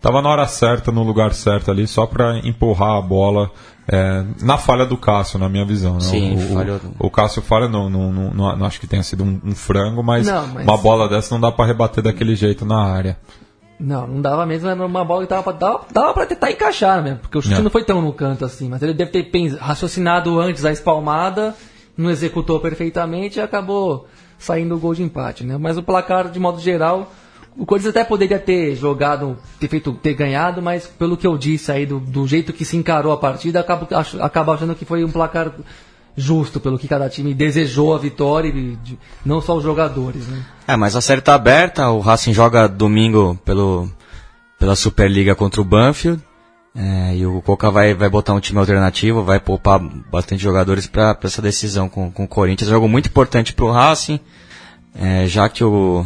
tava 0.00 0.20
na 0.20 0.28
hora 0.28 0.46
certa, 0.46 0.90
no 0.92 1.02
lugar 1.02 1.32
certo 1.32 1.70
ali, 1.70 1.86
só 1.86 2.04
para 2.06 2.38
empurrar 2.46 2.96
a 2.96 3.00
bola 3.00 3.50
é, 3.88 4.22
na 4.42 4.56
falha 4.58 4.84
do 4.84 4.96
Cássio, 4.98 5.38
na 5.38 5.48
minha 5.48 5.64
visão. 5.64 5.94
né? 5.94 6.00
Sim, 6.00 6.34
o, 6.36 6.54
falhou. 6.54 6.80
o, 6.98 7.06
o 7.06 7.10
Cássio 7.10 7.40
falha, 7.42 7.68
não, 7.68 7.88
não, 7.90 8.12
não, 8.12 8.30
não- 8.34 8.56
não 8.56 8.66
acho 8.66 8.78
que 8.80 8.86
tenha 8.86 9.02
sido 9.02 9.24
um, 9.24 9.40
um 9.44 9.54
frango, 9.54 10.02
mas, 10.02 10.26
Não, 10.26 10.46
mas- 10.48 10.64
uma 10.66 10.76
bola 10.76 11.08
dessa 11.08 11.34
não 11.34 11.40
dá 11.40 11.50
para 11.50 11.64
rebater 11.66 12.02
daquele 12.04 12.34
jeito 12.36 12.64
na 12.66 12.82
área. 12.82 13.16
Não, 13.78 14.06
não 14.06 14.22
dava 14.22 14.46
mesmo, 14.46 14.68
era 14.68 14.86
uma 14.86 15.04
bola 15.04 15.22
que 15.24 15.28
dava 15.30 15.42
pra, 15.42 15.52
dava, 15.52 15.80
dava 15.92 16.14
pra 16.14 16.26
tentar 16.26 16.50
encaixar 16.50 17.02
mesmo, 17.02 17.18
porque 17.18 17.36
o 17.36 17.42
chute 17.42 17.56
É. 17.56 17.60
não 17.62 17.70
foi 17.70 17.84
tão 17.84 18.00
no 18.00 18.12
canto 18.12 18.44
assim, 18.44 18.68
mas 18.68 18.82
ele 18.82 18.94
deve 18.94 19.10
ter 19.10 19.24
pens- 19.24 19.56
raciocinado 19.58 20.38
antes 20.40 20.64
a 20.64 20.70
espalmada, 20.72 21.54
não 21.96 22.08
executou 22.10 22.60
perfeitamente 22.60 23.38
e 23.38 23.42
acabou 23.42 24.06
saindo 24.38 24.74
o 24.74 24.78
gol 24.78 24.94
de 24.94 25.02
empate, 25.02 25.44
né? 25.44 25.56
Mas 25.58 25.76
o 25.76 25.82
placar, 25.82 26.28
de 26.30 26.38
modo 26.38 26.60
geral, 26.60 27.12
o 27.56 27.66
Corinthians 27.66 27.94
até 27.96 28.04
poderia 28.04 28.38
ter 28.38 28.74
jogado, 28.76 29.36
ter 29.60 29.68
feito, 29.68 29.92
ter 29.92 30.14
ganhado, 30.14 30.60
mas 30.62 30.86
pelo 30.86 31.16
que 31.16 31.26
eu 31.26 31.36
disse 31.36 31.70
aí, 31.72 31.84
do, 31.84 31.98
do 32.00 32.26
jeito 32.26 32.52
que 32.52 32.64
se 32.64 32.76
encarou 32.76 33.12
a 33.12 33.16
partida, 33.16 33.60
acabo, 33.60 33.86
acabo 34.20 34.52
achando 34.52 34.74
que 34.74 34.84
foi 34.84 35.04
um 35.04 35.10
placar 35.10 35.52
justo, 36.16 36.60
pelo 36.60 36.78
que 36.78 36.86
cada 36.86 37.08
time 37.08 37.34
desejou 37.34 37.94
a 37.94 37.98
vitória, 37.98 38.48
e 38.48 38.78
não 39.24 39.40
só 39.40 39.56
os 39.56 39.62
jogadores, 39.62 40.26
né? 40.28 40.44
É, 40.68 40.76
mas 40.76 40.94
a 40.94 41.00
série 41.00 41.20
tá 41.20 41.34
aberta, 41.34 41.90
o 41.90 42.00
Racing 42.00 42.32
joga 42.32 42.68
domingo 42.68 43.38
pelo, 43.44 43.90
pela 44.58 44.76
Superliga 44.76 45.34
contra 45.34 45.60
o 45.60 45.64
Banfield. 45.64 46.22
é, 46.74 47.16
e 47.16 47.24
o 47.24 47.40
Coca 47.40 47.70
vai, 47.70 47.94
vai 47.94 48.08
botar 48.08 48.34
um 48.34 48.40
time 48.40 48.58
alternativo, 48.58 49.22
vai 49.22 49.38
poupar 49.38 49.78
bastante 49.78 50.42
jogadores 50.42 50.86
para 50.86 51.16
essa 51.22 51.40
decisão 51.40 51.88
com, 51.88 52.10
com 52.10 52.24
o 52.24 52.28
Corinthians. 52.28 52.68
Jogo 52.68 52.88
muito 52.88 53.08
importante 53.08 53.54
pro 53.54 53.70
Racing, 53.70 54.18
é, 55.00 55.26
já 55.26 55.48
que 55.48 55.62
o, 55.62 56.04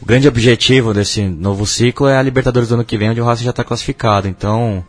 o 0.00 0.06
grande 0.06 0.26
objetivo 0.26 0.94
desse 0.94 1.22
novo 1.22 1.66
ciclo 1.66 2.08
é 2.08 2.16
a 2.16 2.22
Libertadores 2.22 2.70
do 2.70 2.74
ano 2.76 2.84
que 2.84 2.96
vem, 2.96 3.10
onde 3.10 3.20
o 3.20 3.24
Racing 3.24 3.44
já 3.44 3.50
está 3.50 3.62
classificado. 3.62 4.26
Então, 4.26 4.82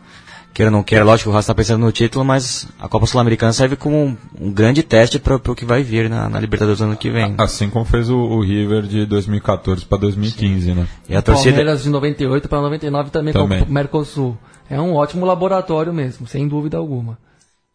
queira 0.54 0.70
ou 0.70 0.72
não 0.72 0.84
queira, 0.84 1.04
lógico 1.04 1.28
que 1.28 1.30
o 1.30 1.32
Racing 1.32 1.44
está 1.44 1.54
pensando 1.54 1.80
no 1.80 1.90
título, 1.90 2.24
mas 2.24 2.68
a 2.78 2.88
Copa 2.88 3.06
Sul-Americana 3.06 3.52
serve 3.52 3.74
como 3.74 3.96
um, 3.96 4.16
um 4.40 4.52
grande 4.52 4.84
teste 4.84 5.18
para 5.18 5.34
o 5.34 5.54
que 5.54 5.64
vai 5.64 5.82
vir 5.82 6.08
na, 6.08 6.28
na 6.28 6.38
Libertadores 6.38 6.78
do 6.78 6.84
ano 6.84 6.96
que 6.96 7.10
vem. 7.10 7.34
Assim 7.36 7.68
como 7.68 7.84
fez 7.84 8.08
o, 8.08 8.16
o 8.16 8.40
River 8.40 8.82
de 8.82 9.04
2014 9.04 9.84
para 9.84 9.98
2015, 9.98 10.72
né? 10.72 10.86
E 11.08 11.16
a 11.16 11.20
torcida. 11.20 11.56
Palmeiras 11.56 11.82
de 11.82 11.90
98 11.90 12.48
para 12.48 12.60
99 12.60 13.10
também, 13.10 13.34
Também. 13.34 13.64
com 13.64 13.68
o 13.68 13.72
Mercosul. 13.72 14.38
É 14.70 14.80
um 14.80 14.94
ótimo 14.94 15.26
laboratório 15.26 15.92
mesmo, 15.92 16.26
sem 16.26 16.46
dúvida 16.46 16.76
alguma. 16.76 17.18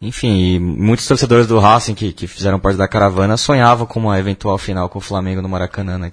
Enfim, 0.01 0.55
e 0.55 0.59
muitos 0.59 1.05
torcedores 1.05 1.45
do 1.45 1.59
Racing 1.59 1.93
que, 1.93 2.13
que 2.13 2.25
fizeram 2.25 2.57
parte 2.57 2.77
da 2.77 2.87
caravana 2.87 3.35
sonhavam 3.35 3.85
com 3.85 3.99
uma 3.99 4.17
eventual 4.17 4.57
final 4.57 4.87
com 4.87 4.99
o 4.99 5.01
Flamengo 5.01 5.41
no 5.41 5.49
Maracanã. 5.49 5.97
Né? 5.97 6.11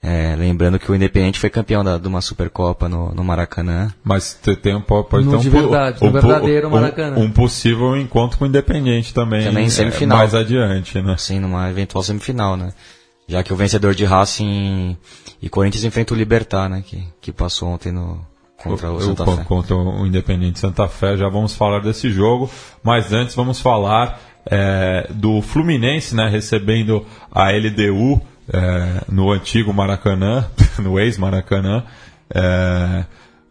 É, 0.00 0.36
lembrando 0.36 0.78
que 0.78 0.90
o 0.90 0.94
Independente 0.94 1.40
foi 1.40 1.50
campeão 1.50 1.82
da, 1.82 1.98
de 1.98 2.06
uma 2.06 2.20
Supercopa 2.20 2.88
no, 2.88 3.12
no 3.12 3.24
Maracanã. 3.24 3.92
Mas 4.04 4.38
te- 4.40 4.54
tem 4.54 4.74
um, 4.76 4.80
po- 4.80 5.02
pode 5.02 5.24
No 5.24 5.32
ter 5.32 5.36
um, 5.38 5.40
de 5.40 5.50
verdade, 5.50 5.98
um, 6.04 6.12
verdadeiro 6.12 6.68
um- 6.68 6.70
Maracanã. 6.70 7.18
Um, 7.18 7.30
possível 7.30 7.96
encontro 7.96 8.38
com 8.38 8.44
o 8.44 8.46
Independente 8.48 9.12
também. 9.12 9.44
Também 9.44 9.64
em 9.64 9.66
é, 9.66 9.70
semifinal. 9.70 10.18
Mais 10.18 10.34
adiante, 10.34 11.02
né? 11.02 11.12
Assim, 11.14 11.40
numa 11.40 11.68
eventual 11.68 12.02
semifinal, 12.04 12.56
né? 12.56 12.72
Já 13.26 13.42
que 13.42 13.52
o 13.52 13.56
vencedor 13.56 13.92
de 13.94 14.04
Racing 14.04 14.96
e 15.42 15.48
Corinthians 15.48 15.82
enfrenta 15.84 16.14
o 16.14 16.16
Libertar, 16.16 16.68
né? 16.68 16.82
Que, 16.86 17.02
que 17.20 17.32
passou 17.32 17.68
ontem 17.68 17.90
no, 17.90 18.24
contra 18.62 18.92
o, 18.92 19.00
Santa 19.00 19.26
Fé. 19.26 19.44
Contra 19.44 19.74
o 19.76 20.06
Independente 20.06 20.60
Santa 20.60 20.86
Fé, 20.88 21.16
já 21.16 21.28
vamos 21.28 21.54
falar 21.54 21.80
desse 21.80 22.08
jogo, 22.08 22.48
mas 22.84 23.12
antes 23.12 23.34
vamos 23.34 23.60
falar 23.60 24.20
é, 24.46 25.08
do 25.10 25.42
Fluminense, 25.42 26.14
né, 26.14 26.28
recebendo 26.28 27.04
a 27.30 27.50
LDU 27.50 28.22
é, 28.52 29.04
no 29.08 29.30
antigo 29.30 29.72
Maracanã, 29.72 30.46
no 30.78 30.98
ex-Maracanã. 30.98 31.84
É, 32.34 33.04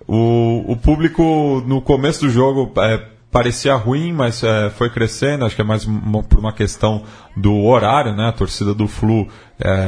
o, 0.08 0.72
o 0.72 0.78
público 0.78 1.64
no 1.66 1.82
começo 1.82 2.22
do 2.22 2.30
jogo 2.30 2.72
é, 2.80 2.98
parecia 3.32 3.76
ruim, 3.76 4.14
mas 4.14 4.44
é, 4.44 4.70
foi 4.70 4.90
crescendo. 4.90 5.46
Acho 5.46 5.56
que 5.56 5.62
é 5.62 5.66
mais 5.66 5.86
uma, 5.86 6.24
por 6.24 6.40
uma 6.40 6.54
questão 6.54 7.04
do 7.36 7.64
horário, 7.66 8.16
né? 8.16 8.28
A 8.28 8.32
torcida 8.32 8.74
do 8.74 8.88
Flu 8.88 9.28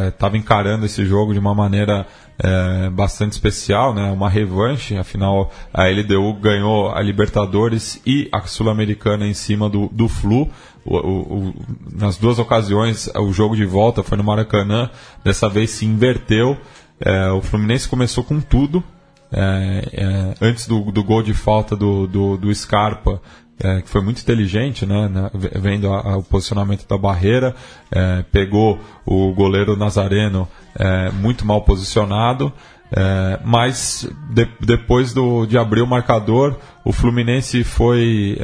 estava 0.07 0.35
é, 0.35 0.39
encarando 0.39 0.85
esse 0.85 1.05
jogo 1.05 1.33
de 1.33 1.39
uma 1.39 1.55
maneira 1.55 2.05
é, 2.41 2.89
bastante 2.89 3.33
especial, 3.33 3.93
né? 3.93 4.09
Uma 4.11 4.29
revanche. 4.29 4.97
Afinal, 4.97 5.51
a 5.73 5.87
LDU 5.87 6.33
ganhou 6.35 6.91
a 6.91 7.01
Libertadores 7.01 8.01
e 8.05 8.29
a 8.31 8.41
Sul-Americana 8.41 9.27
em 9.27 9.33
cima 9.33 9.69
do, 9.69 9.89
do 9.89 10.07
Flu. 10.07 10.49
O, 10.85 10.97
o, 10.97 11.49
o, 11.49 11.55
nas 11.93 12.17
duas 12.17 12.39
ocasiões, 12.39 13.09
o 13.15 13.33
jogo 13.33 13.55
de 13.55 13.65
volta 13.65 14.01
foi 14.01 14.17
no 14.17 14.23
Maracanã. 14.23 14.89
Dessa 15.23 15.49
vez 15.49 15.71
se 15.71 15.85
inverteu. 15.85 16.57
É, 16.99 17.29
o 17.31 17.41
Fluminense 17.41 17.87
começou 17.87 18.23
com 18.23 18.41
tudo, 18.41 18.83
é, 19.31 19.89
é, 19.93 20.33
antes 20.41 20.67
do, 20.67 20.91
do, 20.91 21.03
gol 21.03 21.23
de 21.23 21.33
falta 21.33 21.75
do, 21.75 22.05
do, 22.05 22.35
do 22.35 22.53
Scarpa, 22.53 23.21
é, 23.61 23.81
que 23.81 23.89
foi 23.89 24.01
muito 24.01 24.21
inteligente, 24.21 24.85
né, 24.85 25.09
vendo 25.33 25.91
a, 25.91 25.99
a, 25.99 26.17
o 26.17 26.23
posicionamento 26.23 26.87
da 26.87 26.97
barreira, 26.97 27.55
é, 27.91 28.23
pegou 28.31 28.79
o 29.05 29.33
goleiro 29.33 29.75
Nazareno 29.75 30.47
é, 30.75 31.11
muito 31.11 31.45
mal 31.45 31.61
posicionado, 31.61 32.53
é, 32.91 33.39
mas 33.43 34.09
de, 34.29 34.47
depois 34.61 35.13
do, 35.13 35.45
de 35.45 35.57
abrir 35.57 35.81
o 35.81 35.87
marcador, 35.87 36.55
o 36.85 36.93
Fluminense 36.93 37.63
foi 37.63 38.37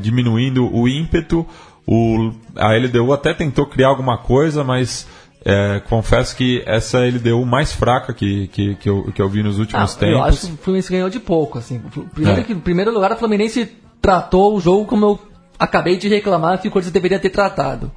diminuindo 0.00 0.72
o 0.74 0.88
ímpeto, 0.88 1.46
o, 1.86 2.32
a 2.56 2.72
LDU 2.72 3.12
até 3.12 3.34
tentou 3.34 3.66
criar 3.66 3.88
alguma 3.88 4.16
coisa, 4.16 4.62
mas 4.62 5.06
é, 5.44 5.80
confesso 5.88 6.36
que 6.36 6.62
essa 6.66 6.98
é 6.98 7.10
LDU 7.10 7.44
mais 7.46 7.72
fraca 7.72 8.12
que, 8.12 8.46
que, 8.48 8.74
que, 8.76 8.88
eu, 8.88 9.10
que 9.12 9.20
eu 9.20 9.28
vi 9.28 9.42
nos 9.42 9.58
últimos 9.58 9.94
ah, 9.96 9.98
tempos. 9.98 10.14
Eu 10.14 10.22
acho 10.22 10.46
que 10.46 10.52
o 10.52 10.56
Fluminense 10.58 10.92
ganhou 10.92 11.10
de 11.10 11.18
pouco. 11.18 11.58
Assim. 11.58 11.80
Primeiro, 12.14 12.40
é. 12.40 12.44
que, 12.44 12.54
primeiro 12.54 12.92
lugar, 12.92 13.12
o 13.12 13.16
Fluminense 13.16 13.76
tratou 14.00 14.56
o 14.56 14.60
jogo 14.60 14.86
como 14.86 15.04
eu 15.04 15.20
acabei 15.58 15.96
de 15.96 16.08
reclamar 16.08 16.60
que 16.60 16.68
o 16.68 16.70
Corinthians 16.70 16.92
deveria 16.92 17.18
ter 17.18 17.30
tratado. 17.30 17.92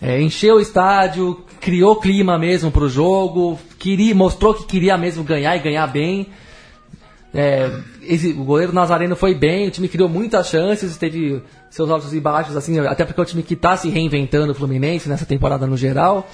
É, 0.00 0.20
encheu 0.20 0.56
o 0.56 0.60
estádio, 0.60 1.44
criou 1.60 1.96
clima 1.96 2.38
mesmo 2.38 2.70
para 2.70 2.84
o 2.84 2.88
jogo, 2.88 3.58
queria, 3.78 4.14
mostrou 4.14 4.52
que 4.52 4.66
queria 4.66 4.96
mesmo 4.98 5.24
ganhar 5.24 5.56
e 5.56 5.60
ganhar 5.60 5.86
bem. 5.86 6.28
É, 7.32 7.70
o 8.36 8.44
goleiro 8.44 8.72
Nazareno 8.72 9.16
foi 9.16 9.34
bem, 9.34 9.68
o 9.68 9.70
time 9.70 9.88
criou 9.88 10.08
muitas 10.08 10.48
chances, 10.48 10.96
teve 10.96 11.42
seus 11.70 11.90
altos 11.90 12.12
e 12.14 12.20
baixos, 12.20 12.56
assim, 12.56 12.78
até 12.80 13.04
porque 13.04 13.20
é 13.20 13.22
um 13.22 13.26
time 13.26 13.42
que 13.42 13.54
está 13.54 13.76
se 13.76 13.88
reinventando 13.88 14.52
o 14.52 14.54
Fluminense 14.54 15.08
nessa 15.08 15.26
temporada 15.26 15.66
no 15.66 15.76
geral. 15.76 16.28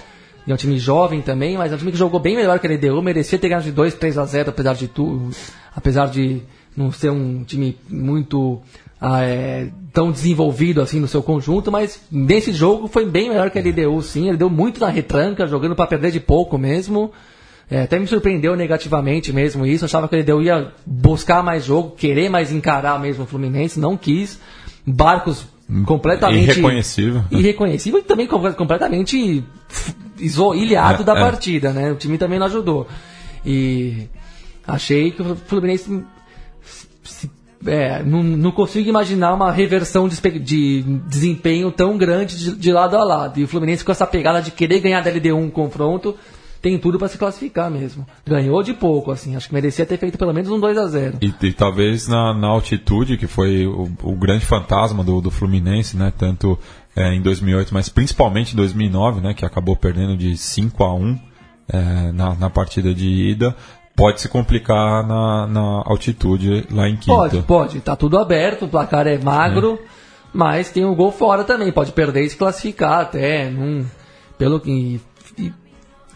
E 0.46 0.50
é 0.50 0.54
um 0.54 0.56
time 0.56 0.76
jovem 0.76 1.20
também, 1.20 1.56
mas 1.56 1.70
é 1.70 1.74
um 1.74 1.78
time 1.78 1.92
que 1.92 1.98
jogou 1.98 2.18
bem 2.18 2.34
melhor 2.34 2.58
que 2.58 2.66
a 2.66 2.70
LDU, 2.70 3.00
merecia 3.00 3.38
ter 3.38 3.48
ganhado 3.48 3.64
de 3.64 3.72
2, 3.72 3.94
3 3.94 4.18
a 4.18 4.24
0, 4.24 4.50
apesar 4.50 4.74
de 4.74 4.88
tudo, 4.88 5.30
apesar 5.74 6.06
de 6.06 6.42
não 6.76 6.90
ser 6.90 7.10
um 7.10 7.44
time 7.44 7.76
muito 7.88 8.60
é, 9.02 9.68
tão 9.92 10.12
desenvolvido 10.12 10.80
assim 10.80 11.00
no 11.00 11.08
seu 11.08 11.22
conjunto, 11.22 11.72
mas 11.72 12.00
nesse 12.10 12.52
jogo 12.52 12.86
foi 12.86 13.04
bem 13.04 13.30
melhor 13.30 13.50
que 13.50 13.58
a 13.58 13.62
LDU, 13.62 14.00
sim. 14.02 14.28
Ele 14.28 14.36
deu 14.36 14.48
muito 14.48 14.80
na 14.80 14.88
retranca, 14.88 15.46
jogando 15.46 15.74
para 15.74 15.86
perder 15.86 16.12
de 16.12 16.20
pouco 16.20 16.56
mesmo. 16.56 17.10
É, 17.70 17.82
até 17.82 17.98
me 17.98 18.06
surpreendeu 18.06 18.54
negativamente 18.54 19.32
mesmo 19.32 19.66
isso. 19.66 19.84
Achava 19.84 20.08
que 20.08 20.14
a 20.14 20.18
LDU 20.20 20.42
ia 20.42 20.72
buscar 20.86 21.42
mais 21.42 21.64
jogo, 21.64 21.96
querer 21.96 22.28
mais 22.28 22.52
encarar 22.52 23.00
mesmo 23.00 23.24
o 23.24 23.26
Fluminense, 23.26 23.80
não 23.80 23.96
quis. 23.96 24.38
Barcos 24.86 25.46
completamente 25.86 26.50
irreconhecível. 26.50 27.24
Irreconhecível 27.30 28.00
e 28.00 28.02
também 28.02 28.26
completamente 28.26 29.42
ilhado 30.18 31.02
é, 31.02 31.04
da 31.04 31.16
é. 31.16 31.20
partida, 31.20 31.72
né? 31.72 31.90
O 31.90 31.96
time 31.96 32.18
também 32.18 32.38
não 32.38 32.46
ajudou. 32.46 32.86
E 33.44 34.06
achei 34.66 35.10
que 35.10 35.22
o 35.22 35.34
Fluminense 35.34 36.04
é, 37.66 38.02
não, 38.02 38.22
não, 38.22 38.50
consigo 38.50 38.88
imaginar 38.88 39.34
uma 39.34 39.50
reversão 39.50 40.08
de, 40.08 40.20
de 40.38 40.82
desempenho 41.06 41.70
tão 41.70 41.96
grande 41.96 42.36
de, 42.36 42.56
de, 42.56 42.72
lado 42.72 42.96
a 42.96 43.04
lado. 43.04 43.38
E 43.38 43.44
o 43.44 43.48
Fluminense 43.48 43.84
com 43.84 43.92
essa 43.92 44.06
pegada 44.06 44.42
de 44.42 44.50
querer 44.50 44.80
ganhar 44.80 45.00
da 45.00 45.10
LD1 45.10 45.34
um 45.34 45.50
confronto, 45.50 46.16
tem 46.60 46.78
tudo 46.78 46.98
para 46.98 47.08
se 47.08 47.18
classificar 47.18 47.70
mesmo. 47.70 48.06
Ganhou 48.26 48.62
de 48.62 48.72
pouco, 48.72 49.10
assim. 49.10 49.34
Acho 49.34 49.48
que 49.48 49.54
merecia 49.54 49.84
ter 49.84 49.98
feito 49.98 50.16
pelo 50.16 50.32
menos 50.32 50.50
um 50.50 50.60
2 50.60 50.78
a 50.78 50.86
0 50.86 51.18
E, 51.20 51.34
e 51.42 51.52
talvez 51.52 52.06
na, 52.06 52.32
na, 52.32 52.48
altitude, 52.48 53.16
que 53.16 53.26
foi 53.26 53.66
o, 53.66 53.90
o 54.02 54.14
grande 54.14 54.46
fantasma 54.46 55.02
do, 55.02 55.20
do 55.20 55.30
Fluminense, 55.30 55.96
né? 55.96 56.12
Tanto 56.16 56.58
é, 56.94 57.12
em 57.14 57.20
2008, 57.20 57.74
mas 57.74 57.88
principalmente 57.88 58.52
em 58.52 58.56
2009, 58.56 59.20
né? 59.20 59.34
Que 59.34 59.44
acabou 59.44 59.74
perdendo 59.76 60.16
de 60.16 60.36
5 60.36 60.84
a 60.84 60.94
1 60.94 61.18
é, 61.68 62.12
na, 62.12 62.34
na 62.34 62.50
partida 62.50 62.94
de 62.94 63.08
ida 63.08 63.56
pode 63.94 64.20
se 64.20 64.28
complicar 64.28 65.06
na, 65.06 65.46
na, 65.46 65.82
altitude 65.86 66.66
lá 66.70 66.88
em 66.88 66.96
Quito. 66.96 67.14
Pode, 67.14 67.42
pode. 67.42 67.80
Tá 67.80 67.96
tudo 67.96 68.18
aberto, 68.18 68.64
o 68.64 68.68
placar 68.68 69.06
é 69.06 69.18
magro, 69.18 69.78
é. 69.82 69.86
mas 70.32 70.70
tem 70.70 70.84
um 70.84 70.94
gol 70.94 71.12
fora 71.12 71.44
também. 71.44 71.70
Pode 71.72 71.92
perder 71.92 72.24
e 72.24 72.30
se 72.30 72.36
classificar 72.36 73.00
até. 73.00 73.50
Num, 73.50 73.86
pelo 74.38 74.58
que 74.60 75.00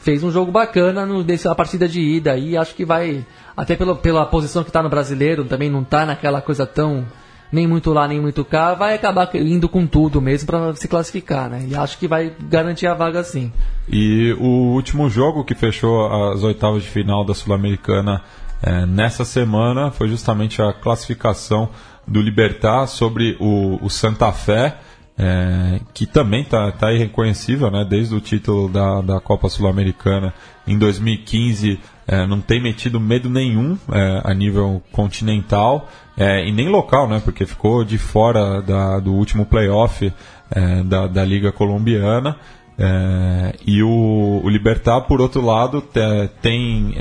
fez 0.06 0.22
um 0.22 0.30
jogo 0.30 0.52
bacana 0.52 1.04
no, 1.04 1.24
desse, 1.24 1.48
a 1.48 1.54
partida 1.54 1.88
de 1.88 2.00
ida 2.00 2.32
aí. 2.32 2.56
Acho 2.56 2.74
que 2.74 2.84
vai, 2.84 3.26
até 3.56 3.74
pelo, 3.74 3.96
pela 3.96 4.24
posição 4.24 4.62
que 4.62 4.70
está 4.70 4.82
no 4.82 4.88
brasileiro, 4.88 5.44
também 5.44 5.68
não 5.68 5.82
está 5.82 6.06
naquela 6.06 6.40
coisa 6.40 6.64
tão 6.64 7.04
nem 7.50 7.66
muito 7.66 7.92
lá, 7.92 8.06
nem 8.08 8.20
muito 8.20 8.44
cá, 8.44 8.74
vai 8.74 8.94
acabar 8.94 9.30
indo 9.34 9.68
com 9.68 9.86
tudo 9.86 10.20
mesmo 10.20 10.46
para 10.46 10.74
se 10.74 10.88
classificar, 10.88 11.48
né? 11.48 11.66
E 11.68 11.74
acho 11.74 11.98
que 11.98 12.08
vai 12.08 12.32
garantir 12.48 12.86
a 12.86 12.94
vaga 12.94 13.22
sim. 13.22 13.52
E 13.88 14.32
o 14.38 14.74
último 14.74 15.08
jogo 15.08 15.44
que 15.44 15.54
fechou 15.54 16.06
as 16.32 16.42
oitavas 16.42 16.82
de 16.82 16.88
final 16.88 17.24
da 17.24 17.34
Sul-Americana 17.34 18.22
é, 18.62 18.86
nessa 18.86 19.24
semana 19.24 19.90
foi 19.90 20.08
justamente 20.08 20.60
a 20.60 20.72
classificação 20.72 21.68
do 22.06 22.20
Libertar 22.20 22.86
sobre 22.86 23.36
o, 23.40 23.78
o 23.84 23.90
Santa 23.90 24.32
Fé 24.32 24.78
é, 25.18 25.80
que 25.94 26.04
também 26.04 26.42
está 26.42 26.70
tá 26.72 26.92
irreconhecível, 26.92 27.70
né? 27.70 27.86
Desde 27.88 28.14
o 28.14 28.20
título 28.20 28.68
da, 28.68 29.00
da 29.00 29.20
Copa 29.20 29.48
Sul-Americana 29.48 30.34
em 30.66 30.78
2015, 30.78 31.80
é, 32.08 32.26
não 32.26 32.40
tem 32.40 32.62
metido 32.62 33.00
medo 33.00 33.28
nenhum 33.28 33.76
é, 33.92 34.20
a 34.24 34.32
nível 34.32 34.80
continental 34.92 35.88
é, 36.16 36.46
e 36.46 36.52
nem 36.52 36.68
local, 36.68 37.08
né? 37.08 37.20
Porque 37.24 37.44
ficou 37.44 37.84
de 37.84 37.98
fora 37.98 38.62
da, 38.62 39.00
do 39.00 39.12
último 39.12 39.44
playoff 39.44 40.12
é, 40.50 40.82
da, 40.84 41.06
da 41.06 41.24
Liga 41.24 41.50
Colombiana. 41.50 42.36
É, 42.78 43.54
e 43.66 43.82
o, 43.82 44.40
o 44.44 44.48
Libertar, 44.48 45.00
por 45.02 45.20
outro 45.20 45.44
lado, 45.44 45.80
te, 45.80 46.28
tem 46.40 46.94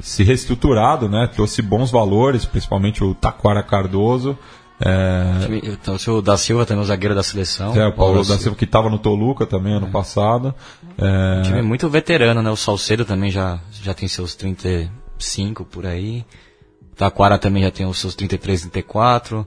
se 0.00 0.22
reestruturado, 0.22 1.08
né? 1.08 1.26
Trouxe 1.26 1.60
bons 1.60 1.90
valores, 1.90 2.44
principalmente 2.44 3.02
o 3.02 3.12
Taquara 3.12 3.62
Cardoso. 3.62 4.38
É... 4.80 5.58
Então, 5.64 5.96
o 6.14 6.22
da 6.22 6.36
Silva 6.36 6.66
também, 6.66 6.82
o 6.82 6.86
zagueiro 6.86 7.14
da 7.14 7.22
seleção. 7.22 7.74
É, 7.74 7.86
o 7.86 7.92
Paulo 7.92 8.24
da 8.24 8.38
Silva 8.38 8.56
que 8.56 8.64
estava 8.64 8.90
no 8.90 8.98
Toluca 8.98 9.46
também 9.46 9.74
ano 9.74 9.86
é. 9.86 9.90
passado. 9.90 10.54
É... 10.98 11.38
Um 11.40 11.42
time 11.42 11.62
muito 11.62 11.88
veterano, 11.88 12.42
né? 12.42 12.50
O 12.50 12.56
Salcedo 12.56 13.04
também 13.04 13.30
já, 13.30 13.60
já 13.82 13.92
tem 13.92 14.08
seus 14.08 14.34
35 14.34 15.64
por 15.64 15.86
aí. 15.86 16.24
O 16.92 16.96
Taquara 16.96 17.38
também 17.38 17.62
já 17.62 17.70
tem 17.70 17.86
os 17.86 17.98
seus 17.98 18.14
33, 18.14 18.62
34. 18.62 19.46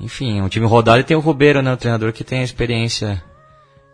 Enfim, 0.00 0.38
é 0.38 0.42
um 0.42 0.48
time 0.48 0.66
rodado 0.66 1.00
e 1.00 1.04
tem 1.04 1.16
o 1.16 1.20
Robeiro, 1.20 1.60
né? 1.60 1.72
O 1.72 1.76
treinador 1.76 2.12
que 2.12 2.22
tem 2.22 2.40
a 2.40 2.44
experiência 2.44 3.22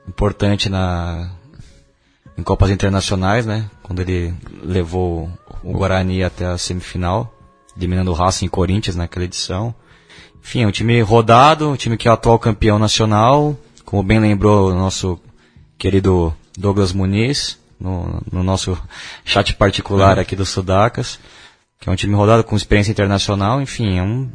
importante 0.06 0.68
na 0.68 1.30
em 2.36 2.42
Copas 2.42 2.70
Internacionais, 2.70 3.46
né? 3.46 3.70
Quando 3.82 4.00
ele 4.00 4.34
levou 4.62 5.30
o 5.62 5.72
Guarani 5.72 6.22
até 6.22 6.46
a 6.46 6.58
semifinal, 6.58 7.32
eliminando 7.76 8.10
o 8.10 8.14
Racing 8.14 8.46
e 8.46 8.50
Corinthians 8.50 8.96
naquela 8.96 9.24
edição. 9.24 9.74
Enfim, 10.42 10.62
é 10.62 10.66
um 10.66 10.72
time 10.72 11.00
rodado, 11.00 11.70
um 11.70 11.76
time 11.76 11.96
que 11.96 12.06
é 12.06 12.10
o 12.10 12.14
atual 12.14 12.38
campeão 12.38 12.78
nacional, 12.78 13.56
como 13.84 14.02
bem 14.02 14.18
lembrou 14.18 14.70
o 14.70 14.74
nosso 14.74 15.18
querido 15.78 16.34
Douglas 16.58 16.92
Muniz, 16.92 17.58
no, 17.78 18.22
no 18.30 18.42
nosso 18.42 18.78
chat 19.24 19.54
particular 19.54 20.18
aqui 20.18 20.36
do 20.36 20.46
Sudacas, 20.46 21.18
que 21.80 21.88
é 21.88 21.92
um 21.92 21.96
time 21.96 22.14
rodado 22.14 22.44
com 22.44 22.56
experiência 22.56 22.92
internacional, 22.92 23.60
enfim, 23.60 23.98
é 23.98 24.02
um, 24.02 24.30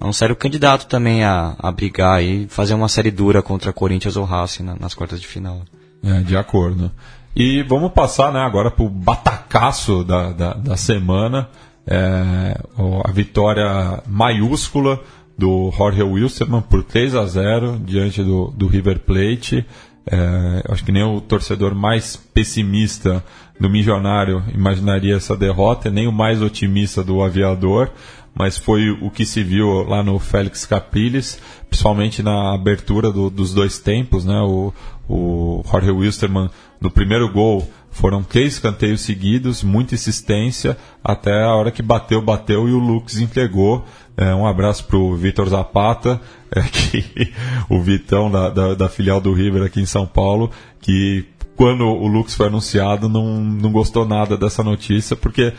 é 0.00 0.04
um 0.04 0.12
sério 0.12 0.34
candidato 0.34 0.86
também 0.86 1.22
a, 1.22 1.54
a 1.58 1.70
brigar 1.70 2.22
e 2.22 2.46
fazer 2.48 2.74
uma 2.74 2.88
série 2.88 3.10
dura 3.10 3.42
contra 3.42 3.72
Corinthians 3.72 4.16
ou 4.16 4.24
Racing 4.24 4.64
na, 4.64 4.74
nas 4.76 4.94
quartas 4.94 5.20
de 5.20 5.26
final. 5.26 5.62
É, 6.02 6.20
de 6.20 6.36
acordo. 6.36 6.90
E 7.36 7.62
vamos 7.62 7.92
passar 7.92 8.32
né, 8.32 8.40
agora 8.40 8.70
para 8.70 8.84
o 8.84 8.88
batacaço 8.88 10.02
da, 10.02 10.32
da, 10.32 10.54
da 10.54 10.76
semana, 10.76 11.48
é, 11.86 12.56
a 13.04 13.10
vitória 13.12 14.02
maiúscula 14.06 15.00
do 15.38 15.70
Jorge 15.70 16.02
Wilstermann 16.02 16.62
por 16.62 16.82
3 16.82 17.14
a 17.14 17.24
0 17.24 17.80
diante 17.84 18.22
do, 18.22 18.50
do 18.50 18.66
River 18.66 19.00
Plate. 19.00 19.64
É, 20.10 20.72
acho 20.72 20.84
que 20.84 20.90
nem 20.90 21.04
o 21.04 21.20
torcedor 21.20 21.74
mais 21.74 22.16
pessimista 22.16 23.22
do 23.60 23.70
Milionário 23.70 24.42
imaginaria 24.52 25.16
essa 25.16 25.36
derrota, 25.36 25.90
nem 25.90 26.08
o 26.08 26.12
mais 26.12 26.42
otimista 26.42 27.04
do 27.04 27.22
Aviador, 27.22 27.92
mas 28.34 28.56
foi 28.56 28.90
o 28.90 29.10
que 29.10 29.26
se 29.26 29.42
viu 29.42 29.82
lá 29.82 30.02
no 30.02 30.18
Félix 30.18 30.64
Capiles, 30.64 31.40
principalmente 31.68 32.22
na 32.22 32.54
abertura 32.54 33.10
do, 33.10 33.28
dos 33.28 33.52
dois 33.52 33.78
tempos, 33.78 34.24
né? 34.24 34.40
O, 34.40 34.72
o 35.08 35.62
Jorge 35.70 35.90
Wilstermann, 35.90 36.50
no 36.80 36.90
primeiro 36.90 37.30
gol, 37.32 37.68
foram 37.90 38.22
três 38.22 38.54
escanteios 38.54 39.00
seguidos, 39.00 39.62
muita 39.62 39.94
insistência, 39.94 40.78
até 41.02 41.42
a 41.42 41.54
hora 41.54 41.70
que 41.70 41.82
bateu, 41.82 42.22
bateu 42.22 42.68
e 42.68 42.72
o 42.72 42.78
Lux 42.78 43.18
entregou. 43.18 43.84
É, 44.16 44.34
um 44.34 44.46
abraço 44.46 44.84
para 44.84 44.96
o 44.96 45.16
Vitor 45.16 45.48
Zapata, 45.48 46.20
é, 46.54 46.62
que, 46.62 47.32
o 47.68 47.80
Vitão 47.80 48.30
da, 48.30 48.48
da, 48.48 48.74
da, 48.74 48.88
filial 48.88 49.20
do 49.20 49.32
River 49.32 49.62
aqui 49.62 49.80
em 49.80 49.86
São 49.86 50.06
Paulo, 50.06 50.50
que 50.80 51.26
quando 51.56 51.84
o 51.84 52.06
Lux 52.06 52.34
foi 52.34 52.46
anunciado 52.46 53.08
não, 53.08 53.40
não 53.40 53.70
gostou 53.70 54.06
nada 54.06 54.36
dessa 54.36 54.62
notícia, 54.62 55.16
porque 55.16 55.52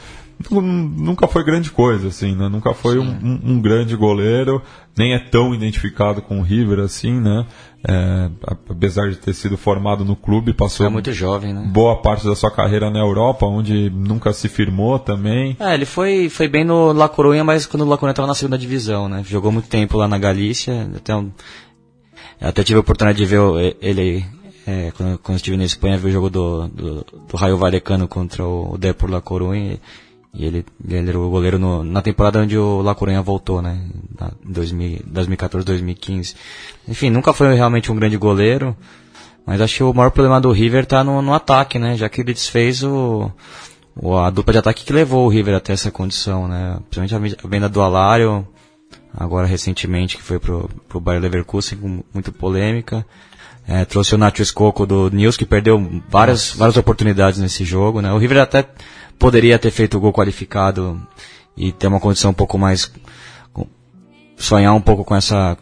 nunca 0.50 1.28
foi 1.28 1.44
grande 1.44 1.72
coisa, 1.72 2.08
assim, 2.08 2.36
né? 2.36 2.48
Nunca 2.50 2.74
foi 2.74 2.98
um, 2.98 3.10
um, 3.10 3.42
um, 3.44 3.62
grande 3.62 3.96
goleiro, 3.96 4.62
nem 4.98 5.14
é 5.14 5.20
tão 5.20 5.54
identificado 5.54 6.22
com 6.22 6.40
o 6.40 6.44
River, 6.44 6.80
assim, 6.80 7.20
né? 7.20 7.46
É, 7.88 8.30
apesar 8.70 9.10
de 9.10 9.18
ter 9.18 9.34
sido 9.34 9.58
formado 9.58 10.06
no 10.06 10.16
clube, 10.16 10.54
passou 10.54 10.86
é 10.86 10.90
muito 10.90 11.12
jovem, 11.12 11.52
né? 11.52 11.68
boa 11.74 12.00
parte 12.00 12.26
da 12.26 12.36
sua 12.36 12.52
carreira 12.52 12.92
na 12.92 13.00
Europa, 13.00 13.46
onde 13.46 13.90
nunca 13.90 14.32
se 14.34 14.48
firmou 14.48 15.00
também. 15.00 15.58
É, 15.60 15.74
ele 15.74 15.86
foi, 15.86 16.30
foi 16.30 16.48
bem 16.48 16.64
no 16.64 16.94
La 16.94 17.10
Coruña, 17.10 17.44
mas 17.44 17.66
quando 17.66 17.82
o 17.82 17.90
La 17.90 17.98
Coruña 17.98 18.12
estava 18.12 18.28
na 18.28 18.36
segunda 18.36 18.58
divisão, 18.58 19.10
né? 19.10 19.24
Jogou 19.28 19.52
muito 19.52 19.68
tempo 19.68 19.98
lá 19.98 20.08
na 20.08 20.18
Galícia, 20.18 20.90
até, 20.96 21.16
um, 21.16 21.32
até 22.40 22.64
tive 22.64 22.78
a 22.78 22.82
oportunidade 22.82 23.18
de 23.18 23.26
ver 23.26 23.78
ele 23.82 24.24
é, 24.66 24.92
quando, 24.96 25.18
quando 25.18 25.38
estive 25.38 25.58
na 25.58 25.64
Espanha, 25.64 25.98
vi 25.98 26.10
o 26.10 26.12
jogo 26.12 26.30
do, 26.30 26.68
do, 26.68 27.06
do 27.28 27.38
Raio 27.38 27.58
Vallecano 27.58 28.08
contra 28.08 28.46
o 28.46 28.78
Depor 28.78 29.10
La 29.10 29.22
Coruña. 29.22 29.74
E 29.74 29.80
ele, 30.34 30.66
ele 30.88 31.10
era 31.10 31.20
o 31.20 31.30
goleiro 31.30 31.60
no, 31.60 31.84
na 31.84 32.02
temporada 32.02 32.40
onde 32.40 32.58
o 32.58 32.82
La 32.82 32.96
Coruña 32.96 33.22
voltou, 33.22 33.62
né? 33.62 33.82
Em 33.84 35.00
2014, 35.06 35.66
2015. 35.66 36.36
Enfim, 36.88 37.10
nunca 37.10 37.34
foi 37.34 37.54
realmente 37.54 37.92
um 37.92 37.96
grande 37.96 38.18
goleiro. 38.18 38.76
Mas 39.46 39.60
acho 39.60 39.78
que 39.78 39.84
o 39.84 39.94
maior 39.94 40.12
problema 40.12 40.40
do 40.40 40.52
River 40.52 40.86
tá 40.86 41.04
no, 41.04 41.22
no 41.22 41.34
ataque, 41.34 41.78
né? 41.78 41.98
Já 41.98 42.08
que 42.08 42.22
ele 42.22 42.34
desfez 42.34 42.84
o, 42.84 43.30
o, 43.96 44.16
a 44.16 44.30
dupla 44.30 44.54
de 44.54 44.60
ataque 44.60 44.86
que 44.86 44.94
levou 44.94 45.26
o 45.26 45.30
River 45.30 45.56
até 45.56 45.74
essa 45.74 45.92
condição, 45.92 46.48
né? 46.48 46.80
Principalmente 46.90 47.38
a 47.44 47.48
venda 47.48 47.68
do 47.68 47.82
Alário, 47.82 48.48
agora 49.14 49.46
recentemente, 49.46 50.16
que 50.16 50.24
foi 50.24 50.40
pro, 50.40 50.70
pro 50.88 51.02
Bayer 51.02 51.22
Leverkusen, 51.22 51.78
com 51.78 52.04
muita 52.14 52.32
polêmica. 52.32 53.06
É, 53.68 53.86
trouxe 53.86 54.16
o 54.16 54.18
Nacho 54.18 54.42
Escoco 54.42 54.86
do 54.86 55.10
News, 55.10 55.38
que 55.38 55.46
perdeu 55.46 56.02
várias, 56.10 56.54
várias 56.54 56.78
oportunidades 56.78 57.40
nesse 57.40 57.64
jogo, 57.66 58.02
né? 58.02 58.12
O 58.14 58.18
River 58.18 58.40
até 58.40 58.66
poderia 59.22 59.60
ter 59.60 59.70
feito 59.70 59.98
o 59.98 60.00
gol 60.00 60.12
qualificado 60.12 61.00
e 61.56 61.72
ter 61.72 61.86
uma 61.86 62.00
condição 62.00 62.32
um 62.32 62.34
pouco 62.34 62.58
mais 62.58 62.92
sonhar 64.36 64.74
um 64.74 64.82
pouco 64.82 65.06
com 65.06 65.16
essa 65.16 65.56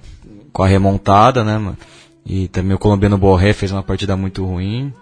com 0.54 0.64
a 0.64 0.68
remontada, 0.68 1.44
né? 1.44 1.76
E 2.26 2.48
também 2.48 2.74
o 2.74 2.80
colombiano 2.80 3.18
Borré 3.18 3.52
fez 3.52 3.74
uma 3.74 3.84
partida 3.84 4.16
muito 4.16 4.46
ruim. 4.46 4.94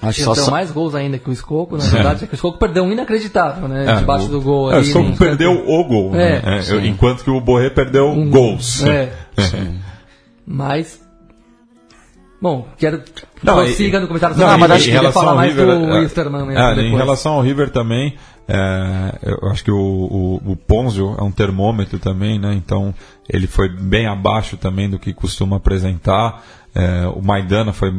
Acho 0.00 0.18
que 0.18 0.34
só 0.34 0.50
mais 0.50 0.70
gols 0.70 0.94
ainda 0.94 1.18
que 1.18 1.28
o 1.28 1.32
Escoco, 1.32 1.76
na 1.76 1.84
verdade, 1.84 2.24
é 2.24 2.26
que 2.26 2.32
o 2.32 2.36
Escoco 2.36 2.58
perdeu 2.58 2.84
um 2.84 2.92
inacreditável, 2.92 3.68
né? 3.68 3.84
É, 3.84 3.96
debaixo 3.96 4.26
o, 4.26 4.30
do 4.30 4.40
gol. 4.40 4.72
É, 4.72 4.78
o 4.78 4.80
Escoco 4.80 5.16
perdeu 5.18 5.52
o 5.52 5.84
gol, 5.84 6.14
é, 6.14 6.40
né? 6.40 6.60
É, 6.60 6.86
enquanto 6.86 7.22
que 7.22 7.30
o 7.30 7.38
Borré 7.38 7.68
perdeu 7.68 8.06
um, 8.06 8.30
gols. 8.30 8.82
É. 8.84 9.12
Mas 10.46 11.00
Bom, 12.40 12.68
quero 12.78 13.02
não, 13.42 13.54
prossiga 13.54 13.98
e, 13.98 14.00
no 14.00 14.06
comentário 14.06 14.36
não, 14.36 14.46
não, 14.46 14.58
mas 14.58 14.70
acho 14.70 14.84
que 14.84 14.96
ele 14.96 15.10
falar 15.10 15.34
mais 15.34 15.52
River, 15.52 15.78
do 15.78 15.92
é, 15.92 16.00
Wisterman 16.00 16.46
mesmo. 16.46 16.62
É, 16.62 16.80
em 16.82 16.96
relação 16.96 17.32
ao 17.34 17.42
River 17.42 17.70
também, 17.70 18.14
é, 18.46 19.18
eu 19.22 19.50
acho 19.50 19.64
que 19.64 19.70
o, 19.72 19.76
o, 19.76 20.52
o 20.52 20.56
Ponzio 20.56 21.16
é 21.18 21.22
um 21.22 21.32
termômetro 21.32 21.98
também, 21.98 22.38
né? 22.38 22.54
Então 22.54 22.94
ele 23.28 23.48
foi 23.48 23.68
bem 23.68 24.06
abaixo 24.06 24.56
também 24.56 24.88
do 24.88 24.98
que 25.00 25.12
costuma 25.12 25.56
apresentar. 25.56 26.44
É, 26.74 27.06
o 27.08 27.22
Maidana 27.22 27.72
foi 27.72 27.92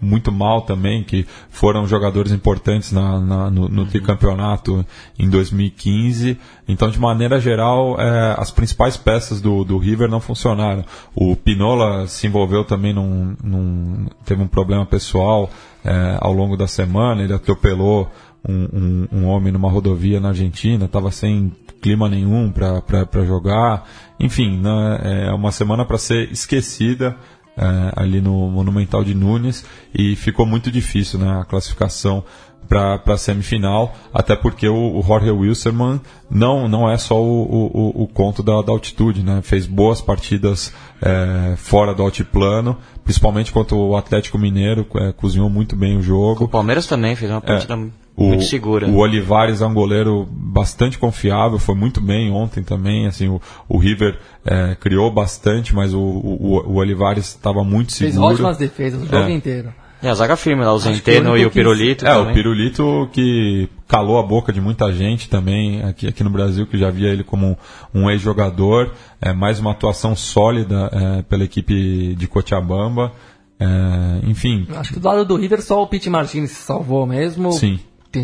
muito 0.00 0.30
mal 0.30 0.62
também, 0.62 1.02
que 1.02 1.26
foram 1.50 1.86
jogadores 1.86 2.32
importantes 2.32 2.92
na, 2.92 3.18
na, 3.18 3.50
no, 3.50 3.68
no 3.68 3.86
tricampeonato 3.86 4.84
em 5.18 5.28
2015. 5.28 6.38
Então, 6.66 6.90
de 6.90 6.98
maneira 6.98 7.40
geral, 7.40 7.98
é, 7.98 8.34
as 8.36 8.50
principais 8.50 8.96
peças 8.96 9.40
do, 9.40 9.64
do 9.64 9.78
River 9.78 10.10
não 10.10 10.20
funcionaram. 10.20 10.84
O 11.14 11.34
Pinola 11.36 12.06
se 12.06 12.26
envolveu 12.26 12.64
também 12.64 12.92
num. 12.92 13.34
num 13.42 14.06
teve 14.24 14.42
um 14.42 14.48
problema 14.48 14.84
pessoal 14.84 15.50
é, 15.84 16.18
ao 16.20 16.32
longo 16.32 16.56
da 16.56 16.66
semana, 16.66 17.22
ele 17.22 17.32
atropelou 17.32 18.10
um, 18.46 18.68
um, 18.72 19.08
um 19.20 19.26
homem 19.26 19.52
numa 19.52 19.70
rodovia 19.70 20.20
na 20.20 20.28
Argentina, 20.28 20.84
estava 20.84 21.10
sem 21.10 21.52
clima 21.80 22.08
nenhum 22.08 22.50
para 22.52 23.24
jogar. 23.24 23.88
Enfim, 24.18 24.58
né, 24.58 25.26
é 25.28 25.32
uma 25.32 25.52
semana 25.52 25.84
para 25.84 25.96
ser 25.96 26.30
esquecida 26.30 27.16
é, 27.58 27.92
ali 27.96 28.20
no 28.20 28.48
Monumental 28.48 29.02
de 29.02 29.14
Nunes 29.14 29.64
e 29.92 30.14
ficou 30.14 30.46
muito 30.46 30.70
difícil 30.70 31.18
né, 31.18 31.40
a 31.40 31.44
classificação 31.44 32.24
para 32.68 33.00
a 33.06 33.16
semifinal, 33.16 33.96
até 34.12 34.36
porque 34.36 34.68
o, 34.68 34.98
o 34.98 35.02
Jorge 35.02 35.30
Wilsermann 35.30 36.00
não, 36.30 36.68
não 36.68 36.88
é 36.88 36.98
só 36.98 37.20
o, 37.20 37.42
o, 37.42 38.02
o 38.02 38.06
conto 38.06 38.42
da, 38.42 38.60
da, 38.60 38.70
altitude, 38.70 39.22
né? 39.22 39.40
fez 39.42 39.66
boas 39.66 40.02
partidas 40.02 40.72
é, 41.00 41.54
fora 41.56 41.94
do 41.94 42.02
altiplano, 42.02 42.76
principalmente 43.02 43.50
contra 43.52 43.74
o 43.74 43.96
Atlético 43.96 44.38
Mineiro, 44.38 44.86
é, 44.96 45.12
cozinhou 45.12 45.48
muito 45.48 45.74
bem 45.74 45.96
o 45.96 46.02
jogo. 46.02 46.44
O 46.44 46.48
Palmeiras 46.48 46.86
também 46.86 47.16
fez 47.16 47.30
uma 47.30 47.40
partida 47.40 47.72
é, 47.72 47.86
o, 48.14 48.24
muito 48.28 48.44
segura. 48.44 48.86
O 48.86 48.96
Olivares 48.96 49.62
é 49.62 49.66
um 49.66 49.72
goleiro 49.72 50.28
bastante 50.30 50.98
confiável, 50.98 51.58
foi 51.58 51.74
muito 51.74 52.02
bem 52.02 52.30
ontem 52.30 52.62
também. 52.62 53.06
Assim, 53.06 53.28
o, 53.28 53.40
o 53.66 53.78
River 53.78 54.18
é, 54.44 54.74
criou 54.74 55.10
bastante, 55.10 55.74
mas 55.74 55.94
o, 55.94 56.00
o, 56.00 56.62
o 56.66 56.74
Olivares 56.74 57.28
estava 57.28 57.64
muito 57.64 57.92
seguro. 57.92 58.18
Fez 58.18 58.32
ótimas 58.32 58.58
defesas 58.58 59.02
o 59.02 59.06
jogo 59.06 59.16
é. 59.16 59.32
inteiro. 59.32 59.72
É, 60.02 60.08
a 60.10 60.14
zaga 60.14 60.36
firme 60.36 60.64
lá, 60.64 60.72
o 60.72 60.78
Zenteno 60.78 61.36
e 61.36 61.44
o 61.44 61.50
Pirulito. 61.50 62.06
É, 62.06 62.14
também. 62.14 62.30
o 62.30 62.34
Pirulito 62.34 63.08
que 63.12 63.68
calou 63.88 64.18
a 64.18 64.22
boca 64.22 64.52
de 64.52 64.60
muita 64.60 64.92
gente 64.92 65.28
também 65.28 65.82
aqui, 65.82 66.06
aqui 66.06 66.22
no 66.22 66.30
Brasil, 66.30 66.66
que 66.66 66.78
já 66.78 66.90
via 66.90 67.08
ele 67.08 67.24
como 67.24 67.56
um, 67.92 68.02
um 68.02 68.10
ex-jogador. 68.10 68.92
É, 69.20 69.32
mais 69.32 69.58
uma 69.58 69.72
atuação 69.72 70.14
sólida 70.14 70.90
é, 70.92 71.22
pela 71.22 71.42
equipe 71.42 72.14
de 72.14 72.28
Cochabamba. 72.28 73.12
É, 73.58 74.28
enfim. 74.28 74.68
Acho 74.76 74.92
que 74.92 75.00
do 75.00 75.08
lado 75.08 75.24
do 75.24 75.36
River 75.36 75.60
só 75.62 75.82
o 75.82 75.86
Pete 75.86 76.08
Martins 76.08 76.50
se 76.50 76.62
salvou 76.62 77.04
mesmo. 77.06 77.52
Sim. 77.52 77.80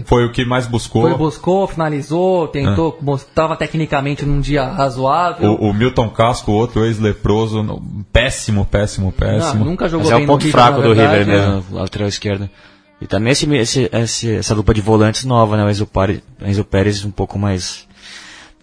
Foi 0.07 0.25
o 0.25 0.33
que 0.33 0.45
mais 0.45 0.67
buscou. 0.67 1.03
Foi, 1.03 1.15
buscou, 1.15 1.67
finalizou, 1.67 2.49
tentou, 2.49 2.99
estava 3.15 3.55
tecnicamente 3.55 4.25
num 4.25 4.41
dia 4.41 4.65
razoável. 4.65 5.53
O, 5.53 5.71
o 5.71 5.75
Milton 5.75 6.09
Casco, 6.09 6.53
outro 6.53 6.85
ex-leproso, 6.87 7.83
péssimo, 8.11 8.65
péssimo, 8.65 9.13
péssimo. 9.13 9.65
Não, 9.65 9.73
nunca 9.73 9.89
jogou 9.89 10.07
Mas 10.07 10.15
bem 10.15 10.23
é 10.23 10.25
o 10.25 10.27
ponto 10.27 10.49
fraco 10.49 10.81
do 10.81 10.93
River 10.95 11.27
mesmo, 11.27 11.65
é. 11.73 11.81
lateral 11.81 12.09
esquerdo. 12.09 12.49
E 13.01 13.07
também 13.07 13.33
esse, 13.33 13.53
esse, 13.55 13.91
esse, 13.93 14.37
essa 14.37 14.55
dupla 14.55 14.73
de 14.73 14.81
volantes 14.81 15.25
nova, 15.25 15.57
né? 15.57 15.65
O 15.65 15.69
Enzo 15.69 15.87
Pérez, 15.87 16.23
Enzo 16.41 16.65
Pérez 16.65 17.05
um 17.05 17.11
pouco 17.11 17.39
mais 17.39 17.87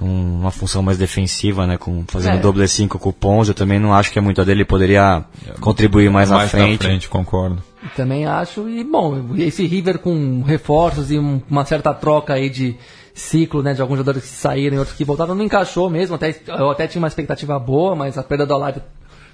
uma 0.05 0.51
função 0.51 0.81
mais 0.81 0.97
defensiva, 0.97 1.67
né, 1.67 1.77
com 1.77 2.03
fazendo 2.07 2.37
é. 2.37 2.39
doble 2.39 2.67
5 2.67 2.97
com 2.97 3.09
o 3.09 3.13
Pons, 3.13 3.47
eu 3.47 3.53
também 3.53 3.79
não 3.79 3.93
acho 3.93 4.11
que 4.11 4.17
é 4.17 4.21
muito 4.21 4.41
a 4.41 4.43
dele, 4.43 4.65
poderia 4.65 5.23
contribuir 5.59 6.09
mais, 6.09 6.29
mais 6.29 6.43
na 6.43 6.47
frente. 6.47 6.83
frente, 6.83 7.09
concordo. 7.09 7.61
Também 7.95 8.25
acho, 8.25 8.67
e 8.67 8.83
bom, 8.83 9.35
esse 9.37 9.65
River 9.65 9.99
com 9.99 10.41
reforços 10.41 11.11
e 11.11 11.19
um, 11.19 11.41
uma 11.49 11.65
certa 11.65 11.93
troca 11.93 12.33
aí 12.33 12.49
de 12.49 12.75
ciclo, 13.13 13.61
né, 13.61 13.73
de 13.73 13.81
alguns 13.81 13.97
jogadores 13.97 14.23
que 14.23 14.35
saíram 14.35 14.75
e 14.75 14.79
outros 14.79 14.97
que 14.97 15.05
voltaram, 15.05 15.35
não 15.35 15.45
encaixou 15.45 15.89
mesmo, 15.89 16.15
até, 16.15 16.35
eu 16.47 16.71
até 16.71 16.87
tinha 16.87 17.01
uma 17.01 17.07
expectativa 17.07 17.57
boa, 17.59 17.95
mas 17.95 18.17
a 18.17 18.23
perda 18.23 18.45
do 18.45 18.53
Alário 18.53 18.81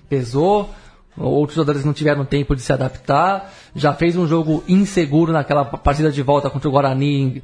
pesou, 0.09 0.69
outros 1.17 1.55
jogadores 1.55 1.85
não 1.85 1.93
tiveram 1.93 2.25
tempo 2.25 2.55
de 2.55 2.61
se 2.61 2.73
adaptar, 2.73 3.53
já 3.75 3.93
fez 3.93 4.15
um 4.15 4.27
jogo 4.27 4.63
inseguro 4.67 5.31
naquela 5.31 5.63
partida 5.65 6.11
de 6.11 6.21
volta 6.21 6.49
contra 6.49 6.67
o 6.67 6.71
Guarani 6.71 7.41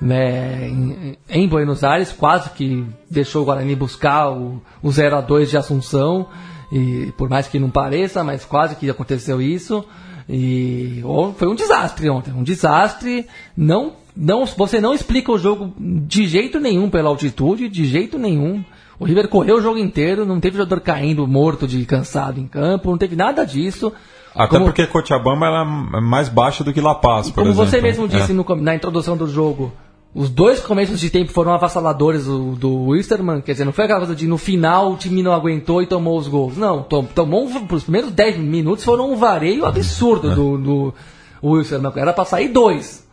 né, 0.00 0.68
em, 0.68 1.16
em, 1.28 1.48
Buenos 1.48 1.84
Aires, 1.84 2.12
quase 2.12 2.50
que 2.50 2.84
deixou 3.10 3.42
o 3.42 3.44
Guarani 3.44 3.74
buscar 3.74 4.30
o, 4.30 4.62
o 4.82 4.90
0 4.90 5.16
a 5.16 5.20
2 5.20 5.50
de 5.50 5.56
Assunção, 5.56 6.28
e 6.72 7.12
por 7.16 7.28
mais 7.28 7.46
que 7.46 7.58
não 7.58 7.70
pareça, 7.70 8.24
mas 8.24 8.44
quase 8.44 8.76
que 8.76 8.90
aconteceu 8.90 9.40
isso. 9.40 9.84
E 10.28 11.02
foi 11.36 11.48
um 11.48 11.54
desastre 11.54 12.08
ontem, 12.08 12.32
um 12.32 12.42
desastre. 12.42 13.26
Não, 13.56 13.92
não, 14.16 14.46
você 14.46 14.80
não 14.80 14.94
explica 14.94 15.30
o 15.30 15.38
jogo 15.38 15.72
de 15.78 16.26
jeito 16.26 16.58
nenhum 16.58 16.88
pela 16.88 17.10
altitude, 17.10 17.68
de 17.68 17.84
jeito 17.84 18.18
nenhum. 18.18 18.64
O 18.98 19.04
River 19.04 19.28
correu 19.28 19.56
o 19.56 19.60
jogo 19.60 19.78
inteiro, 19.78 20.24
não 20.24 20.40
teve 20.40 20.56
jogador 20.56 20.80
caindo 20.80 21.26
morto 21.26 21.66
de 21.66 21.84
cansado 21.84 22.40
em 22.40 22.46
campo, 22.46 22.90
não 22.90 22.98
teve 22.98 23.16
nada 23.16 23.44
disso. 23.44 23.92
Até 24.34 24.58
como, 24.58 24.64
porque 24.64 24.86
Cochabamba 24.86 25.46
é 25.46 26.00
mais 26.00 26.28
baixa 26.28 26.64
do 26.64 26.72
que 26.72 26.80
La 26.80 26.94
Paz, 26.94 27.30
por 27.30 27.42
como 27.42 27.50
exemplo. 27.50 27.70
você 27.70 27.80
mesmo 27.80 28.08
disse 28.08 28.32
é. 28.32 28.34
no, 28.34 28.44
na 28.56 28.74
introdução 28.74 29.16
do 29.16 29.28
jogo, 29.28 29.72
os 30.14 30.30
dois 30.30 30.60
começos 30.60 31.00
de 31.00 31.10
tempo 31.10 31.32
foram 31.32 31.52
avassaladores 31.52 32.26
do, 32.26 32.52
do 32.52 32.90
Wisterman, 32.90 33.40
quer 33.40 33.52
dizer, 33.52 33.64
não 33.64 33.72
foi 33.72 33.84
aquela 33.84 33.98
coisa 33.98 34.14
de 34.14 34.28
no 34.28 34.38
final 34.38 34.92
o 34.92 34.96
time 34.96 35.24
não 35.24 35.32
aguentou 35.32 35.82
e 35.82 35.86
tomou 35.86 36.16
os 36.16 36.28
gols. 36.28 36.56
Não, 36.56 36.84
tomou 36.84 37.44
um, 37.44 37.74
os 37.74 37.82
primeiros 37.82 38.12
10 38.12 38.38
minutos 38.38 38.84
foram 38.84 39.12
um 39.12 39.16
vareio 39.16 39.66
absurdo 39.66 40.32
do, 40.32 40.58
do 40.58 40.94
Wisterman. 41.42 41.92
Era 41.96 42.12
para 42.12 42.24
sair 42.24 42.48
dois. 42.48 43.04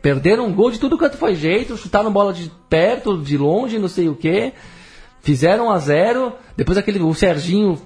perderam 0.00 0.46
um 0.46 0.52
gol 0.54 0.70
de 0.70 0.80
tudo 0.80 0.96
quanto 0.96 1.18
foi 1.18 1.34
jeito, 1.34 1.76
chutaram 1.76 2.10
bola 2.10 2.32
de 2.32 2.50
perto, 2.70 3.18
de 3.18 3.36
longe, 3.36 3.78
não 3.78 3.88
sei 3.88 4.08
o 4.08 4.14
que. 4.14 4.52
Fizeram 5.20 5.66
1 5.66 5.70
a 5.70 5.78
0 5.78 6.32
Depois 6.56 6.78
aquele, 6.78 6.98
o 7.00 7.12
Serginho 7.12 7.78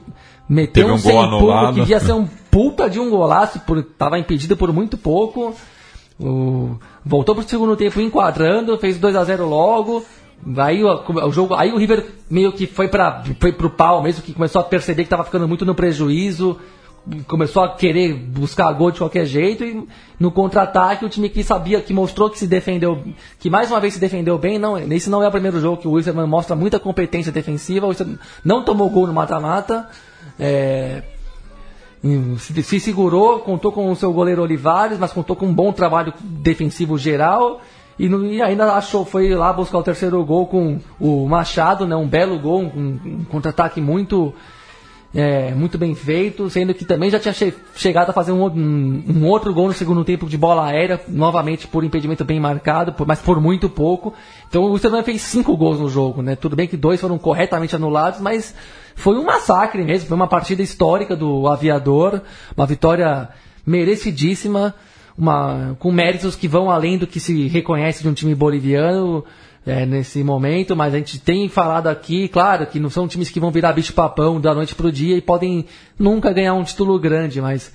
meteu 0.49 0.85
Teve 0.85 0.93
um 0.93 0.95
um 0.95 0.99
sem 0.99 1.13
gol 1.13 1.23
anulado. 1.23 1.75
que 1.75 1.81
devia 1.81 1.99
ser 1.99 2.13
um 2.13 2.29
puta 2.51 2.89
de 2.89 3.01
um 3.01 3.11
golaço, 3.11 3.59
por, 3.67 3.83
tava 3.83 4.17
impedido 4.17 4.57
por 4.57 4.73
muito 4.73 4.97
pouco. 4.97 5.57
O, 6.21 6.77
voltou 7.05 7.35
pro 7.35 7.49
segundo 7.49 7.77
tempo 7.77 8.01
enquadrando, 8.01 8.79
fez 8.79 8.99
2 8.99 9.17
a 9.17 9.25
0 9.25 9.49
logo. 9.49 10.05
Aí 10.59 10.85
o, 10.85 11.27
o 11.27 11.33
jogo, 11.33 11.55
aí 11.55 11.73
o 11.73 11.79
River 11.79 12.07
meio 12.29 12.53
que 12.53 12.67
foi 12.67 12.89
para 12.89 13.25
foi 13.41 13.53
pro 13.53 13.71
pau 13.71 14.03
mesmo, 14.03 14.23
que 14.23 14.33
começou 14.33 14.61
a 14.61 14.65
perceber 14.65 15.03
que 15.03 15.07
estava 15.07 15.25
ficando 15.25 15.49
muito 15.49 15.65
no 15.65 15.75
prejuízo, 15.75 16.59
começou 17.27 17.63
a 17.63 17.75
querer 17.75 18.15
buscar 18.15 18.73
gol 18.73 18.91
de 18.91 18.99
qualquer 18.99 19.27
jeito 19.27 19.65
e 19.65 19.87
no 20.19 20.31
contra-ataque 20.31 21.05
o 21.05 21.09
time 21.09 21.29
que 21.29 21.43
sabia, 21.43 21.81
que 21.81 21.93
mostrou 21.93 22.31
que 22.31 22.39
se 22.39 22.47
defendeu, 22.47 23.03
que 23.39 23.51
mais 23.51 23.71
uma 23.71 23.81
vez 23.81 23.95
se 23.95 24.01
defendeu 24.01 24.39
bem, 24.39 24.59
não, 24.59 24.79
esse 24.79 25.11
não 25.11 25.23
é 25.23 25.29
o 25.29 25.31
primeiro 25.31 25.61
jogo 25.61 25.77
que 25.77 25.89
o 25.89 25.93
Wilson 25.93 26.27
mostra 26.27 26.57
muita 26.57 26.79
competência 26.79 27.31
defensiva, 27.31 27.87
o 27.87 27.91
Wilson 27.91 28.17
não 28.45 28.65
tomou 28.65 28.89
gol 28.89 29.07
no 29.07 29.13
mata-mata, 29.13 29.89
é, 30.39 31.03
se, 32.39 32.63
se 32.63 32.81
segurou, 32.81 33.39
contou 33.41 33.73
com 33.73 33.91
o 33.91 33.97
seu 33.97 34.13
goleiro 34.13 34.43
Olivares, 34.43 34.99
mas 34.99 35.13
contou 35.13 35.35
com 35.35 35.47
um 35.47 35.55
bom 35.55 35.73
trabalho 35.73 36.13
defensivo 36.21 36.99
geral. 36.99 37.61
E, 37.99 38.09
no- 38.09 38.27
e 38.27 38.43
ainda 38.43 38.73
achou, 38.75 39.05
foi 39.05 39.35
lá 39.35 39.53
buscar 39.53 39.79
o 39.79 39.83
terceiro 39.83 40.23
gol 40.25 40.47
com 40.47 40.79
o 41.01 41.27
Machado, 41.29 41.87
né, 41.87 41.95
um 41.95 42.07
belo 42.09 42.39
gol, 42.39 42.61
um, 42.63 42.99
um 43.05 43.25
contra-ataque 43.31 43.81
muito, 43.81 44.35
é, 45.15 45.55
muito 45.55 45.79
bem 45.79 45.95
feito, 45.95 46.51
sendo 46.51 46.75
que 46.75 46.85
também 46.85 47.09
já 47.09 47.21
tinha 47.21 47.33
che- 47.33 47.55
chegado 47.77 48.11
a 48.11 48.13
fazer 48.13 48.33
um, 48.33 48.45
um- 48.47 49.05
um 49.09 49.27
outro 49.29 49.55
gol 49.55 49.69
no 49.69 49.73
segundo 49.73 50.05
tempo 50.05 50.27
de 50.29 50.37
bola 50.37 50.67
aérea, 50.67 51.01
novamente 51.07 51.69
por 51.69 51.85
impedimento 51.85 52.25
bem 52.25 52.41
marcado, 52.41 52.93
por- 52.93 53.07
mas 53.07 53.21
por 53.21 53.41
muito 53.41 53.69
pouco. 53.69 54.13
Então 54.49 54.65
o 54.65 54.73
Wilstermann 54.73 55.05
fez 55.05 55.23
cinco 55.23 55.57
gols 55.57 55.79
no 55.79 55.89
jogo, 55.89 56.21
né? 56.21 56.35
Tudo 56.35 56.57
bem 56.57 56.67
que 56.67 56.77
dois 56.77 57.01
foram 57.01 57.17
corretamente 57.17 57.77
anulados, 57.77 58.21
mas 58.21 58.55
foi 58.97 59.17
um 59.17 59.25
massacre 59.25 59.85
mesmo, 59.85 60.09
foi 60.09 60.17
uma 60.17 60.27
partida 60.27 60.63
histórica 60.63 61.15
do 61.15 61.47
aviador, 61.47 62.21
uma 62.57 62.67
vitória 62.67 63.29
merecidíssima, 63.67 64.75
uma, 65.17 65.77
com 65.79 65.93
méritos 65.93 66.35
que 66.35 66.49
vão 66.49 66.71
além 66.71 66.99
do 66.99 67.07
que 67.07 67.21
se 67.21 67.47
reconhece 67.47 68.03
de 68.03 68.09
um 68.09 68.15
time 68.15 68.35
boliviano 68.35 69.25
é, 69.67 69.87
nesse 69.87 70.23
momento, 70.23 70.77
mas 70.77 70.93
a 70.95 70.99
gente 70.99 71.19
tem 71.19 71.49
falado 71.49 71.87
aqui, 71.87 72.29
claro, 72.29 72.67
que 72.67 72.79
não 72.79 72.91
são 72.91 73.09
times 73.09 73.31
que 73.31 73.41
vão 73.41 73.51
virar 73.51 73.73
bicho-papão 73.73 74.41
da 74.41 74.55
noite 74.55 74.75
pro 74.75 74.93
dia 74.93 75.17
e 75.17 75.23
podem 75.23 75.65
nunca 75.99 76.33
ganhar 76.33 76.55
um 76.55 76.65
título 76.65 76.99
grande, 76.99 77.41
mas 77.41 77.73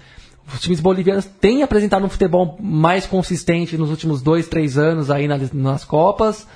os 0.53 0.59
times 0.59 0.79
bolivianos 0.79 1.25
têm 1.25 1.63
apresentado 1.63 2.05
um 2.05 2.09
futebol 2.09 2.57
mais 2.59 3.05
consistente 3.05 3.77
nos 3.77 3.89
últimos 3.89 4.21
dois, 4.21 4.47
três 4.47 4.77
anos 4.77 5.09
aí 5.09 5.27
nas, 5.27 5.51
nas 5.51 5.83
Copas. 5.83 6.47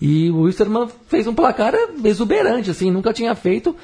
E 0.00 0.30
o 0.30 0.42
Wilstermann 0.42 0.88
fez 1.08 1.26
um 1.26 1.34
placar 1.34 1.74
exuberante, 2.04 2.70
assim, 2.70 2.90
nunca 2.90 3.12
tinha 3.12 3.34
feito. 3.34 3.74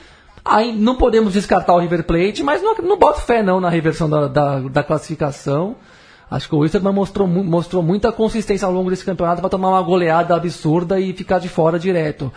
Aí 0.44 0.72
não 0.72 0.96
podemos 0.96 1.32
descartar 1.32 1.74
o 1.74 1.80
River 1.80 2.04
Plate, 2.04 2.42
mas 2.42 2.62
não, 2.62 2.76
não 2.76 2.98
boto 2.98 3.20
fé 3.20 3.42
não 3.42 3.60
na 3.60 3.68
reversão 3.68 4.08
da, 4.08 4.28
da, 4.28 4.60
da 4.60 4.82
classificação. 4.82 5.74
Acho 6.34 6.48
que 6.48 6.54
o 6.54 6.58
Wilstermann 6.58 6.92
mostrou, 6.94 7.28
mostrou 7.28 7.82
muita 7.82 8.10
consistência 8.10 8.66
ao 8.66 8.72
longo 8.72 8.90
desse 8.90 9.04
campeonato 9.04 9.40
para 9.40 9.48
tomar 9.50 9.68
uma 9.68 9.82
goleada 9.82 10.34
absurda 10.34 10.98
e 10.98 11.12
ficar 11.12 11.38
de 11.38 11.48
fora 11.48 11.78
direto. 11.78 12.32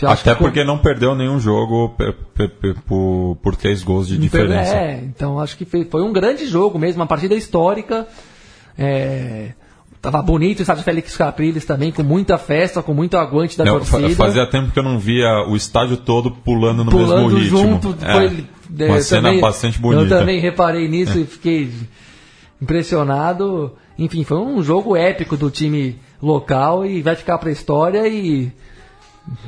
Eu 0.00 0.08
Até 0.10 0.34
com- 0.34 0.44
porque 0.44 0.62
não 0.64 0.78
perdeu 0.78 1.14
nenhum 1.14 1.38
jogo 1.40 1.94
por, 2.86 3.36
por 3.42 3.56
três 3.56 3.82
gols 3.82 4.08
de 4.08 4.16
diferença. 4.18 4.74
É, 4.74 5.00
então 5.04 5.38
acho 5.40 5.56
que 5.56 5.64
foi, 5.64 5.86
um 6.02 6.12
grande 6.12 6.46
jogo 6.46 6.78
mesmo, 6.78 7.00
uma 7.00 7.06
partida 7.06 7.34
histórica. 7.34 8.06
É, 8.78 9.52
tava 10.00 10.20
bonito 10.22 10.58
o 10.58 10.62
estádio 10.62 10.82
Félix 10.84 11.16
Capriles 11.16 11.64
também, 11.64 11.90
com 11.90 12.02
muita 12.02 12.36
festa, 12.38 12.82
com 12.82 12.92
muito 12.94 13.16
aguante 13.16 13.56
da 13.56 13.64
fa- 13.64 13.72
torcida. 13.72 14.10
fazia 14.10 14.46
tempo 14.46 14.70
que 14.70 14.78
eu 14.78 14.82
não 14.82 14.98
via 14.98 15.44
o 15.48 15.56
estádio 15.56 15.96
todo 15.96 16.30
pulando 16.30 16.84
no 16.84 16.90
pulando 16.90 17.34
mesmo 17.34 17.38
ritmo. 17.38 17.58
junto. 17.58 17.96
É, 18.02 18.12
Foi, 18.12 18.26
é, 18.78 18.84
uma 18.88 18.96
eu 18.98 19.02
cena 19.02 19.22
também- 19.28 19.40
bastante 19.40 19.78
bonita. 19.78 20.02
É. 20.02 20.16
Eu 20.16 20.20
também 20.20 20.40
reparei 20.40 20.88
nisso 20.88 21.18
e 21.18 21.24
fiquei 21.24 21.70
impressionado. 22.60 23.72
Enfim, 23.98 24.24
foi 24.24 24.38
um 24.38 24.62
jogo 24.62 24.96
épico 24.96 25.36
do 25.36 25.50
time 25.50 25.98
local 26.22 26.84
e 26.84 27.02
vai 27.02 27.16
ficar 27.16 27.38
pra 27.38 27.50
história 27.50 28.06
e. 28.06 28.50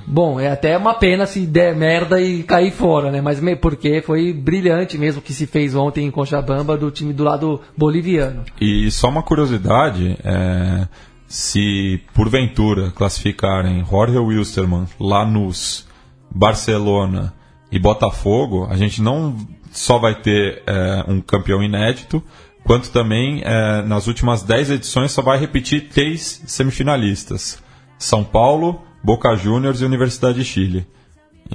Bom, 0.05 0.41
é 0.41 0.51
até 0.51 0.77
uma 0.77 0.95
pena 0.95 1.25
se 1.25 1.47
der 1.47 1.77
merda 1.77 2.21
e 2.21 2.43
cair 2.43 2.73
fora, 2.73 3.13
né? 3.13 3.21
Mas 3.21 3.41
porque 3.61 4.03
foi 4.03 4.33
brilhante 4.33 4.99
mesmo 4.99 5.23
que 5.23 5.33
se 5.33 5.47
fez 5.47 5.73
ontem 5.77 6.05
em 6.05 6.11
Cochabamba 6.11 6.77
do 6.77 6.91
time 6.91 7.13
do 7.13 7.23
lado 7.23 7.61
boliviano. 7.77 8.43
E 8.61 8.91
só 8.91 9.09
uma 9.09 9.23
curiosidade, 9.23 10.19
é, 10.25 10.89
se 11.29 12.01
porventura 12.13 12.91
classificarem 12.91 13.85
Jorge 13.85 14.19
Wilstermann, 14.19 14.87
Lanús, 14.99 15.87
Barcelona 16.29 17.33
e 17.71 17.79
Botafogo, 17.79 18.67
a 18.69 18.77
gente 18.77 19.01
não 19.01 19.37
só 19.71 19.99
vai 19.99 20.15
ter 20.15 20.63
é, 20.67 21.05
um 21.07 21.21
campeão 21.21 21.63
inédito, 21.63 22.23
quanto 22.69 22.91
também 22.91 23.43
é, 23.45 23.83
nas 23.83 24.07
últimas 24.07 24.43
10 24.45 24.71
edições 24.71 25.11
só 25.11 25.23
vai 25.23 25.39
repetir 25.39 25.89
três 25.89 26.41
semifinalistas: 26.47 27.61
São 27.99 28.23
Paulo, 28.23 28.83
Boca 29.03 29.35
Juniors 29.35 29.81
e 29.81 29.85
Universidade 29.85 30.39
de 30.39 30.45
Chile. 30.45 30.87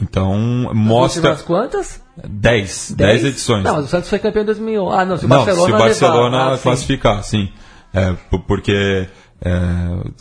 Então 0.02 0.36
mostra 0.74 1.30
Últimas 1.30 1.42
quantas? 1.44 2.02
10, 2.28 2.96
10 2.98 3.26
edições. 3.26 3.64
Não, 3.64 3.76
mas 3.76 3.86
o 3.86 3.88
Santos 3.88 4.10
foi 4.10 4.18
campeão 4.20 4.42
em 4.42 4.46
2001. 4.48 4.90
Ah, 4.92 5.06
não, 5.06 5.18
se 5.18 5.26
o 5.26 5.28
Não, 5.30 5.38
Barcelona, 5.38 5.70
se 5.70 5.74
o 5.76 5.78
Barcelona 5.78 6.38
levar, 6.38 6.52
ah, 6.54 6.58
sim. 6.58 6.64
classificar, 6.64 7.24
sim. 7.24 7.50
É, 7.94 8.12
p- 8.14 8.40
porque 8.48 9.08
é, 9.40 9.52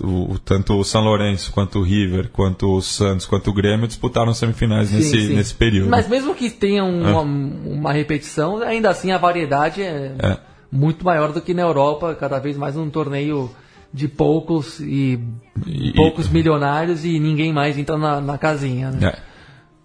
o, 0.03 0.39
tanto 0.39 0.75
o 0.79 0.85
São 0.85 1.03
Lourenço, 1.03 1.51
quanto 1.53 1.79
o 1.79 1.83
River, 1.83 2.29
quanto 2.31 2.71
o 2.71 2.83
Santos, 2.83 3.25
quanto 3.25 3.49
o 3.49 3.53
Grêmio 3.55 3.87
disputaram 3.87 4.35
semifinais 4.35 4.89
Sim, 4.89 4.97
nesse, 4.97 5.11
sim. 5.29 5.35
nesse 5.35 5.55
período. 5.55 5.89
Mas 5.89 6.07
mesmo 6.07 6.35
que 6.35 6.51
tenha 6.51 6.85
um- 6.85 7.03
uma, 7.09 7.21
uma 7.23 7.93
repetição, 7.95 8.59
ainda 8.63 8.91
assim 8.91 9.11
a 9.11 9.17
variedade 9.17 9.81
é, 9.83 10.15
É. 10.19 10.39
muito 10.73 11.05
maior 11.05 11.33
do 11.33 11.41
que 11.43 11.53
na 11.53 11.63
Europa, 11.63 12.15
cada 12.15 12.39
vez 12.39 12.57
mais 12.57 12.77
um 12.77 12.89
torneio 12.89 13.51
de 13.93 14.09
poucos 14.09 14.81
e, 14.81 15.21
E- 15.67 15.93
poucos 15.93 16.29
milionários 16.29 17.05
e 17.05 17.19
ninguém 17.19 17.53
mais 17.53 17.77
entra 17.77 17.99
na, 17.99 18.21
na 18.23 18.39
casinha. 18.39 18.91
Né? 18.91 19.13
É. 19.13 19.33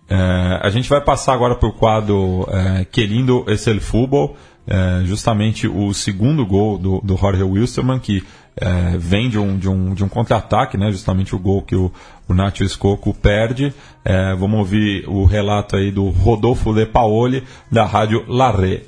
É, 0.10 0.60
a 0.64 0.70
gente 0.70 0.88
vai 0.88 1.02
passar 1.02 1.34
agora 1.34 1.56
para 1.56 1.68
o 1.68 1.74
quadro 1.74 2.48
é, 2.50 2.86
Que 2.86 3.06
Lindo 3.06 3.44
es 3.50 3.68
el 3.68 3.82
Fútbol, 3.82 4.38
é, 4.66 5.02
justamente 5.04 5.68
o 5.68 5.94
segundo 5.94 6.46
gol 6.46 6.78
do, 6.78 7.02
do 7.02 7.18
Jorge 7.18 7.44
Wilstermann, 7.44 8.00
que 8.00 8.24
é, 8.56 8.98
vem 8.98 9.30
de 9.30 9.38
um, 9.38 9.58
de 9.58 9.68
um, 9.68 9.94
de 9.94 10.06
um 10.06 10.08
contra-ataque, 10.08 10.78
né, 10.78 10.90
justamente 10.92 11.36
o 11.36 11.40
gol 11.40 11.62
que 11.62 11.76
o, 11.76 11.92
o 12.28 12.34
Nacho 12.34 12.64
Escoco 12.64 13.14
perde. 13.14 13.74
É, 14.06 14.34
vamos 14.36 14.60
ouvir 14.60 15.04
o 15.10 15.26
relato 15.26 15.76
aí 15.76 15.92
do 15.92 16.08
Rodolfo 16.10 16.74
De 16.74 16.86
Paoli, 16.86 17.44
da 17.70 17.86
rádio 17.86 18.24
Larre. 18.30 18.84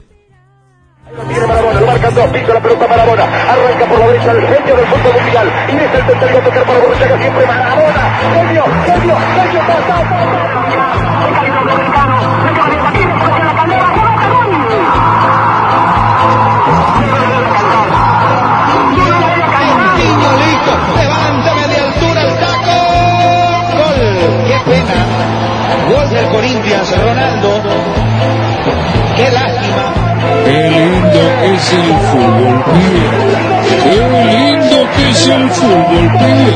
Tiene 1.09 1.47
Maradona, 1.47 1.79
lo 1.79 1.87
marcan 1.87 2.13
dos, 2.13 2.27
pisa 2.27 2.53
la 2.53 2.59
pelota 2.59 2.87
Maradona, 2.87 3.23
arranca 3.23 3.85
por 3.87 3.99
la 3.99 4.07
derecha 4.07 4.31
el 4.31 4.41
genio 4.41 4.75
del 4.75 4.85
fútbol 4.85 5.13
mundial, 5.21 5.51
ingresa 5.67 5.97
el 5.97 6.05
tercero 6.05 6.39
tocar 6.39 6.63
para 6.63 6.79
Borruchaga, 6.79 7.17
siempre 7.17 7.45
Maradona, 7.47 8.19
genio, 8.31 8.63
genio, 8.85 9.17
genio. 9.33 9.61
Niño 19.97 20.31
listo, 20.37 20.73
levántame 20.95 21.67
de 21.67 21.77
altura 21.77 22.21
el 22.21 22.33
taco. 22.37 22.75
Gol, 23.73 23.97
qué 24.47 24.57
pena. 24.69 24.97
Gol 25.89 26.09
del 26.09 26.27
Corinthians, 26.29 26.89
Ronaldo. 27.01 27.38
Es 31.59 31.73
el 31.73 31.93
fútbol. 32.09 32.57
Qué 33.83 33.97
lindo 34.31 34.77
que 34.95 35.09
es 35.09 35.27
el 35.27 35.49
fútbol, 35.49 36.05
pibe. 36.19 36.53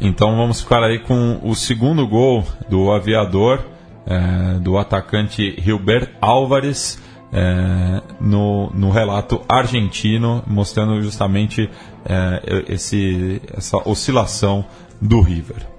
Então 0.00 0.36
vamos 0.36 0.60
ficar 0.60 0.82
aí 0.82 0.98
com 0.98 1.40
o 1.42 1.54
segundo 1.54 2.06
gol 2.06 2.44
do 2.68 2.92
aviador, 2.92 3.60
é, 4.06 4.58
do 4.58 4.76
atacante 4.76 5.56
Gilbert 5.60 6.10
Álvares, 6.20 7.00
é, 7.32 8.02
no, 8.20 8.70
no 8.74 8.90
relato 8.90 9.40
argentino, 9.48 10.42
mostrando 10.46 11.00
justamente 11.00 11.70
é, 12.04 12.64
esse, 12.68 13.40
essa 13.56 13.78
oscilação 13.88 14.64
do 15.00 15.20
River. 15.20 15.71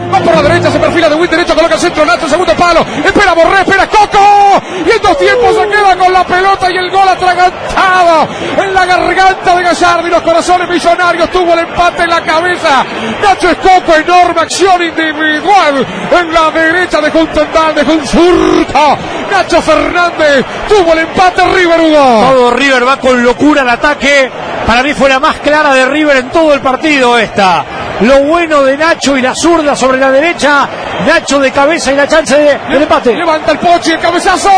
Va 0.00 0.20
por 0.20 0.34
la 0.34 0.42
derecha, 0.42 0.70
se 0.70 0.78
perfila 0.78 1.08
de 1.08 1.16
Win 1.16 1.30
derecho, 1.30 1.54
coloca 1.56 1.74
el 1.74 1.80
centro, 1.80 2.04
Nacho, 2.04 2.28
segundo 2.28 2.54
palo. 2.54 2.86
Espera 3.04 3.34
Borré, 3.34 3.60
espera 3.60 3.86
Coco. 3.88 4.62
Y 4.86 4.90
en 4.90 5.02
dos 5.02 5.18
tiempos 5.18 5.56
se 5.56 5.68
queda 5.68 5.96
con 5.96 6.12
la 6.12 6.24
pelota 6.24 6.70
y 6.70 6.76
el 6.76 6.90
gol 6.90 7.08
atragantado 7.08 8.28
en 8.62 8.74
la 8.74 8.86
garganta 8.86 9.56
de 9.56 9.62
Gallardo 9.64 10.06
y 10.06 10.10
los 10.10 10.22
corazones 10.22 10.68
millonarios. 10.68 11.30
Tuvo 11.30 11.52
el 11.52 11.60
empate 11.60 12.04
en 12.04 12.10
la 12.10 12.20
cabeza. 12.20 12.84
Nacho 13.20 13.50
Escoco, 13.50 13.96
enorme 13.96 14.40
acción 14.42 14.82
individual 14.82 15.86
en 16.12 16.32
la 16.32 16.50
derecha 16.52 17.00
de 17.00 17.18
un 17.18 17.26
tendal, 17.26 17.74
de 17.74 17.82
un 17.82 18.06
surto. 18.06 18.98
Nacho 19.32 19.60
Fernández 19.60 20.44
tuvo 20.68 20.92
el 20.92 21.00
empate 21.00 21.42
River 21.44 21.80
Hugo. 21.80 22.30
Todo 22.30 22.50
River 22.52 22.86
va 22.86 22.96
con 22.98 23.22
locura 23.22 23.62
al 23.62 23.70
ataque. 23.70 24.30
Para 24.64 24.82
mí 24.82 24.94
fue 24.94 25.08
la 25.08 25.18
más 25.18 25.38
clara 25.38 25.74
de 25.74 25.86
River 25.86 26.18
en 26.18 26.30
todo 26.30 26.54
el 26.54 26.60
partido 26.60 27.18
esta. 27.18 27.64
Lo 28.00 28.22
bueno 28.24 28.62
de 28.62 28.76
Nacho 28.76 29.16
y 29.16 29.22
la 29.22 29.34
zurda 29.34 29.74
sobre 29.74 29.98
la 29.98 30.10
derecha. 30.10 30.68
Nacho 31.06 31.40
de 31.40 31.50
cabeza 31.50 31.92
y 31.92 31.96
la 31.96 32.06
chance 32.06 32.36
de, 32.36 32.58
del 32.70 32.82
empate. 32.82 33.14
Levanta 33.14 33.52
el 33.52 33.58
Pochi, 33.58 33.90
el 33.92 34.00
cabezazo. 34.00 34.50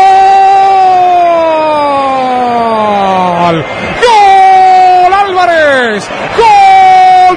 ¡Gol! 3.41 3.65
¡Gol 4.01 5.13
Álvarez! 5.13 6.07
¡Gol 6.37 6.60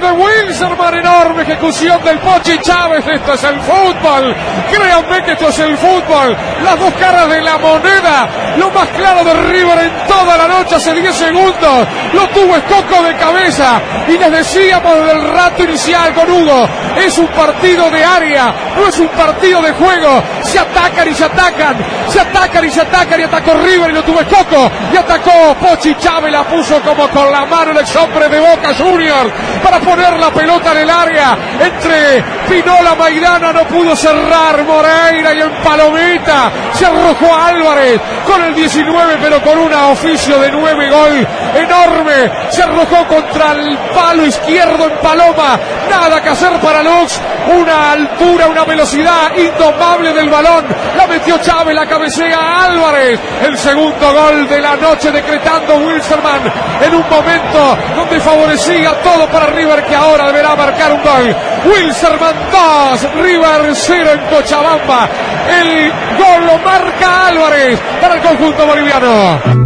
de 0.01 0.11
Wilserman! 0.11 0.95
Enorme 0.95 1.43
ejecución 1.43 2.03
del 2.03 2.19
Pochi 2.19 2.59
Chávez. 2.59 3.07
Esto 3.07 3.35
es 3.35 3.45
el 3.45 3.61
fútbol. 3.61 4.35
Créanme 4.71 5.23
que 5.25 5.33
esto 5.33 5.49
es 5.49 5.59
el 5.61 5.77
fútbol. 5.77 6.37
Las 6.65 6.79
dos 6.79 6.93
caras 6.95 7.29
de 7.29 7.41
la 7.41 7.59
moneda. 7.59 8.29
Lo 8.57 8.71
más 8.71 8.89
claro 8.89 9.25
de 9.25 9.35
River 9.53 9.79
en 9.79 10.07
toda 10.07 10.37
la 10.37 10.49
noche 10.49 10.77
hace 10.77 10.95
10 10.95 11.15
segundos. 11.15 11.89
Lo 12.13 12.29
tuvo 12.29 12.57
Escoco 12.57 13.03
de 13.03 13.15
cabeza. 13.17 13.81
Y 14.09 14.19
les 14.19 14.33
decíamos 14.33 14.95
desde 14.97 15.13
el 15.13 15.33
rato 15.33 15.63
inicial 15.65 16.15
con 16.15 16.31
Hugo. 16.31 16.69
Es 16.97 17.19
un 17.19 17.29
partido 17.29 17.91
de 17.91 18.05
área. 18.05 18.55
No 18.77 18.89
es 18.89 18.99
un 18.99 19.09
partido 19.09 19.63
de 19.63 19.73
juego. 19.73 20.23
Se 20.43 20.59
atacan 20.59 21.09
y 21.09 21.15
se 21.15 21.25
atacan. 21.25 21.77
Se 22.09 22.21
atacan 22.21 22.65
y 22.65 22.71
se 22.71 22.81
atacan. 22.81 23.21
Y 23.21 23.23
atacó 23.25 23.53
River 23.55 23.91
y 23.91 23.95
lo 23.95 24.03
tuvo 24.03 24.21
Escoco. 24.21 24.71
Y 24.93 24.97
atacó 24.97 25.55
Pochi 25.61 25.95
Chávez. 25.97 26.33
La 26.33 26.45
puso 26.45 26.81
como 26.83 27.09
con 27.09 27.31
la 27.31 27.45
mano 27.47 27.71
el 27.71 27.79
ex 27.79 27.95
hombre 27.97 28.29
de 28.29 28.41
Boca 28.41 28.75
Juniors. 28.75 29.33
Para 29.63 29.81
poner 29.85 30.19
la 30.19 30.31
pelota 30.31 30.73
en 30.73 30.79
el 30.79 30.91
área. 30.91 31.37
Entre 31.61 32.25
Pinola 32.49 32.95
Maidana 32.95 33.53
no 33.53 33.65
pudo 33.65 33.95
cerrar 33.95 34.63
Moreira 34.65 35.35
y 35.35 35.41
en 35.41 35.51
Palomita. 35.63 36.51
Se 36.73 36.87
arrojó 36.87 37.35
Álvarez 37.35 38.01
con 38.27 38.43
el 38.43 38.55
19 38.55 39.19
pero 39.21 39.43
con 39.43 39.59
un 39.59 39.73
oficio 39.73 40.39
de 40.39 40.51
9 40.51 40.91
gol 40.91 41.29
enorme. 41.55 42.33
Se 42.51 42.63
arrojó 42.63 43.07
contra 43.07 43.53
el 43.53 43.77
palo 43.95 44.27
izquierdo 44.27 44.85
en 44.87 44.97
Paloma. 44.99 45.59
Nada 45.91 46.23
que 46.23 46.31
hacer 46.31 46.53
para 46.61 46.83
Lux. 46.83 47.21
Una 47.47 47.93
altura, 47.93 48.47
una 48.49 48.65
velocidad 48.65 49.37
indomable 49.37 50.13
del 50.13 50.31
balón. 50.31 50.65
La 50.97 51.07
metió 51.07 51.39
Chávez, 51.39 51.75
la 51.75 51.87
cabecea 51.87 52.65
Álvarez. 52.65 53.21
El 53.43 53.59
segundo 53.59 54.13
gol 54.13 54.49
de 54.49 54.61
la 54.61 54.77
noche 54.77 55.11
decretando 55.11 55.77
Wilstermann 55.77 56.41
en 56.81 56.95
un 56.95 57.09
momento 57.09 57.79
donde 57.97 58.21
favorecía 58.21 58.93
todo 59.03 59.27
para 59.29 59.47
Que 59.83 59.95
ahora 59.95 60.27
deberá 60.27 60.55
marcar 60.55 60.93
un 60.93 61.03
gol. 61.03 61.35
Wilstermann 61.67 62.37
2, 62.51 63.15
River 63.23 63.75
0 63.75 64.11
en 64.13 64.21
Cochabamba. 64.31 65.09
El 65.49 65.91
gol 66.17 66.47
lo 66.47 66.59
marca 66.65 67.29
Álvarez 67.29 67.81
para 68.01 68.15
el 68.15 68.23
conjunto 68.23 68.67
boliviano. 68.67 69.65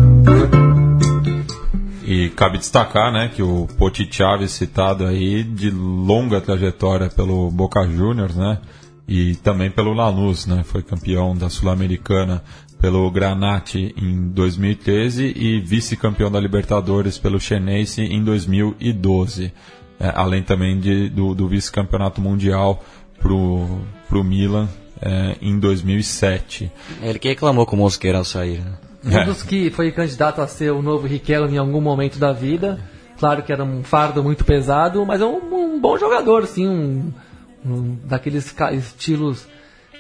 E 2.11 2.31
cabe 2.31 2.57
destacar, 2.57 3.13
né, 3.13 3.31
que 3.35 3.43
o 3.43 3.69
Poti 3.77 4.09
Chaves 4.11 4.53
citado 4.53 5.05
aí 5.05 5.45
de 5.45 5.71
longa 5.71 6.41
trajetória 6.41 7.11
pelo 7.11 7.51
Boca 7.51 7.87
Juniors, 7.87 8.35
né, 8.35 8.61
e 9.07 9.35
também 9.37 9.71
pelo 9.71 9.93
Lanús, 9.93 10.47
né, 10.47 10.65
foi 10.65 10.83
campeão 10.83 11.37
da 11.37 11.51
Sul-Americana 11.51 12.43
pelo 12.81 13.11
Granate 13.11 13.95
em 13.97 14.31
2013 14.31 15.35
e 15.37 15.61
vice-campeão 15.61 16.31
da 16.31 16.41
Libertadores 16.41 17.19
pelo 17.19 17.39
Chenense 17.39 18.01
em 18.01 18.25
2012, 18.25 19.53
é, 20.01 20.13
além 20.15 20.43
também 20.43 20.79
de, 20.79 21.09
do, 21.09 21.35
do 21.35 21.49
vice-campeonato 21.49 22.21
mundial 22.21 22.83
pro, 23.21 23.81
pro 24.09 24.23
Milan 24.23 24.69
é, 25.01 25.37
em 25.41 25.59
2007. 25.59 26.71
Ele 27.03 27.19
que 27.19 27.29
reclamou 27.29 27.67
com 27.67 27.77
o 27.77 27.79
Mosqueira 27.79 28.19
ao 28.19 28.25
sair, 28.25 28.61
né? 28.61 28.73
Um 29.05 29.25
dos 29.25 29.43
que 29.43 29.71
foi 29.71 29.93
candidato 29.93 30.41
a 30.41 30.47
ser 30.47 30.73
o 30.73 30.83
novo 30.83 31.07
Riquelme 31.07 31.55
em 31.55 31.59
algum 31.59 31.81
momento 31.81 32.19
da 32.19 32.33
vida. 32.33 32.81
Claro 33.19 33.43
que 33.43 33.53
era 33.53 33.65
um 33.65 33.83
fardo 33.83 34.23
muito 34.23 34.45
pesado, 34.45 35.05
mas 35.07 35.21
é 35.21 35.25
um, 35.25 35.39
um 35.55 35.81
bom 35.81 35.97
jogador, 35.97 36.47
sim, 36.47 36.69
um, 36.69 37.13
um 37.65 37.97
daqueles 38.05 38.55
estilos 38.73 39.47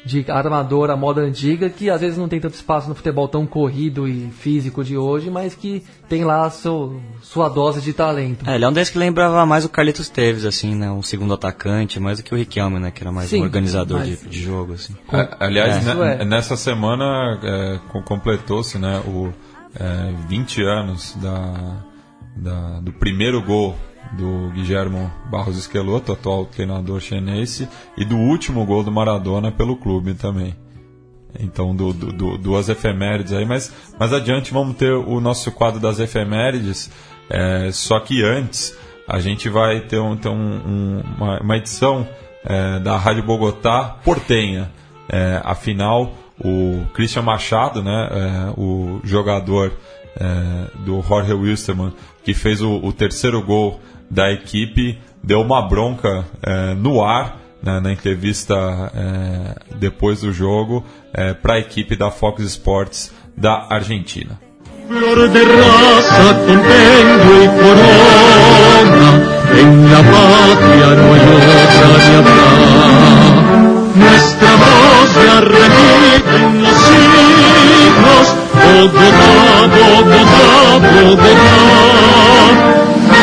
de 0.04 0.24
armador 0.30 0.90
à 0.90 0.96
moda 0.96 1.20
antiga 1.20 1.68
que 1.68 1.90
às 1.90 2.00
vezes 2.00 2.16
não 2.16 2.28
tem 2.28 2.40
tanto 2.40 2.54
espaço 2.54 2.88
no 2.88 2.94
futebol 2.94 3.28
tão 3.28 3.46
corrido 3.46 4.08
e 4.08 4.30
físico 4.30 4.82
de 4.82 4.96
hoje, 4.96 5.28
mas 5.30 5.54
que 5.54 5.82
tem 6.08 6.24
lá 6.24 6.48
seu, 6.50 7.00
sua 7.20 7.48
dose 7.48 7.80
de 7.82 7.92
talento. 7.92 8.48
É, 8.48 8.54
ele 8.54 8.64
é 8.64 8.68
um 8.68 8.72
desses 8.72 8.90
que 8.92 8.98
lembrava 8.98 9.44
mais 9.44 9.64
o 9.64 9.68
Carlitos 9.68 10.08
Teves, 10.08 10.44
assim, 10.46 10.74
né? 10.74 10.90
Um 10.90 11.02
segundo 11.02 11.34
atacante, 11.34 12.00
mais 12.00 12.18
do 12.18 12.24
que 12.24 12.32
o 12.34 12.38
Riquelme, 12.38 12.78
né? 12.78 12.90
Que 12.90 13.02
era 13.02 13.12
mais 13.12 13.28
Sim, 13.28 13.40
um 13.40 13.44
organizador 13.44 13.98
mas- 13.98 14.20
de, 14.20 14.28
de 14.28 14.40
jogo, 14.42 14.72
assim. 14.74 14.94
É, 15.12 15.28
aliás, 15.40 15.86
É. 15.86 15.94
né, 15.94 16.18
é. 16.20 16.24
nessa 16.24 16.56
semana 16.56 17.38
é, 17.42 17.78
co- 17.90 18.02
completou-se 18.02 18.78
né, 18.78 19.02
o 19.06 19.32
é, 19.78 20.12
20 20.28 20.62
anos 20.62 21.14
da, 21.20 21.82
da- 22.36 22.80
do 22.80 22.92
primeiro 22.92 23.42
gol 23.42 23.76
do 24.12 24.50
Guilhermo 24.54 25.10
Barros 25.30 25.56
Esqueloto, 25.58 26.12
atual 26.12 26.46
treinador 26.46 27.00
chinense, 27.00 27.68
e 27.96 28.04
do 28.04 28.16
último 28.16 28.64
gol 28.64 28.82
do 28.82 28.90
Maradona 28.90 29.50
pelo 29.52 29.76
clube 29.76 30.14
também. 30.14 30.54
Então, 31.38 31.74
do, 31.76 31.92
do- 31.92 32.12
do- 32.12 32.38
duas 32.38 32.68
efemérides 32.68 33.32
aí, 33.32 33.44
mas 33.44 33.72
mais 33.98 34.12
adiante 34.12 34.52
vamos 34.52 34.76
ter 34.76 34.92
o 34.92 35.20
nosso 35.20 35.52
quadro 35.52 35.78
das 35.78 35.98
efemérides, 36.00 36.90
é, 37.28 37.70
só 37.70 38.00
que 38.00 38.22
antes 38.24 38.74
a 39.06 39.20
gente 39.20 39.48
vai 39.48 39.80
ter, 39.80 39.98
um, 40.00 40.16
ter 40.16 40.28
um- 40.30 40.34
um- 40.34 41.02
uma, 41.16 41.40
uma 41.40 41.56
edição 41.56 42.06
é, 42.44 42.78
da 42.80 42.96
Rádio 42.96 43.22
Bogotá 43.24 43.96
Portenha. 44.04 44.70
É, 45.10 45.40
afinal, 45.44 46.12
o 46.42 46.84
Christian 46.94 47.22
Machado, 47.22 47.82
né, 47.82 48.08
é, 48.10 48.54
o 48.60 49.00
jogador 49.04 49.72
é, 50.20 50.70
do 50.84 51.00
Jorge 51.02 51.32
Wilstermann, 51.32 51.92
que 52.24 52.32
fez 52.34 52.60
o, 52.62 52.76
o 52.76 52.92
terceiro 52.92 53.40
gol 53.42 53.80
da 54.10 54.30
equipe, 54.30 54.98
deu 55.22 55.40
uma 55.40 55.62
bronca 55.68 56.24
é, 56.42 56.74
no 56.74 57.02
ar 57.02 57.38
né, 57.62 57.80
na 57.80 57.92
entrevista 57.92 58.54
é, 58.94 59.76
depois 59.76 60.20
do 60.20 60.32
jogo 60.32 60.84
para 61.42 61.54
a 61.54 61.58
equipe 61.58 61.96
da 61.96 62.10
Fox 62.10 62.42
Sports 62.44 63.12
da 63.36 63.66
Argentina. 63.70 64.38
Flor 64.86 65.28
de 65.28 65.44
raza 65.44 66.32
y 66.48 67.46
corona, 67.60 69.08
en 69.52 69.92
la 69.92 69.98
patria 69.98 70.86
no 70.96 71.04
hay 71.12 71.20
otra 71.36 71.60
acá. 72.18 72.40
Nuestra 73.94 74.50
voz 74.56 75.10
ya 75.14 75.38
en 76.36 76.62
los 76.62 76.78
Bogotá, 78.58 79.30
Bogotá. 80.80 82.67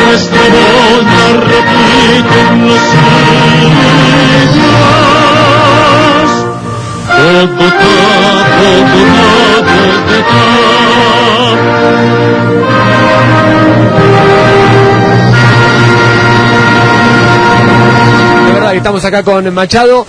Nuestra 0.06 0.40
voz 0.40 1.02
ya 1.02 1.26
repite 1.40 2.38
en 2.48 2.66
los 2.66 2.76
hijos, 2.76 3.86
Bogotá, 7.08 7.92
Bogotá, 8.60 9.28
Bogotá. 9.66 10.42
La 18.46 18.52
verdad 18.54 18.70
que 18.70 18.76
estamos 18.76 19.04
acá 19.04 19.22
con 19.22 19.52
Machado, 19.52 20.06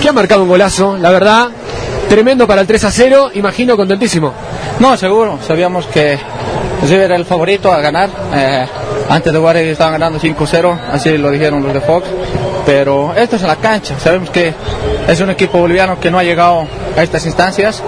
que 0.00 0.08
ha 0.08 0.12
marcado 0.12 0.42
un 0.42 0.48
golazo, 0.48 0.96
la 0.98 1.10
verdad. 1.10 1.48
Tremendo 2.08 2.46
para 2.46 2.62
el 2.62 2.66
3 2.66 2.84
a 2.84 2.90
0, 2.90 3.30
imagino 3.34 3.76
contentísimo. 3.76 4.32
No, 4.80 4.96
seguro. 4.96 5.38
Sabíamos 5.46 5.86
que 5.86 6.18
River 6.82 7.02
era 7.02 7.16
el 7.16 7.24
favorito 7.26 7.70
a 7.70 7.80
ganar. 7.80 8.08
Eh, 8.34 8.66
antes 9.08 9.32
de 9.32 9.38
ellos 9.38 9.72
estaban 9.72 9.94
ganando 9.94 10.20
5-0, 10.20 10.78
así 10.92 11.16
lo 11.16 11.30
dijeron 11.30 11.62
los 11.62 11.72
de 11.72 11.80
Fox. 11.80 12.06
Pero 12.66 13.14
esto 13.14 13.36
es 13.36 13.42
en 13.42 13.48
la 13.48 13.56
cancha. 13.56 13.98
Sabemos 13.98 14.30
que 14.30 14.52
es 15.08 15.20
un 15.20 15.30
equipo 15.30 15.58
boliviano 15.58 15.98
que 15.98 16.10
no 16.10 16.18
ha 16.18 16.22
llegado 16.22 16.66
a 16.96 17.02
estas 17.02 17.24
instancias. 17.24 17.82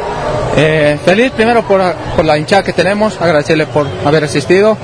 Eh, 0.56 0.98
feliz 1.04 1.30
primero 1.32 1.62
por, 1.62 1.80
por 2.16 2.24
la 2.24 2.38
hinchada 2.38 2.62
que 2.62 2.72
tenemos, 2.72 3.20
agradecerle 3.20 3.66
por 3.66 3.86
haber 4.04 4.24
asistido. 4.24 4.76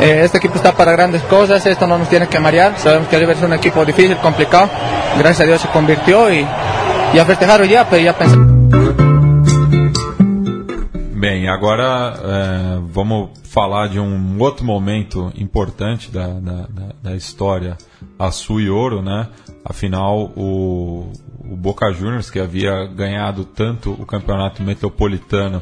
Eh, 0.00 0.22
este 0.24 0.38
equipo 0.38 0.56
está 0.56 0.72
para 0.72 0.92
grandes 0.92 1.22
cosas, 1.22 1.64
esto 1.64 1.86
no 1.86 1.98
nos 1.98 2.08
tiene 2.08 2.26
que 2.26 2.38
marear. 2.38 2.74
Sabemos 2.78 3.08
que 3.08 3.18
River 3.18 3.36
es 3.36 3.42
un 3.42 3.54
equipo 3.54 3.84
difícil, 3.84 4.16
complicado. 4.18 4.68
Gracias 5.18 5.40
a 5.40 5.44
Dios 5.44 5.60
se 5.60 5.68
convirtió 5.68 6.32
y, 6.32 6.46
y 7.14 7.18
a 7.18 7.24
festejar 7.24 7.64
ya, 7.64 7.88
pero 7.88 8.02
ya 8.02 8.12
pensamos. 8.16 8.49
Bem, 11.20 11.48
agora 11.50 12.14
é, 12.18 12.80
vamos 12.82 13.28
falar 13.44 13.88
de 13.88 14.00
um 14.00 14.38
outro 14.40 14.64
momento 14.64 15.30
importante 15.36 16.10
da, 16.10 16.28
da, 16.28 16.66
da- 17.02 17.14
história 17.14 17.76
Açu 18.18 18.58
e 18.58 18.70
Ouro, 18.70 19.02
né? 19.02 19.28
Afinal, 19.62 20.32
o, 20.34 21.12
o 21.38 21.54
Boca 21.56 21.92
Juniors, 21.92 22.30
que 22.30 22.40
havia 22.40 22.86
ganhado 22.86 23.44
tanto 23.44 23.90
o 23.92 24.06
campeonato 24.06 24.62
metropolitano 24.62 25.60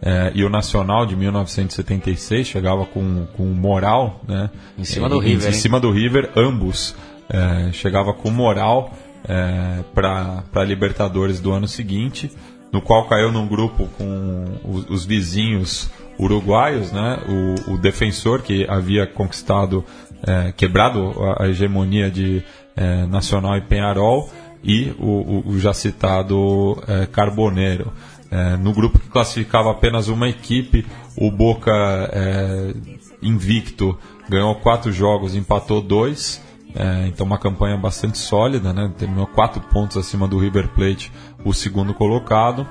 é, 0.00 0.32
e 0.34 0.42
o 0.42 0.48
nacional 0.48 1.04
de 1.04 1.14
1976, 1.14 2.46
chegava 2.46 2.86
com, 2.86 3.26
com 3.36 3.44
moral, 3.44 4.22
né? 4.26 4.48
Em 4.78 4.84
cima 4.84 5.06
do 5.06 5.18
River, 5.18 5.48
Em 5.50 5.52
hein? 5.52 5.60
cima 5.60 5.78
do 5.78 5.90
River, 5.90 6.30
ambos 6.34 6.94
é, 7.28 7.70
chegava 7.72 8.14
com 8.14 8.30
moral 8.30 8.90
é, 9.28 9.80
para 9.94 10.64
Libertadores 10.64 11.40
do 11.40 11.52
ano 11.52 11.68
seguinte, 11.68 12.30
no 12.74 12.82
qual 12.82 13.06
caiu 13.06 13.30
num 13.30 13.46
grupo 13.46 13.86
com 13.96 14.58
os, 14.64 14.90
os 14.90 15.04
vizinhos 15.04 15.88
uruguaios, 16.18 16.90
né? 16.90 17.20
O, 17.68 17.74
o 17.74 17.78
defensor 17.78 18.42
que 18.42 18.66
havia 18.68 19.06
conquistado, 19.06 19.84
é, 20.26 20.50
quebrado 20.50 21.14
a, 21.38 21.46
hegemonia 21.46 22.10
de 22.10 22.42
é, 22.74 23.06
Nacional 23.06 23.56
e 23.56 23.60
Penharol 23.60 24.28
e 24.64 24.92
o, 24.98 25.06
o, 25.06 25.48
o 25.50 25.58
já 25.60 25.72
citado 25.72 26.82
é, 26.88 27.06
Carboneiro. 27.06 27.92
É, 28.28 28.56
no 28.56 28.72
grupo 28.72 28.98
que 28.98 29.08
classificava 29.08 29.70
apenas 29.70 30.08
uma 30.08 30.28
equipe, 30.28 30.84
o 31.16 31.30
Boca 31.30 31.70
é, 32.12 32.74
invicto 33.22 33.96
ganhou 34.28 34.52
quatro 34.56 34.90
jogos, 34.90 35.36
empatou 35.36 35.80
dois. 35.80 36.42
É, 36.74 37.06
então 37.06 37.24
uma 37.24 37.38
campanha 37.38 37.76
bastante 37.76 38.18
sólida, 38.18 38.72
né? 38.72 38.92
Terminou 38.98 39.26
quatro 39.26 39.60
pontos 39.60 39.96
acima 39.96 40.26
do 40.26 40.38
River 40.38 40.68
Plate, 40.68 41.12
o 41.44 41.52
segundo 41.52 41.94
colocado. 41.94 42.66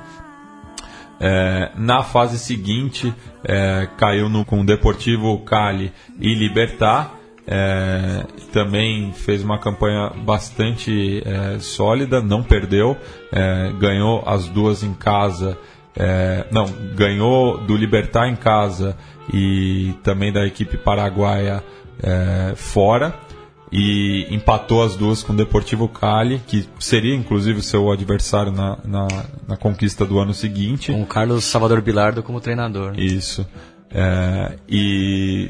É, 1.19 1.71
na 1.77 2.03
fase 2.03 2.37
seguinte, 2.37 3.13
é, 3.45 3.87
caiu 3.97 4.27
no, 4.27 4.43
com 4.43 4.65
Deportivo 4.65 5.39
Cali 5.39 5.93
e 6.19 6.33
Libertar. 6.33 7.17
É, 7.47 8.25
também 8.51 9.13
fez 9.13 9.43
uma 9.43 9.57
campanha 9.57 10.09
bastante 10.09 11.21
é, 11.25 11.59
sólida, 11.59 12.21
não 12.21 12.41
perdeu, 12.41 12.97
é, 13.31 13.71
ganhou 13.79 14.23
as 14.25 14.49
duas 14.49 14.83
em 14.83 14.93
casa. 14.93 15.57
É, 15.95 16.45
não, 16.51 16.65
ganhou 16.95 17.57
do 17.57 17.77
Libertar 17.77 18.27
em 18.27 18.35
casa 18.35 18.97
e 19.33 19.93
também 20.03 20.33
da 20.33 20.45
equipe 20.45 20.75
paraguaia 20.75 21.63
fora 22.57 23.15
e 23.75 24.27
empatou 24.29 24.83
as 24.83 24.95
duas 24.95 25.23
com 25.23 25.33
o 25.33 25.35
Deportivo 25.35 25.87
Cali, 25.87 26.39
que 26.45 26.69
seria 26.79 27.15
inclusive 27.15 27.59
o 27.59 27.63
seu 27.63 27.91
adversário 27.91 28.51
na, 28.51 28.77
na, 28.85 29.07
na 29.47 29.57
conquista 29.57 30.05
do 30.05 30.19
ano 30.19 30.31
seguinte. 30.31 30.91
Com 30.91 31.01
o 31.01 31.07
Carlos 31.07 31.43
Salvador 31.43 31.81
Bilardo 31.81 32.21
como 32.21 32.39
treinador. 32.39 32.93
Isso. 32.99 33.43
É, 33.89 34.57
e 34.69 35.49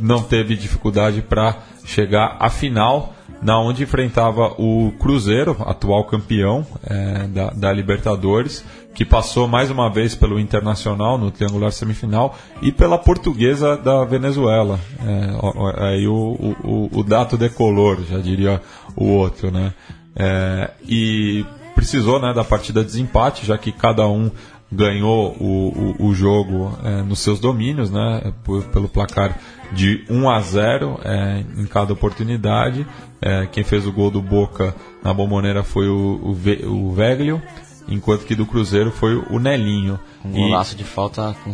não 0.00 0.22
teve 0.22 0.56
dificuldade 0.56 1.20
para 1.20 1.58
chegar 1.84 2.36
à 2.40 2.48
final, 2.48 3.14
na 3.42 3.60
onde 3.60 3.82
enfrentava 3.82 4.54
o 4.58 4.92
Cruzeiro, 4.98 5.56
atual 5.60 6.04
campeão 6.04 6.66
é, 6.84 7.26
da, 7.28 7.50
da, 7.50 7.72
Libertadores, 7.72 8.64
que 8.94 9.04
passou 9.04 9.46
mais 9.46 9.70
uma 9.70 9.88
vez 9.88 10.14
pelo 10.14 10.38
Internacional 10.38 11.16
no 11.16 11.30
triangular 11.30 11.72
semifinal 11.72 12.36
e 12.60 12.72
pela 12.72 12.98
Portuguesa 12.98 13.76
da 13.76 14.04
Venezuela. 14.04 14.78
É, 15.06 15.84
aí 15.84 16.06
o, 16.06 16.56
o, 16.64 16.90
o 16.92 17.02
dato 17.02 17.36
decolor, 17.36 17.98
já 18.08 18.18
diria 18.18 18.60
o 18.96 19.06
outro, 19.06 19.50
né? 19.50 19.72
É, 20.16 20.70
e 20.86 21.44
precisou 21.74 22.20
né, 22.20 22.34
da 22.34 22.44
partida 22.44 22.80
de 22.80 22.86
desempate, 22.86 23.46
já 23.46 23.56
que 23.56 23.72
cada 23.72 24.06
um 24.06 24.30
ganhou 24.70 25.36
o, 25.40 25.96
o, 25.98 26.06
o 26.08 26.14
jogo 26.14 26.78
é, 26.84 27.02
nos 27.02 27.20
seus 27.20 27.40
domínios, 27.40 27.90
né, 27.90 28.32
por, 28.44 28.62
pelo 28.64 28.88
placar 28.88 29.36
de 29.72 30.04
1 30.08 30.30
a 30.30 30.40
0 30.40 31.00
é, 31.04 31.44
em 31.58 31.66
cada 31.66 31.92
oportunidade. 31.92 32.86
É, 33.20 33.46
quem 33.46 33.64
fez 33.64 33.86
o 33.86 33.92
gol 33.92 34.10
do 34.10 34.22
Boca 34.22 34.74
na 35.02 35.12
Bomboneira 35.12 35.62
foi 35.62 35.88
o, 35.88 36.20
o, 36.22 36.34
Ve, 36.34 36.64
o 36.64 36.92
Veglio, 36.92 37.42
enquanto 37.88 38.24
que 38.24 38.34
do 38.34 38.46
Cruzeiro 38.46 38.90
foi 38.90 39.16
o 39.16 39.38
Nelinho. 39.38 39.98
Um 40.24 40.32
golaço 40.32 40.74
e, 40.74 40.78
de 40.78 40.84
falta 40.84 41.34
com, 41.44 41.52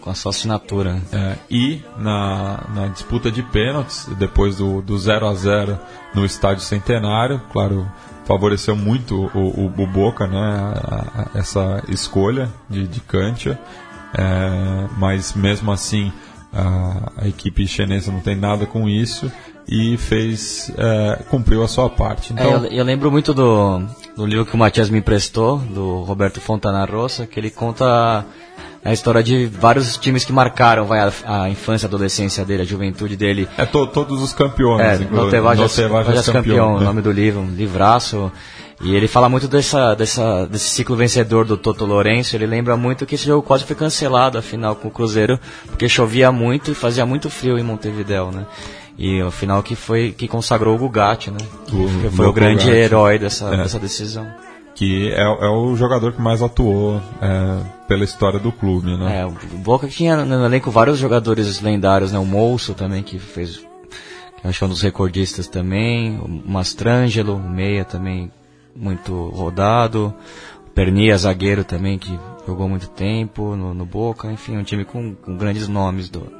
com 0.00 0.10
a 0.10 0.14
sua 0.14 0.30
assinatura. 0.30 1.00
É, 1.12 1.36
e 1.50 1.82
na, 1.98 2.64
na 2.74 2.88
disputa 2.88 3.30
de 3.30 3.42
pênaltis, 3.42 4.06
depois 4.18 4.56
do, 4.56 4.82
do 4.82 4.98
0 4.98 5.26
a 5.26 5.34
0 5.34 5.78
no 6.14 6.24
Estádio 6.24 6.62
Centenário, 6.62 7.40
claro, 7.52 7.90
favoreceu 8.24 8.76
muito 8.76 9.30
o, 9.34 9.38
o, 9.38 9.66
o 9.66 9.86
Boca, 9.86 10.26
né? 10.26 10.38
A, 10.38 11.28
a, 11.34 11.38
essa 11.38 11.82
escolha 11.88 12.50
de, 12.68 12.86
de 12.86 13.00
Kantia. 13.00 13.58
É, 14.16 14.88
mas 14.96 15.34
mesmo 15.34 15.70
assim 15.70 16.12
a, 16.52 17.12
a, 17.24 17.28
equipe 17.28 17.66
chinesa 17.66 18.10
não 18.10 18.20
tem 18.20 18.34
nada 18.34 18.64
com 18.64 18.88
isso 18.88 19.30
e 19.68 19.98
fez 19.98 20.72
é, 20.78 21.22
cumpriu 21.28 21.62
a 21.62 21.68
sua 21.68 21.90
parte. 21.90 22.32
Então... 22.32 22.46
É, 22.46 22.54
eu, 22.54 22.64
eu, 22.66 22.84
lembro 22.84 23.10
muito 23.10 23.34
do, 23.34 23.82
do 24.18 24.26
livro 24.26 24.44
que 24.44 24.52
o 24.52 24.58
Matias 24.58 24.90
me 24.90 24.98
emprestou, 24.98 25.58
do 25.58 26.02
Roberto 26.02 26.40
Fontana 26.40 26.84
Rosa, 26.84 27.24
que 27.24 27.38
ele 27.38 27.50
conta 27.50 28.26
a 28.84 28.92
história 28.92 29.22
de 29.22 29.46
vários 29.46 29.96
times 29.96 30.24
que 30.24 30.32
marcaram 30.32 30.86
vai, 30.86 30.98
a, 30.98 31.12
a 31.24 31.48
infância, 31.48 31.86
a 31.86 31.88
adolescência 31.88 32.44
dele, 32.44 32.62
a 32.62 32.64
juventude 32.64 33.16
dele. 33.16 33.48
É 33.56 33.64
to, 33.64 33.86
todos 33.86 34.20
os 34.20 34.32
campeões. 34.32 34.80
É, 34.80 34.98
Notevajas 35.04 35.76
campeão, 35.76 36.32
campeão, 36.32 36.74
o 36.74 36.80
nome 36.80 37.00
do 37.00 37.12
livro, 37.12 37.40
um 37.40 37.54
livraço. 37.54 38.32
E 38.82 38.92
ele 38.92 39.06
fala 39.06 39.28
muito 39.28 39.46
dessa, 39.46 39.94
dessa, 39.94 40.46
desse 40.46 40.68
ciclo 40.68 40.96
vencedor 40.96 41.44
do 41.44 41.56
Toto 41.56 41.84
Lourenço. 41.84 42.34
Ele 42.34 42.46
lembra 42.46 42.76
muito 42.76 43.06
que 43.06 43.14
esse 43.14 43.26
jogo 43.26 43.42
quase 43.42 43.62
foi 43.62 43.76
cancelado, 43.76 44.36
afinal, 44.36 44.74
com 44.74 44.88
o 44.88 44.90
Cruzeiro, 44.90 45.38
porque 45.66 45.88
chovia 45.88 46.32
muito 46.32 46.72
e 46.72 46.74
fazia 46.74 47.06
muito 47.06 47.30
frio 47.30 47.56
em 47.56 47.62
Montevideo, 47.62 48.32
né? 48.32 48.46
E 48.98 49.22
o 49.22 49.30
final 49.30 49.62
que 49.62 49.76
foi 49.76 50.12
que 50.12 50.26
consagrou 50.26 50.74
o 50.74 50.78
Gugatti, 50.78 51.30
né? 51.30 51.38
O, 51.68 52.00
que 52.02 52.16
foi 52.16 52.26
o, 52.26 52.32
grande 52.32 52.68
herói 52.68 53.18
dessa, 53.18 53.54
é. 53.54 53.56
dessa 53.58 53.78
decisão 53.78 54.26
que 54.78 55.10
é, 55.10 55.22
é, 55.22 55.48
o 55.48 55.74
jogador 55.74 56.12
que 56.12 56.20
mais 56.20 56.40
atuou 56.40 57.02
é, 57.20 57.86
pela 57.88 58.04
história 58.04 58.38
do 58.38 58.52
clube, 58.52 58.96
né? 58.96 59.22
É, 59.22 59.26
o 59.26 59.32
Boca 59.58 59.88
tinha 59.88 60.24
no 60.24 60.44
elenco 60.44 60.70
vários 60.70 60.98
jogadores 60.98 61.60
lendários, 61.60 62.12
né? 62.12 62.18
O 62.20 62.24
Mousso 62.24 62.74
também, 62.74 63.02
que 63.02 63.18
fez, 63.18 63.56
que 63.56 64.46
acho 64.46 64.64
um 64.64 64.68
dos 64.68 64.80
recordistas 64.80 65.48
também, 65.48 66.16
o 66.20 66.28
Mastrangelo, 66.28 67.34
o 67.34 67.50
Meia 67.50 67.84
também 67.84 68.30
muito 68.72 69.30
rodado, 69.30 70.14
o 70.64 70.70
Pernia, 70.70 71.18
zagueiro 71.18 71.64
também, 71.64 71.98
que 71.98 72.16
jogou 72.46 72.68
muito 72.68 72.88
tempo 72.88 73.56
no, 73.56 73.74
no 73.74 73.84
Boca, 73.84 74.30
enfim, 74.30 74.56
um 74.56 74.62
time 74.62 74.84
com, 74.84 75.12
com 75.16 75.36
grandes 75.36 75.66
nomes 75.66 76.08
do, 76.08 76.32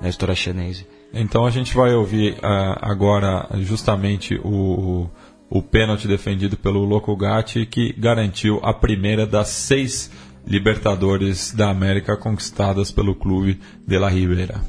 da 0.00 0.08
história 0.08 0.34
chinesa. 0.34 0.86
Então 1.14 1.46
a 1.46 1.50
gente 1.50 1.74
vai 1.74 1.94
ouvir 1.94 2.32
uh, 2.34 2.76
agora 2.82 3.48
justamente 3.60 4.38
o 4.42 5.08
o 5.54 5.62
pênalti 5.62 6.08
defendido 6.08 6.56
pelo 6.56 6.84
Loco 6.84 7.14
Gatti, 7.16 7.64
que 7.64 7.94
garantiu 7.96 8.58
a 8.62 8.74
primeira 8.74 9.24
das 9.24 9.48
seis 9.48 10.10
Libertadores 10.46 11.52
da 11.52 11.70
América 11.70 12.18
conquistadas 12.18 12.90
pelo 12.90 13.14
clube 13.14 13.58
de 13.86 13.98
La 13.98 14.10
Ribera. 14.10 14.60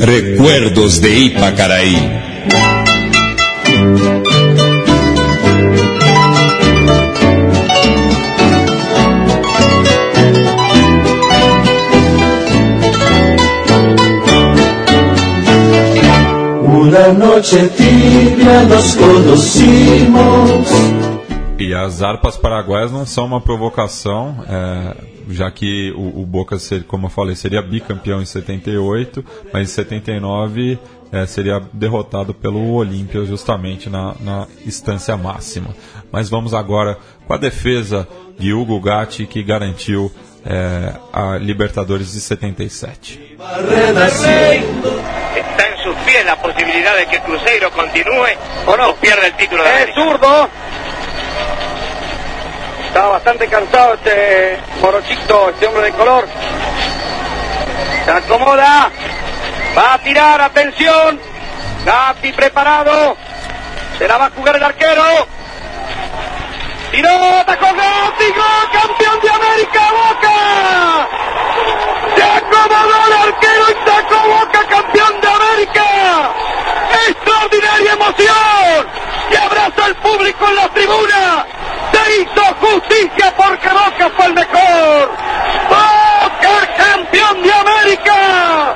Recuerdos 0.00 0.98
de 0.98 1.26
Ipacaraí. 1.26 1.96
Una 16.82 17.12
noche 17.12 17.68
tibia 17.68 18.64
nos 18.64 18.96
conocimos. 18.96 20.68
E 21.56 21.72
as 21.72 22.02
harpas 22.02 22.36
paraguaias 22.36 22.90
não 22.90 23.06
são 23.06 23.24
uma 23.24 23.40
provocação, 23.40 24.44
é, 24.48 24.96
já 25.30 25.48
que 25.48 25.92
o, 25.92 26.22
o 26.22 26.26
Boca, 26.26 26.58
ser, 26.58 26.82
como 26.82 27.06
eu 27.06 27.10
falei, 27.10 27.36
seria 27.36 27.62
bicampeão 27.62 28.20
em 28.20 28.24
78, 28.24 29.24
mas 29.52 29.62
em 29.62 29.72
79 29.72 30.76
é, 31.12 31.24
seria 31.24 31.62
derrotado 31.72 32.34
pelo 32.34 32.72
Olímpia 32.72 33.24
justamente 33.24 33.88
na, 33.88 34.16
na 34.18 34.48
instância 34.66 35.16
máxima. 35.16 35.76
Mas 36.10 36.28
vamos 36.28 36.52
agora 36.52 36.98
com 37.28 37.32
a 37.32 37.36
defesa 37.36 38.08
de 38.36 38.52
Hugo 38.52 38.80
Gatti, 38.80 39.24
que 39.24 39.40
garantiu 39.40 40.10
é, 40.44 40.94
a 41.12 41.38
Libertadores 41.38 42.12
de 42.12 42.20
77. 42.20 43.36
Está 43.38 44.10
la 46.20 46.36
posibilidad 46.36 46.94
de 46.96 47.06
que 47.06 47.20
Cruzeiro 47.20 47.70
continúe 47.70 48.28
o 48.66 48.76
no 48.76 48.94
pierda 48.96 49.26
el 49.26 49.32
título 49.34 49.64
de 49.64 49.82
Es 49.82 49.94
zurdo. 49.94 50.48
Está 52.86 53.08
bastante 53.08 53.48
cansado 53.48 53.94
este 53.94 54.58
morochito, 54.82 55.48
este 55.50 55.66
hombre 55.66 55.84
de 55.84 55.92
color. 55.92 56.28
Se 58.04 58.10
acomoda. 58.10 58.90
Va 59.76 59.94
a 59.94 59.98
tirar, 59.98 60.40
atención. 60.42 61.18
Gatti 61.86 62.32
preparado. 62.32 63.16
Se 63.98 64.06
la 64.06 64.18
va 64.18 64.26
a 64.26 64.30
jugar 64.30 64.56
el 64.56 64.62
arquero. 64.62 65.02
Tiró, 66.92 67.08
atacó 67.08 67.68
Gatti, 67.74 68.26
gol, 68.32 68.70
campeón 68.70 69.18
de 69.22 69.30
América, 69.30 69.80
Boca. 69.92 71.08
Se 72.14 72.22
acomodó 72.22 73.06
el 73.06 73.12
arquero 73.28 73.64
y 73.70 73.88
sacó 73.88 74.28
Boca, 74.28 74.60
campeón 74.68 75.20
de 75.22 75.28
América. 75.28 75.84
Extraordinaria 77.08 77.92
emoción. 77.94 78.86
Y 79.30 79.36
abraza 79.36 79.86
al 79.86 79.96
público 79.96 80.46
en 80.48 80.56
la 80.56 80.68
tribuna. 80.68 81.46
Se 81.92 82.20
hizo 82.20 82.44
justicia 82.60 83.34
porque 83.38 83.68
Boca 83.70 84.10
fue 84.14 84.26
el 84.26 84.34
mejor. 84.34 85.10
Boca, 85.70 86.74
campeón 86.76 87.42
de 87.42 87.52
América. 87.54 88.74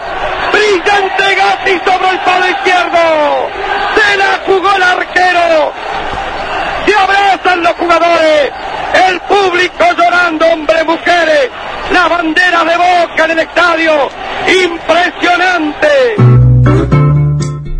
Brillante 0.52 1.34
Gatti 1.34 1.80
sobre 1.84 2.09
el 2.09 2.20
palo 2.20 2.48
izquierdo. 2.48 3.51
Se 3.94 4.16
la 4.16 4.40
jugó 4.47 4.74
el 4.74 4.82
arquero. 4.82 5.35
Los 7.47 7.74
jugadores, 7.74 8.52
el 9.09 9.20
público 9.20 9.85
llorando, 9.97 10.47
hombres, 10.47 10.85
mujeres, 10.85 11.48
la 11.93 12.09
bandera 12.09 12.64
de 12.64 12.77
boca 12.77 13.24
en 13.24 13.31
el 13.31 13.39
estadio, 13.39 13.93
impresionante. 14.64 15.86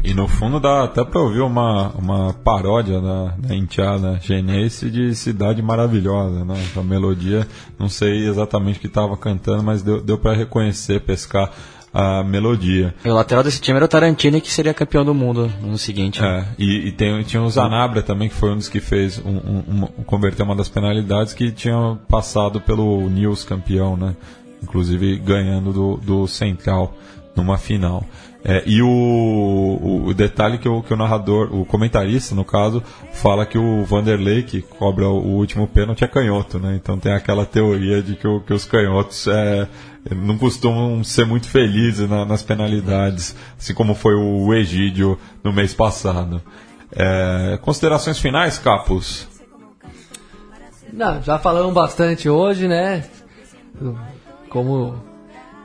E 0.05 0.15
no 0.15 0.29
fundo 0.29 0.61
dá 0.61 0.85
até 0.85 1.05
pra 1.05 1.21
ouvir 1.21 1.41
uma, 1.41 1.89
uma 1.99 2.33
paródia 2.33 3.01
da, 3.01 3.35
da 3.37 3.55
enteada 3.57 4.21
genense 4.23 4.89
de 4.89 5.13
Cidade 5.17 5.61
Maravilhosa, 5.61 6.45
né? 6.45 6.55
A 6.77 6.83
melodia, 6.83 7.47
não 7.77 7.89
sei 7.89 8.25
exatamente 8.29 8.79
o 8.79 8.81
que 8.81 8.87
estava 8.87 9.17
cantando, 9.17 9.65
mas 9.65 9.83
deu, 9.83 10.01
deu 10.01 10.17
para 10.17 10.33
reconhecer, 10.33 11.01
pescar 11.01 11.51
a 11.99 12.23
melodia. 12.23 12.95
E 13.03 13.09
o 13.09 13.15
lateral 13.15 13.43
desse 13.43 13.59
time 13.59 13.77
era 13.77 13.87
o 13.87 13.89
Tarantini, 13.89 14.39
que 14.39 14.53
seria 14.53 14.75
campeão 14.75 15.03
do 15.03 15.15
mundo 15.15 15.51
no 15.63 15.79
seguinte. 15.79 16.23
É, 16.23 16.45
e, 16.59 16.89
e 16.89 16.93
tem, 16.93 17.23
tinha 17.23 17.43
o 17.43 17.49
Zanabra 17.49 18.03
também, 18.03 18.29
que 18.29 18.35
foi 18.35 18.51
um 18.51 18.57
dos 18.57 18.69
que 18.69 18.81
fez 18.81 19.19
um, 19.19 19.31
um, 19.31 19.63
um, 19.69 20.05
converter 20.05 20.43
uma 20.43 20.55
das 20.55 20.69
penalidades 20.69 21.33
que 21.33 21.51
tinha 21.51 21.99
passado 22.07 22.61
pelo 22.61 23.09
News 23.09 23.45
campeão, 23.45 23.97
né? 23.97 24.15
Inclusive 24.63 25.17
ganhando 25.17 25.73
do, 25.73 25.97
do 25.97 26.27
Central 26.27 26.95
numa 27.35 27.57
final. 27.57 28.05
É, 28.45 28.63
e 28.67 28.83
o, 28.83 28.89
o, 28.89 30.07
o, 30.09 30.15
detalhe 30.15 30.59
que 30.59 30.69
o, 30.69 30.83
que 30.83 30.93
o 30.93 30.97
narrador, 30.97 31.49
o 31.53 31.65
comentarista, 31.65 32.35
no 32.35 32.45
caso, 32.45 32.83
fala 33.13 33.47
que 33.47 33.57
o 33.57 33.85
Vanderlei, 33.85 34.43
que 34.43 34.61
cobra 34.61 35.09
o 35.09 35.37
último 35.39 35.67
pênalti, 35.67 36.05
é 36.05 36.07
canhoto, 36.07 36.59
né? 36.59 36.77
Então 36.77 36.99
tem 36.99 37.13
aquela 37.13 37.47
teoria 37.47 38.03
de 38.03 38.15
que, 38.15 38.41
que 38.41 38.53
os 38.53 38.67
canhotos 38.67 39.27
é, 39.27 39.67
não 40.15 40.39
costumam 40.39 41.03
ser 41.03 41.27
muito 41.27 41.49
felizes 41.49 42.09
na, 42.09 42.25
nas 42.25 42.43
penalidades, 42.43 43.35
assim 43.59 43.75
como 43.75 43.95
foi 43.95 44.15
o 44.15 44.53
Egídio 44.55 45.19
no 45.43 45.53
mês 45.53 45.75
passado. 45.75 46.41
É, 46.93 47.59
considerações 47.63 48.19
finais, 48.19 48.59
Capos? 48.59 49.27
Não, 50.93 51.21
já 51.21 51.39
falamos 51.39 51.75
bastante 51.75 52.29
hoje, 52.29 52.69
né? 52.69 53.05
Como 54.49 54.95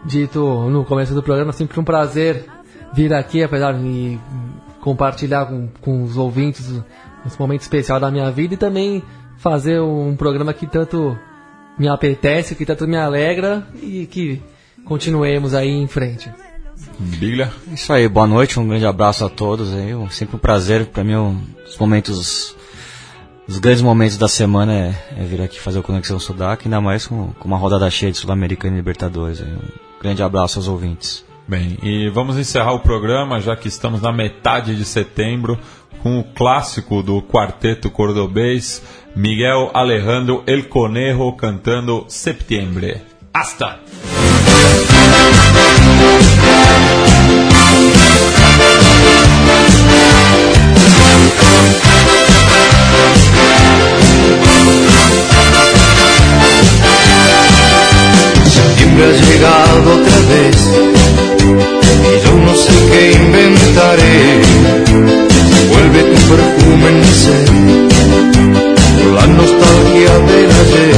dito 0.05 0.69
no 0.69 0.83
começo 0.83 1.13
do 1.13 1.21
programa, 1.21 1.53
sempre 1.53 1.79
um 1.79 1.83
prazer 1.83 2.45
vir 2.93 3.13
aqui, 3.13 3.43
apesar 3.43 3.73
de 3.73 4.19
compartilhar 4.81 5.45
com, 5.45 5.69
com 5.79 6.03
os 6.03 6.17
ouvintes 6.17 6.81
esse 7.25 7.39
momento 7.39 7.61
especial 7.61 7.99
da 7.99 8.09
minha 8.09 8.31
vida 8.31 8.55
e 8.55 8.57
também 8.57 9.03
fazer 9.37 9.79
um 9.79 10.15
programa 10.15 10.53
que 10.53 10.65
tanto 10.67 11.17
me 11.81 11.87
apetece, 11.87 12.53
que 12.53 12.63
tanto 12.63 12.87
me 12.87 12.95
alegra 12.95 13.67
e 13.81 14.05
que 14.05 14.39
continuemos 14.85 15.55
aí 15.55 15.67
em 15.67 15.87
frente. 15.87 16.29
Biglia. 16.99 17.51
Isso 17.73 17.91
aí, 17.91 18.07
boa 18.07 18.27
noite, 18.27 18.59
um 18.59 18.67
grande 18.67 18.85
abraço 18.85 19.25
a 19.25 19.29
todos. 19.29 19.73
Aí, 19.73 19.91
sempre 20.11 20.35
um 20.35 20.39
prazer, 20.39 20.85
para 20.85 21.03
mim, 21.03 21.15
os 21.65 21.75
momentos, 21.79 22.55
os 23.47 23.57
grandes 23.57 23.81
momentos 23.81 24.15
da 24.15 24.27
semana 24.27 24.71
é, 24.71 24.95
é 25.17 25.23
vir 25.23 25.41
aqui 25.41 25.59
fazer 25.59 25.79
o 25.79 25.83
Conexão 25.83 26.19
Sudaca, 26.19 26.67
ainda 26.67 26.79
mais 26.79 27.07
com, 27.07 27.31
com 27.33 27.47
uma 27.47 27.57
rodada 27.57 27.89
cheia 27.89 28.11
de 28.11 28.19
Sul-Americana 28.19 28.75
e 28.75 28.77
Libertadores. 28.77 29.41
Aí, 29.41 29.51
um 29.51 29.99
grande 29.99 30.21
abraço 30.21 30.59
aos 30.59 30.67
ouvintes. 30.67 31.25
Bem, 31.47 31.79
e 31.81 32.09
vamos 32.09 32.37
encerrar 32.37 32.73
o 32.73 32.81
programa, 32.81 33.41
já 33.41 33.55
que 33.55 33.67
estamos 33.67 34.03
na 34.03 34.13
metade 34.13 34.75
de 34.75 34.85
setembro, 34.85 35.57
com 36.03 36.19
o 36.19 36.23
clássico 36.23 37.01
do 37.01 37.21
quarteto 37.21 37.89
cordobês, 37.89 38.81
Miguel 39.15 39.67
Alejandro 39.73 40.43
El 40.47 40.69
Conejo 40.69 41.35
cantando 41.37 42.05
Septiembre. 42.07 43.01
Hasta! 43.33 43.79
Septiembre 58.45 59.05
has 59.05 59.29
llegado 59.29 59.93
otra 59.93 60.19
vez 60.29 60.57
y 62.03 62.25
yo 62.25 62.33
no 62.37 62.53
sé 62.55 62.73
qué 62.91 63.01
inventaré. 63.13 64.41
Vuelve 65.69 66.03
tu 66.03 66.17
perfume 66.29 66.87
en 66.89 66.99
mi 66.99 67.07
ser, 67.07 67.49
la 69.15 69.27
nostalgia 69.27 70.13
del 70.29 70.51
ayer. 70.63 70.95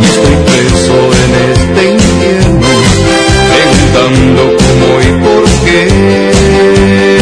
Y 0.00 0.04
estoy 0.04 0.36
preso 0.48 0.96
en 1.22 1.30
este 1.52 1.82
invierno, 1.90 2.70
preguntando 3.52 4.42
cómo 4.56 4.88
y 5.00 5.10
por 5.24 5.44
qué. 5.64 7.21